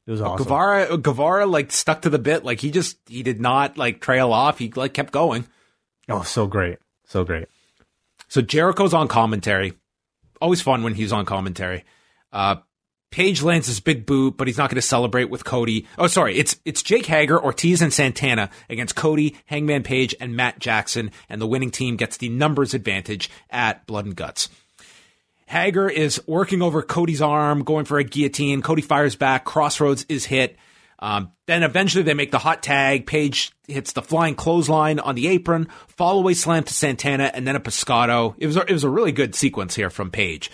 It 0.07 0.11
was 0.11 0.21
awesome. 0.21 0.45
Guevara 0.45 0.99
Guevara 0.99 1.47
like 1.47 1.73
stuck 1.73 2.03
to 2.03 2.11
the 2.11 2.19
bit. 2.19 2.45
Like 2.45 2.61
he 2.61 2.71
just 2.71 2.99
he 3.09 3.23
did 3.23 3.41
not 3.41 3.79
like 3.79 4.01
trail 4.01 4.33
off. 4.33 4.59
He 4.59 4.71
like 4.71 4.95
kept 4.95 5.13
going. 5.13 5.47
Oh, 6.09 6.23
so 6.23 6.47
great, 6.47 6.79
so 7.05 7.25
great. 7.25 7.49
So 8.29 8.43
Jericho's 8.43 8.95
on 8.95 9.09
commentary. 9.09 9.73
Always 10.41 10.61
fun 10.61 10.83
when 10.83 10.95
he's 10.95 11.13
on 11.13 11.25
commentary. 11.25 11.85
Uh, 12.33 12.57
Page 13.11 13.43
lands 13.43 13.67
his 13.67 13.81
big 13.81 14.05
boot, 14.05 14.37
but 14.37 14.47
he's 14.47 14.59
not 14.59 14.69
going 14.69 14.77
to 14.77 14.83
celebrate 14.83 15.31
with 15.31 15.45
Cody. 15.45 15.87
Oh, 15.97 16.07
sorry. 16.07 16.37
It's, 16.37 16.57
it's 16.65 16.83
Jake 16.83 17.07
Hager, 17.07 17.43
Ortiz, 17.43 17.81
and 17.81 17.93
Santana 17.93 18.51
against 18.69 18.97
Cody, 18.97 19.37
Hangman 19.47 19.85
Page, 19.85 20.15
and 20.21 20.37
Matt 20.37 20.59
Jackson. 20.59 21.11
And 21.29 21.41
the 21.41 21.47
winning 21.47 21.71
team 21.71 21.97
gets 21.97 22.17
the 22.17 22.29
numbers 22.29 22.75
advantage 22.75 23.31
at 23.49 23.87
Blood 23.87 24.07
and 24.07 24.17
Guts. 24.17 24.49
Hager 25.47 25.89
is 25.89 26.21
working 26.27 26.61
over 26.61 26.83
Cody's 26.83 27.23
arm, 27.23 27.63
going 27.63 27.85
for 27.85 27.99
a 27.99 28.05
guillotine. 28.05 28.63
Cody 28.63 28.83
fires 28.83 29.15
back. 29.15 29.45
Crossroads 29.45 30.05
is 30.09 30.25
hit. 30.25 30.57
Um, 30.99 31.31
then 31.47 31.63
eventually 31.63 32.03
they 32.03 32.15
make 32.15 32.33
the 32.33 32.39
hot 32.39 32.63
tag. 32.63 33.07
Page 33.07 33.53
hits 33.69 33.93
the 33.93 34.03
flying 34.03 34.35
clothesline 34.35 34.99
on 34.99 35.15
the 35.15 35.29
apron, 35.29 35.69
fall 35.89 36.19
away 36.19 36.35
slam 36.35 36.65
to 36.65 36.75
Santana, 36.75 37.31
and 37.33 37.47
then 37.47 37.55
a 37.55 37.61
pescado. 37.61 38.35
It 38.39 38.47
was 38.47 38.57
a, 38.57 38.63
it 38.63 38.73
was 38.73 38.85
a 38.85 38.91
really 38.91 39.13
good 39.13 39.35
sequence 39.35 39.77
here 39.77 39.91
from 39.91 40.11
Page. 40.11 40.51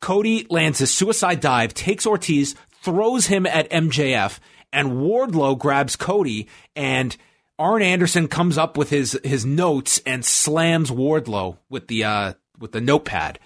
Cody 0.00 0.46
lands 0.48 0.78
his 0.78 0.92
suicide 0.92 1.40
dive, 1.40 1.74
takes 1.74 2.06
Ortiz, 2.06 2.54
throws 2.82 3.26
him 3.26 3.46
at 3.46 3.70
MJF, 3.70 4.38
and 4.72 4.92
Wardlow 4.92 5.58
grabs 5.58 5.96
Cody 5.96 6.48
and 6.74 7.16
Arn 7.58 7.82
Anderson 7.82 8.26
comes 8.26 8.56
up 8.56 8.78
with 8.78 8.88
his 8.88 9.18
his 9.22 9.44
notes 9.44 10.00
and 10.06 10.24
slams 10.24 10.90
Wardlow 10.90 11.58
with 11.68 11.88
the 11.88 12.04
uh 12.04 12.32
with 12.58 12.72
the 12.72 12.80
notepad. 12.80 13.38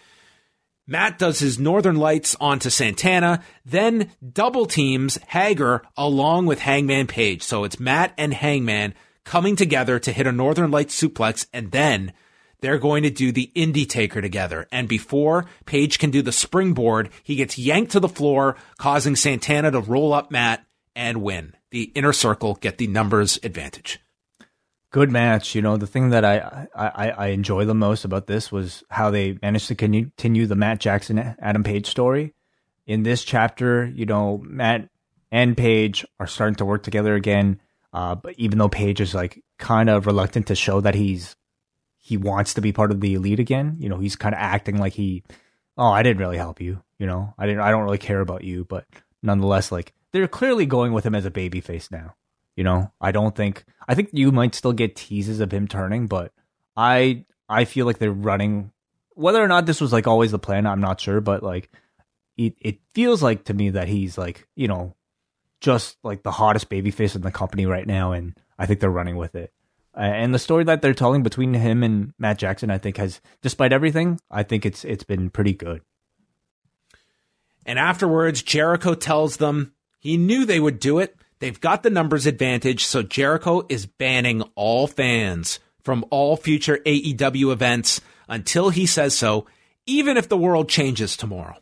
Matt 0.86 1.18
does 1.18 1.38
his 1.38 1.58
Northern 1.58 1.96
Lights 1.96 2.36
onto 2.38 2.68
Santana, 2.68 3.42
then 3.64 4.10
double 4.32 4.66
teams 4.66 5.16
Hager 5.28 5.82
along 5.96 6.46
with 6.46 6.60
Hangman 6.60 7.06
Page. 7.06 7.42
So 7.42 7.64
it's 7.64 7.80
Matt 7.80 8.12
and 8.18 8.34
Hangman 8.34 8.94
coming 9.24 9.56
together 9.56 9.98
to 9.98 10.12
hit 10.12 10.26
a 10.26 10.32
Northern 10.32 10.70
Lights 10.70 11.00
suplex, 11.00 11.46
and 11.52 11.72
then 11.72 12.12
they're 12.64 12.78
going 12.78 13.02
to 13.02 13.10
do 13.10 13.30
the 13.30 13.52
Indie 13.54 13.86
Taker 13.86 14.22
together. 14.22 14.66
And 14.72 14.88
before 14.88 15.44
Page 15.66 15.98
can 15.98 16.10
do 16.10 16.22
the 16.22 16.32
springboard, 16.32 17.10
he 17.22 17.36
gets 17.36 17.58
yanked 17.58 17.92
to 17.92 18.00
the 18.00 18.08
floor, 18.08 18.56
causing 18.78 19.16
Santana 19.16 19.70
to 19.70 19.80
roll 19.80 20.14
up 20.14 20.30
Matt 20.30 20.64
and 20.96 21.20
win. 21.20 21.52
The 21.72 21.92
inner 21.94 22.14
circle 22.14 22.54
get 22.54 22.78
the 22.78 22.86
numbers 22.86 23.38
advantage 23.42 24.00
good 24.92 25.10
match. 25.10 25.56
You 25.56 25.60
know, 25.60 25.76
the 25.76 25.88
thing 25.88 26.10
that 26.10 26.24
I, 26.24 26.68
I, 26.72 27.10
I 27.10 27.26
enjoy 27.28 27.64
the 27.64 27.74
most 27.74 28.04
about 28.04 28.28
this 28.28 28.52
was 28.52 28.84
how 28.88 29.10
they 29.10 29.36
managed 29.42 29.66
to 29.68 29.74
continue 29.74 30.46
the 30.46 30.54
Matt 30.54 30.78
Jackson 30.78 31.18
Adam 31.18 31.64
Page 31.64 31.88
story. 31.88 32.32
In 32.86 33.02
this 33.02 33.24
chapter, 33.24 33.86
you 33.92 34.06
know, 34.06 34.40
Matt 34.46 34.88
and 35.32 35.56
Page 35.56 36.06
are 36.20 36.28
starting 36.28 36.54
to 36.56 36.64
work 36.64 36.84
together 36.84 37.16
again. 37.16 37.60
Uh, 37.92 38.14
but 38.14 38.36
even 38.38 38.58
though 38.58 38.68
Page 38.68 39.00
is 39.00 39.16
like 39.16 39.42
kind 39.58 39.90
of 39.90 40.06
reluctant 40.06 40.46
to 40.46 40.54
show 40.54 40.80
that 40.80 40.94
he's 40.94 41.34
he 42.04 42.18
wants 42.18 42.52
to 42.52 42.60
be 42.60 42.70
part 42.70 42.90
of 42.90 43.00
the 43.00 43.14
elite 43.14 43.40
again, 43.40 43.76
you 43.78 43.88
know, 43.88 43.96
he's 43.96 44.14
kind 44.14 44.34
of 44.34 44.38
acting 44.38 44.76
like 44.76 44.92
he, 44.92 45.22
oh, 45.78 45.90
I 45.90 46.02
didn't 46.02 46.20
really 46.20 46.36
help 46.36 46.60
you, 46.60 46.82
you 46.98 47.06
know, 47.06 47.32
I 47.38 47.46
didn't, 47.46 47.62
I 47.62 47.70
don't 47.70 47.84
really 47.84 47.96
care 47.96 48.20
about 48.20 48.44
you, 48.44 48.66
but 48.66 48.84
nonetheless, 49.22 49.72
like 49.72 49.94
they're 50.12 50.28
clearly 50.28 50.66
going 50.66 50.92
with 50.92 51.06
him 51.06 51.14
as 51.14 51.24
a 51.24 51.30
baby 51.30 51.62
face 51.62 51.90
now. 51.90 52.14
You 52.56 52.64
know, 52.64 52.92
I 53.00 53.10
don't 53.10 53.34
think 53.34 53.64
I 53.88 53.94
think 53.94 54.10
you 54.12 54.30
might 54.32 54.54
still 54.54 54.74
get 54.74 54.96
teases 54.96 55.40
of 55.40 55.50
him 55.50 55.66
turning, 55.66 56.06
but 56.06 56.30
I 56.76 57.24
I 57.48 57.64
feel 57.64 57.86
like 57.86 57.96
they're 57.98 58.12
running 58.12 58.70
whether 59.14 59.42
or 59.42 59.48
not 59.48 59.64
this 59.64 59.80
was 59.80 59.90
like 59.90 60.06
always 60.06 60.30
the 60.30 60.38
plan, 60.38 60.66
I'm 60.66 60.82
not 60.82 61.00
sure, 61.00 61.22
but 61.22 61.42
like 61.42 61.70
it 62.36 62.54
it 62.60 62.80
feels 62.92 63.22
like 63.22 63.44
to 63.44 63.54
me 63.54 63.70
that 63.70 63.88
he's 63.88 64.18
like, 64.18 64.46
you 64.54 64.68
know, 64.68 64.94
just 65.62 65.96
like 66.04 66.22
the 66.22 66.32
hottest 66.32 66.68
babyface 66.68 67.16
in 67.16 67.22
the 67.22 67.30
company 67.32 67.64
right 67.64 67.86
now 67.86 68.12
and 68.12 68.38
I 68.58 68.66
think 68.66 68.80
they're 68.80 68.90
running 68.90 69.16
with 69.16 69.34
it. 69.34 69.54
Uh, 69.96 70.00
and 70.00 70.34
the 70.34 70.38
story 70.38 70.64
that 70.64 70.82
they're 70.82 70.94
telling 70.94 71.22
between 71.22 71.54
him 71.54 71.82
and 71.82 72.12
Matt 72.18 72.38
Jackson 72.38 72.70
I 72.70 72.78
think 72.78 72.96
has 72.96 73.20
despite 73.42 73.72
everything, 73.72 74.20
I 74.30 74.42
think 74.42 74.66
it's 74.66 74.84
it's 74.84 75.04
been 75.04 75.30
pretty 75.30 75.52
good. 75.52 75.82
And 77.66 77.78
afterwards, 77.78 78.42
Jericho 78.42 78.94
tells 78.94 79.36
them 79.36 79.72
he 79.98 80.16
knew 80.16 80.44
they 80.44 80.60
would 80.60 80.80
do 80.80 80.98
it 80.98 81.16
They've 81.44 81.60
got 81.60 81.82
the 81.82 81.90
numbers 81.90 82.24
advantage, 82.24 82.86
so 82.86 83.02
Jericho 83.02 83.66
is 83.68 83.84
banning 83.84 84.40
all 84.54 84.86
fans 84.86 85.60
from 85.82 86.02
all 86.10 86.38
future 86.38 86.78
AEW 86.86 87.52
events 87.52 88.00
until 88.28 88.70
he 88.70 88.86
says 88.86 89.14
so, 89.14 89.46
even 89.84 90.16
if 90.16 90.26
the 90.26 90.38
world 90.38 90.70
changes 90.70 91.18
tomorrow. 91.18 91.56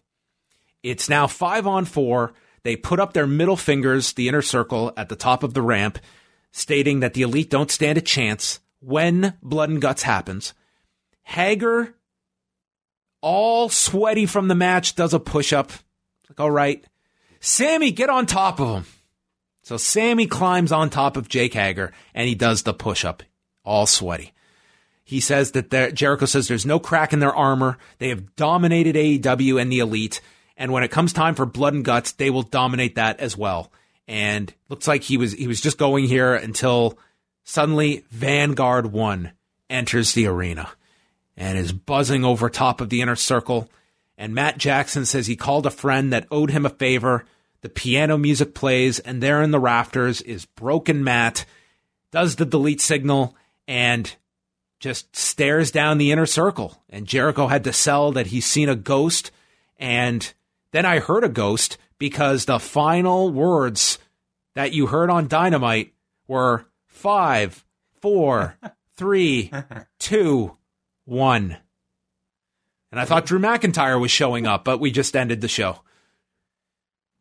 It's 0.84 1.08
now 1.08 1.26
five 1.26 1.66
on 1.66 1.84
four. 1.84 2.32
They 2.62 2.76
put 2.76 3.00
up 3.00 3.12
their 3.12 3.26
middle 3.26 3.56
fingers, 3.56 4.12
the 4.12 4.28
inner 4.28 4.40
circle, 4.40 4.92
at 4.96 5.08
the 5.08 5.16
top 5.16 5.42
of 5.42 5.54
the 5.54 5.62
ramp, 5.62 5.98
stating 6.52 7.00
that 7.00 7.14
the 7.14 7.22
elite 7.22 7.50
don't 7.50 7.70
stand 7.70 7.98
a 7.98 8.02
chance 8.02 8.60
when 8.78 9.36
blood 9.42 9.70
and 9.70 9.82
guts 9.82 10.02
happens. 10.02 10.54
Hager, 11.22 11.94
all 13.20 13.68
sweaty 13.68 14.26
from 14.26 14.48
the 14.48 14.54
match, 14.54 14.94
does 14.94 15.14
a 15.14 15.20
push 15.20 15.52
up. 15.52 15.72
Like, 16.28 16.40
all 16.40 16.50
right. 16.50 16.84
Sammy, 17.40 17.90
get 17.90 18.10
on 18.10 18.26
top 18.26 18.60
of 18.60 18.76
him. 18.76 18.84
So 19.62 19.76
Sammy 19.76 20.26
climbs 20.26 20.72
on 20.72 20.90
top 20.90 21.16
of 21.16 21.28
Jake 21.28 21.54
Hager 21.54 21.92
and 22.14 22.28
he 22.28 22.34
does 22.34 22.62
the 22.62 22.74
push 22.74 23.04
up, 23.04 23.22
all 23.64 23.86
sweaty. 23.86 24.32
He 25.04 25.20
says 25.20 25.52
that 25.52 25.94
Jericho 25.94 26.26
says 26.26 26.48
there's 26.48 26.66
no 26.66 26.78
crack 26.78 27.12
in 27.12 27.18
their 27.18 27.34
armor. 27.34 27.78
They 27.98 28.08
have 28.08 28.34
dominated 28.36 28.94
AEW 28.96 29.60
and 29.60 29.70
the 29.70 29.80
elite. 29.80 30.20
And 30.56 30.72
when 30.72 30.84
it 30.84 30.90
comes 30.90 31.12
time 31.12 31.34
for 31.34 31.46
blood 31.46 31.74
and 31.74 31.84
guts, 31.84 32.12
they 32.12 32.30
will 32.30 32.42
dominate 32.42 32.94
that 32.96 33.20
as 33.20 33.36
well. 33.36 33.72
And 34.08 34.52
looks 34.68 34.88
like 34.88 35.02
he 35.02 35.16
was, 35.16 35.32
he 35.32 35.46
was 35.46 35.60
just 35.60 35.78
going 35.78 36.06
here 36.06 36.34
until 36.34 36.98
suddenly 37.44 38.04
Vanguard 38.10 38.92
One 38.92 39.32
enters 39.70 40.12
the 40.12 40.26
arena 40.26 40.70
and 41.36 41.56
is 41.56 41.72
buzzing 41.72 42.24
over 42.24 42.50
top 42.50 42.80
of 42.80 42.88
the 42.88 43.00
inner 43.00 43.16
circle. 43.16 43.70
And 44.18 44.34
Matt 44.34 44.58
Jackson 44.58 45.06
says 45.06 45.26
he 45.26 45.36
called 45.36 45.66
a 45.66 45.70
friend 45.70 46.12
that 46.12 46.26
owed 46.30 46.50
him 46.50 46.66
a 46.66 46.70
favor 46.70 47.24
the 47.62 47.68
piano 47.68 48.18
music 48.18 48.54
plays, 48.54 48.98
and 48.98 49.22
there 49.22 49.40
in 49.40 49.52
the 49.52 49.60
rafters 49.60 50.20
is 50.20 50.44
Broken 50.44 51.02
Matt, 51.02 51.44
does 52.10 52.36
the 52.36 52.44
delete 52.44 52.80
signal, 52.80 53.36
and 53.68 54.14
just 54.80 55.14
stares 55.14 55.70
down 55.70 55.98
the 55.98 56.10
inner 56.10 56.26
circle. 56.26 56.82
And 56.90 57.06
Jericho 57.06 57.46
had 57.46 57.62
to 57.64 57.72
sell 57.72 58.10
that 58.12 58.26
he's 58.26 58.46
seen 58.46 58.68
a 58.68 58.74
ghost. 58.74 59.30
And 59.78 60.32
then 60.72 60.84
I 60.84 60.98
heard 60.98 61.22
a 61.22 61.28
ghost 61.28 61.78
because 62.02 62.46
the 62.46 62.58
final 62.58 63.30
words 63.30 64.00
that 64.56 64.72
you 64.72 64.88
heard 64.88 65.08
on 65.08 65.28
Dynamite 65.28 65.94
were 66.26 66.66
five, 66.88 67.64
four, 68.00 68.58
three, 68.96 69.52
two, 70.00 70.56
one. 71.04 71.56
And 72.90 72.98
I 73.00 73.04
thought 73.04 73.24
Drew 73.24 73.38
McIntyre 73.38 74.00
was 74.00 74.10
showing 74.10 74.48
up, 74.48 74.64
but 74.64 74.80
we 74.80 74.90
just 74.90 75.14
ended 75.14 75.42
the 75.42 75.46
show. 75.46 75.78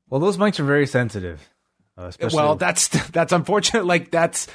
Well, 0.10 0.20
those 0.20 0.38
mics 0.38 0.60
are 0.60 0.64
very 0.64 0.88
sensitive. 0.88 1.48
Uh, 1.96 2.12
well, 2.34 2.56
that's 2.56 2.88
that's 3.10 3.34
unfortunate. 3.34 3.86
Like 3.86 4.10
that's 4.10 4.48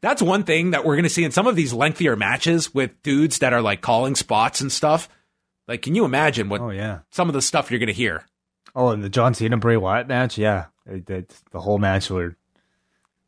that's 0.00 0.22
one 0.22 0.44
thing 0.44 0.70
that 0.70 0.86
we're 0.86 0.94
going 0.94 1.02
to 1.02 1.10
see 1.10 1.24
in 1.24 1.32
some 1.32 1.46
of 1.46 1.54
these 1.54 1.74
lengthier 1.74 2.16
matches 2.16 2.72
with 2.72 3.02
dudes 3.02 3.40
that 3.40 3.52
are 3.52 3.60
like 3.60 3.82
calling 3.82 4.14
spots 4.14 4.62
and 4.62 4.72
stuff. 4.72 5.10
Like, 5.68 5.82
can 5.82 5.94
you 5.94 6.06
imagine 6.06 6.48
what? 6.48 6.62
Oh 6.62 6.70
yeah, 6.70 7.00
some 7.10 7.28
of 7.28 7.34
the 7.34 7.42
stuff 7.42 7.70
you're 7.70 7.78
going 7.78 7.88
to 7.88 7.92
hear. 7.92 8.24
Oh, 8.74 8.90
and 8.90 9.02
the 9.02 9.08
John 9.08 9.34
Cena 9.34 9.56
Bray 9.56 9.76
Wyatt 9.76 10.08
match, 10.08 10.38
yeah, 10.38 10.66
it, 10.86 11.08
it, 11.10 11.34
the 11.50 11.60
whole 11.60 11.78
match 11.78 12.10
where 12.10 12.36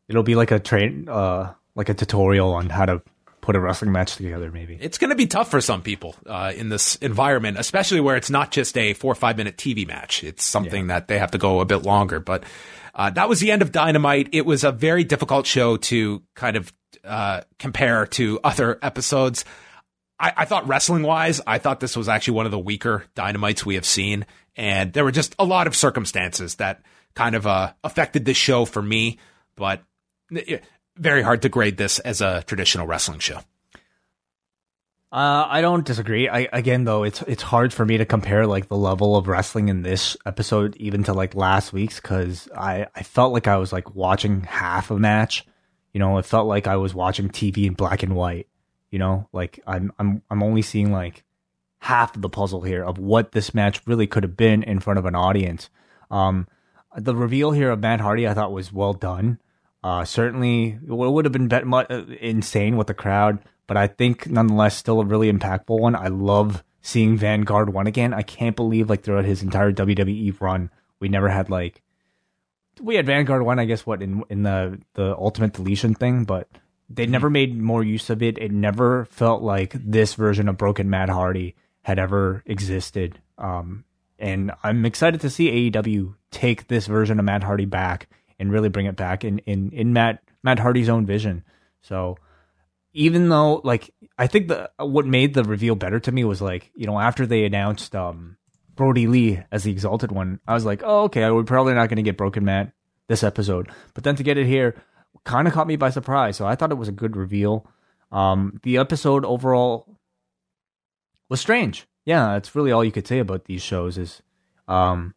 it'll 0.07 0.23
be 0.23 0.35
like 0.35 0.51
a 0.51 0.59
train, 0.59 1.07
uh, 1.09 1.53
like 1.75 1.89
a 1.89 1.93
tutorial 1.93 2.53
on 2.53 2.69
how 2.69 2.85
to 2.85 3.01
put 3.43 3.57
a 3.57 3.59
wrestling 3.59 3.91
match 3.91 4.15
together 4.15 4.49
maybe. 4.51 4.77
It's 4.79 4.97
going 4.97 5.09
to 5.09 5.17
be 5.17 5.27
tough 5.27 5.51
for 5.51 5.59
some 5.59 5.81
people 5.81 6.15
uh, 6.25 6.53
in 6.55 6.69
this 6.69 6.95
environment 6.95 7.57
especially 7.59 7.99
where 7.99 8.15
it's 8.15 8.29
not 8.29 8.51
just 8.51 8.77
a 8.77 8.93
four 8.93 9.11
or 9.11 9.15
five 9.15 9.37
minute 9.37 9.57
tv 9.57 9.85
match. 9.85 10.23
It's 10.23 10.45
something 10.45 10.87
yeah. 10.87 10.95
that 10.95 11.09
they 11.09 11.19
have 11.19 11.31
to 11.31 11.37
go 11.37 11.59
a 11.59 11.65
bit 11.65 11.83
longer 11.83 12.21
but 12.21 12.45
uh, 12.95 13.09
that 13.09 13.27
was 13.27 13.41
the 13.41 13.51
end 13.51 13.61
of 13.61 13.73
dynamite. 13.73 14.29
It 14.31 14.45
was 14.45 14.63
a 14.63 14.71
very 14.71 15.03
difficult 15.03 15.45
show 15.45 15.75
to 15.77 16.23
kind 16.35 16.55
of 16.55 16.71
uh, 17.03 17.41
compare 17.59 18.05
to 18.07 18.39
other 18.43 18.79
episodes. 18.81 19.43
I, 20.17 20.31
I 20.37 20.45
thought 20.45 20.67
wrestling 20.67 21.01
wise 21.01 21.41
i 21.47 21.57
thought 21.57 21.79
this 21.79 21.97
was 21.97 22.07
actually 22.07 22.35
one 22.35 22.45
of 22.45 22.51
the 22.51 22.59
weaker 22.59 23.03
dynamites 23.15 23.65
we 23.65 23.75
have 23.75 23.85
seen 23.85 24.27
and 24.55 24.93
there 24.93 25.03
were 25.03 25.11
just 25.11 25.35
a 25.39 25.45
lot 25.45 25.67
of 25.67 25.75
circumstances 25.75 26.55
that 26.55 26.81
kind 27.15 27.35
of 27.35 27.45
uh, 27.45 27.73
affected 27.83 28.25
this 28.25 28.37
show 28.37 28.65
for 28.65 28.81
me 28.81 29.19
but 29.55 29.83
very 30.97 31.21
hard 31.21 31.41
to 31.43 31.49
grade 31.49 31.77
this 31.77 31.99
as 31.99 32.21
a 32.21 32.43
traditional 32.43 32.87
wrestling 32.87 33.19
show. 33.19 33.39
Uh, 35.11 35.45
I 35.47 35.61
don't 35.61 35.85
disagree. 35.85 36.27
I 36.27 36.47
again 36.51 36.85
though 36.85 37.03
it's 37.03 37.21
it's 37.23 37.43
hard 37.43 37.71
for 37.71 37.85
me 37.85 37.97
to 37.97 38.05
compare 38.05 38.47
like 38.47 38.67
the 38.67 38.75
level 38.75 39.15
of 39.15 39.27
wrestling 39.27 39.69
in 39.69 39.83
this 39.83 40.17
episode 40.25 40.75
even 40.77 41.03
to 41.03 41.13
like 41.13 41.35
last 41.35 41.71
week's 41.71 41.99
because 41.99 42.49
I 42.57 42.87
I 42.95 43.03
felt 43.03 43.31
like 43.31 43.47
I 43.47 43.57
was 43.57 43.71
like 43.71 43.93
watching 43.93 44.41
half 44.41 44.89
a 44.89 44.97
match. 44.97 45.45
You 45.93 45.99
know, 45.99 46.17
it 46.17 46.25
felt 46.25 46.47
like 46.47 46.65
I 46.65 46.77
was 46.77 46.95
watching 46.95 47.29
TV 47.29 47.65
in 47.67 47.73
black 47.73 48.01
and 48.01 48.15
white. 48.15 48.47
You 48.89 48.97
know, 48.97 49.29
like 49.31 49.59
I'm 49.67 49.93
I'm 49.99 50.23
I'm 50.31 50.41
only 50.41 50.63
seeing 50.63 50.91
like 50.91 51.23
half 51.83 52.15
of 52.15 52.21
the 52.21 52.29
puzzle 52.29 52.61
here 52.61 52.81
of 52.81 52.97
what 52.97 53.33
this 53.33 53.53
match 53.53 53.81
really 53.85 54.07
could 54.07 54.23
have 54.23 54.37
been 54.37 54.63
in 54.63 54.79
front 54.79 54.97
of 54.97 55.05
an 55.05 55.15
audience. 55.15 55.69
Um, 56.09 56.47
the 56.95 57.13
reveal 57.13 57.51
here 57.51 57.71
of 57.71 57.81
Matt 57.81 57.99
Hardy 57.99 58.25
I 58.25 58.33
thought 58.33 58.53
was 58.53 58.71
well 58.71 58.93
done. 58.93 59.37
Uh, 59.83 60.05
certainly, 60.05 60.79
it 60.81 60.87
would 60.87 61.25
have 61.25 61.33
been 61.33 61.49
bet- 61.49 61.65
uh, 61.67 62.05
insane 62.21 62.77
with 62.77 62.87
the 62.87 62.93
crowd, 62.93 63.39
but 63.67 63.75
I 63.75 63.87
think 63.87 64.29
nonetheless 64.29 64.77
still 64.77 65.01
a 65.01 65.05
really 65.05 65.29
impactful 65.29 65.77
one. 65.77 65.93
I 65.93 66.07
love 66.07 66.63
seeing 66.81 67.17
Vanguard 67.17 67.73
one 67.73 67.85
again. 67.85 68.13
I 68.13 68.21
can't 68.21 68.55
believe 68.55 68.89
like 68.89 69.03
throughout 69.03 69.25
his 69.25 69.43
entire 69.43 69.73
WWE 69.73 70.39
run, 70.39 70.69
we 71.01 71.09
never 71.09 71.27
had 71.27 71.49
like 71.49 71.81
we 72.81 72.95
had 72.95 73.05
Vanguard 73.05 73.43
one, 73.43 73.59
I 73.59 73.65
guess, 73.65 73.85
what 73.85 74.01
in 74.01 74.23
in 74.29 74.43
the 74.43 74.79
the 74.93 75.17
Ultimate 75.17 75.51
Deletion 75.51 75.95
thing, 75.95 76.23
but 76.23 76.47
they 76.89 77.07
never 77.07 77.29
made 77.29 77.59
more 77.59 77.83
use 77.83 78.09
of 78.09 78.23
it. 78.23 78.37
It 78.37 78.53
never 78.53 79.03
felt 79.05 79.41
like 79.41 79.73
this 79.73 80.13
version 80.13 80.47
of 80.47 80.57
Broken 80.57 80.89
Matt 80.89 81.09
Hardy 81.09 81.55
had 81.83 81.99
ever 81.99 82.43
existed. 82.45 83.19
Um, 83.37 83.85
and 84.17 84.51
I'm 84.63 84.85
excited 84.85 85.21
to 85.21 85.29
see 85.29 85.71
AEW 85.71 86.15
take 86.31 86.67
this 86.67 86.87
version 86.87 87.19
of 87.19 87.25
Matt 87.25 87.43
Hardy 87.43 87.65
back 87.65 88.09
and 88.39 88.51
really 88.51 88.69
bring 88.69 88.87
it 88.87 88.95
back 88.95 89.23
in 89.23 89.39
in 89.39 89.71
in 89.71 89.93
Matt 89.93 90.23
Matt 90.43 90.59
Hardy's 90.59 90.89
own 90.89 91.05
vision. 91.05 91.43
So 91.81 92.17
even 92.93 93.29
though 93.29 93.61
like 93.63 93.93
I 94.17 94.27
think 94.27 94.47
the 94.47 94.71
what 94.77 95.05
made 95.05 95.33
the 95.33 95.43
reveal 95.43 95.75
better 95.75 95.99
to 95.99 96.11
me 96.11 96.23
was 96.23 96.41
like 96.41 96.71
you 96.75 96.87
know 96.87 96.99
after 96.99 97.25
they 97.25 97.45
announced 97.45 97.95
um 97.95 98.37
Brodie 98.75 99.07
Lee 99.07 99.39
as 99.51 99.63
the 99.63 99.71
Exalted 99.71 100.11
One, 100.11 100.39
I 100.47 100.53
was 100.53 100.65
like, 100.65 100.81
oh 100.83 101.03
okay, 101.03 101.29
we're 101.29 101.43
probably 101.43 101.73
not 101.73 101.89
going 101.89 101.97
to 101.97 102.03
get 102.03 102.17
Broken 102.17 102.45
Matt 102.45 102.71
this 103.07 103.23
episode, 103.23 103.69
but 103.93 104.03
then 104.03 104.15
to 104.15 104.23
get 104.23 104.37
it 104.37 104.47
here 104.47 104.75
kind 105.25 105.47
of 105.47 105.53
caught 105.53 105.67
me 105.67 105.75
by 105.75 105.89
surprise. 105.89 106.37
So 106.37 106.45
I 106.45 106.55
thought 106.55 106.71
it 106.71 106.77
was 106.77 106.87
a 106.87 106.93
good 106.93 107.15
reveal. 107.15 107.67
Um, 108.11 108.59
the 108.63 108.77
episode 108.77 109.25
overall 109.25 109.92
was 111.33 111.41
strange. 111.41 111.87
yeah, 112.05 112.33
that's 112.33 112.53
really 112.53 112.71
all 112.71 112.83
you 112.83 112.91
could 112.91 113.07
say 113.07 113.17
about 113.17 113.45
these 113.45 113.63
shows. 113.63 113.97
Is 113.97 114.21
um, 114.67 115.15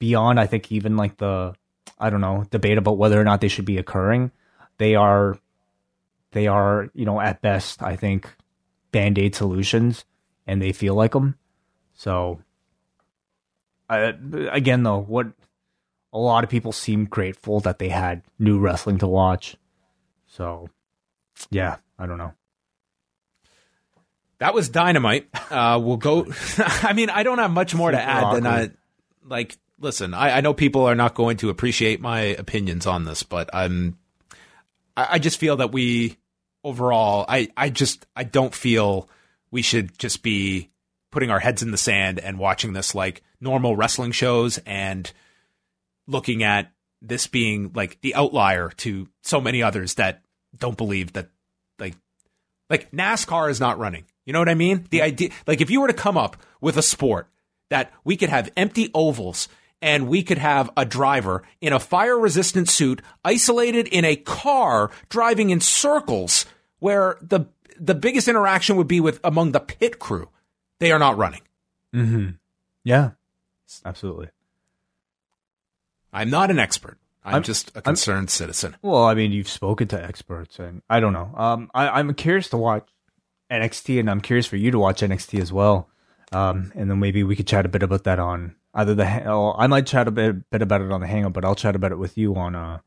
beyond, 0.00 0.40
I 0.40 0.46
think, 0.46 0.72
even 0.72 0.96
like 0.96 1.18
the 1.18 1.54
I 2.00 2.10
don't 2.10 2.20
know 2.20 2.44
debate 2.50 2.78
about 2.78 2.98
whether 2.98 3.20
or 3.20 3.22
not 3.22 3.40
they 3.40 3.46
should 3.46 3.64
be 3.64 3.78
occurring. 3.78 4.32
They 4.78 4.96
are, 4.96 5.38
they 6.32 6.48
are, 6.48 6.90
you 6.94 7.04
know, 7.04 7.20
at 7.20 7.42
best, 7.42 7.80
I 7.80 7.94
think, 7.94 8.28
band 8.90 9.20
aid 9.20 9.36
solutions, 9.36 10.04
and 10.48 10.60
they 10.60 10.72
feel 10.72 10.96
like 10.96 11.12
them. 11.12 11.36
So, 11.94 12.40
I, 13.88 14.14
again, 14.50 14.82
though, 14.82 14.98
what 14.98 15.28
a 16.12 16.18
lot 16.18 16.42
of 16.42 16.50
people 16.50 16.72
seem 16.72 17.04
grateful 17.04 17.60
that 17.60 17.78
they 17.78 17.90
had 17.90 18.22
new 18.36 18.58
wrestling 18.58 18.98
to 18.98 19.06
watch. 19.06 19.56
So, 20.26 20.70
yeah, 21.50 21.76
I 22.00 22.06
don't 22.06 22.18
know. 22.18 22.34
That 24.42 24.54
was 24.54 24.68
dynamite. 24.68 25.28
Uh, 25.52 25.80
we'll 25.80 25.98
go. 25.98 26.26
I 26.58 26.94
mean, 26.94 27.10
I 27.10 27.22
don't 27.22 27.38
have 27.38 27.52
much 27.52 27.76
more 27.76 27.92
Super 27.92 28.02
to 28.02 28.08
add 28.08 28.34
than 28.34 28.44
I 28.44 28.70
like. 29.24 29.56
Listen, 29.78 30.14
I, 30.14 30.38
I 30.38 30.40
know 30.40 30.52
people 30.52 30.82
are 30.82 30.96
not 30.96 31.14
going 31.14 31.36
to 31.38 31.48
appreciate 31.48 32.00
my 32.00 32.22
opinions 32.22 32.84
on 32.84 33.04
this, 33.04 33.22
but 33.22 33.50
I'm. 33.54 33.98
I, 34.96 35.06
I 35.10 35.18
just 35.20 35.38
feel 35.38 35.58
that 35.58 35.70
we 35.70 36.18
overall, 36.64 37.24
I, 37.28 37.50
I 37.56 37.70
just 37.70 38.04
I 38.16 38.24
don't 38.24 38.52
feel 38.52 39.08
we 39.52 39.62
should 39.62 39.96
just 39.96 40.24
be 40.24 40.70
putting 41.12 41.30
our 41.30 41.38
heads 41.38 41.62
in 41.62 41.70
the 41.70 41.78
sand 41.78 42.18
and 42.18 42.36
watching 42.36 42.72
this 42.72 42.96
like 42.96 43.22
normal 43.40 43.76
wrestling 43.76 44.10
shows 44.10 44.58
and 44.66 45.12
looking 46.08 46.42
at 46.42 46.72
this 47.00 47.28
being 47.28 47.70
like 47.76 48.00
the 48.00 48.16
outlier 48.16 48.70
to 48.78 49.06
so 49.22 49.40
many 49.40 49.62
others 49.62 49.94
that 49.94 50.22
don't 50.58 50.76
believe 50.76 51.12
that 51.12 51.28
like 52.70 52.90
NASCAR 52.90 53.50
is 53.50 53.60
not 53.60 53.78
running. 53.78 54.04
You 54.24 54.32
know 54.32 54.38
what 54.38 54.48
I 54.48 54.54
mean? 54.54 54.86
The 54.90 55.02
idea 55.02 55.30
like 55.46 55.60
if 55.60 55.70
you 55.70 55.80
were 55.80 55.88
to 55.88 55.94
come 55.94 56.16
up 56.16 56.36
with 56.60 56.76
a 56.76 56.82
sport 56.82 57.28
that 57.70 57.92
we 58.04 58.16
could 58.16 58.28
have 58.28 58.52
empty 58.56 58.90
ovals 58.94 59.48
and 59.80 60.08
we 60.08 60.22
could 60.22 60.38
have 60.38 60.70
a 60.76 60.84
driver 60.84 61.42
in 61.60 61.72
a 61.72 61.80
fire 61.80 62.18
resistant 62.18 62.68
suit 62.68 63.02
isolated 63.24 63.88
in 63.88 64.04
a 64.04 64.16
car 64.16 64.90
driving 65.08 65.50
in 65.50 65.60
circles 65.60 66.46
where 66.78 67.18
the 67.20 67.46
the 67.78 67.94
biggest 67.94 68.28
interaction 68.28 68.76
would 68.76 68.86
be 68.86 69.00
with 69.00 69.18
among 69.24 69.52
the 69.52 69.60
pit 69.60 69.98
crew. 69.98 70.28
They 70.78 70.92
are 70.92 70.98
not 70.98 71.16
running. 71.16 71.42
Mm-hmm. 71.94 72.30
Yeah, 72.84 73.10
absolutely. 73.84 74.28
I'm 76.12 76.30
not 76.30 76.50
an 76.50 76.58
expert. 76.58 76.98
I'm, 77.24 77.34
I'm- 77.34 77.42
just 77.42 77.70
a 77.76 77.82
concerned 77.82 78.30
citizen. 78.30 78.76
Well, 78.82 79.04
I 79.04 79.14
mean, 79.14 79.32
you've 79.32 79.48
spoken 79.48 79.88
to 79.88 80.02
experts, 80.02 80.58
and 80.58 80.82
I 80.90 81.00
don't 81.00 81.12
know. 81.12 81.32
Um, 81.36 81.70
I, 81.74 81.88
I'm 81.88 82.12
curious 82.14 82.48
to 82.50 82.56
watch 82.56 82.88
NXT, 83.50 84.00
and 84.00 84.10
I'm 84.10 84.20
curious 84.20 84.46
for 84.46 84.56
you 84.56 84.70
to 84.70 84.78
watch 84.78 85.02
NXT 85.02 85.40
as 85.40 85.52
well. 85.52 85.88
Um, 86.32 86.72
and 86.74 86.90
then 86.90 86.98
maybe 86.98 87.22
we 87.22 87.36
could 87.36 87.46
chat 87.46 87.66
a 87.66 87.68
bit 87.68 87.82
about 87.82 88.04
that 88.04 88.18
on 88.18 88.56
either 88.74 88.94
the. 88.94 89.24
Oh, 89.26 89.54
I 89.56 89.66
might 89.66 89.86
chat 89.86 90.08
a 90.08 90.10
bit, 90.10 90.48
bit 90.50 90.62
about 90.62 90.80
it 90.80 90.90
on 90.90 91.00
the 91.00 91.06
Hangout, 91.06 91.34
but 91.34 91.44
I'll 91.44 91.54
chat 91.54 91.76
about 91.76 91.92
it 91.92 91.98
with 91.98 92.16
you 92.16 92.34
on 92.36 92.54
uh 92.54 92.78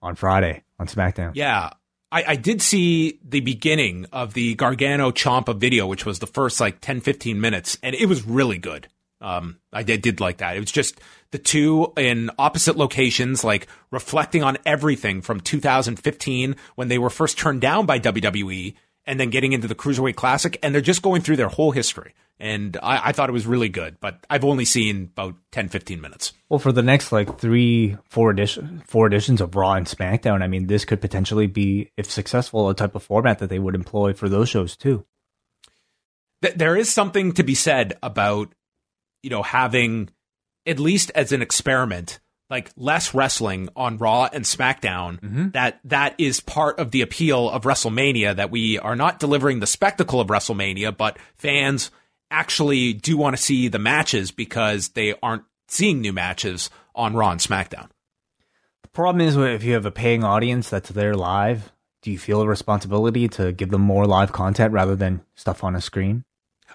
on 0.00 0.14
Friday 0.14 0.62
on 0.78 0.86
SmackDown. 0.86 1.32
Yeah. 1.34 1.70
I, 2.10 2.24
I 2.28 2.36
did 2.36 2.60
see 2.60 3.18
the 3.26 3.40
beginning 3.40 4.04
of 4.12 4.34
the 4.34 4.54
Gargano 4.54 5.10
Ciampa 5.12 5.56
video, 5.56 5.86
which 5.86 6.04
was 6.04 6.18
the 6.18 6.26
first 6.26 6.60
like 6.60 6.80
10, 6.82 7.00
15 7.00 7.40
minutes, 7.40 7.78
and 7.82 7.94
it 7.96 8.06
was 8.06 8.22
really 8.26 8.58
good. 8.58 8.88
Um, 9.22 9.60
I 9.72 9.84
did, 9.84 10.02
did 10.02 10.20
like 10.20 10.38
that. 10.38 10.56
It 10.56 10.60
was 10.60 10.72
just 10.72 11.00
the 11.30 11.38
two 11.38 11.92
in 11.96 12.30
opposite 12.38 12.76
locations, 12.76 13.44
like 13.44 13.68
reflecting 13.90 14.42
on 14.42 14.58
everything 14.66 15.22
from 15.22 15.40
2015 15.40 16.56
when 16.74 16.88
they 16.88 16.98
were 16.98 17.08
first 17.08 17.38
turned 17.38 17.60
down 17.60 17.86
by 17.86 17.98
WWE 17.98 18.74
and 19.06 19.18
then 19.18 19.30
getting 19.30 19.52
into 19.52 19.68
the 19.68 19.74
Cruiserweight 19.74 20.16
Classic. 20.16 20.58
And 20.62 20.74
they're 20.74 20.82
just 20.82 21.02
going 21.02 21.22
through 21.22 21.36
their 21.36 21.48
whole 21.48 21.70
history. 21.70 22.14
And 22.38 22.76
I, 22.82 23.10
I 23.10 23.12
thought 23.12 23.28
it 23.28 23.32
was 23.32 23.46
really 23.46 23.68
good, 23.68 23.98
but 24.00 24.26
I've 24.28 24.44
only 24.44 24.64
seen 24.64 25.10
about 25.12 25.36
10, 25.52 25.68
15 25.68 26.00
minutes. 26.00 26.32
Well, 26.48 26.58
for 26.58 26.72
the 26.72 26.82
next 26.82 27.12
like 27.12 27.38
three, 27.38 27.96
four 28.08 28.30
edition, 28.30 28.82
four 28.86 29.06
editions 29.06 29.40
of 29.40 29.54
Raw 29.54 29.74
and 29.74 29.86
SmackDown, 29.86 30.42
I 30.42 30.48
mean, 30.48 30.66
this 30.66 30.84
could 30.84 31.00
potentially 31.00 31.46
be, 31.46 31.92
if 31.96 32.10
successful, 32.10 32.68
a 32.68 32.74
type 32.74 32.96
of 32.96 33.04
format 33.04 33.38
that 33.38 33.48
they 33.48 33.60
would 33.60 33.76
employ 33.76 34.12
for 34.12 34.28
those 34.28 34.48
shows 34.48 34.76
too. 34.76 35.04
there 36.40 36.76
is 36.76 36.92
something 36.92 37.32
to 37.34 37.44
be 37.44 37.54
said 37.54 37.96
about 38.02 38.52
you 39.22 39.30
know 39.30 39.42
having 39.42 40.10
at 40.66 40.78
least 40.78 41.10
as 41.14 41.32
an 41.32 41.42
experiment 41.42 42.20
like 42.50 42.70
less 42.76 43.14
wrestling 43.14 43.70
on 43.74 43.96
Raw 43.96 44.28
and 44.30 44.44
SmackDown 44.44 45.20
mm-hmm. 45.20 45.50
that 45.50 45.80
that 45.84 46.14
is 46.18 46.40
part 46.40 46.78
of 46.78 46.90
the 46.90 47.00
appeal 47.00 47.48
of 47.48 47.64
WrestleMania 47.64 48.36
that 48.36 48.50
we 48.50 48.78
are 48.78 48.96
not 48.96 49.18
delivering 49.18 49.60
the 49.60 49.66
spectacle 49.66 50.20
of 50.20 50.28
WrestleMania 50.28 50.96
but 50.96 51.18
fans 51.34 51.90
actually 52.30 52.94
do 52.94 53.16
want 53.16 53.36
to 53.36 53.42
see 53.42 53.68
the 53.68 53.78
matches 53.78 54.30
because 54.30 54.90
they 54.90 55.14
aren't 55.22 55.44
seeing 55.68 56.00
new 56.00 56.12
matches 56.12 56.70
on 56.94 57.14
Raw 57.14 57.30
and 57.30 57.40
SmackDown. 57.40 57.88
The 58.82 58.88
problem 58.88 59.20
is 59.26 59.36
if 59.36 59.64
you 59.64 59.74
have 59.74 59.86
a 59.86 59.90
paying 59.90 60.24
audience 60.24 60.68
that's 60.68 60.90
there 60.90 61.14
live, 61.14 61.72
do 62.02 62.10
you 62.10 62.18
feel 62.18 62.42
a 62.42 62.48
responsibility 62.48 63.28
to 63.28 63.52
give 63.52 63.70
them 63.70 63.80
more 63.80 64.06
live 64.06 64.32
content 64.32 64.72
rather 64.72 64.96
than 64.96 65.24
stuff 65.34 65.62
on 65.62 65.76
a 65.76 65.80
screen? 65.80 66.24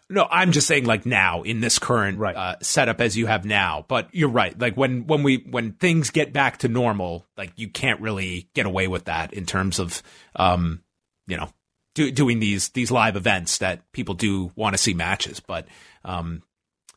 No, 0.09 0.25
I'm 0.29 0.53
just 0.53 0.67
saying 0.67 0.85
like 0.85 1.05
now 1.05 1.41
in 1.41 1.59
this 1.59 1.79
current 1.79 2.17
Right. 2.17 2.35
uh, 2.35 2.55
setup 2.61 3.01
as 3.01 3.17
you 3.17 3.25
have 3.25 3.43
now. 3.43 3.83
But 3.87 4.07
you're 4.13 4.29
right. 4.29 4.57
Like 4.57 4.77
when 4.77 5.05
when 5.05 5.21
we 5.21 5.43
when 5.49 5.73
things 5.73 6.11
get 6.11 6.31
back 6.31 6.59
to 6.59 6.69
normal, 6.69 7.25
like 7.35 7.51
you 7.57 7.67
can't 7.67 7.99
really 7.99 8.49
get 8.53 8.65
away 8.65 8.87
with 8.87 9.05
that 9.05 9.33
in 9.33 9.45
terms 9.45 9.79
of 9.79 10.01
um 10.37 10.81
you 11.27 11.35
know 11.35 11.49
do, 11.93 12.09
doing 12.09 12.39
these 12.39 12.69
these 12.69 12.89
live 12.89 13.17
events 13.17 13.57
that 13.57 13.91
people 13.91 14.13
do 14.15 14.51
want 14.55 14.73
to 14.75 14.77
see 14.77 14.93
matches. 14.93 15.41
But 15.41 15.67
um 16.05 16.41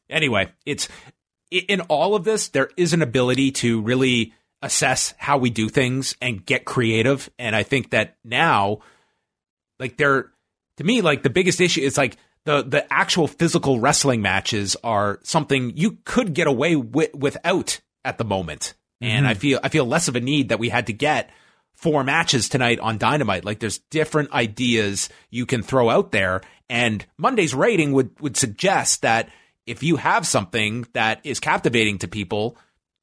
anyway, 0.09 0.53
it's 0.65 0.89
in 1.51 1.81
all 1.83 2.15
of 2.15 2.23
this 2.23 2.49
there 2.49 2.71
is 2.77 2.93
an 2.93 3.03
ability 3.03 3.51
to 3.51 3.81
really 3.83 4.35
assess 4.63 5.15
how 5.19 5.37
we 5.39 5.51
do 5.51 5.69
things 5.69 6.15
and 6.23 6.47
get 6.47 6.65
creative. 6.65 7.29
And 7.41 7.57
I 7.57 7.65
think 7.65 7.91
that 7.91 8.19
now 8.23 8.83
like 9.81 9.97
they're 9.97 10.31
to 10.77 10.85
me 10.85 11.01
like 11.01 11.25
the 11.25 11.31
biggest 11.31 11.61
issue 11.61 11.81
is 11.81 11.99
like 11.99 12.17
the 12.45 12.63
the 12.63 12.93
actual 12.93 13.27
physical 13.27 13.81
wrestling 13.81 14.23
matches 14.23 14.77
are 14.83 15.21
something 15.23 15.77
you 15.77 15.99
could 16.05 16.35
get 16.35 16.47
away 16.47 16.77
with 16.77 17.15
without 17.15 17.81
at 18.05 18.19
the 18.19 18.25
moment. 18.25 18.75
And 19.03 19.27
i 19.27 19.35
feel 19.35 19.61
i 19.63 19.69
feel 19.69 19.87
less 19.87 20.09
of 20.09 20.17
a 20.17 20.21
need 20.21 20.51
that 20.51 20.59
we 20.59 20.69
had 20.69 20.87
to 20.89 20.93
get 20.93 21.31
four 21.73 22.05
matches 22.05 22.49
tonight 22.49 22.79
on 22.81 22.99
dynamite. 22.99 23.45
Like 23.45 23.59
there's 23.59 23.79
different 23.79 24.33
ideas 24.33 25.09
you 25.31 25.47
can 25.47 25.63
throw 25.63 25.89
out 25.89 26.13
there. 26.13 26.43
And 26.69 27.05
monday's 27.17 27.55
rating 27.55 27.93
would 27.93 28.19
would 28.21 28.37
suggest 28.37 29.03
that 29.03 29.31
if 29.67 29.83
you 29.83 29.97
have 29.97 30.27
something 30.27 30.87
that 30.93 31.21
is 31.25 31.41
captivating 31.41 31.99
to 31.99 32.09
people 32.09 32.57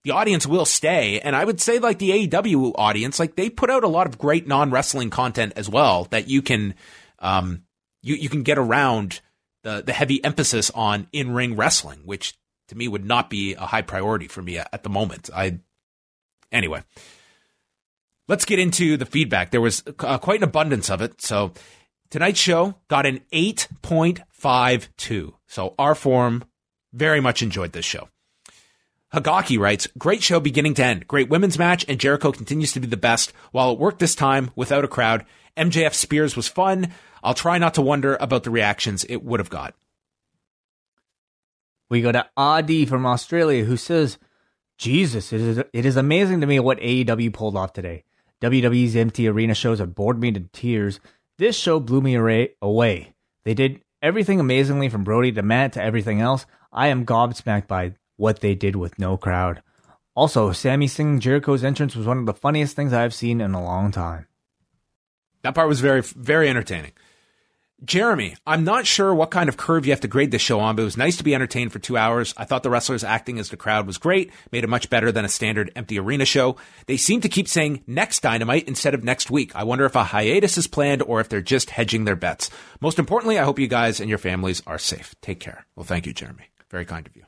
the 0.07 0.13
audience 0.13 0.47
will 0.47 0.63
stay. 0.63 1.19
And 1.19 1.35
I 1.35 1.43
would 1.43 1.59
say 1.59 1.79
like 1.79 1.99
the 1.99 2.27
AEW 2.27 2.75
audience, 2.77 3.19
like 3.19 3.35
they 3.35 3.49
put 3.49 3.69
out 3.69 3.83
a 3.83 3.89
lot 3.89 4.07
of 4.07 4.17
great 4.17 4.47
non 4.47 4.71
wrestling 4.71 5.09
content 5.09 5.51
as 5.57 5.67
well 5.67 6.05
that 6.11 6.29
you 6.29 6.41
can, 6.41 6.75
um, 7.19 7.63
you, 8.01 8.15
you 8.15 8.29
can 8.29 8.43
get 8.43 8.57
around 8.57 9.19
the, 9.67 9.83
the 9.85 9.91
heavy 9.91 10.23
emphasis 10.23 10.71
on 10.73 11.09
in 11.11 11.33
ring 11.33 11.57
wrestling, 11.57 11.99
which 12.05 12.35
to 12.69 12.75
me 12.75 12.87
would 12.87 13.03
not 13.03 13.29
be 13.29 13.53
a 13.55 13.65
high 13.65 13.81
priority 13.81 14.29
for 14.29 14.41
me 14.41 14.57
at, 14.57 14.81
the 14.81 14.89
moment. 14.89 15.29
I, 15.35 15.59
anyway, 16.53 16.83
let's 18.29 18.45
get 18.45 18.59
into 18.59 18.95
the 18.95 19.05
feedback. 19.05 19.51
There 19.51 19.59
was 19.59 19.83
uh, 19.85 20.19
quite 20.19 20.39
an 20.39 20.45
abundance 20.45 20.89
of 20.89 21.01
it. 21.01 21.21
So 21.21 21.51
tonight's 22.09 22.39
show 22.39 22.75
got 22.87 23.05
an 23.05 23.19
8.52. 23.33 25.33
So 25.47 25.75
our 25.77 25.95
forum 25.95 26.45
very 26.93 27.19
much 27.19 27.43
enjoyed 27.43 27.73
this 27.73 27.83
show. 27.83 28.07
Hagaki 29.13 29.59
writes, 29.59 29.85
great 29.97 30.23
show 30.23 30.39
beginning 30.39 30.75
to 30.75 30.85
end. 30.85 31.09
Great 31.09 31.27
women's 31.27 31.59
match, 31.59 31.83
and 31.89 31.99
Jericho 31.99 32.31
continues 32.31 32.71
to 32.71 32.79
be 32.79 32.87
the 32.87 32.95
best. 32.95 33.33
While 33.51 33.73
it 33.73 33.79
worked 33.79 33.99
this 33.99 34.15
time 34.15 34.49
without 34.55 34.85
a 34.85 34.89
crowd, 34.89 35.25
MJF 35.57 35.93
Spears 35.93 36.37
was 36.37 36.47
fun. 36.47 36.93
I'll 37.23 37.33
try 37.33 37.57
not 37.57 37.73
to 37.75 37.81
wonder 37.81 38.17
about 38.19 38.43
the 38.43 38.51
reactions 38.51 39.05
it 39.05 39.23
would 39.23 39.39
have 39.39 39.49
got. 39.49 39.73
We 41.89 42.01
go 42.01 42.11
to 42.11 42.27
Adi 42.35 42.85
from 42.85 43.05
Australia 43.05 43.63
who 43.63 43.77
says, 43.77 44.17
Jesus, 44.77 45.33
it 45.33 45.41
is, 45.41 45.57
it 45.57 45.85
is 45.85 45.97
amazing 45.97 46.41
to 46.41 46.47
me 46.47 46.59
what 46.59 46.79
AEW 46.79 47.33
pulled 47.33 47.55
off 47.55 47.73
today. 47.73 48.03
WWE's 48.41 48.95
empty 48.95 49.27
arena 49.27 49.55
shows 49.55 49.79
have 49.79 49.95
bored 49.95 50.19
me 50.19 50.31
to 50.31 50.41
tears. 50.51 50.99
This 51.37 51.55
show 51.55 51.79
blew 51.79 52.01
me 52.01 52.15
away. 52.61 53.13
They 53.43 53.53
did 53.53 53.81
everything 54.01 54.39
amazingly 54.39 54.89
from 54.89 55.03
Brodie 55.03 55.31
to 55.31 55.41
Matt 55.41 55.73
to 55.73 55.81
everything 55.81 56.21
else. 56.21 56.45
I 56.71 56.87
am 56.87 57.05
gobsmacked 57.05 57.67
by 57.67 57.93
what 58.17 58.41
they 58.41 58.53
did 58.53 58.75
with 58.75 58.99
no 58.99 59.17
crowd. 59.17 59.63
Also, 60.15 60.51
Sammy 60.51 60.87
singing 60.87 61.19
Jericho's 61.19 61.63
entrance 61.63 61.95
was 61.95 62.07
one 62.07 62.17
of 62.17 62.25
the 62.25 62.33
funniest 62.33 62.75
things 62.75 62.91
I've 62.91 63.13
seen 63.13 63.39
in 63.39 63.53
a 63.53 63.63
long 63.63 63.91
time. 63.91 64.27
That 65.43 65.55
part 65.55 65.67
was 65.67 65.79
very, 65.79 66.01
very 66.01 66.49
entertaining. 66.49 66.91
Jeremy, 67.85 68.35
I'm 68.47 68.63
not 68.63 68.87
sure 68.87 69.13
what 69.13 69.29
kind 69.29 69.47
of 69.47 69.57
curve 69.57 69.85
you 69.85 69.91
have 69.91 70.01
to 70.01 70.07
grade 70.07 70.31
this 70.31 70.41
show 70.41 70.59
on, 70.59 70.75
but 70.75 70.81
it 70.81 70.85
was 70.85 70.97
nice 70.97 71.17
to 71.17 71.23
be 71.23 71.35
entertained 71.35 71.71
for 71.71 71.77
two 71.77 71.95
hours. 71.95 72.33
I 72.35 72.43
thought 72.43 72.63
the 72.63 72.71
wrestlers 72.71 73.03
acting 73.03 73.37
as 73.37 73.49
the 73.49 73.57
crowd 73.57 73.85
was 73.85 73.99
great, 73.99 74.31
made 74.51 74.63
it 74.63 74.69
much 74.69 74.89
better 74.89 75.11
than 75.11 75.25
a 75.25 75.29
standard 75.29 75.71
empty 75.75 75.99
arena 75.99 76.25
show. 76.25 76.55
They 76.87 76.97
seem 76.97 77.21
to 77.21 77.29
keep 77.29 77.47
saying 77.47 77.83
next 77.85 78.23
dynamite 78.23 78.67
instead 78.67 78.95
of 78.95 79.03
next 79.03 79.29
week. 79.29 79.55
I 79.55 79.63
wonder 79.63 79.85
if 79.85 79.95
a 79.95 80.05
hiatus 80.05 80.57
is 80.57 80.65
planned 80.65 81.03
or 81.03 81.19
if 81.19 81.29
they're 81.29 81.39
just 81.39 81.69
hedging 81.69 82.05
their 82.05 82.15
bets. 82.15 82.49
Most 82.81 82.97
importantly, 82.97 83.37
I 83.37 83.43
hope 83.43 83.59
you 83.59 83.67
guys 83.67 83.99
and 83.99 84.09
your 84.09 84.17
families 84.17 84.63
are 84.65 84.79
safe. 84.79 85.13
Take 85.21 85.39
care. 85.39 85.67
Well, 85.75 85.85
thank 85.85 86.07
you, 86.07 86.13
Jeremy. 86.13 86.49
Very 86.71 86.85
kind 86.85 87.05
of 87.05 87.15
you. 87.15 87.25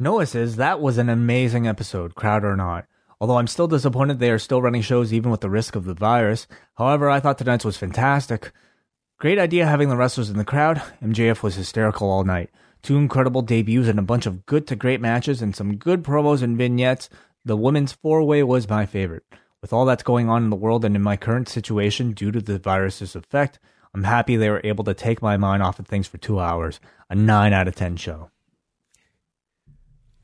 Noah 0.00 0.26
says 0.26 0.56
that 0.56 0.80
was 0.80 0.98
an 0.98 1.08
amazing 1.08 1.68
episode, 1.68 2.16
crowd 2.16 2.44
or 2.44 2.56
not. 2.56 2.86
Although 3.20 3.38
I'm 3.38 3.46
still 3.46 3.68
disappointed 3.68 4.18
they 4.18 4.30
are 4.30 4.38
still 4.40 4.60
running 4.60 4.82
shows 4.82 5.12
even 5.12 5.30
with 5.30 5.42
the 5.42 5.48
risk 5.48 5.76
of 5.76 5.84
the 5.84 5.94
virus. 5.94 6.48
However, 6.74 7.08
I 7.08 7.20
thought 7.20 7.38
tonight's 7.38 7.64
was 7.64 7.76
fantastic. 7.76 8.50
Great 9.18 9.38
idea 9.38 9.66
having 9.66 9.88
the 9.88 9.96
wrestlers 9.96 10.28
in 10.28 10.36
the 10.36 10.44
crowd. 10.44 10.82
MJF 11.02 11.42
was 11.42 11.54
hysterical 11.54 12.10
all 12.10 12.24
night. 12.24 12.50
Two 12.82 12.98
incredible 12.98 13.40
debuts 13.40 13.88
and 13.88 13.98
a 13.98 14.02
bunch 14.02 14.26
of 14.26 14.44
good 14.44 14.66
to 14.66 14.76
great 14.76 15.00
matches 15.00 15.40
and 15.40 15.56
some 15.56 15.76
good 15.76 16.02
promos 16.02 16.42
and 16.42 16.58
vignettes. 16.58 17.08
The 17.42 17.56
women's 17.56 17.92
four 17.92 18.22
way 18.22 18.42
was 18.42 18.68
my 18.68 18.84
favorite. 18.84 19.24
With 19.62 19.72
all 19.72 19.86
that's 19.86 20.02
going 20.02 20.28
on 20.28 20.44
in 20.44 20.50
the 20.50 20.56
world 20.56 20.84
and 20.84 20.94
in 20.94 21.02
my 21.02 21.16
current 21.16 21.48
situation 21.48 22.12
due 22.12 22.30
to 22.30 22.42
the 22.42 22.58
virus's 22.58 23.16
effect, 23.16 23.58
I'm 23.94 24.04
happy 24.04 24.36
they 24.36 24.50
were 24.50 24.60
able 24.62 24.84
to 24.84 24.92
take 24.92 25.22
my 25.22 25.38
mind 25.38 25.62
off 25.62 25.78
of 25.78 25.86
things 25.86 26.06
for 26.06 26.18
two 26.18 26.38
hours. 26.38 26.78
A 27.08 27.14
9 27.14 27.54
out 27.54 27.68
of 27.68 27.74
10 27.74 27.96
show. 27.96 28.30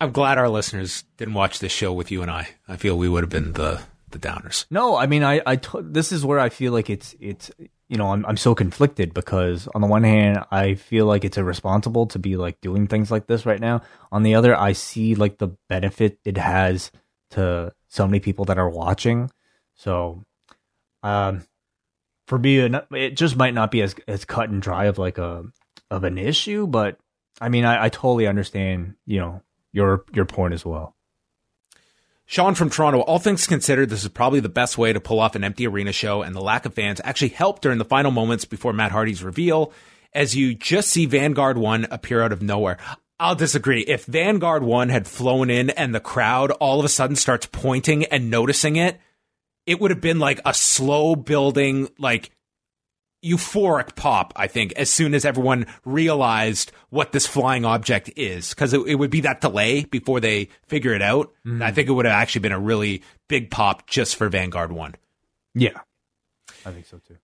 I'm 0.03 0.13
glad 0.13 0.37
our 0.37 0.51
listeners 0.51 1.05
didn't 1.17 1.35
watch 1.35 1.61
this 1.61 1.73
show 1.73 1.95
with 1.95 2.11
you 2.11 2.21
and 2.21 2.31
I. 2.31 2.49
I 2.69 2.77
feel 2.77 2.99
we 2.99 3.09
would 3.09 3.23
have 3.23 3.31
been 3.31 3.55
the 3.55 3.81
the 4.11 4.19
downers. 4.19 4.67
No, 4.71 4.97
I 4.97 5.07
mean, 5.07 5.25
I, 5.25 5.41
I 5.47 5.57
t- 5.57 5.79
this 5.81 6.13
is 6.13 6.25
where 6.25 6.39
I 6.39 6.51
feel 6.51 6.73
like 6.73 6.91
it's, 6.91 7.15
it's, 7.19 7.51
you 7.93 7.99
know, 7.99 8.11
I'm, 8.11 8.25
I'm 8.25 8.39
so 8.39 8.55
conflicted 8.55 9.13
because 9.13 9.69
on 9.75 9.83
the 9.83 9.87
one 9.87 10.03
hand, 10.03 10.43
I 10.51 10.77
feel 10.77 11.05
like 11.05 11.27
it's 11.27 11.37
irresponsible 11.37 12.07
to 12.07 12.19
be 12.19 12.37
like 12.37 12.59
doing 12.63 12.87
things 12.87 13.11
like 13.11 13.27
this 13.27 13.45
right 13.45 13.61
now. 13.61 13.83
On 14.11 14.23
the 14.23 14.35
other, 14.35 14.57
I 14.57 14.73
see 14.73 15.15
like 15.15 15.37
the 15.37 15.49
benefit 15.69 16.19
it 16.25 16.39
has 16.39 16.91
to 17.33 17.71
so 17.89 18.07
many 18.07 18.19
people 18.19 18.47
that 18.47 18.57
are 18.57 18.71
watching. 18.71 19.31
So, 19.75 20.25
um, 21.03 21.43
for 22.27 22.39
me, 22.39 22.61
it 22.61 23.15
just 23.15 23.37
might 23.37 23.53
not 23.53 23.71
be 23.71 23.83
as, 23.83 23.95
as 24.09 24.25
cut 24.25 24.49
and 24.49 24.63
dry 24.63 24.87
of 24.87 24.97
like 24.97 25.19
a, 25.19 25.45
of 25.91 26.05
an 26.05 26.17
issue, 26.17 26.67
but 26.67 26.97
I 27.43 27.51
mean, 27.51 27.67
I, 27.67 27.85
I 27.85 27.89
totally 27.91 28.27
understand, 28.27 28.95
you 29.05 29.21
know, 29.21 29.43
your, 29.71 30.07
your 30.15 30.25
point 30.25 30.55
as 30.55 30.65
well. 30.65 30.97
Sean 32.33 32.55
from 32.55 32.71
Toronto, 32.71 33.01
all 33.01 33.19
things 33.19 33.47
considered, 33.47 33.91
this 33.91 34.05
is 34.05 34.09
probably 34.09 34.41
the 34.41 34.49
best 34.49 34.79
way 34.79 34.91
to 34.91 35.01
pull 35.01 35.21
off 35.21 35.35
an 35.35 35.45
empty 35.45 35.67
arena 35.67 35.93
show, 35.93 36.23
and 36.23 36.35
the 36.35 36.41
lack 36.41 36.65
of 36.65 36.73
fans 36.73 36.99
actually 37.05 37.29
helped 37.29 37.61
during 37.61 37.77
the 37.77 37.85
final 37.85 38.11
moments 38.11 38.47
before 38.47 38.73
Matt 38.73 38.91
Hardy's 38.91 39.23
reveal, 39.23 39.71
as 40.15 40.35
you 40.35 40.55
just 40.55 40.89
see 40.89 41.05
Vanguard 41.05 41.59
1 41.59 41.89
appear 41.91 42.23
out 42.23 42.33
of 42.33 42.41
nowhere. 42.41 42.79
I'll 43.21 43.35
disagree. 43.35 43.83
If 43.83 44.07
Vanguard 44.07 44.63
1 44.63 44.89
had 44.89 45.07
flown 45.07 45.51
in 45.51 45.69
and 45.69 45.95
the 45.95 46.01
crowd 46.01 46.53
all 46.53 46.79
of 46.79 46.87
a 46.87 46.89
sudden 46.89 47.17
starts 47.17 47.45
pointing 47.45 48.07
and 48.07 48.31
noticing 48.31 48.77
it, 48.77 48.99
it 49.67 49.79
would 49.79 49.91
have 49.91 50.01
been 50.01 50.19
like 50.19 50.41
a 50.47 50.55
slow 50.55 51.15
building, 51.15 51.91
like 51.99 52.31
euphoric 53.25 53.95
pop, 53.95 54.33
I 54.37 54.47
think, 54.47 54.73
as 54.73 54.91
soon 54.91 55.15
as 55.15 55.25
everyone 55.25 55.67
realized 55.85 56.73
what 56.91 57.13
this 57.13 57.27
flying 57.27 57.65
object 57.65 58.11
is. 58.17 58.51
Because 58.51 58.73
it, 58.73 58.81
it, 58.87 58.95
would 58.97 59.11
be 59.11 59.21
that 59.21 59.41
delay 59.41 59.85
before 59.85 60.21
they 60.21 60.49
figure 60.67 60.93
it 60.95 61.03
out. 61.03 61.33
Mm. 61.47 61.63
I 61.63 61.71
think 61.71 61.89
it 61.89 61.93
would 61.93 62.07
have 62.07 62.15
actually 62.15 62.41
been 62.41 62.53
a 62.53 62.59
really 62.59 63.03
big 63.29 63.51
pop 63.51 63.87
just 63.87 64.17
for 64.17 64.29
Vanguard 64.29 64.73
1. 64.73 64.95
Yeah. 65.55 65.79
I 66.67 66.71
think 66.71 66.87
so 66.87 66.99
too. 66.99 67.17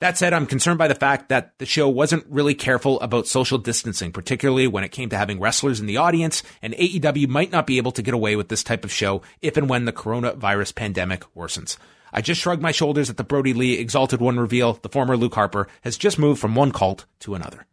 That 0.00 0.16
said, 0.16 0.32
I'm 0.32 0.46
concerned 0.46 0.78
by 0.78 0.88
the 0.88 0.94
fact 0.94 1.28
that 1.28 1.58
the 1.58 1.66
show 1.66 1.86
wasn't 1.86 2.24
really 2.26 2.54
careful 2.54 2.98
about 3.00 3.26
social 3.26 3.58
distancing, 3.58 4.12
particularly 4.12 4.66
when 4.66 4.82
it 4.82 4.92
came 4.92 5.10
to 5.10 5.18
having 5.18 5.38
wrestlers 5.38 5.78
in 5.78 5.84
the 5.84 5.98
audience, 5.98 6.42
and 6.62 6.72
AEW 6.72 7.28
might 7.28 7.52
not 7.52 7.66
be 7.66 7.76
able 7.76 7.92
to 7.92 8.02
get 8.02 8.14
away 8.14 8.34
with 8.34 8.48
this 8.48 8.64
type 8.64 8.82
of 8.82 8.90
show 8.90 9.20
if 9.42 9.58
and 9.58 9.68
when 9.68 9.84
the 9.84 9.92
coronavirus 9.92 10.74
pandemic 10.74 11.22
worsens. 11.36 11.76
I 12.12 12.20
just 12.20 12.40
shrugged 12.40 12.62
my 12.62 12.72
shoulders 12.72 13.10
at 13.10 13.16
the 13.16 13.24
Brodie 13.24 13.54
Lee 13.54 13.74
Exalted 13.74 14.20
One 14.20 14.38
reveal. 14.38 14.74
The 14.74 14.88
former 14.88 15.16
Luke 15.16 15.34
Harper 15.34 15.68
has 15.82 15.96
just 15.96 16.18
moved 16.18 16.40
from 16.40 16.54
one 16.54 16.72
cult 16.72 17.06
to 17.20 17.34
another. 17.34 17.66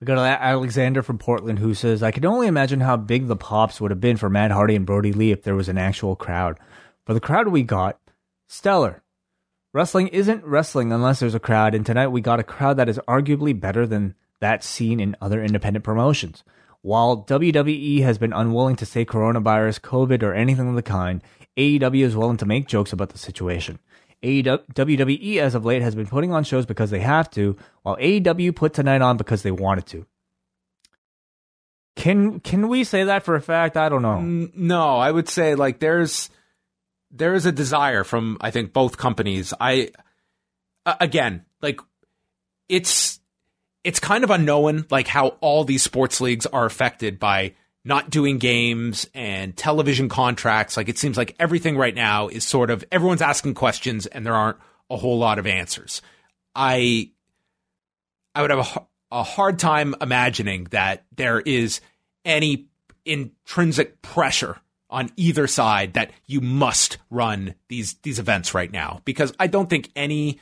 We 0.00 0.06
got 0.06 0.18
Alexander 0.18 1.02
from 1.02 1.18
Portland 1.18 1.58
who 1.58 1.72
says, 1.72 2.02
I 2.02 2.10
can 2.10 2.26
only 2.26 2.46
imagine 2.46 2.80
how 2.80 2.96
big 2.96 3.26
the 3.26 3.36
pops 3.36 3.80
would 3.80 3.90
have 3.90 4.00
been 4.00 4.16
for 4.16 4.28
Matt 4.28 4.50
Hardy 4.50 4.76
and 4.76 4.84
Brodie 4.84 5.12
Lee 5.12 5.32
if 5.32 5.42
there 5.42 5.54
was 5.54 5.68
an 5.68 5.78
actual 5.78 6.14
crowd. 6.14 6.58
For 7.06 7.14
the 7.14 7.20
crowd 7.20 7.48
we 7.48 7.62
got, 7.62 7.98
stellar. 8.46 9.02
Wrestling 9.72 10.08
isn't 10.08 10.44
wrestling 10.44 10.92
unless 10.92 11.20
there's 11.20 11.34
a 11.34 11.40
crowd, 11.40 11.74
and 11.74 11.84
tonight 11.84 12.08
we 12.08 12.20
got 12.20 12.38
a 12.38 12.44
crowd 12.44 12.76
that 12.76 12.88
is 12.88 13.00
arguably 13.08 13.58
better 13.58 13.86
than 13.86 14.14
that 14.40 14.62
seen 14.62 15.00
in 15.00 15.16
other 15.20 15.42
independent 15.42 15.84
promotions. 15.84 16.44
While 16.82 17.24
WWE 17.24 18.02
has 18.02 18.18
been 18.18 18.34
unwilling 18.34 18.76
to 18.76 18.86
say 18.86 19.06
coronavirus, 19.06 19.80
COVID, 19.80 20.22
or 20.22 20.34
anything 20.34 20.68
of 20.68 20.74
the 20.74 20.82
kind, 20.82 21.22
AEW 21.56 22.04
is 22.04 22.16
willing 22.16 22.36
to 22.38 22.46
make 22.46 22.66
jokes 22.66 22.92
about 22.92 23.10
the 23.10 23.18
situation. 23.18 23.78
AEW, 24.22 24.64
WWE 24.72 25.36
as 25.38 25.54
of 25.54 25.64
late 25.64 25.82
has 25.82 25.94
been 25.94 26.06
putting 26.06 26.32
on 26.32 26.44
shows 26.44 26.66
because 26.66 26.90
they 26.90 27.00
have 27.00 27.30
to, 27.32 27.56
while 27.82 27.96
AEW 27.96 28.54
put 28.54 28.72
tonight 28.72 29.02
on 29.02 29.16
because 29.16 29.42
they 29.42 29.50
wanted 29.50 29.86
to. 29.86 30.06
Can 31.96 32.40
can 32.40 32.68
we 32.68 32.82
say 32.82 33.04
that 33.04 33.24
for 33.24 33.36
a 33.36 33.40
fact? 33.40 33.76
I 33.76 33.88
don't 33.88 34.02
know. 34.02 34.20
No, 34.20 34.96
I 34.96 35.10
would 35.10 35.28
say 35.28 35.54
like 35.54 35.78
there's 35.78 36.28
there 37.12 37.34
is 37.34 37.46
a 37.46 37.52
desire 37.52 38.02
from 38.02 38.36
I 38.40 38.50
think 38.50 38.72
both 38.72 38.96
companies. 38.96 39.54
I 39.60 39.90
again 40.84 41.44
like 41.62 41.80
it's 42.68 43.20
it's 43.84 44.00
kind 44.00 44.24
of 44.24 44.30
unknown 44.30 44.86
like 44.90 45.06
how 45.06 45.28
all 45.40 45.62
these 45.62 45.84
sports 45.84 46.20
leagues 46.20 46.46
are 46.46 46.64
affected 46.64 47.20
by 47.20 47.54
not 47.84 48.10
doing 48.10 48.38
games 48.38 49.08
and 49.14 49.56
television 49.56 50.08
contracts. 50.08 50.76
Like 50.76 50.88
it 50.88 50.98
seems 50.98 51.16
like 51.16 51.36
everything 51.38 51.76
right 51.76 51.94
now 51.94 52.28
is 52.28 52.44
sort 52.44 52.70
of 52.70 52.84
everyone's 52.90 53.22
asking 53.22 53.54
questions 53.54 54.06
and 54.06 54.24
there 54.24 54.34
aren't 54.34 54.58
a 54.90 54.96
whole 54.96 55.18
lot 55.18 55.38
of 55.38 55.46
answers. 55.46 56.00
I 56.54 57.10
I 58.34 58.42
would 58.42 58.50
have 58.50 58.76
a, 58.76 58.86
a 59.18 59.22
hard 59.22 59.58
time 59.58 59.94
imagining 60.00 60.64
that 60.70 61.04
there 61.14 61.40
is 61.40 61.80
any 62.24 62.68
intrinsic 63.04 64.00
pressure 64.00 64.58
on 64.88 65.10
either 65.16 65.46
side 65.46 65.94
that 65.94 66.10
you 66.26 66.40
must 66.40 66.98
run 67.10 67.54
these 67.68 67.94
these 68.02 68.18
events 68.18 68.54
right 68.54 68.70
now 68.70 69.02
because 69.04 69.32
I 69.38 69.46
don't 69.46 69.68
think 69.68 69.90
any 69.94 70.40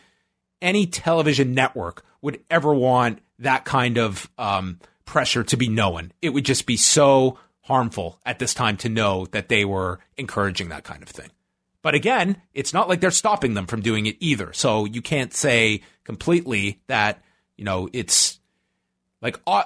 any 0.60 0.86
television 0.86 1.54
network 1.54 2.04
would 2.20 2.40
ever 2.48 2.72
want 2.72 3.20
that 3.40 3.64
kind 3.64 3.98
of 3.98 4.30
um, 4.38 4.78
pressure 5.04 5.44
to 5.44 5.56
be 5.56 5.68
known. 5.68 6.12
It 6.20 6.30
would 6.30 6.44
just 6.44 6.66
be 6.66 6.76
so 6.76 7.38
harmful 7.62 8.18
at 8.26 8.38
this 8.38 8.54
time 8.54 8.76
to 8.78 8.88
know 8.88 9.26
that 9.26 9.48
they 9.48 9.64
were 9.64 10.00
encouraging 10.16 10.68
that 10.68 10.84
kind 10.84 11.02
of 11.02 11.08
thing. 11.08 11.30
But 11.82 11.94
again, 11.94 12.40
it's 12.54 12.72
not 12.72 12.88
like 12.88 13.00
they're 13.00 13.10
stopping 13.10 13.54
them 13.54 13.66
from 13.66 13.82
doing 13.82 14.06
it 14.06 14.16
either. 14.20 14.52
So 14.52 14.84
you 14.84 15.02
can't 15.02 15.34
say 15.34 15.82
completely 16.04 16.80
that, 16.86 17.22
you 17.56 17.64
know, 17.64 17.88
it's 17.92 18.38
like 19.20 19.40
uh, 19.46 19.64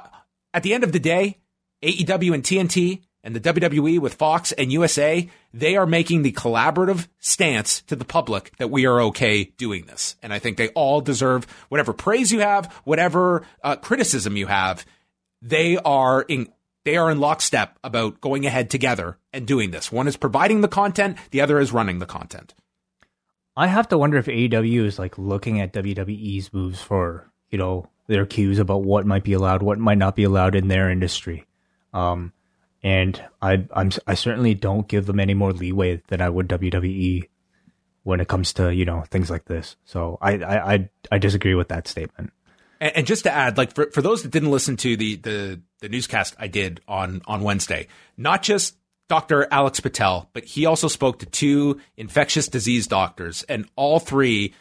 at 0.55 0.63
the 0.63 0.73
end 0.73 0.85
of 0.85 0.93
the 0.93 0.99
day, 0.99 1.39
AEW 1.83 2.35
and 2.35 2.43
TNT 2.43 3.03
and 3.23 3.37
the 3.37 3.41
WWE 3.41 3.99
with 3.99 4.15
Fox 4.15 4.53
and 4.53 4.73
USA, 4.73 5.29
they 5.53 5.77
are 5.77 5.87
making 5.87 6.23
the 6.23 6.33
collaborative 6.33 7.09
stance 7.19 7.83
to 7.83 7.97
the 7.97 8.05
public 8.05 8.57
that 8.59 8.71
we 8.71 8.87
are 8.87 9.01
okay 9.03 9.45
doing 9.45 9.87
this. 9.87 10.17
And 10.23 10.33
I 10.33 10.39
think 10.39 10.57
they 10.57 10.69
all 10.69 11.01
deserve 11.01 11.47
whatever 11.69 11.93
praise 11.93 12.33
you 12.33 12.41
have, 12.41 12.73
whatever 12.85 13.45
uh, 13.63 13.77
criticism 13.77 14.37
you 14.37 14.47
have 14.47 14.87
they 15.47 15.77
are 15.79 16.23
in 16.23 16.49
they 16.85 16.97
are 16.97 17.11
in 17.11 17.19
lockstep 17.19 17.79
about 17.83 18.21
going 18.21 18.47
ahead 18.47 18.71
together 18.71 19.19
and 19.33 19.47
doing 19.47 19.71
this. 19.71 19.91
One 19.91 20.07
is 20.07 20.17
providing 20.17 20.61
the 20.61 20.69
content, 20.69 21.19
the 21.31 21.41
other 21.41 21.59
is 21.59 21.73
running 21.73 21.99
the 21.99 22.07
content. 22.07 22.55
I 23.57 23.67
have 23.67 23.89
to 23.89 23.99
wonder 23.99 24.19
if 24.19 24.27
AEW 24.27 24.85
is 24.85 24.99
like 24.99 25.19
looking 25.19 25.61
at 25.61 25.73
WWE's 25.73 26.53
moves 26.53 26.81
for, 26.81 27.29
you 27.51 27.59
know, 27.59 27.89
their 28.07 28.27
cues 28.27 28.59
about 28.59 28.85
what 28.85 29.07
might 29.07 29.25
be 29.25 29.33
allowed, 29.33 29.63
what 29.63 29.79
might 29.79 29.99
not 29.99 30.15
be 30.15 30.25
allowed 30.25 30.55
in 30.55 30.69
their 30.69 30.91
industry. 30.91 31.47
Um, 31.93 32.33
and 32.83 33.21
I, 33.43 33.67
I'm, 33.73 33.91
I 34.07 34.15
certainly 34.15 34.55
don't 34.55 34.87
give 34.87 35.07
them 35.07 35.19
any 35.19 35.35
more 35.35 35.53
leeway 35.53 36.03
than 36.07 36.21
I 36.21 36.29
would 36.29 36.49
WWE 36.49 37.29
when 38.05 38.21
it 38.21 38.29
comes 38.29 38.53
to, 38.55 38.73
you 38.73 38.85
know, 38.85 39.03
things 39.11 39.29
like 39.29 39.47
this. 39.47 39.75
So 39.87 40.19
I, 40.21 40.39
I, 40.39 40.75
I, 40.75 40.91
I 41.11 41.19
disagree 41.19 41.55
with 41.57 41.69
that 41.69 41.89
statement. 41.89 42.33
And, 42.81 42.97
and, 42.97 43.07
just 43.07 43.25
to 43.25 43.33
add, 43.33 43.57
like 43.57 43.75
for, 43.75 43.91
for 43.91 44.03
those 44.03 44.23
that 44.23 44.31
didn't 44.31 44.51
listen 44.51 44.77
to 44.79 44.97
the, 44.97 45.17
the, 45.17 45.61
the 45.81 45.89
newscast 45.89 46.35
I 46.39 46.49
did 46.49 46.81
on, 46.87 47.23
on 47.27 47.43
Wednesday, 47.43 47.89
not 48.17 48.43
just 48.43 48.77
Dr. 49.09 49.47
Alex 49.51 49.81
Patel, 49.81 50.29
but 50.33 50.45
he 50.45 50.67
also 50.67 50.89
spoke 50.89 51.21
to 51.21 51.27
two 51.27 51.81
infectious 51.97 52.49
disease 52.49 52.87
doctors 52.87 53.45
and 53.45 53.69
all 53.77 53.99
three 53.99 54.55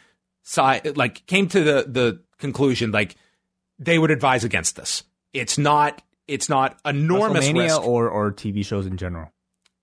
side, 0.44 0.96
like 0.96 1.26
came 1.26 1.48
to 1.50 1.64
the, 1.64 1.86
the 1.88 2.22
conclusion, 2.38 2.92
like 2.92 3.16
they 3.80 3.98
would 3.98 4.12
advise 4.12 4.44
against 4.44 4.76
this. 4.76 5.04
It's 5.34 5.58
not, 5.58 6.02
it's 6.28 6.48
not 6.48 6.80
enormous 6.86 7.52
risk. 7.52 7.82
or, 7.82 8.10
or 8.10 8.32
TV 8.32 8.66
shows 8.66 8.86
in 8.86 8.98
general. 8.98 9.32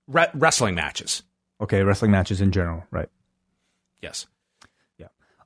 Re- 0.09 0.31
wrestling 0.35 0.75
matches. 0.75 1.23
Okay. 1.61 1.83
Wrestling 1.83 2.11
matches 2.11 2.41
in 2.41 2.53
general. 2.53 2.85
Right. 2.91 3.09
Yes. 4.01 4.27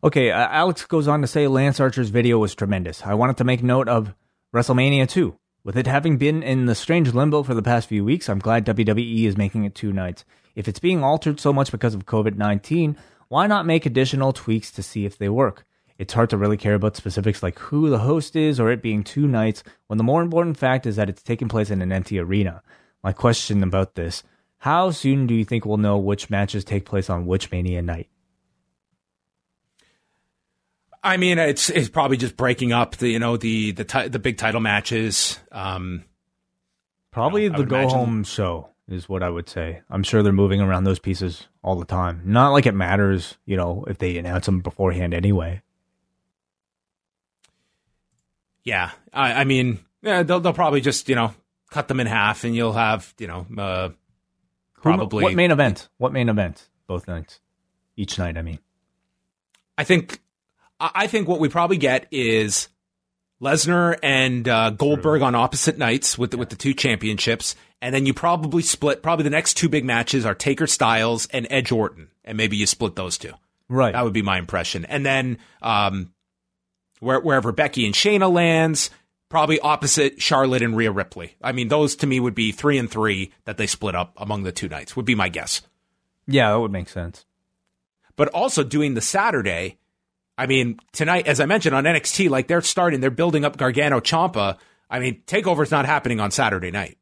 Okay, 0.06 0.30
uh, 0.30 0.46
Alex 0.50 0.86
goes 0.86 1.08
on 1.08 1.20
to 1.22 1.26
say 1.26 1.48
Lance 1.48 1.80
Archer's 1.80 2.10
video 2.10 2.38
was 2.38 2.54
tremendous. 2.54 3.04
I 3.04 3.14
wanted 3.14 3.38
to 3.38 3.44
make 3.44 3.60
note 3.60 3.88
of 3.88 4.14
WrestleMania 4.54 5.08
2. 5.08 5.36
With 5.64 5.76
it 5.76 5.88
having 5.88 6.16
been 6.16 6.44
in 6.44 6.66
the 6.66 6.76
strange 6.76 7.12
limbo 7.12 7.42
for 7.42 7.54
the 7.54 7.62
past 7.62 7.88
few 7.88 8.04
weeks, 8.04 8.28
I'm 8.28 8.38
glad 8.38 8.64
WWE 8.64 9.24
is 9.24 9.36
making 9.36 9.64
it 9.64 9.74
two 9.74 9.92
nights. 9.92 10.24
If 10.54 10.68
it's 10.68 10.78
being 10.78 11.02
altered 11.02 11.40
so 11.40 11.52
much 11.52 11.72
because 11.72 11.92
of 11.92 12.06
COVID 12.06 12.36
19, 12.36 12.96
why 13.26 13.48
not 13.48 13.66
make 13.66 13.84
additional 13.84 14.32
tweaks 14.32 14.70
to 14.70 14.82
see 14.84 15.06
if 15.06 15.18
they 15.18 15.28
work? 15.28 15.66
It's 15.98 16.14
hard 16.14 16.30
to 16.30 16.36
really 16.36 16.56
care 16.56 16.74
about 16.74 16.94
specifics 16.94 17.42
like 17.42 17.58
who 17.58 17.90
the 17.90 17.98
host 17.98 18.36
is 18.36 18.60
or 18.60 18.70
it 18.70 18.82
being 18.82 19.02
two 19.02 19.26
nights 19.26 19.64
when 19.88 19.96
the 19.96 20.04
more 20.04 20.22
important 20.22 20.56
fact 20.56 20.86
is 20.86 20.94
that 20.94 21.08
it's 21.08 21.20
taking 21.24 21.48
place 21.48 21.68
in 21.68 21.82
an 21.82 21.90
empty 21.90 22.20
arena. 22.20 22.62
My 23.02 23.12
question 23.12 23.60
about 23.64 23.96
this 23.96 24.22
how 24.58 24.92
soon 24.92 25.26
do 25.26 25.34
you 25.34 25.44
think 25.44 25.66
we'll 25.66 25.78
know 25.78 25.98
which 25.98 26.30
matches 26.30 26.64
take 26.64 26.84
place 26.84 27.10
on 27.10 27.26
which 27.26 27.50
Mania 27.50 27.82
night? 27.82 28.08
I 31.06 31.16
mean, 31.18 31.38
it's 31.38 31.70
it's 31.70 31.88
probably 31.88 32.16
just 32.16 32.36
breaking 32.36 32.72
up 32.72 32.96
the 32.96 33.08
you 33.08 33.18
know 33.18 33.36
the 33.36 33.72
the 33.72 33.84
ti- 33.84 34.08
the 34.08 34.18
big 34.18 34.36
title 34.38 34.60
matches. 34.60 35.38
Um, 35.52 36.04
Probably 37.12 37.46
I 37.48 37.56
the 37.56 37.64
go 37.64 37.76
imagine- 37.76 37.98
home 37.98 38.24
show 38.24 38.68
is 38.88 39.08
what 39.08 39.22
I 39.22 39.30
would 39.30 39.48
say. 39.48 39.80
I'm 39.88 40.02
sure 40.02 40.22
they're 40.22 40.32
moving 40.32 40.60
around 40.60 40.84
those 40.84 40.98
pieces 40.98 41.46
all 41.62 41.76
the 41.76 41.84
time. 41.86 42.22
Not 42.24 42.50
like 42.52 42.66
it 42.66 42.74
matters, 42.74 43.36
you 43.46 43.56
know, 43.56 43.84
if 43.88 43.98
they 43.98 44.16
announce 44.18 44.46
them 44.46 44.60
beforehand 44.60 45.14
anyway. 45.14 45.62
yeah, 48.64 48.90
I, 49.12 49.32
I 49.32 49.44
mean, 49.44 49.78
yeah, 50.02 50.22
they'll 50.22 50.40
they'll 50.40 50.52
probably 50.52 50.80
just 50.80 51.08
you 51.08 51.14
know 51.14 51.32
cut 51.70 51.88
them 51.88 52.00
in 52.00 52.06
half, 52.06 52.44
and 52.44 52.54
you'll 52.54 52.72
have 52.72 53.14
you 53.18 53.26
know 53.28 53.46
uh, 53.56 53.88
probably. 54.82 55.22
What 55.24 55.34
main 55.34 55.50
event? 55.50 55.88
What 55.98 56.12
main 56.12 56.28
event? 56.28 56.68
Both 56.86 57.08
nights. 57.08 57.40
Each 57.96 58.18
night, 58.18 58.36
I 58.36 58.42
mean. 58.42 58.58
I 59.78 59.84
think 59.84 60.20
I 60.78 61.06
think 61.06 61.28
what 61.28 61.40
we 61.40 61.48
probably 61.48 61.78
get 61.78 62.06
is 62.10 62.68
Lesnar 63.40 63.98
and 64.02 64.46
uh, 64.48 64.70
Goldberg 64.70 65.22
on 65.22 65.34
opposite 65.34 65.78
nights 65.78 66.18
with 66.18 66.32
the, 66.32 66.38
with 66.38 66.50
the 66.50 66.56
two 66.56 66.74
championships, 66.74 67.54
and 67.80 67.94
then 67.94 68.06
you 68.06 68.14
probably 68.14 68.62
split. 68.62 69.02
Probably 69.02 69.24
the 69.24 69.30
next 69.30 69.54
two 69.54 69.68
big 69.68 69.84
matches 69.84 70.26
are 70.26 70.34
Taker 70.34 70.66
Styles 70.66 71.26
and 71.26 71.46
Edge 71.50 71.72
Orton, 71.72 72.08
and 72.24 72.36
maybe 72.36 72.56
you 72.56 72.66
split 72.66 72.94
those 72.96 73.18
two. 73.18 73.32
Right. 73.68 73.92
That 73.92 74.04
would 74.04 74.12
be 74.12 74.22
my 74.22 74.38
impression. 74.38 74.84
And 74.84 75.04
then 75.04 75.38
um, 75.60 76.12
where, 77.00 77.20
wherever 77.20 77.52
Becky 77.52 77.84
and 77.84 77.94
Shayna 77.94 78.32
lands, 78.32 78.90
probably 79.28 79.60
opposite 79.60 80.22
Charlotte 80.22 80.62
and 80.62 80.76
Rhea 80.76 80.92
Ripley. 80.92 81.36
I 81.42 81.52
mean, 81.52 81.68
those 81.68 81.96
to 81.96 82.06
me 82.06 82.20
would 82.20 82.34
be 82.34 82.52
three 82.52 82.78
and 82.78 82.90
three 82.90 83.32
that 83.44 83.56
they 83.56 83.66
split 83.66 83.94
up 83.94 84.12
among 84.16 84.44
the 84.44 84.52
two 84.52 84.68
nights. 84.68 84.94
Would 84.96 85.06
be 85.06 85.14
my 85.14 85.28
guess. 85.28 85.62
yeah, 86.26 86.50
that 86.50 86.60
would 86.60 86.72
make 86.72 86.88
sense. 86.88 87.24
But 88.14 88.28
also 88.28 88.62
doing 88.62 88.94
the 88.94 89.00
Saturday. 89.00 89.78
I 90.38 90.46
mean, 90.46 90.78
tonight, 90.92 91.26
as 91.26 91.40
I 91.40 91.46
mentioned 91.46 91.74
on 91.74 91.84
NXT, 91.84 92.28
like 92.28 92.46
they're 92.46 92.60
starting, 92.60 93.00
they're 93.00 93.10
building 93.10 93.44
up 93.44 93.56
Gargano 93.56 94.00
Ciampa. 94.00 94.58
I 94.90 95.00
mean, 95.00 95.22
Takeover's 95.26 95.70
not 95.70 95.86
happening 95.86 96.20
on 96.20 96.30
Saturday 96.30 96.70
night. 96.70 96.98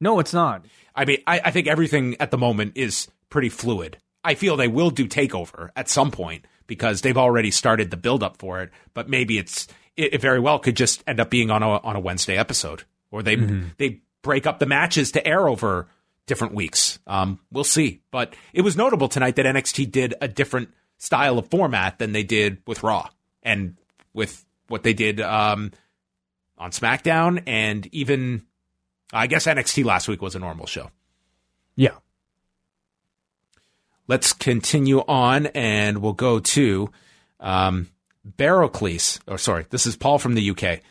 No, 0.00 0.18
it's 0.18 0.32
not. 0.32 0.64
I 0.94 1.04
mean, 1.04 1.18
I, 1.26 1.40
I 1.44 1.50
think 1.50 1.68
everything 1.68 2.16
at 2.18 2.30
the 2.30 2.38
moment 2.38 2.72
is 2.76 3.08
pretty 3.30 3.48
fluid. 3.48 3.98
I 4.24 4.34
feel 4.34 4.56
they 4.56 4.68
will 4.68 4.90
do 4.90 5.06
takeover 5.06 5.70
at 5.76 5.88
some 5.88 6.10
point 6.10 6.46
because 6.66 7.02
they've 7.02 7.18
already 7.18 7.50
started 7.50 7.90
the 7.90 7.96
build 7.96 8.22
up 8.22 8.38
for 8.38 8.60
it. 8.62 8.70
But 8.94 9.08
maybe 9.08 9.38
it's 9.38 9.68
it, 9.96 10.14
it 10.14 10.20
very 10.20 10.40
well 10.40 10.58
could 10.58 10.76
just 10.76 11.02
end 11.06 11.20
up 11.20 11.30
being 11.30 11.50
on 11.50 11.62
a 11.62 11.68
on 11.68 11.96
a 11.96 12.00
Wednesday 12.00 12.36
episode, 12.36 12.84
or 13.10 13.22
they 13.22 13.36
they 13.78 14.00
break 14.22 14.46
up 14.46 14.58
the 14.58 14.66
matches 14.66 15.12
to 15.12 15.26
air 15.26 15.48
over 15.48 15.88
different 16.26 16.54
weeks. 16.54 16.98
Um, 17.06 17.40
we'll 17.50 17.64
see. 17.64 18.02
But 18.10 18.34
it 18.52 18.62
was 18.62 18.76
notable 18.76 19.08
tonight 19.08 19.36
that 19.36 19.46
NXT 19.46 19.90
did 19.90 20.14
a 20.20 20.28
different 20.28 20.70
style 21.02 21.36
of 21.36 21.48
format 21.48 21.98
than 21.98 22.12
they 22.12 22.22
did 22.22 22.58
with 22.64 22.84
Raw 22.84 23.08
and 23.42 23.76
with 24.14 24.44
what 24.68 24.84
they 24.84 24.94
did 24.94 25.20
um, 25.20 25.72
on 26.56 26.70
SmackDown, 26.70 27.42
and 27.44 27.88
even 27.92 28.46
I 29.12 29.26
guess 29.26 29.46
NXT 29.46 29.84
last 29.84 30.06
week 30.06 30.22
was 30.22 30.36
a 30.36 30.38
normal 30.38 30.66
show. 30.66 30.92
Yeah. 31.74 31.96
Let's 34.06 34.32
continue 34.32 35.00
on, 35.00 35.46
and 35.46 35.98
we'll 35.98 36.12
go 36.12 36.38
to 36.38 36.90
um, 37.40 37.88
Barocles. 38.38 39.18
Or 39.26 39.38
sorry, 39.38 39.66
this 39.70 39.86
is 39.86 39.96
Paul 39.96 40.20
from 40.20 40.34
the 40.34 40.50
UK. 40.50 40.82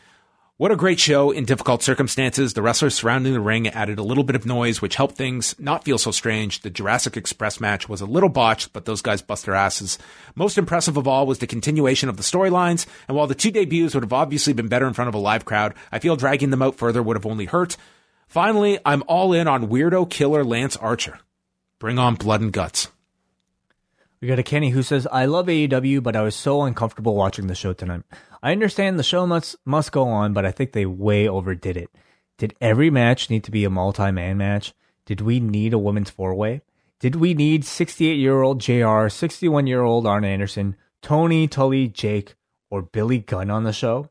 What 0.62 0.72
a 0.72 0.76
great 0.76 1.00
show 1.00 1.32
in 1.32 1.46
difficult 1.46 1.82
circumstances. 1.82 2.54
The 2.54 2.62
wrestlers 2.62 2.94
surrounding 2.94 3.34
the 3.34 3.40
ring 3.40 3.68
added 3.68 3.98
a 3.98 4.04
little 4.04 4.24
bit 4.24 4.36
of 4.36 4.46
noise, 4.46 4.80
which 4.80 4.96
helped 4.96 5.16
things 5.16 5.56
not 5.58 5.84
feel 5.84 5.98
so 5.98 6.12
strange. 6.12 6.60
The 6.60 6.70
Jurassic 6.70 7.18
Express 7.18 7.60
match 7.60 7.90
was 7.90 8.00
a 8.00 8.06
little 8.06 8.30
botched, 8.30 8.72
but 8.72 8.86
those 8.86 9.02
guys 9.02 9.24
bust 9.24 9.46
their 9.46 9.56
asses. 9.56 9.98
Most 10.36 10.60
impressive 10.60 10.98
of 10.98 11.08
all 11.08 11.26
was 11.26 11.40
the 11.40 11.48
continuation 11.48 12.10
of 12.10 12.18
the 12.18 12.22
storylines, 12.22 12.86
and 13.08 13.18
while 13.18 13.26
the 13.26 13.34
two 13.34 13.50
debuts 13.50 13.96
would 13.96 14.04
have 14.04 14.14
obviously 14.14 14.54
been 14.54 14.68
better 14.68 14.86
in 14.86 14.94
front 14.94 15.10
of 15.10 15.16
a 15.16 15.18
live 15.18 15.46
crowd, 15.46 15.74
I 15.92 15.98
feel 15.98 16.16
dragging 16.16 16.52
them 16.52 16.62
out 16.62 16.76
further 16.76 17.02
would 17.02 17.18
have 17.18 17.26
only 17.26 17.46
hurt. 17.46 17.76
Finally, 18.28 18.78
I'm 18.86 19.02
all 19.08 19.34
in 19.34 19.48
on 19.48 19.68
weirdo 19.68 20.12
killer 20.12 20.44
Lance 20.44 20.78
Archer. 20.78 21.18
Bring 21.80 21.98
on 21.98 22.14
blood 22.14 22.42
and 22.42 22.54
guts. 22.54 22.90
We 24.20 24.28
got 24.28 24.38
a 24.38 24.44
Kenny 24.44 24.70
who 24.70 24.84
says, 24.84 25.08
I 25.12 25.26
love 25.26 25.48
AEW, 25.48 26.04
but 26.04 26.16
I 26.16 26.22
was 26.22 26.36
so 26.36 26.62
uncomfortable 26.62 27.16
watching 27.16 27.48
the 27.48 27.56
show 27.56 27.74
tonight. 27.74 28.04
I 28.44 28.52
understand 28.52 28.98
the 28.98 29.04
show 29.04 29.28
must 29.28 29.56
must 29.66 29.92
go 29.92 30.08
on, 30.08 30.34
but 30.34 30.46
I 30.46 30.52
think 30.52 30.72
they 30.72 30.86
way 30.86 31.28
overdid 31.28 31.78
it. 31.78 31.90
Did 32.38 32.56
every 32.60 32.90
match 32.90 33.30
need 33.30 33.44
to 33.44 33.52
be 33.52 33.66
a 33.66 33.70
multi 33.70 34.12
man 34.12 34.38
match? 34.38 34.74
Did 35.06 35.22
we 35.22 35.40
need 35.40 35.74
a 35.74 35.78
women's 35.78 36.10
four 36.10 36.34
way? 36.34 36.62
Did 37.00 37.16
we 37.16 37.34
need 37.34 37.66
68 37.66 38.14
year 38.14 38.42
old 38.42 38.60
JR, 38.60 39.10
61 39.10 39.68
year 39.68 39.82
old 39.82 40.08
Arn 40.08 40.24
Anderson, 40.24 40.76
Tony, 41.02 41.48
Tully, 41.48 41.88
Jake, 41.88 42.36
or 42.70 42.82
Billy 42.82 43.20
Gunn 43.20 43.50
on 43.50 43.64
the 43.64 43.74
show? 43.74 44.10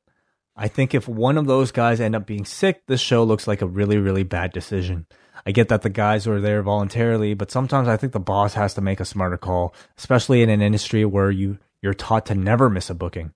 I 0.56 0.68
think 0.68 0.94
if 0.94 1.08
one 1.08 1.38
of 1.38 1.46
those 1.46 1.72
guys 1.72 2.00
end 2.00 2.14
up 2.14 2.26
being 2.26 2.44
sick, 2.44 2.82
this 2.86 3.00
show 3.00 3.24
looks 3.24 3.48
like 3.48 3.62
a 3.62 3.66
really, 3.66 3.96
really 3.96 4.24
bad 4.24 4.52
decision. 4.52 5.06
I 5.46 5.52
get 5.52 5.68
that 5.68 5.82
the 5.82 5.88
guys 5.90 6.26
were 6.26 6.40
there 6.40 6.62
voluntarily, 6.62 7.34
but 7.34 7.50
sometimes 7.50 7.88
I 7.88 7.96
think 7.96 8.12
the 8.12 8.20
boss 8.20 8.54
has 8.54 8.74
to 8.74 8.80
make 8.80 9.00
a 9.00 9.04
smarter 9.04 9.38
call, 9.38 9.74
especially 9.96 10.42
in 10.42 10.50
an 10.50 10.60
industry 10.60 11.04
where 11.04 11.30
you 11.30 11.58
you're 11.82 11.94
taught 11.94 12.26
to 12.26 12.34
never 12.34 12.68
miss 12.68 12.90
a 12.90 12.94
booking. 12.94 13.32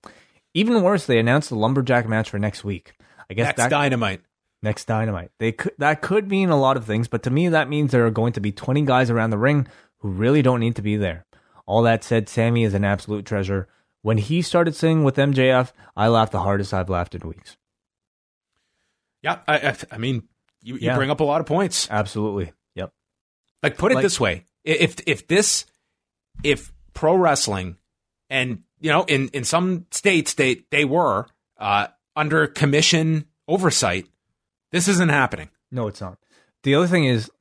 Even 0.55 0.81
worse, 0.81 1.05
they 1.05 1.19
announced 1.19 1.49
the 1.49 1.55
lumberjack 1.55 2.07
match 2.07 2.29
for 2.31 2.39
next 2.39 2.63
week. 2.63 2.93
I 3.29 3.33
guess 3.35 3.45
Next 3.47 3.57
that 3.57 3.69
dynamite. 3.69 4.21
next 4.63 4.85
dynamite. 4.85 5.29
They 5.37 5.51
could 5.51 5.73
that 5.77 6.01
could 6.01 6.29
mean 6.29 6.49
a 6.49 6.59
lot 6.59 6.77
of 6.77 6.85
things, 6.85 7.07
but 7.07 7.21
to 7.23 7.29
me 7.29 7.49
that 7.49 7.69
means 7.69 7.91
there 7.91 8.05
are 8.07 8.11
going 8.11 8.33
to 8.33 8.39
be 8.39 8.51
20 8.51 8.81
guys 8.83 9.09
around 9.11 9.29
the 9.29 9.37
ring 9.37 9.67
who 9.99 10.09
really 10.09 10.41
don't 10.41 10.59
need 10.59 10.75
to 10.77 10.81
be 10.81 10.95
there. 10.95 11.25
All 11.67 11.81
that 11.83 12.03
said, 12.03 12.29
Sammy 12.29 12.63
is 12.63 12.73
an 12.73 12.83
absolute 12.85 13.25
treasure. 13.25 13.67
When 14.01 14.17
he 14.17 14.41
started 14.43 14.75
singing 14.75 15.03
with 15.03 15.15
MJF, 15.17 15.71
I 15.95 16.07
laughed 16.07 16.31
the 16.31 16.41
hardest 16.41 16.73
I've 16.73 16.89
laughed 16.89 17.15
in 17.15 17.27
weeks. 17.27 17.57
Yeah, 19.21 19.39
I, 19.47 19.57
I, 19.69 19.75
I 19.91 19.97
mean, 19.97 20.23
you, 20.61 20.75
you 20.75 20.81
Yeah. 20.81 20.95
bring 20.95 21.09
up 21.09 21.19
a 21.19 21.23
lot 21.23 21.41
of 21.41 21.47
points. 21.47 21.87
Absolutely. 21.89 22.53
Yep. 22.75 22.91
Like, 23.63 23.77
put 23.77 23.91
it 23.91 23.95
Like- 23.95 24.03
this 24.03 24.19
way: 24.19 24.45
if 24.63 24.97
if 25.07 25.27
this, 25.27 25.65
if 26.43 26.71
pro 26.93 27.15
wrestling, 27.15 27.77
and 28.29 28.61
you 28.85 28.91
know, 28.91 29.03
in 29.05 29.29
in 29.29 29.43
some 29.43 29.87
states 29.89 30.35
they 30.35 30.63
they 30.69 30.85
were 30.85 31.25
uh, 31.57 31.87
under 32.15 32.45
commission 32.45 33.25
oversight, 33.47 34.05
this 34.71 34.87
isn't 34.87 35.09
happening. 35.09 35.49
No, 35.71 35.87
it's 35.87 36.01
not. 36.01 36.19
The 36.61 36.75
other 36.75 36.85
thing 36.85 37.05
is, 37.05 37.31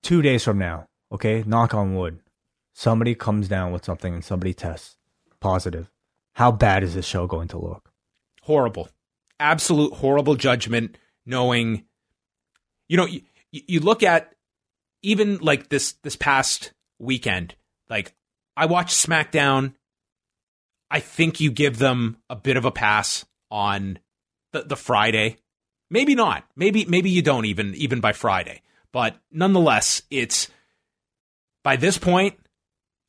two 0.00 0.22
days 0.22 0.44
from 0.44 0.58
now, 0.58 0.86
okay, 1.10 1.42
knock 1.44 1.74
on 1.74 1.96
wood, 1.96 2.20
somebody 2.72 3.16
comes 3.16 3.48
down 3.48 3.72
with 3.72 3.84
something 3.84 4.14
and 4.14 4.24
somebody 4.24 4.54
tests 4.54 4.98
positive. 5.40 5.90
How 6.34 6.52
bad 6.52 6.84
is 6.84 6.94
this 6.94 7.04
show 7.04 7.26
going 7.26 7.48
to 7.48 7.58
look? 7.58 7.90
Horrible, 8.42 8.88
absolute 9.40 9.94
horrible 9.94 10.36
judgment. 10.36 10.96
Knowing, 11.26 11.86
you 12.86 12.96
know, 12.96 13.06
you, 13.06 13.22
you 13.50 13.80
look 13.80 14.04
at 14.04 14.32
even 15.02 15.38
like 15.38 15.70
this 15.70 15.94
this 16.04 16.14
past 16.14 16.72
weekend. 17.00 17.56
Like, 17.90 18.14
I 18.56 18.66
watched 18.66 18.94
SmackDown. 18.94 19.74
I 20.90 21.00
think 21.00 21.40
you 21.40 21.50
give 21.50 21.78
them 21.78 22.18
a 22.28 22.36
bit 22.36 22.56
of 22.56 22.64
a 22.64 22.70
pass 22.70 23.24
on 23.50 23.98
the, 24.52 24.62
the 24.62 24.76
Friday. 24.76 25.38
Maybe 25.90 26.14
not. 26.14 26.44
Maybe 26.56 26.84
maybe 26.84 27.10
you 27.10 27.22
don't 27.22 27.46
even 27.46 27.74
even 27.74 28.00
by 28.00 28.12
Friday. 28.12 28.62
But 28.92 29.16
nonetheless, 29.30 30.02
it's 30.10 30.48
by 31.62 31.76
this 31.76 31.98
point, 31.98 32.38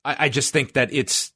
I, 0.06 0.26
I 0.26 0.30
just 0.30 0.54
think 0.54 0.74
that 0.74 0.94
it's 0.94 1.34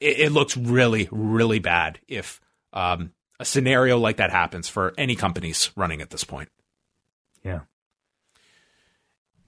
it, 0.00 0.18
it 0.20 0.32
looks 0.32 0.56
really 0.56 1.08
really 1.10 1.58
bad 1.58 2.00
if 2.08 2.40
um, 2.72 3.12
a 3.40 3.44
scenario 3.44 3.98
like 3.98 4.16
that 4.16 4.30
happens 4.30 4.68
for 4.68 4.94
any 4.98 5.16
companies 5.16 5.70
running 5.76 6.00
at 6.00 6.10
this 6.10 6.24
point. 6.24 6.50
Yeah. 7.44 7.60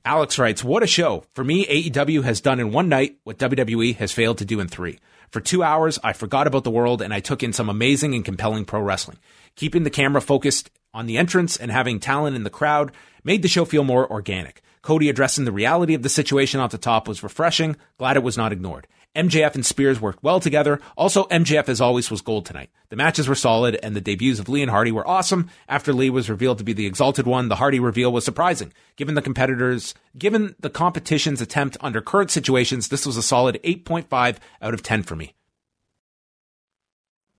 Alex 0.05 0.39
writes, 0.39 0.65
What 0.65 0.83
a 0.83 0.87
show. 0.87 1.25
For 1.35 1.45
me, 1.45 1.67
AEW 1.67 2.23
has 2.23 2.41
done 2.41 2.59
in 2.59 2.73
one 2.73 2.89
night 2.89 3.17
what 3.25 3.39
WWE 3.39 3.97
has 3.97 4.13
failed 4.13 4.39
to 4.39 4.45
do 4.45 4.61
in 4.61 4.69
three. 4.69 4.99
For 5.31 5.41
two 5.41 5.63
hours, 5.63 5.99
I 6.03 6.13
forgot 6.13 6.47
about 6.47 6.65
the 6.65 6.71
world 6.71 7.03
and 7.03 7.13
I 7.13 7.21
took 7.21 7.43
in 7.43 7.53
some 7.53 7.69
amazing 7.69 8.15
and 8.15 8.25
compelling 8.25 8.65
pro 8.65 8.81
wrestling. 8.81 9.19
Keeping 9.57 9.85
the 9.85 9.91
camera 9.91 10.21
focused 10.21 10.71
on 10.95 11.07
the 11.07 11.19
entrance 11.19 11.57
and 11.57 11.71
having 11.71 12.01
talent 12.01 12.35
in 12.35 12.45
the 12.45 12.51
crowd 12.51 12.93
made 13.25 13.43
the 13.43 13.49
show 13.49 13.65
feel 13.65 13.85
more 13.85 14.11
organic. 14.11 14.63
Cody 14.83 15.11
addressing 15.11 15.45
the 15.45 15.53
reality 15.53 15.93
of 15.95 16.03
the 16.03 16.09
situation 16.09 16.59
off 16.61 16.71
the 16.71 16.79
top 16.79 17.07
was 17.07 17.23
refreshing. 17.23 17.77
Glad 17.99 18.17
it 18.17 18.23
was 18.23 18.39
not 18.39 18.53
ignored. 18.53 18.87
MJF 19.17 19.57
and 19.57 19.67
Spears 19.67 20.01
worked 20.01 20.23
well 20.23 20.39
together. 20.39 20.81
Also, 20.97 21.25
MJF 21.25 21.69
as 21.69 21.81
always 21.81 22.11
was 22.11 22.23
gold 22.23 22.47
tonight. 22.47 22.71
The 22.91 22.97
matches 22.97 23.29
were 23.29 23.35
solid 23.35 23.79
and 23.83 23.97
the 23.97 24.01
debuts 24.01 24.39
of 24.39 24.49
Lee 24.49 24.63
and 24.63 24.71
Hardy 24.71 24.93
were 24.93 25.07
awesome. 25.07 25.51
After 25.69 25.93
Lee 25.93 26.11
was 26.11 26.31
revealed 26.31 26.59
to 26.59 26.65
be 26.65 26.73
the 26.73 26.87
exalted 26.87 27.27
one, 27.27 27.49
the 27.49 27.57
Hardy 27.57 27.81
reveal 27.81 28.13
was 28.13 28.25
surprising. 28.25 28.73
Given 28.97 29.17
the 29.17 29.23
competitors, 29.23 29.95
given 30.17 30.55
the 30.61 30.71
competition's 30.71 31.41
attempt 31.41 31.77
under 31.81 32.01
current 32.01 32.31
situations, 32.31 32.89
this 32.89 33.05
was 33.05 33.17
a 33.17 33.23
solid 33.23 33.61
8.5 33.65 34.39
out 34.63 34.75
of 34.75 34.83
10 34.83 35.03
for 35.03 35.17
me. 35.17 35.35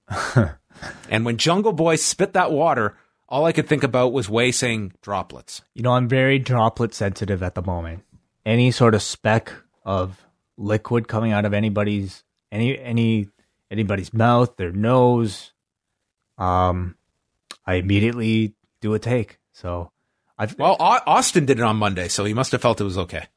and 1.09 1.23
when 1.23 1.37
Jungle 1.37 1.73
Boy 1.73 1.95
spit 1.95 2.33
that 2.33 2.51
water, 2.51 2.97
all 3.29 3.45
I 3.45 3.53
could 3.53 3.69
think 3.69 3.83
about 3.83 4.11
was 4.11 4.27
Wai 4.27 4.51
saying 4.51 4.91
droplets. 5.01 5.61
You 5.73 5.83
know, 5.83 5.93
I'm 5.93 6.09
very 6.09 6.37
droplet 6.37 6.93
sensitive 6.93 7.41
at 7.41 7.55
the 7.55 7.61
moment. 7.61 8.03
Any 8.45 8.71
sort 8.71 8.93
of 8.93 9.01
speck 9.01 9.53
of 9.85 10.21
liquid 10.61 11.07
coming 11.07 11.31
out 11.31 11.45
of 11.45 11.53
anybody's 11.53 12.23
any 12.51 12.79
any 12.79 13.29
anybody's 13.69 14.13
mouth, 14.13 14.55
their 14.57 14.71
nose, 14.71 15.53
um, 16.37 16.95
I 17.65 17.75
immediately 17.75 18.53
do 18.81 18.93
a 18.93 18.99
take. 18.99 19.39
So, 19.53 19.91
I've 20.37 20.57
well, 20.57 20.75
Austin 20.79 21.45
did 21.45 21.59
it 21.59 21.63
on 21.63 21.77
Monday, 21.77 22.07
so 22.07 22.25
he 22.25 22.33
must 22.33 22.51
have 22.51 22.61
felt 22.61 22.81
it 22.81 22.85
was 22.85 22.97
okay. 22.97 23.27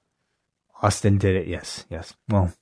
Austin 0.82 1.18
did 1.18 1.36
it. 1.36 1.48
Yes, 1.48 1.86
yes. 1.88 2.14
Well, 2.28 2.52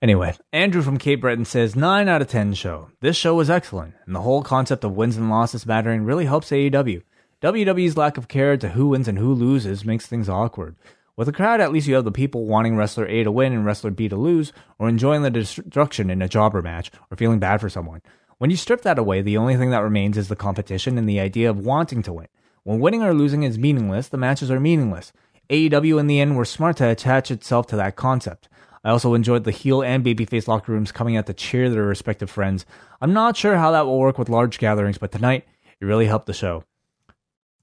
Anyway, 0.00 0.32
Andrew 0.52 0.80
from 0.80 0.96
Cape 0.96 1.20
Breton 1.20 1.44
says 1.44 1.74
9 1.74 2.08
out 2.08 2.22
of 2.22 2.28
10 2.28 2.54
show. 2.54 2.88
This 3.00 3.16
show 3.16 3.34
was 3.34 3.50
excellent, 3.50 3.94
and 4.06 4.14
the 4.14 4.20
whole 4.20 4.44
concept 4.44 4.84
of 4.84 4.94
wins 4.94 5.16
and 5.16 5.28
losses 5.28 5.66
mattering 5.66 6.04
really 6.04 6.24
helps 6.24 6.50
AEW. 6.50 7.02
WWE's 7.42 7.96
lack 7.96 8.16
of 8.16 8.28
care 8.28 8.56
to 8.56 8.70
who 8.70 8.88
wins 8.88 9.08
and 9.08 9.18
who 9.18 9.34
loses 9.34 9.84
makes 9.84 10.06
things 10.06 10.28
awkward. 10.28 10.76
With 11.18 11.26
a 11.26 11.32
crowd, 11.32 11.60
at 11.60 11.72
least 11.72 11.88
you 11.88 11.96
have 11.96 12.04
the 12.04 12.12
people 12.12 12.46
wanting 12.46 12.76
wrestler 12.76 13.04
A 13.08 13.24
to 13.24 13.32
win 13.32 13.52
and 13.52 13.66
wrestler 13.66 13.90
B 13.90 14.08
to 14.08 14.14
lose, 14.14 14.52
or 14.78 14.88
enjoying 14.88 15.22
the 15.22 15.32
destruction 15.32 16.10
in 16.10 16.22
a 16.22 16.28
jobber 16.28 16.62
match, 16.62 16.92
or 17.10 17.16
feeling 17.16 17.40
bad 17.40 17.60
for 17.60 17.68
someone. 17.68 18.02
When 18.38 18.50
you 18.50 18.56
strip 18.56 18.82
that 18.82 19.00
away, 19.00 19.20
the 19.20 19.36
only 19.36 19.56
thing 19.56 19.70
that 19.70 19.82
remains 19.82 20.16
is 20.16 20.28
the 20.28 20.36
competition 20.36 20.96
and 20.96 21.08
the 21.08 21.18
idea 21.18 21.50
of 21.50 21.58
wanting 21.58 22.04
to 22.04 22.12
win. 22.12 22.28
When 22.62 22.78
winning 22.78 23.02
or 23.02 23.14
losing 23.14 23.42
is 23.42 23.58
meaningless, 23.58 24.06
the 24.06 24.16
matches 24.16 24.48
are 24.48 24.60
meaningless. 24.60 25.12
AEW 25.50 25.98
in 25.98 26.06
the 26.06 26.20
end 26.20 26.36
were 26.36 26.44
smart 26.44 26.76
to 26.76 26.88
attach 26.88 27.32
itself 27.32 27.66
to 27.66 27.76
that 27.76 27.96
concept. 27.96 28.48
I 28.84 28.90
also 28.90 29.14
enjoyed 29.14 29.42
the 29.42 29.50
heel 29.50 29.82
and 29.82 30.04
babyface 30.04 30.46
locker 30.46 30.70
rooms 30.70 30.92
coming 30.92 31.16
out 31.16 31.26
to 31.26 31.34
cheer 31.34 31.68
their 31.68 31.82
respective 31.82 32.30
friends. 32.30 32.64
I'm 33.00 33.12
not 33.12 33.36
sure 33.36 33.56
how 33.56 33.72
that 33.72 33.86
will 33.86 33.98
work 33.98 34.18
with 34.18 34.28
large 34.28 34.60
gatherings, 34.60 34.98
but 34.98 35.10
tonight 35.10 35.48
it 35.80 35.84
really 35.84 36.06
helped 36.06 36.26
the 36.26 36.32
show. 36.32 36.62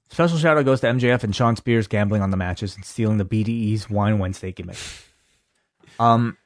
Special 0.08 0.38
shout 0.38 0.56
out 0.56 0.64
goes 0.64 0.80
to 0.80 0.86
MJF 0.86 1.24
and 1.24 1.34
Shawn 1.34 1.56
Spears 1.56 1.88
gambling 1.88 2.22
on 2.22 2.30
the 2.30 2.36
matches 2.36 2.76
and 2.76 2.84
stealing 2.84 3.18
the 3.18 3.24
BDE's 3.24 3.90
Wine 3.90 4.18
Wednesday 4.18 4.52
gimmick. 4.52 4.78
Um, 5.98 6.36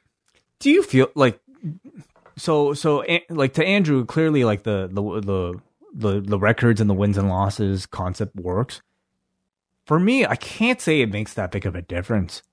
do 0.59 0.69
you 0.69 0.83
feel 0.83 1.09
like 1.15 1.39
so 2.37 2.73
so 2.73 3.05
like 3.29 3.53
to 3.53 3.65
Andrew 3.65 4.05
clearly 4.05 4.43
like 4.43 4.63
the 4.63 4.89
the 4.91 5.01
the 5.21 5.61
the, 5.93 6.21
the 6.21 6.39
records 6.39 6.79
and 6.79 6.89
the 6.89 6.93
wins 6.93 7.17
and 7.17 7.29
losses 7.29 7.85
concept 7.85 8.35
works. 8.35 8.81
For 9.85 9.99
me, 9.99 10.25
I 10.25 10.35
can't 10.35 10.79
say 10.79 11.01
it 11.01 11.11
makes 11.11 11.33
that 11.33 11.51
big 11.51 11.65
of 11.65 11.75
a 11.75 11.81
difference. 11.81 12.43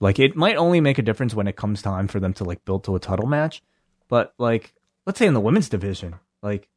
Like 0.00 0.18
it 0.18 0.36
might 0.36 0.56
only 0.56 0.80
make 0.80 0.98
a 0.98 1.02
difference 1.02 1.34
when 1.34 1.48
it 1.48 1.56
comes 1.56 1.82
time 1.82 2.08
for 2.08 2.20
them 2.20 2.32
to 2.34 2.44
like 2.44 2.64
build 2.64 2.84
to 2.84 2.96
a 2.96 3.00
title 3.00 3.26
match, 3.26 3.62
but 4.08 4.34
like 4.38 4.74
let's 5.06 5.18
say 5.18 5.26
in 5.26 5.34
the 5.34 5.40
women's 5.40 5.68
division, 5.68 6.16
like 6.42 6.68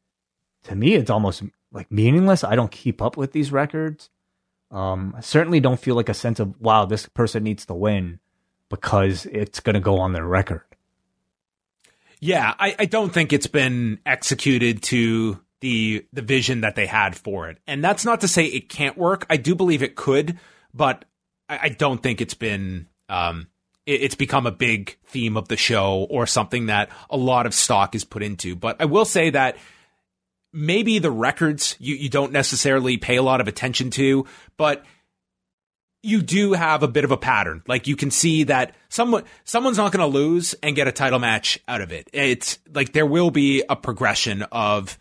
to 0.64 0.76
me 0.76 0.96
it's 0.96 1.10
almost 1.10 1.44
like 1.72 1.92
meaningless. 1.92 2.44
I 2.44 2.56
don't 2.56 2.72
keep 2.72 3.02
up 3.02 3.18
with 3.18 3.32
these 3.32 3.52
records. 3.52 4.10
Um, 4.70 5.14
I 5.18 5.22
certainly 5.22 5.60
don't 5.60 5.80
feel 5.80 5.96
like 5.96 6.10
a 6.10 6.14
sense 6.14 6.40
of 6.40 6.60
wow, 6.62 6.86
this 6.86 7.08
person 7.08 7.44
needs 7.44 7.66
to 7.66 7.74
win 7.74 8.20
because 8.70 9.26
it's 9.26 9.60
going 9.60 9.74
to 9.74 9.80
go 9.80 10.00
on 10.00 10.14
their 10.14 10.26
record. 10.26 10.64
Yeah, 12.20 12.54
I, 12.58 12.76
I 12.80 12.86
don't 12.86 13.12
think 13.12 13.34
it's 13.34 13.48
been 13.48 14.00
executed 14.06 14.84
to 14.84 15.40
the 15.60 16.06
the 16.14 16.22
vision 16.22 16.62
that 16.62 16.76
they 16.76 16.86
had 16.86 17.16
for 17.16 17.50
it, 17.50 17.58
and 17.68 17.84
that's 17.84 18.06
not 18.06 18.22
to 18.22 18.28
say 18.28 18.46
it 18.46 18.70
can't 18.70 18.98
work. 18.98 19.26
I 19.30 19.38
do 19.38 19.56
believe 19.56 19.84
it 19.84 19.96
could, 19.96 20.40
but 20.74 21.06
I, 21.50 21.60
I 21.64 21.70
don't 21.70 22.02
think 22.02 22.22
it's 22.22 22.34
been 22.34 22.88
um, 23.10 23.48
it, 23.86 24.02
it's 24.02 24.16
become 24.16 24.46
a 24.46 24.52
big 24.52 24.98
theme 25.06 25.36
of 25.36 25.48
the 25.48 25.58
show 25.58 26.08
or 26.10 26.26
something 26.26 26.68
that 26.68 26.90
a 27.10 27.18
lot 27.18 27.46
of 27.46 27.54
stock 27.54 27.96
is 27.96 28.04
put 28.04 28.24
into. 28.24 28.56
But 28.56 28.78
I 28.80 28.86
will 28.86 29.06
say 29.06 29.32
that 29.32 29.58
maybe 30.54 31.00
the 31.00 31.12
records 31.12 31.76
you, 31.80 31.96
you 31.96 32.10
don't 32.10 32.32
necessarily 32.32 32.98
pay 32.98 33.16
a 33.16 33.24
lot 33.24 33.42
of 33.42 33.48
attention 33.48 33.90
to, 33.92 34.26
but 34.58 34.84
you 36.04 36.22
do 36.22 36.54
have 36.54 36.84
a 36.84 36.88
bit 36.88 37.04
of 37.04 37.12
a 37.12 37.18
pattern. 37.18 37.62
Like 37.68 37.88
you 37.88 37.96
can 37.96 38.12
see 38.12 38.44
that 38.46 38.76
someone 38.90 39.24
someone's 39.44 39.78
not 39.78 39.92
going 39.92 40.12
to 40.12 40.18
lose 40.18 40.56
and 40.64 40.76
get 40.76 40.88
a 40.88 40.92
title 40.92 41.20
match 41.20 41.60
out 41.68 41.82
of 41.82 41.92
it. 41.92 42.10
It's 42.12 42.60
like 42.74 42.94
there 42.94 43.06
will 43.06 43.32
be 43.32 43.64
a 43.70 43.76
progression 43.76 44.44
of 44.52 44.98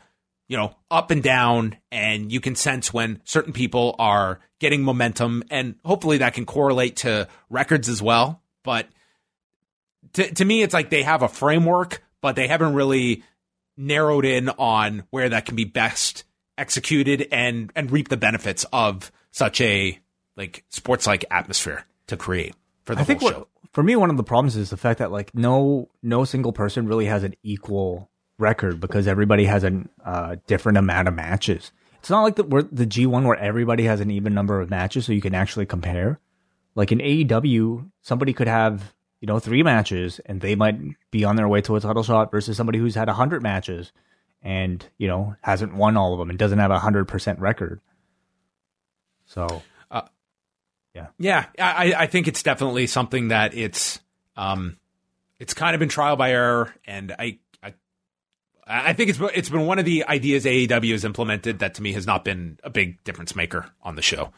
you 0.49 0.57
know 0.57 0.75
up 0.91 1.11
and 1.11 1.23
down 1.23 1.77
and 1.91 2.31
you 2.31 2.41
can 2.41 2.55
sense 2.55 2.93
when 2.93 3.21
certain 3.25 3.53
people 3.53 3.97
are 3.99 4.41
getting 4.59 4.83
momentum, 4.83 5.43
and 5.51 5.77
hopefully 5.85 6.19
that 6.19 6.35
can 6.35 6.45
correlate 6.45 6.97
to 6.97 7.29
records 7.49 7.89
as 7.89 8.03
well. 8.03 8.43
But 8.63 8.87
to, 10.15 10.35
to 10.35 10.45
me, 10.45 10.63
it's 10.63 10.75
like 10.75 10.91
they 10.91 11.03
have 11.03 11.23
a 11.23 11.29
framework, 11.29 12.03
but 12.21 12.37
they 12.37 12.47
haven't 12.47 12.75
really 12.75 13.25
narrowed 13.81 14.25
in 14.25 14.49
on 14.51 15.05
where 15.11 15.29
that 15.31 15.47
can 15.47 15.57
be 15.57 15.65
best 15.65 16.25
executed 16.59 17.27
and 17.33 17.73
and 17.75 17.91
reap 17.91 18.09
the 18.09 18.17
benefits 18.17 18.67
of 18.73 19.11
such 19.31 19.61
a 19.61 19.99
like 20.37 20.65
sports 20.69 21.07
like 21.07 21.25
atmosphere 21.31 21.85
to 22.07 22.17
create 22.17 22.55
for 22.85 22.95
the 22.95 23.01
I 23.01 23.05
whole 23.05 23.07
think 23.07 23.21
show. 23.21 23.39
What, 23.39 23.49
for 23.73 23.83
me, 23.83 23.97
one 23.97 24.11
of 24.11 24.17
the 24.17 24.25
problems 24.25 24.57
is 24.57 24.71
the 24.71 24.77
fact 24.77 24.99
that 24.99 25.11
like 25.11 25.35
no 25.35 25.89
no 26.03 26.25
single 26.25 26.53
person 26.53 26.87
really 26.87 27.07
has 27.07 27.23
an 27.23 27.35
equal 27.43 28.11
record 28.39 28.81
because 28.81 29.07
everybody 29.07 29.45
has 29.45 29.65
a 29.65 29.83
uh, 30.05 30.37
different 30.47 30.79
amount 30.79 31.09
of 31.09 31.15
matches. 31.15 31.73
It's 32.01 32.11
not 32.11 32.23
like 32.23 32.37
the 32.37 32.69
the 32.71 32.87
G1 32.87 33.25
where 33.25 33.37
everybody 33.37 33.85
has 33.85 34.01
an 34.01 34.11
even 34.11 34.35
number 34.35 34.61
of 34.61 34.71
matches, 34.71 35.07
so 35.07 35.13
you 35.13 35.21
can 35.21 35.35
actually 35.35 35.67
compare. 35.67 36.19
Like 36.75 36.93
in 36.93 36.99
AEW, 36.99 37.91
somebody 38.01 38.33
could 38.33 38.47
have 38.47 38.95
you 39.21 39.27
know 39.27 39.39
three 39.39 39.63
matches, 39.63 40.21
and 40.27 40.41
they 40.41 40.55
might 40.55 40.79
be 41.11 41.25
on 41.25 41.37
their 41.37 41.49
way 41.49 41.61
to 41.63 41.77
a 41.77 41.81
title 41.81 42.03
shot 42.03 42.31
versus 42.31 42.57
somebody 42.57 42.79
who's 42.79 42.95
had 42.95 43.09
hundred 43.09 43.43
matches 43.43 43.93
and 44.43 44.87
you 44.99 45.09
know 45.09 45.35
hasn't 45.43 45.75
won 45.75 45.97
all 45.97 46.13
of 46.13 46.19
them 46.19 46.31
and 46.31 46.39
doesn't 46.39 46.59
have 46.59 46.71
a 46.71 46.79
hundred 46.79 47.07
percent 47.07 47.39
record. 47.39 47.81
So, 49.27 49.63
uh, 49.91 50.03
yeah, 50.95 51.09
yeah, 51.19 51.47
I, 51.59 51.95
I 51.97 52.07
think 52.07 52.27
it's 52.27 52.43
definitely 52.43 52.87
something 52.87 53.29
that 53.29 53.55
it's 53.55 54.01
um, 54.37 54.77
it's 55.39 55.55
kind 55.55 55.75
of 55.75 55.79
been 55.79 55.89
trial 55.89 56.17
by 56.17 56.33
error, 56.33 56.75
and 56.87 57.15
I 57.19 57.39
I 58.71 58.93
think 58.93 59.11
it's 59.11 59.19
it's 59.35 59.49
been 59.49 59.67
one 59.67 59.81
of 59.81 59.85
the 59.85 60.05
ideas 60.05 60.45
AEW 60.45 60.93
has 60.93 61.05
implemented 61.05 61.59
that 61.59 61.75
to 61.75 61.83
me 61.83 61.93
has 61.93 62.07
not 62.07 62.25
been 62.25 62.59
a 62.63 62.71
big 62.71 63.03
difference 63.03 63.35
maker 63.35 63.69
on 63.83 63.97
the 63.97 64.03
show. 64.03 64.31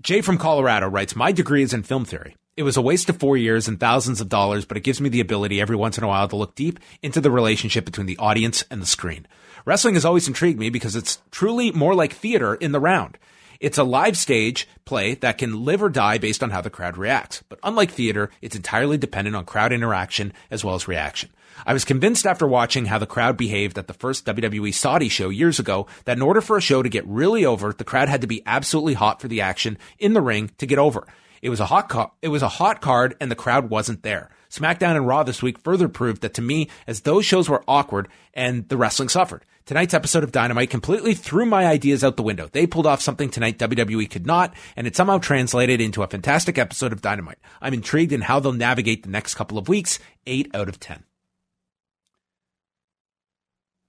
Jay 0.00 0.22
from 0.22 0.38
Colorado 0.38 0.88
writes, 0.88 1.14
My 1.14 1.32
degree 1.32 1.62
is 1.62 1.74
in 1.74 1.82
film 1.82 2.06
theory. 2.06 2.36
It 2.58 2.64
was 2.64 2.76
a 2.76 2.82
waste 2.82 3.08
of 3.08 3.20
four 3.20 3.36
years 3.36 3.68
and 3.68 3.78
thousands 3.78 4.20
of 4.20 4.28
dollars, 4.28 4.64
but 4.64 4.76
it 4.76 4.82
gives 4.82 5.00
me 5.00 5.08
the 5.08 5.20
ability 5.20 5.60
every 5.60 5.76
once 5.76 5.96
in 5.96 6.02
a 6.02 6.08
while 6.08 6.26
to 6.26 6.34
look 6.34 6.56
deep 6.56 6.80
into 7.02 7.20
the 7.20 7.30
relationship 7.30 7.84
between 7.84 8.08
the 8.08 8.16
audience 8.16 8.64
and 8.68 8.82
the 8.82 8.86
screen. 8.86 9.28
Wrestling 9.64 9.94
has 9.94 10.04
always 10.04 10.26
intrigued 10.26 10.58
me 10.58 10.68
because 10.68 10.96
it's 10.96 11.22
truly 11.30 11.70
more 11.70 11.94
like 11.94 12.12
theater 12.14 12.56
in 12.56 12.72
the 12.72 12.80
round. 12.80 13.16
It's 13.60 13.78
a 13.78 13.84
live 13.84 14.18
stage 14.18 14.66
play 14.86 15.14
that 15.14 15.38
can 15.38 15.64
live 15.64 15.80
or 15.80 15.88
die 15.88 16.18
based 16.18 16.42
on 16.42 16.50
how 16.50 16.60
the 16.60 16.68
crowd 16.68 16.96
reacts. 16.96 17.44
But 17.48 17.60
unlike 17.62 17.92
theater, 17.92 18.28
it's 18.42 18.56
entirely 18.56 18.98
dependent 18.98 19.36
on 19.36 19.44
crowd 19.44 19.72
interaction 19.72 20.32
as 20.50 20.64
well 20.64 20.74
as 20.74 20.88
reaction. 20.88 21.30
I 21.64 21.72
was 21.72 21.84
convinced 21.84 22.26
after 22.26 22.48
watching 22.48 22.86
how 22.86 22.98
the 22.98 23.06
crowd 23.06 23.36
behaved 23.36 23.78
at 23.78 23.86
the 23.86 23.94
first 23.94 24.26
WWE 24.26 24.74
Saudi 24.74 25.08
show 25.08 25.28
years 25.28 25.60
ago 25.60 25.86
that 26.06 26.16
in 26.16 26.22
order 26.22 26.40
for 26.40 26.56
a 26.56 26.60
show 26.60 26.82
to 26.82 26.88
get 26.88 27.06
really 27.06 27.44
over, 27.44 27.72
the 27.72 27.84
crowd 27.84 28.08
had 28.08 28.22
to 28.22 28.26
be 28.26 28.42
absolutely 28.46 28.94
hot 28.94 29.20
for 29.20 29.28
the 29.28 29.42
action 29.42 29.78
in 30.00 30.12
the 30.12 30.20
ring 30.20 30.50
to 30.58 30.66
get 30.66 30.80
over. 30.80 31.06
It 31.42 31.50
was 31.50 31.60
a 31.60 31.66
hot 31.66 31.88
ca- 31.88 32.10
it 32.22 32.28
was 32.28 32.42
a 32.42 32.48
hot 32.48 32.80
card 32.80 33.16
and 33.20 33.30
the 33.30 33.36
crowd 33.36 33.70
wasn't 33.70 34.02
there. 34.02 34.30
SmackDown 34.50 34.96
and 34.96 35.06
Raw 35.06 35.22
this 35.22 35.42
week 35.42 35.58
further 35.58 35.88
proved 35.88 36.22
that 36.22 36.34
to 36.34 36.42
me 36.42 36.68
as 36.86 37.02
those 37.02 37.24
shows 37.26 37.48
were 37.48 37.64
awkward 37.68 38.08
and 38.34 38.68
the 38.68 38.76
wrestling 38.76 39.08
suffered. 39.08 39.44
Tonight's 39.66 39.92
episode 39.92 40.24
of 40.24 40.32
Dynamite 40.32 40.70
completely 40.70 41.12
threw 41.12 41.44
my 41.44 41.66
ideas 41.66 42.02
out 42.02 42.16
the 42.16 42.22
window. 42.22 42.48
They 42.50 42.66
pulled 42.66 42.86
off 42.86 43.02
something 43.02 43.28
tonight 43.28 43.58
WWE 43.58 44.08
could 44.08 44.26
not, 44.26 44.54
and 44.74 44.86
it 44.86 44.96
somehow 44.96 45.18
translated 45.18 45.78
into 45.78 46.02
a 46.02 46.06
fantastic 46.08 46.56
episode 46.56 46.90
of 46.90 47.02
Dynamite. 47.02 47.36
I'm 47.60 47.74
intrigued 47.74 48.12
in 48.12 48.22
how 48.22 48.40
they'll 48.40 48.54
navigate 48.54 49.02
the 49.02 49.10
next 49.10 49.34
couple 49.34 49.58
of 49.58 49.68
weeks. 49.68 49.98
8 50.26 50.50
out 50.54 50.70
of 50.70 50.80
10. 50.80 51.04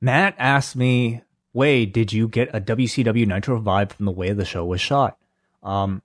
Matt 0.01 0.35
asked 0.37 0.75
me, 0.75 1.21
Wade, 1.53 1.93
did 1.93 2.11
you 2.11 2.27
get 2.27 2.53
a 2.53 2.59
WCW 2.59 3.25
Nitro 3.25 3.61
vibe 3.61 3.93
from 3.93 4.05
the 4.05 4.11
way 4.11 4.33
the 4.33 4.43
show 4.43 4.65
was 4.65 4.81
shot? 4.81 5.17
Um, 5.63 6.01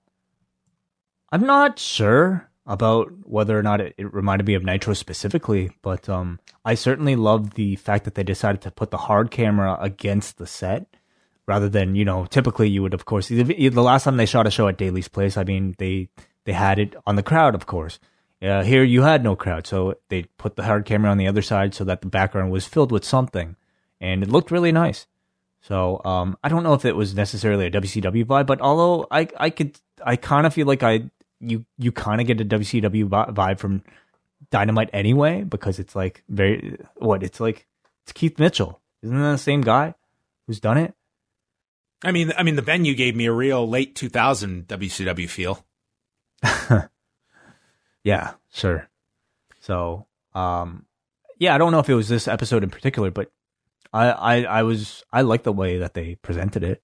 I'm 1.34 1.46
not 1.46 1.80
sure 1.80 2.48
about 2.64 3.10
whether 3.24 3.58
or 3.58 3.62
not 3.64 3.80
it, 3.80 3.96
it, 3.98 4.14
reminded 4.14 4.46
me 4.46 4.54
of 4.54 4.62
Nitro 4.62 4.94
specifically, 4.94 5.72
but 5.82 6.08
um, 6.08 6.38
I 6.64 6.76
certainly 6.76 7.16
love 7.16 7.54
the 7.54 7.74
fact 7.74 8.04
that 8.04 8.14
they 8.14 8.22
decided 8.22 8.60
to 8.60 8.70
put 8.70 8.92
the 8.92 8.98
hard 8.98 9.32
camera 9.32 9.76
against 9.80 10.38
the 10.38 10.46
set 10.46 10.86
rather 11.48 11.68
than 11.68 11.96
you 11.96 12.04
know 12.04 12.24
typically 12.26 12.68
you 12.68 12.82
would 12.82 12.94
of 12.94 13.04
course 13.04 13.26
the 13.26 13.70
last 13.72 14.04
time 14.04 14.16
they 14.16 14.26
shot 14.26 14.46
a 14.46 14.50
show 14.50 14.68
at 14.68 14.78
Daily's 14.78 15.08
Place, 15.08 15.36
I 15.36 15.42
mean 15.42 15.74
they 15.78 16.08
they 16.44 16.52
had 16.52 16.78
it 16.78 16.94
on 17.04 17.16
the 17.16 17.22
crowd, 17.24 17.56
of 17.56 17.66
course. 17.66 17.98
Yeah, 18.40 18.62
here 18.62 18.84
you 18.84 19.02
had 19.02 19.24
no 19.24 19.34
crowd, 19.34 19.66
so 19.66 19.94
they 20.10 20.26
put 20.38 20.54
the 20.54 20.62
hard 20.62 20.84
camera 20.84 21.10
on 21.10 21.18
the 21.18 21.26
other 21.26 21.42
side 21.42 21.74
so 21.74 21.82
that 21.82 22.00
the 22.00 22.06
background 22.06 22.52
was 22.52 22.64
filled 22.64 22.92
with 22.92 23.04
something, 23.04 23.56
and 24.00 24.22
it 24.22 24.30
looked 24.30 24.52
really 24.52 24.70
nice. 24.70 25.08
So 25.62 26.00
um, 26.04 26.38
I 26.44 26.48
don't 26.48 26.62
know 26.62 26.74
if 26.74 26.84
it 26.84 26.94
was 26.94 27.16
necessarily 27.16 27.66
a 27.66 27.70
WCW 27.72 28.24
vibe, 28.24 28.46
but 28.46 28.60
although 28.60 29.08
I 29.10 29.26
I 29.36 29.50
could 29.50 29.80
I 30.04 30.16
kind 30.16 30.46
of 30.46 30.54
feel 30.54 30.66
like 30.66 30.82
I 30.82 31.10
you 31.44 31.64
you 31.78 31.92
kind 31.92 32.20
of 32.20 32.26
get 32.26 32.40
a 32.40 32.44
WCW 32.44 33.08
vibe 33.08 33.58
from 33.58 33.82
Dynamite 34.50 34.90
anyway 34.92 35.42
because 35.42 35.78
it's 35.78 35.96
like 35.96 36.22
very 36.28 36.78
what 36.96 37.22
it's 37.22 37.40
like 37.40 37.66
it's 38.02 38.12
Keith 38.12 38.38
Mitchell, 38.38 38.80
isn't 39.02 39.16
that 39.16 39.32
the 39.32 39.38
same 39.38 39.62
guy 39.62 39.94
who's 40.46 40.60
done 40.60 40.78
it? 40.78 40.94
I 42.04 42.12
mean, 42.12 42.32
I 42.36 42.42
mean, 42.42 42.56
the 42.56 42.62
venue 42.62 42.94
gave 42.94 43.16
me 43.16 43.26
a 43.26 43.32
real 43.32 43.66
late 43.66 43.94
2000 43.94 44.68
WCW 44.68 45.28
feel. 45.28 45.64
yeah, 48.04 48.34
sure. 48.52 48.88
So, 49.60 50.06
um, 50.34 50.84
yeah, 51.38 51.54
I 51.54 51.58
don't 51.58 51.72
know 51.72 51.78
if 51.78 51.88
it 51.88 51.94
was 51.94 52.08
this 52.08 52.28
episode 52.28 52.62
in 52.62 52.68
particular, 52.68 53.10
but 53.10 53.30
I, 53.92 54.10
I, 54.10 54.42
I 54.42 54.62
was, 54.64 55.02
I 55.10 55.22
like 55.22 55.44
the 55.44 55.52
way 55.52 55.78
that 55.78 55.94
they 55.94 56.16
presented 56.16 56.62
it. 56.62 56.82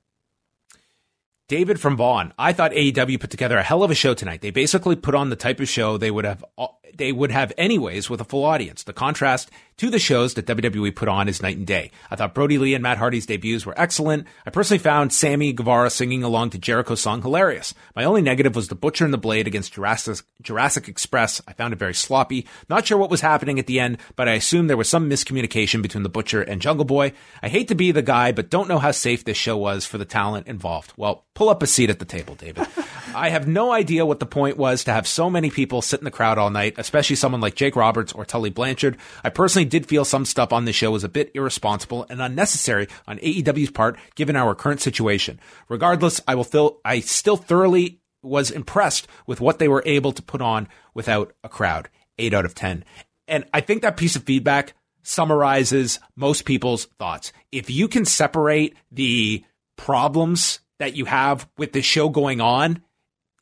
David 1.50 1.80
from 1.80 1.96
Vaughn. 1.96 2.32
I 2.38 2.52
thought 2.52 2.70
AEW 2.70 3.18
put 3.18 3.30
together 3.30 3.58
a 3.58 3.62
hell 3.64 3.82
of 3.82 3.90
a 3.90 3.94
show 3.96 4.14
tonight. 4.14 4.40
They 4.40 4.52
basically 4.52 4.94
put 4.94 5.16
on 5.16 5.30
the 5.30 5.36
type 5.36 5.58
of 5.58 5.68
show 5.68 5.98
they 5.98 6.12
would 6.12 6.24
have 6.24 6.44
uh, 6.56 6.68
they 6.96 7.12
would 7.12 7.30
have 7.30 7.52
anyways 7.56 8.10
with 8.10 8.20
a 8.20 8.24
full 8.24 8.44
audience. 8.44 8.82
The 8.82 8.92
contrast 8.92 9.50
to 9.80 9.88
the 9.88 9.98
shows 9.98 10.34
that 10.34 10.44
WWE 10.44 10.94
put 10.94 11.08
on 11.08 11.26
is 11.26 11.40
night 11.40 11.56
and 11.56 11.66
day. 11.66 11.90
I 12.10 12.16
thought 12.16 12.34
Brodie 12.34 12.58
Lee 12.58 12.74
and 12.74 12.82
Matt 12.82 12.98
Hardy's 12.98 13.24
debuts 13.24 13.64
were 13.64 13.80
excellent. 13.80 14.26
I 14.44 14.50
personally 14.50 14.78
found 14.78 15.10
Sammy 15.10 15.54
Guevara 15.54 15.88
singing 15.88 16.22
along 16.22 16.50
to 16.50 16.58
Jericho's 16.58 17.00
song 17.00 17.22
hilarious. 17.22 17.72
My 17.96 18.04
only 18.04 18.20
negative 18.20 18.54
was 18.54 18.68
the 18.68 18.74
Butcher 18.74 19.06
and 19.06 19.14
the 19.14 19.16
Blade 19.16 19.46
against 19.46 19.72
Jurassic, 19.72 20.18
Jurassic 20.42 20.86
Express. 20.86 21.40
I 21.48 21.54
found 21.54 21.72
it 21.72 21.78
very 21.78 21.94
sloppy. 21.94 22.46
Not 22.68 22.86
sure 22.86 22.98
what 22.98 23.08
was 23.08 23.22
happening 23.22 23.58
at 23.58 23.66
the 23.66 23.80
end, 23.80 23.96
but 24.16 24.28
I 24.28 24.34
assume 24.34 24.66
there 24.66 24.76
was 24.76 24.90
some 24.90 25.08
miscommunication 25.08 25.80
between 25.80 26.02
the 26.02 26.10
Butcher 26.10 26.42
and 26.42 26.60
Jungle 26.60 26.84
Boy. 26.84 27.14
I 27.42 27.48
hate 27.48 27.68
to 27.68 27.74
be 27.74 27.90
the 27.90 28.02
guy, 28.02 28.32
but 28.32 28.50
don't 28.50 28.68
know 28.68 28.78
how 28.78 28.90
safe 28.90 29.24
this 29.24 29.38
show 29.38 29.56
was 29.56 29.86
for 29.86 29.96
the 29.96 30.04
talent 30.04 30.46
involved. 30.46 30.92
Well, 30.98 31.24
pull 31.32 31.48
up 31.48 31.62
a 31.62 31.66
seat 31.66 31.88
at 31.88 31.98
the 31.98 32.04
table, 32.04 32.34
David. 32.34 32.66
I 33.14 33.30
have 33.30 33.48
no 33.48 33.72
idea 33.72 34.04
what 34.04 34.20
the 34.20 34.26
point 34.26 34.58
was 34.58 34.84
to 34.84 34.92
have 34.92 35.06
so 35.06 35.30
many 35.30 35.50
people 35.50 35.80
sit 35.80 36.00
in 36.00 36.04
the 36.04 36.10
crowd 36.10 36.36
all 36.36 36.50
night, 36.50 36.74
especially 36.80 37.16
someone 37.16 37.40
like 37.40 37.54
Jake 37.54 37.76
Roberts 37.76 38.12
or 38.12 38.24
Tully 38.24 38.50
Blanchard. 38.50 38.96
I 39.22 39.28
personally 39.30 39.66
did 39.66 39.86
feel 39.86 40.04
some 40.04 40.24
stuff 40.24 40.52
on 40.52 40.64
the 40.64 40.72
show 40.72 40.90
was 40.90 41.04
a 41.04 41.08
bit 41.08 41.30
irresponsible 41.34 42.06
and 42.10 42.20
unnecessary 42.20 42.88
on 43.06 43.18
AEW's 43.18 43.70
part, 43.70 43.98
given 44.14 44.34
our 44.34 44.54
current 44.54 44.80
situation. 44.80 45.38
Regardless, 45.68 46.20
I 46.26 46.34
will 46.34 46.44
feel, 46.44 46.78
I 46.84 47.00
still 47.00 47.36
thoroughly 47.36 48.00
was 48.22 48.50
impressed 48.50 49.06
with 49.26 49.40
what 49.40 49.58
they 49.58 49.68
were 49.68 49.82
able 49.86 50.12
to 50.12 50.22
put 50.22 50.40
on 50.40 50.68
without 50.94 51.32
a 51.44 51.48
crowd. 51.48 51.88
Eight 52.18 52.34
out 52.34 52.44
of 52.44 52.54
10. 52.54 52.84
And 53.28 53.44
I 53.54 53.60
think 53.60 53.82
that 53.82 53.96
piece 53.96 54.16
of 54.16 54.24
feedback 54.24 54.74
summarizes 55.02 56.00
most 56.16 56.44
people's 56.44 56.86
thoughts. 56.98 57.32
If 57.52 57.70
you 57.70 57.88
can 57.88 58.04
separate 58.04 58.76
the 58.90 59.44
problems 59.76 60.60
that 60.78 60.96
you 60.96 61.04
have 61.06 61.48
with 61.56 61.72
the 61.72 61.82
show 61.82 62.08
going 62.08 62.40
on 62.40 62.82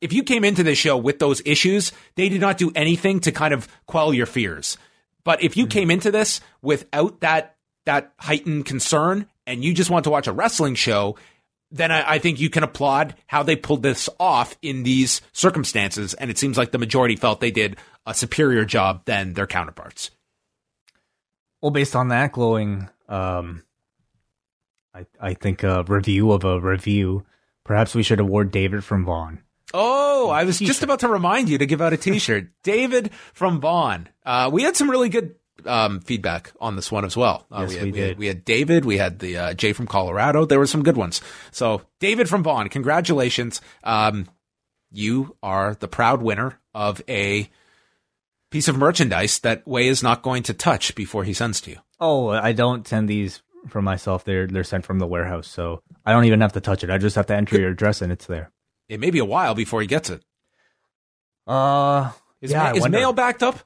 if 0.01 0.13
you 0.13 0.23
came 0.23 0.45
into 0.45 0.63
this 0.63 0.79
show 0.79 0.97
with 0.97 1.19
those 1.19 1.43
issues, 1.45 1.93
they 2.15 2.29
did 2.29 2.41
not 2.41 2.59
do 2.59 2.71
anything 2.75 3.21
to 3.21 3.33
kind 3.33 3.53
of 3.53 3.69
quell 3.87 4.15
your 4.15 4.27
fears. 4.27 4.79
But 5.25 5.43
if 5.43 5.57
you 5.57 5.65
mm-hmm. 5.65 5.71
came 5.71 5.91
into 5.91 6.11
this 6.11 6.41
without 6.63 7.21
that 7.21 7.57
that 7.87 8.13
heightened 8.19 8.67
concern 8.67 9.27
and 9.47 9.65
you 9.65 9.73
just 9.73 9.91
want 9.91 10.05
to 10.05 10.11
watch 10.11 10.27
a 10.27 10.33
wrestling 10.33 10.75
show, 10.75 11.17
then 11.71 11.91
I, 11.91 12.15
I, 12.15 12.19
think 12.19 12.39
you 12.39 12.51
can 12.51 12.63
applaud 12.63 13.15
how 13.27 13.43
they 13.43 13.57
pulled 13.57 13.83
this 13.83 14.11
off 14.21 14.57
in 14.61 14.83
these 14.83 15.23
circumstances. 15.33 16.13
And 16.13 16.31
it 16.31 16.37
seems 16.37 16.59
like 16.59 16.71
the 16.71 16.79
majority 16.79 17.17
felt 17.17 17.41
they 17.41 17.51
did 17.51 17.79
a 18.05 18.13
superior 18.13 18.67
job 18.67 19.07
than 19.07 19.33
their 19.33 19.47
counterparts. 19.47 20.11
Well, 21.63 21.71
based 21.71 21.97
on 21.97 22.09
that 22.09 22.33
glowing, 22.33 22.91
um, 23.09 23.65
I 24.95 25.07
I 25.21 25.35
think 25.35 25.63
a 25.63 25.83
review 25.85 26.33
of 26.33 26.45
a 26.45 26.61
review, 26.61 27.25
perhaps 27.65 27.95
we 27.95 28.03
should 28.03 28.21
award 28.21 28.51
David 28.51 28.85
from 28.85 29.07
Vaughn 29.07 29.43
Oh, 29.75 30.31
I 30.31 30.45
was 30.45 30.59
just 30.59 30.83
about 30.83 31.01
to 31.01 31.09
remind 31.09 31.49
you 31.49 31.59
to 31.59 31.67
give 31.67 31.83
out 31.83 31.93
a 31.93 31.97
T-shirt. 31.97 32.49
David 32.63 33.13
from 33.35 33.61
Vaughn. 33.61 34.09
Uh, 34.25 34.49
we 34.53 34.63
had 34.63 34.77
some 34.77 34.91
really 34.91 35.09
good 35.09 35.35
um, 35.67 36.01
feedback 36.01 36.53
on 36.61 36.77
this 36.77 36.91
one 36.91 37.05
as 37.05 37.17
well. 37.17 37.47
Uh, 37.51 37.67
yes, 37.69 37.71
we, 37.71 37.77
had, 37.77 37.85
we, 37.85 37.91
we, 37.91 37.99
did. 37.99 38.09
Had, 38.09 38.19
we 38.19 38.27
had 38.27 38.45
David. 38.45 38.85
We 38.85 38.99
had 38.99 39.19
the 39.19 39.37
uh, 39.37 39.55
Jay 39.55 39.73
from 39.73 39.87
Colorado. 39.87 40.47
There 40.47 40.59
were 40.59 40.67
some 40.67 40.83
good 40.83 40.97
ones. 40.97 41.21
So, 41.51 41.83
David 42.01 42.29
from 42.29 42.43
Vaughn, 42.43 42.69
congratulations. 42.69 43.61
Um, 43.85 44.29
you 44.91 45.37
are 45.43 45.75
the 45.75 45.89
proud 45.89 46.23
winner 46.23 46.59
of 46.75 47.03
a 47.09 47.51
piece 48.51 48.69
of 48.69 48.79
merchandise 48.79 49.41
that 49.41 49.67
Wai 49.67 49.83
is 49.83 50.03
not 50.03 50.23
going 50.23 50.45
to 50.45 50.55
touch 50.55 50.95
before 50.95 51.25
he 51.25 51.35
sends 51.35 51.61
to 51.63 51.73
you. 51.73 51.79
Oh, 52.01 52.29
I 52.29 52.53
don't 52.53 52.89
send 52.89 53.09
these 53.09 53.43
for 53.69 53.83
myself. 53.83 54.25
They're 54.25 54.47
they're 54.47 54.65
sent 54.65 54.87
from 54.87 54.99
the 54.99 55.07
warehouse, 55.07 55.49
so 55.49 55.83
I 56.07 56.13
don't 56.13 56.25
even 56.25 56.41
have 56.41 56.53
to 56.55 56.61
touch 56.61 56.85
it. 56.85 56.91
I 56.91 56.97
just 56.97 57.17
have 57.17 57.27
to 57.27 57.35
enter 57.35 57.61
your 57.61 57.71
address 57.71 58.01
and 58.01 58.13
it's 58.13 58.27
there 58.27 58.51
it 58.89 59.01
may 59.01 59.11
be 59.11 59.19
a 59.19 59.25
while 59.25 59.55
before 59.55 59.81
he 59.81 59.87
gets 59.87 60.11
it. 60.11 60.23
Uh, 61.47 62.11
is, 62.41 62.51
yeah, 62.51 62.73
ma- 62.73 62.77
is 62.77 62.89
mail 62.89 63.13
backed 63.13 63.43
up? 63.43 63.59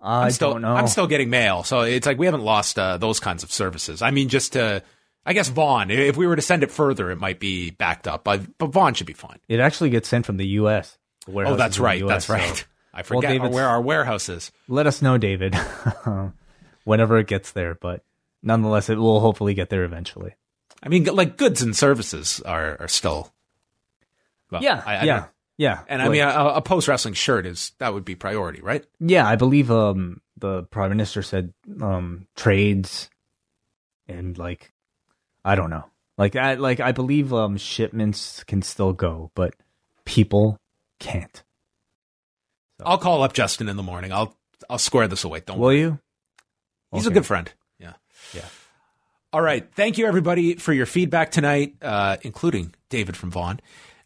I 0.00 0.24
I'm 0.24 0.30
still, 0.32 0.52
don't 0.52 0.62
know. 0.62 0.74
I'm 0.74 0.86
still 0.86 1.06
getting 1.06 1.30
mail, 1.30 1.62
so 1.62 1.80
it's 1.80 2.06
like 2.06 2.18
we 2.18 2.26
haven't 2.26 2.42
lost 2.42 2.78
uh, 2.78 2.98
those 2.98 3.20
kinds 3.20 3.42
of 3.42 3.50
services. 3.50 4.02
I 4.02 4.10
mean, 4.10 4.28
just 4.28 4.52
to, 4.52 4.82
I 5.24 5.32
guess 5.32 5.48
Vaughn. 5.48 5.90
If 5.90 6.16
we 6.16 6.26
were 6.26 6.36
to 6.36 6.42
send 6.42 6.62
it 6.62 6.70
further, 6.70 7.10
it 7.10 7.16
might 7.16 7.40
be 7.40 7.70
backed 7.70 8.06
up, 8.06 8.24
but 8.24 8.58
but 8.58 8.66
Vaughn 8.66 8.94
should 8.94 9.06
be 9.06 9.14
fine. 9.14 9.38
It 9.48 9.60
actually 9.60 9.90
gets 9.90 10.08
sent 10.08 10.26
from 10.26 10.36
the 10.36 10.46
U.S. 10.48 10.98
Oh, 11.26 11.56
that's 11.56 11.78
right. 11.78 12.02
US, 12.02 12.08
that's 12.08 12.28
right. 12.28 12.56
So. 12.56 12.64
I 12.92 13.02
forget 13.02 13.50
where 13.50 13.66
our 13.66 13.80
warehouse 13.80 14.28
is. 14.28 14.52
Let 14.68 14.86
us 14.86 15.02
know, 15.02 15.18
David, 15.18 15.56
whenever 16.84 17.18
it 17.18 17.26
gets 17.26 17.50
there. 17.50 17.74
But 17.74 18.04
nonetheless, 18.42 18.88
it 18.88 18.98
will 18.98 19.20
hopefully 19.20 19.54
get 19.54 19.68
there 19.68 19.84
eventually. 19.84 20.34
I 20.82 20.88
mean, 20.88 21.04
like 21.04 21.36
goods 21.36 21.60
and 21.62 21.74
services 21.74 22.40
are, 22.44 22.76
are 22.78 22.88
still 22.88 23.32
well, 24.50 24.62
yeah, 24.62 24.82
I, 24.84 24.96
I 24.96 25.04
yeah, 25.04 25.24
yeah. 25.56 25.80
And 25.88 26.02
I 26.02 26.08
mean, 26.08 26.22
a, 26.22 26.54
a 26.56 26.62
post 26.62 26.88
wrestling 26.88 27.14
shirt 27.14 27.46
is 27.46 27.72
that 27.78 27.94
would 27.94 28.04
be 28.04 28.14
priority, 28.14 28.60
right? 28.60 28.84
Yeah, 29.00 29.26
I 29.26 29.36
believe 29.36 29.70
um, 29.70 30.20
the 30.36 30.64
prime 30.64 30.90
minister 30.90 31.22
said 31.22 31.52
um, 31.80 32.26
trades 32.36 33.08
and 34.08 34.36
like 34.36 34.72
I 35.44 35.54
don't 35.54 35.70
know, 35.70 35.84
like 36.18 36.36
I 36.36 36.54
like 36.54 36.80
I 36.80 36.92
believe 36.92 37.32
um, 37.32 37.56
shipments 37.56 38.44
can 38.44 38.62
still 38.62 38.92
go, 38.92 39.30
but 39.34 39.54
people 40.04 40.58
can't. 40.98 41.42
So. 42.78 42.86
I'll 42.86 42.98
call 42.98 43.22
up 43.22 43.32
Justin 43.32 43.68
in 43.68 43.76
the 43.76 43.82
morning. 43.82 44.12
I'll 44.12 44.36
I'll 44.68 44.78
square 44.78 45.08
this 45.08 45.24
away. 45.24 45.40
Don't 45.40 45.58
will 45.58 45.66
worry. 45.66 45.80
you? 45.80 45.98
He's 46.92 47.06
okay. 47.06 47.12
a 47.12 47.14
good 47.14 47.26
friend. 47.26 47.52
Yeah, 47.78 47.94
yeah. 48.32 48.46
All 49.32 49.40
right. 49.40 49.66
Thank 49.74 49.98
you 49.98 50.06
everybody 50.06 50.54
for 50.56 50.72
your 50.72 50.86
feedback 50.86 51.32
tonight, 51.32 51.74
uh, 51.82 52.18
including 52.22 52.74
David 52.88 53.16
from 53.16 53.30
Vaughn. 53.32 53.60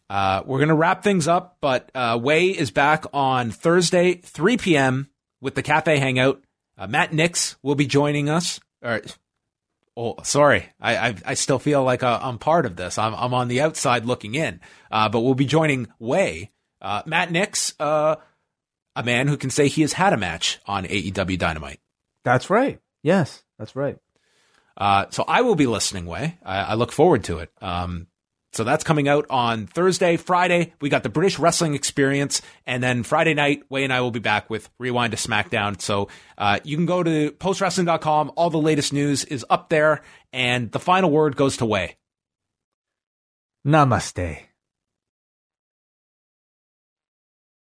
Uh, 0.09 0.41
we're 0.45 0.57
going 0.57 0.69
to 0.69 0.75
wrap 0.75 1.03
things 1.03 1.27
up, 1.27 1.57
but 1.61 1.91
uh, 1.93 2.19
Wai 2.21 2.55
is 2.57 2.71
back 2.71 3.05
on 3.13 3.51
Thursday, 3.51 4.15
3 4.15 4.57
p.m. 4.57 5.09
with 5.39 5.53
the 5.53 5.61
Cafe 5.61 5.97
Hangout. 5.99 6.41
Uh, 6.77 6.87
Matt 6.87 7.13
Knicks 7.13 7.57
will 7.61 7.75
be 7.75 7.85
joining 7.85 8.27
us. 8.27 8.59
Or, 8.81 9.01
oh, 9.95 10.15
sorry. 10.23 10.65
I, 10.81 10.97
I, 11.09 11.15
I 11.25 11.33
still 11.35 11.59
feel 11.59 11.83
like 11.83 12.01
uh, 12.01 12.19
I'm 12.21 12.39
part 12.39 12.65
of 12.65 12.75
this. 12.75 12.97
I'm, 12.97 13.13
I'm 13.13 13.35
on 13.35 13.49
the 13.49 13.61
outside 13.61 14.05
looking 14.05 14.33
in. 14.33 14.61
Uh, 14.89 15.09
but 15.09 15.19
we'll 15.21 15.35
be 15.35 15.45
joining 15.45 15.87
Wai. 15.99 16.49
Uh, 16.81 17.03
Matt 17.05 17.31
Knicks, 17.31 17.75
a 17.79 18.17
man 19.03 19.27
who 19.27 19.37
can 19.37 19.51
say 19.51 19.67
he 19.67 19.81
has 19.81 19.93
had 19.93 20.13
a 20.13 20.17
match 20.17 20.59
on 20.65 20.85
AEW 20.85 21.37
Dynamite. 21.37 21.81
That's 22.23 22.49
right. 22.49 22.79
Yes, 23.03 23.43
that's 23.59 23.75
right. 23.75 23.97
so 25.11 25.23
I 25.27 25.41
will 25.41 25.55
be 25.55 25.67
listening, 25.67 26.05
Wai. 26.05 26.39
I, 26.43 26.59
I 26.59 26.73
look 26.73 26.91
forward 26.91 27.25
to 27.25 27.39
it. 27.39 27.51
Um, 27.61 28.07
so 28.51 28.63
that's 28.63 28.83
coming 28.83 29.07
out 29.07 29.25
on 29.29 29.67
Thursday. 29.67 30.17
Friday, 30.17 30.73
we 30.81 30.89
got 30.89 31.03
the 31.03 31.09
British 31.09 31.37
Wrestling 31.37 31.75
Experience. 31.75 32.41
And 32.65 32.81
then 32.81 33.03
Friday 33.03 33.33
night, 33.33 33.63
Wai 33.69 33.81
and 33.81 33.93
I 33.93 34.01
will 34.01 34.11
be 34.11 34.19
back 34.19 34.49
with 34.49 34.69
Rewind 34.79 35.11
to 35.11 35.17
SmackDown. 35.17 35.79
So 35.79 36.09
uh, 36.37 36.59
you 36.63 36.75
can 36.75 36.87
go 36.87 37.03
to 37.03 37.31
postwrestling.com. 37.31 38.31
All 38.35 38.49
the 38.49 38.57
latest 38.57 38.91
news 38.91 39.23
is 39.25 39.45
up 39.49 39.69
there. 39.69 40.01
And 40.33 40.71
the 40.71 40.79
final 40.79 41.11
word 41.11 41.35
goes 41.35 41.57
to 41.57 41.65
Wai. 41.65 41.95
Namaste. 43.65 44.48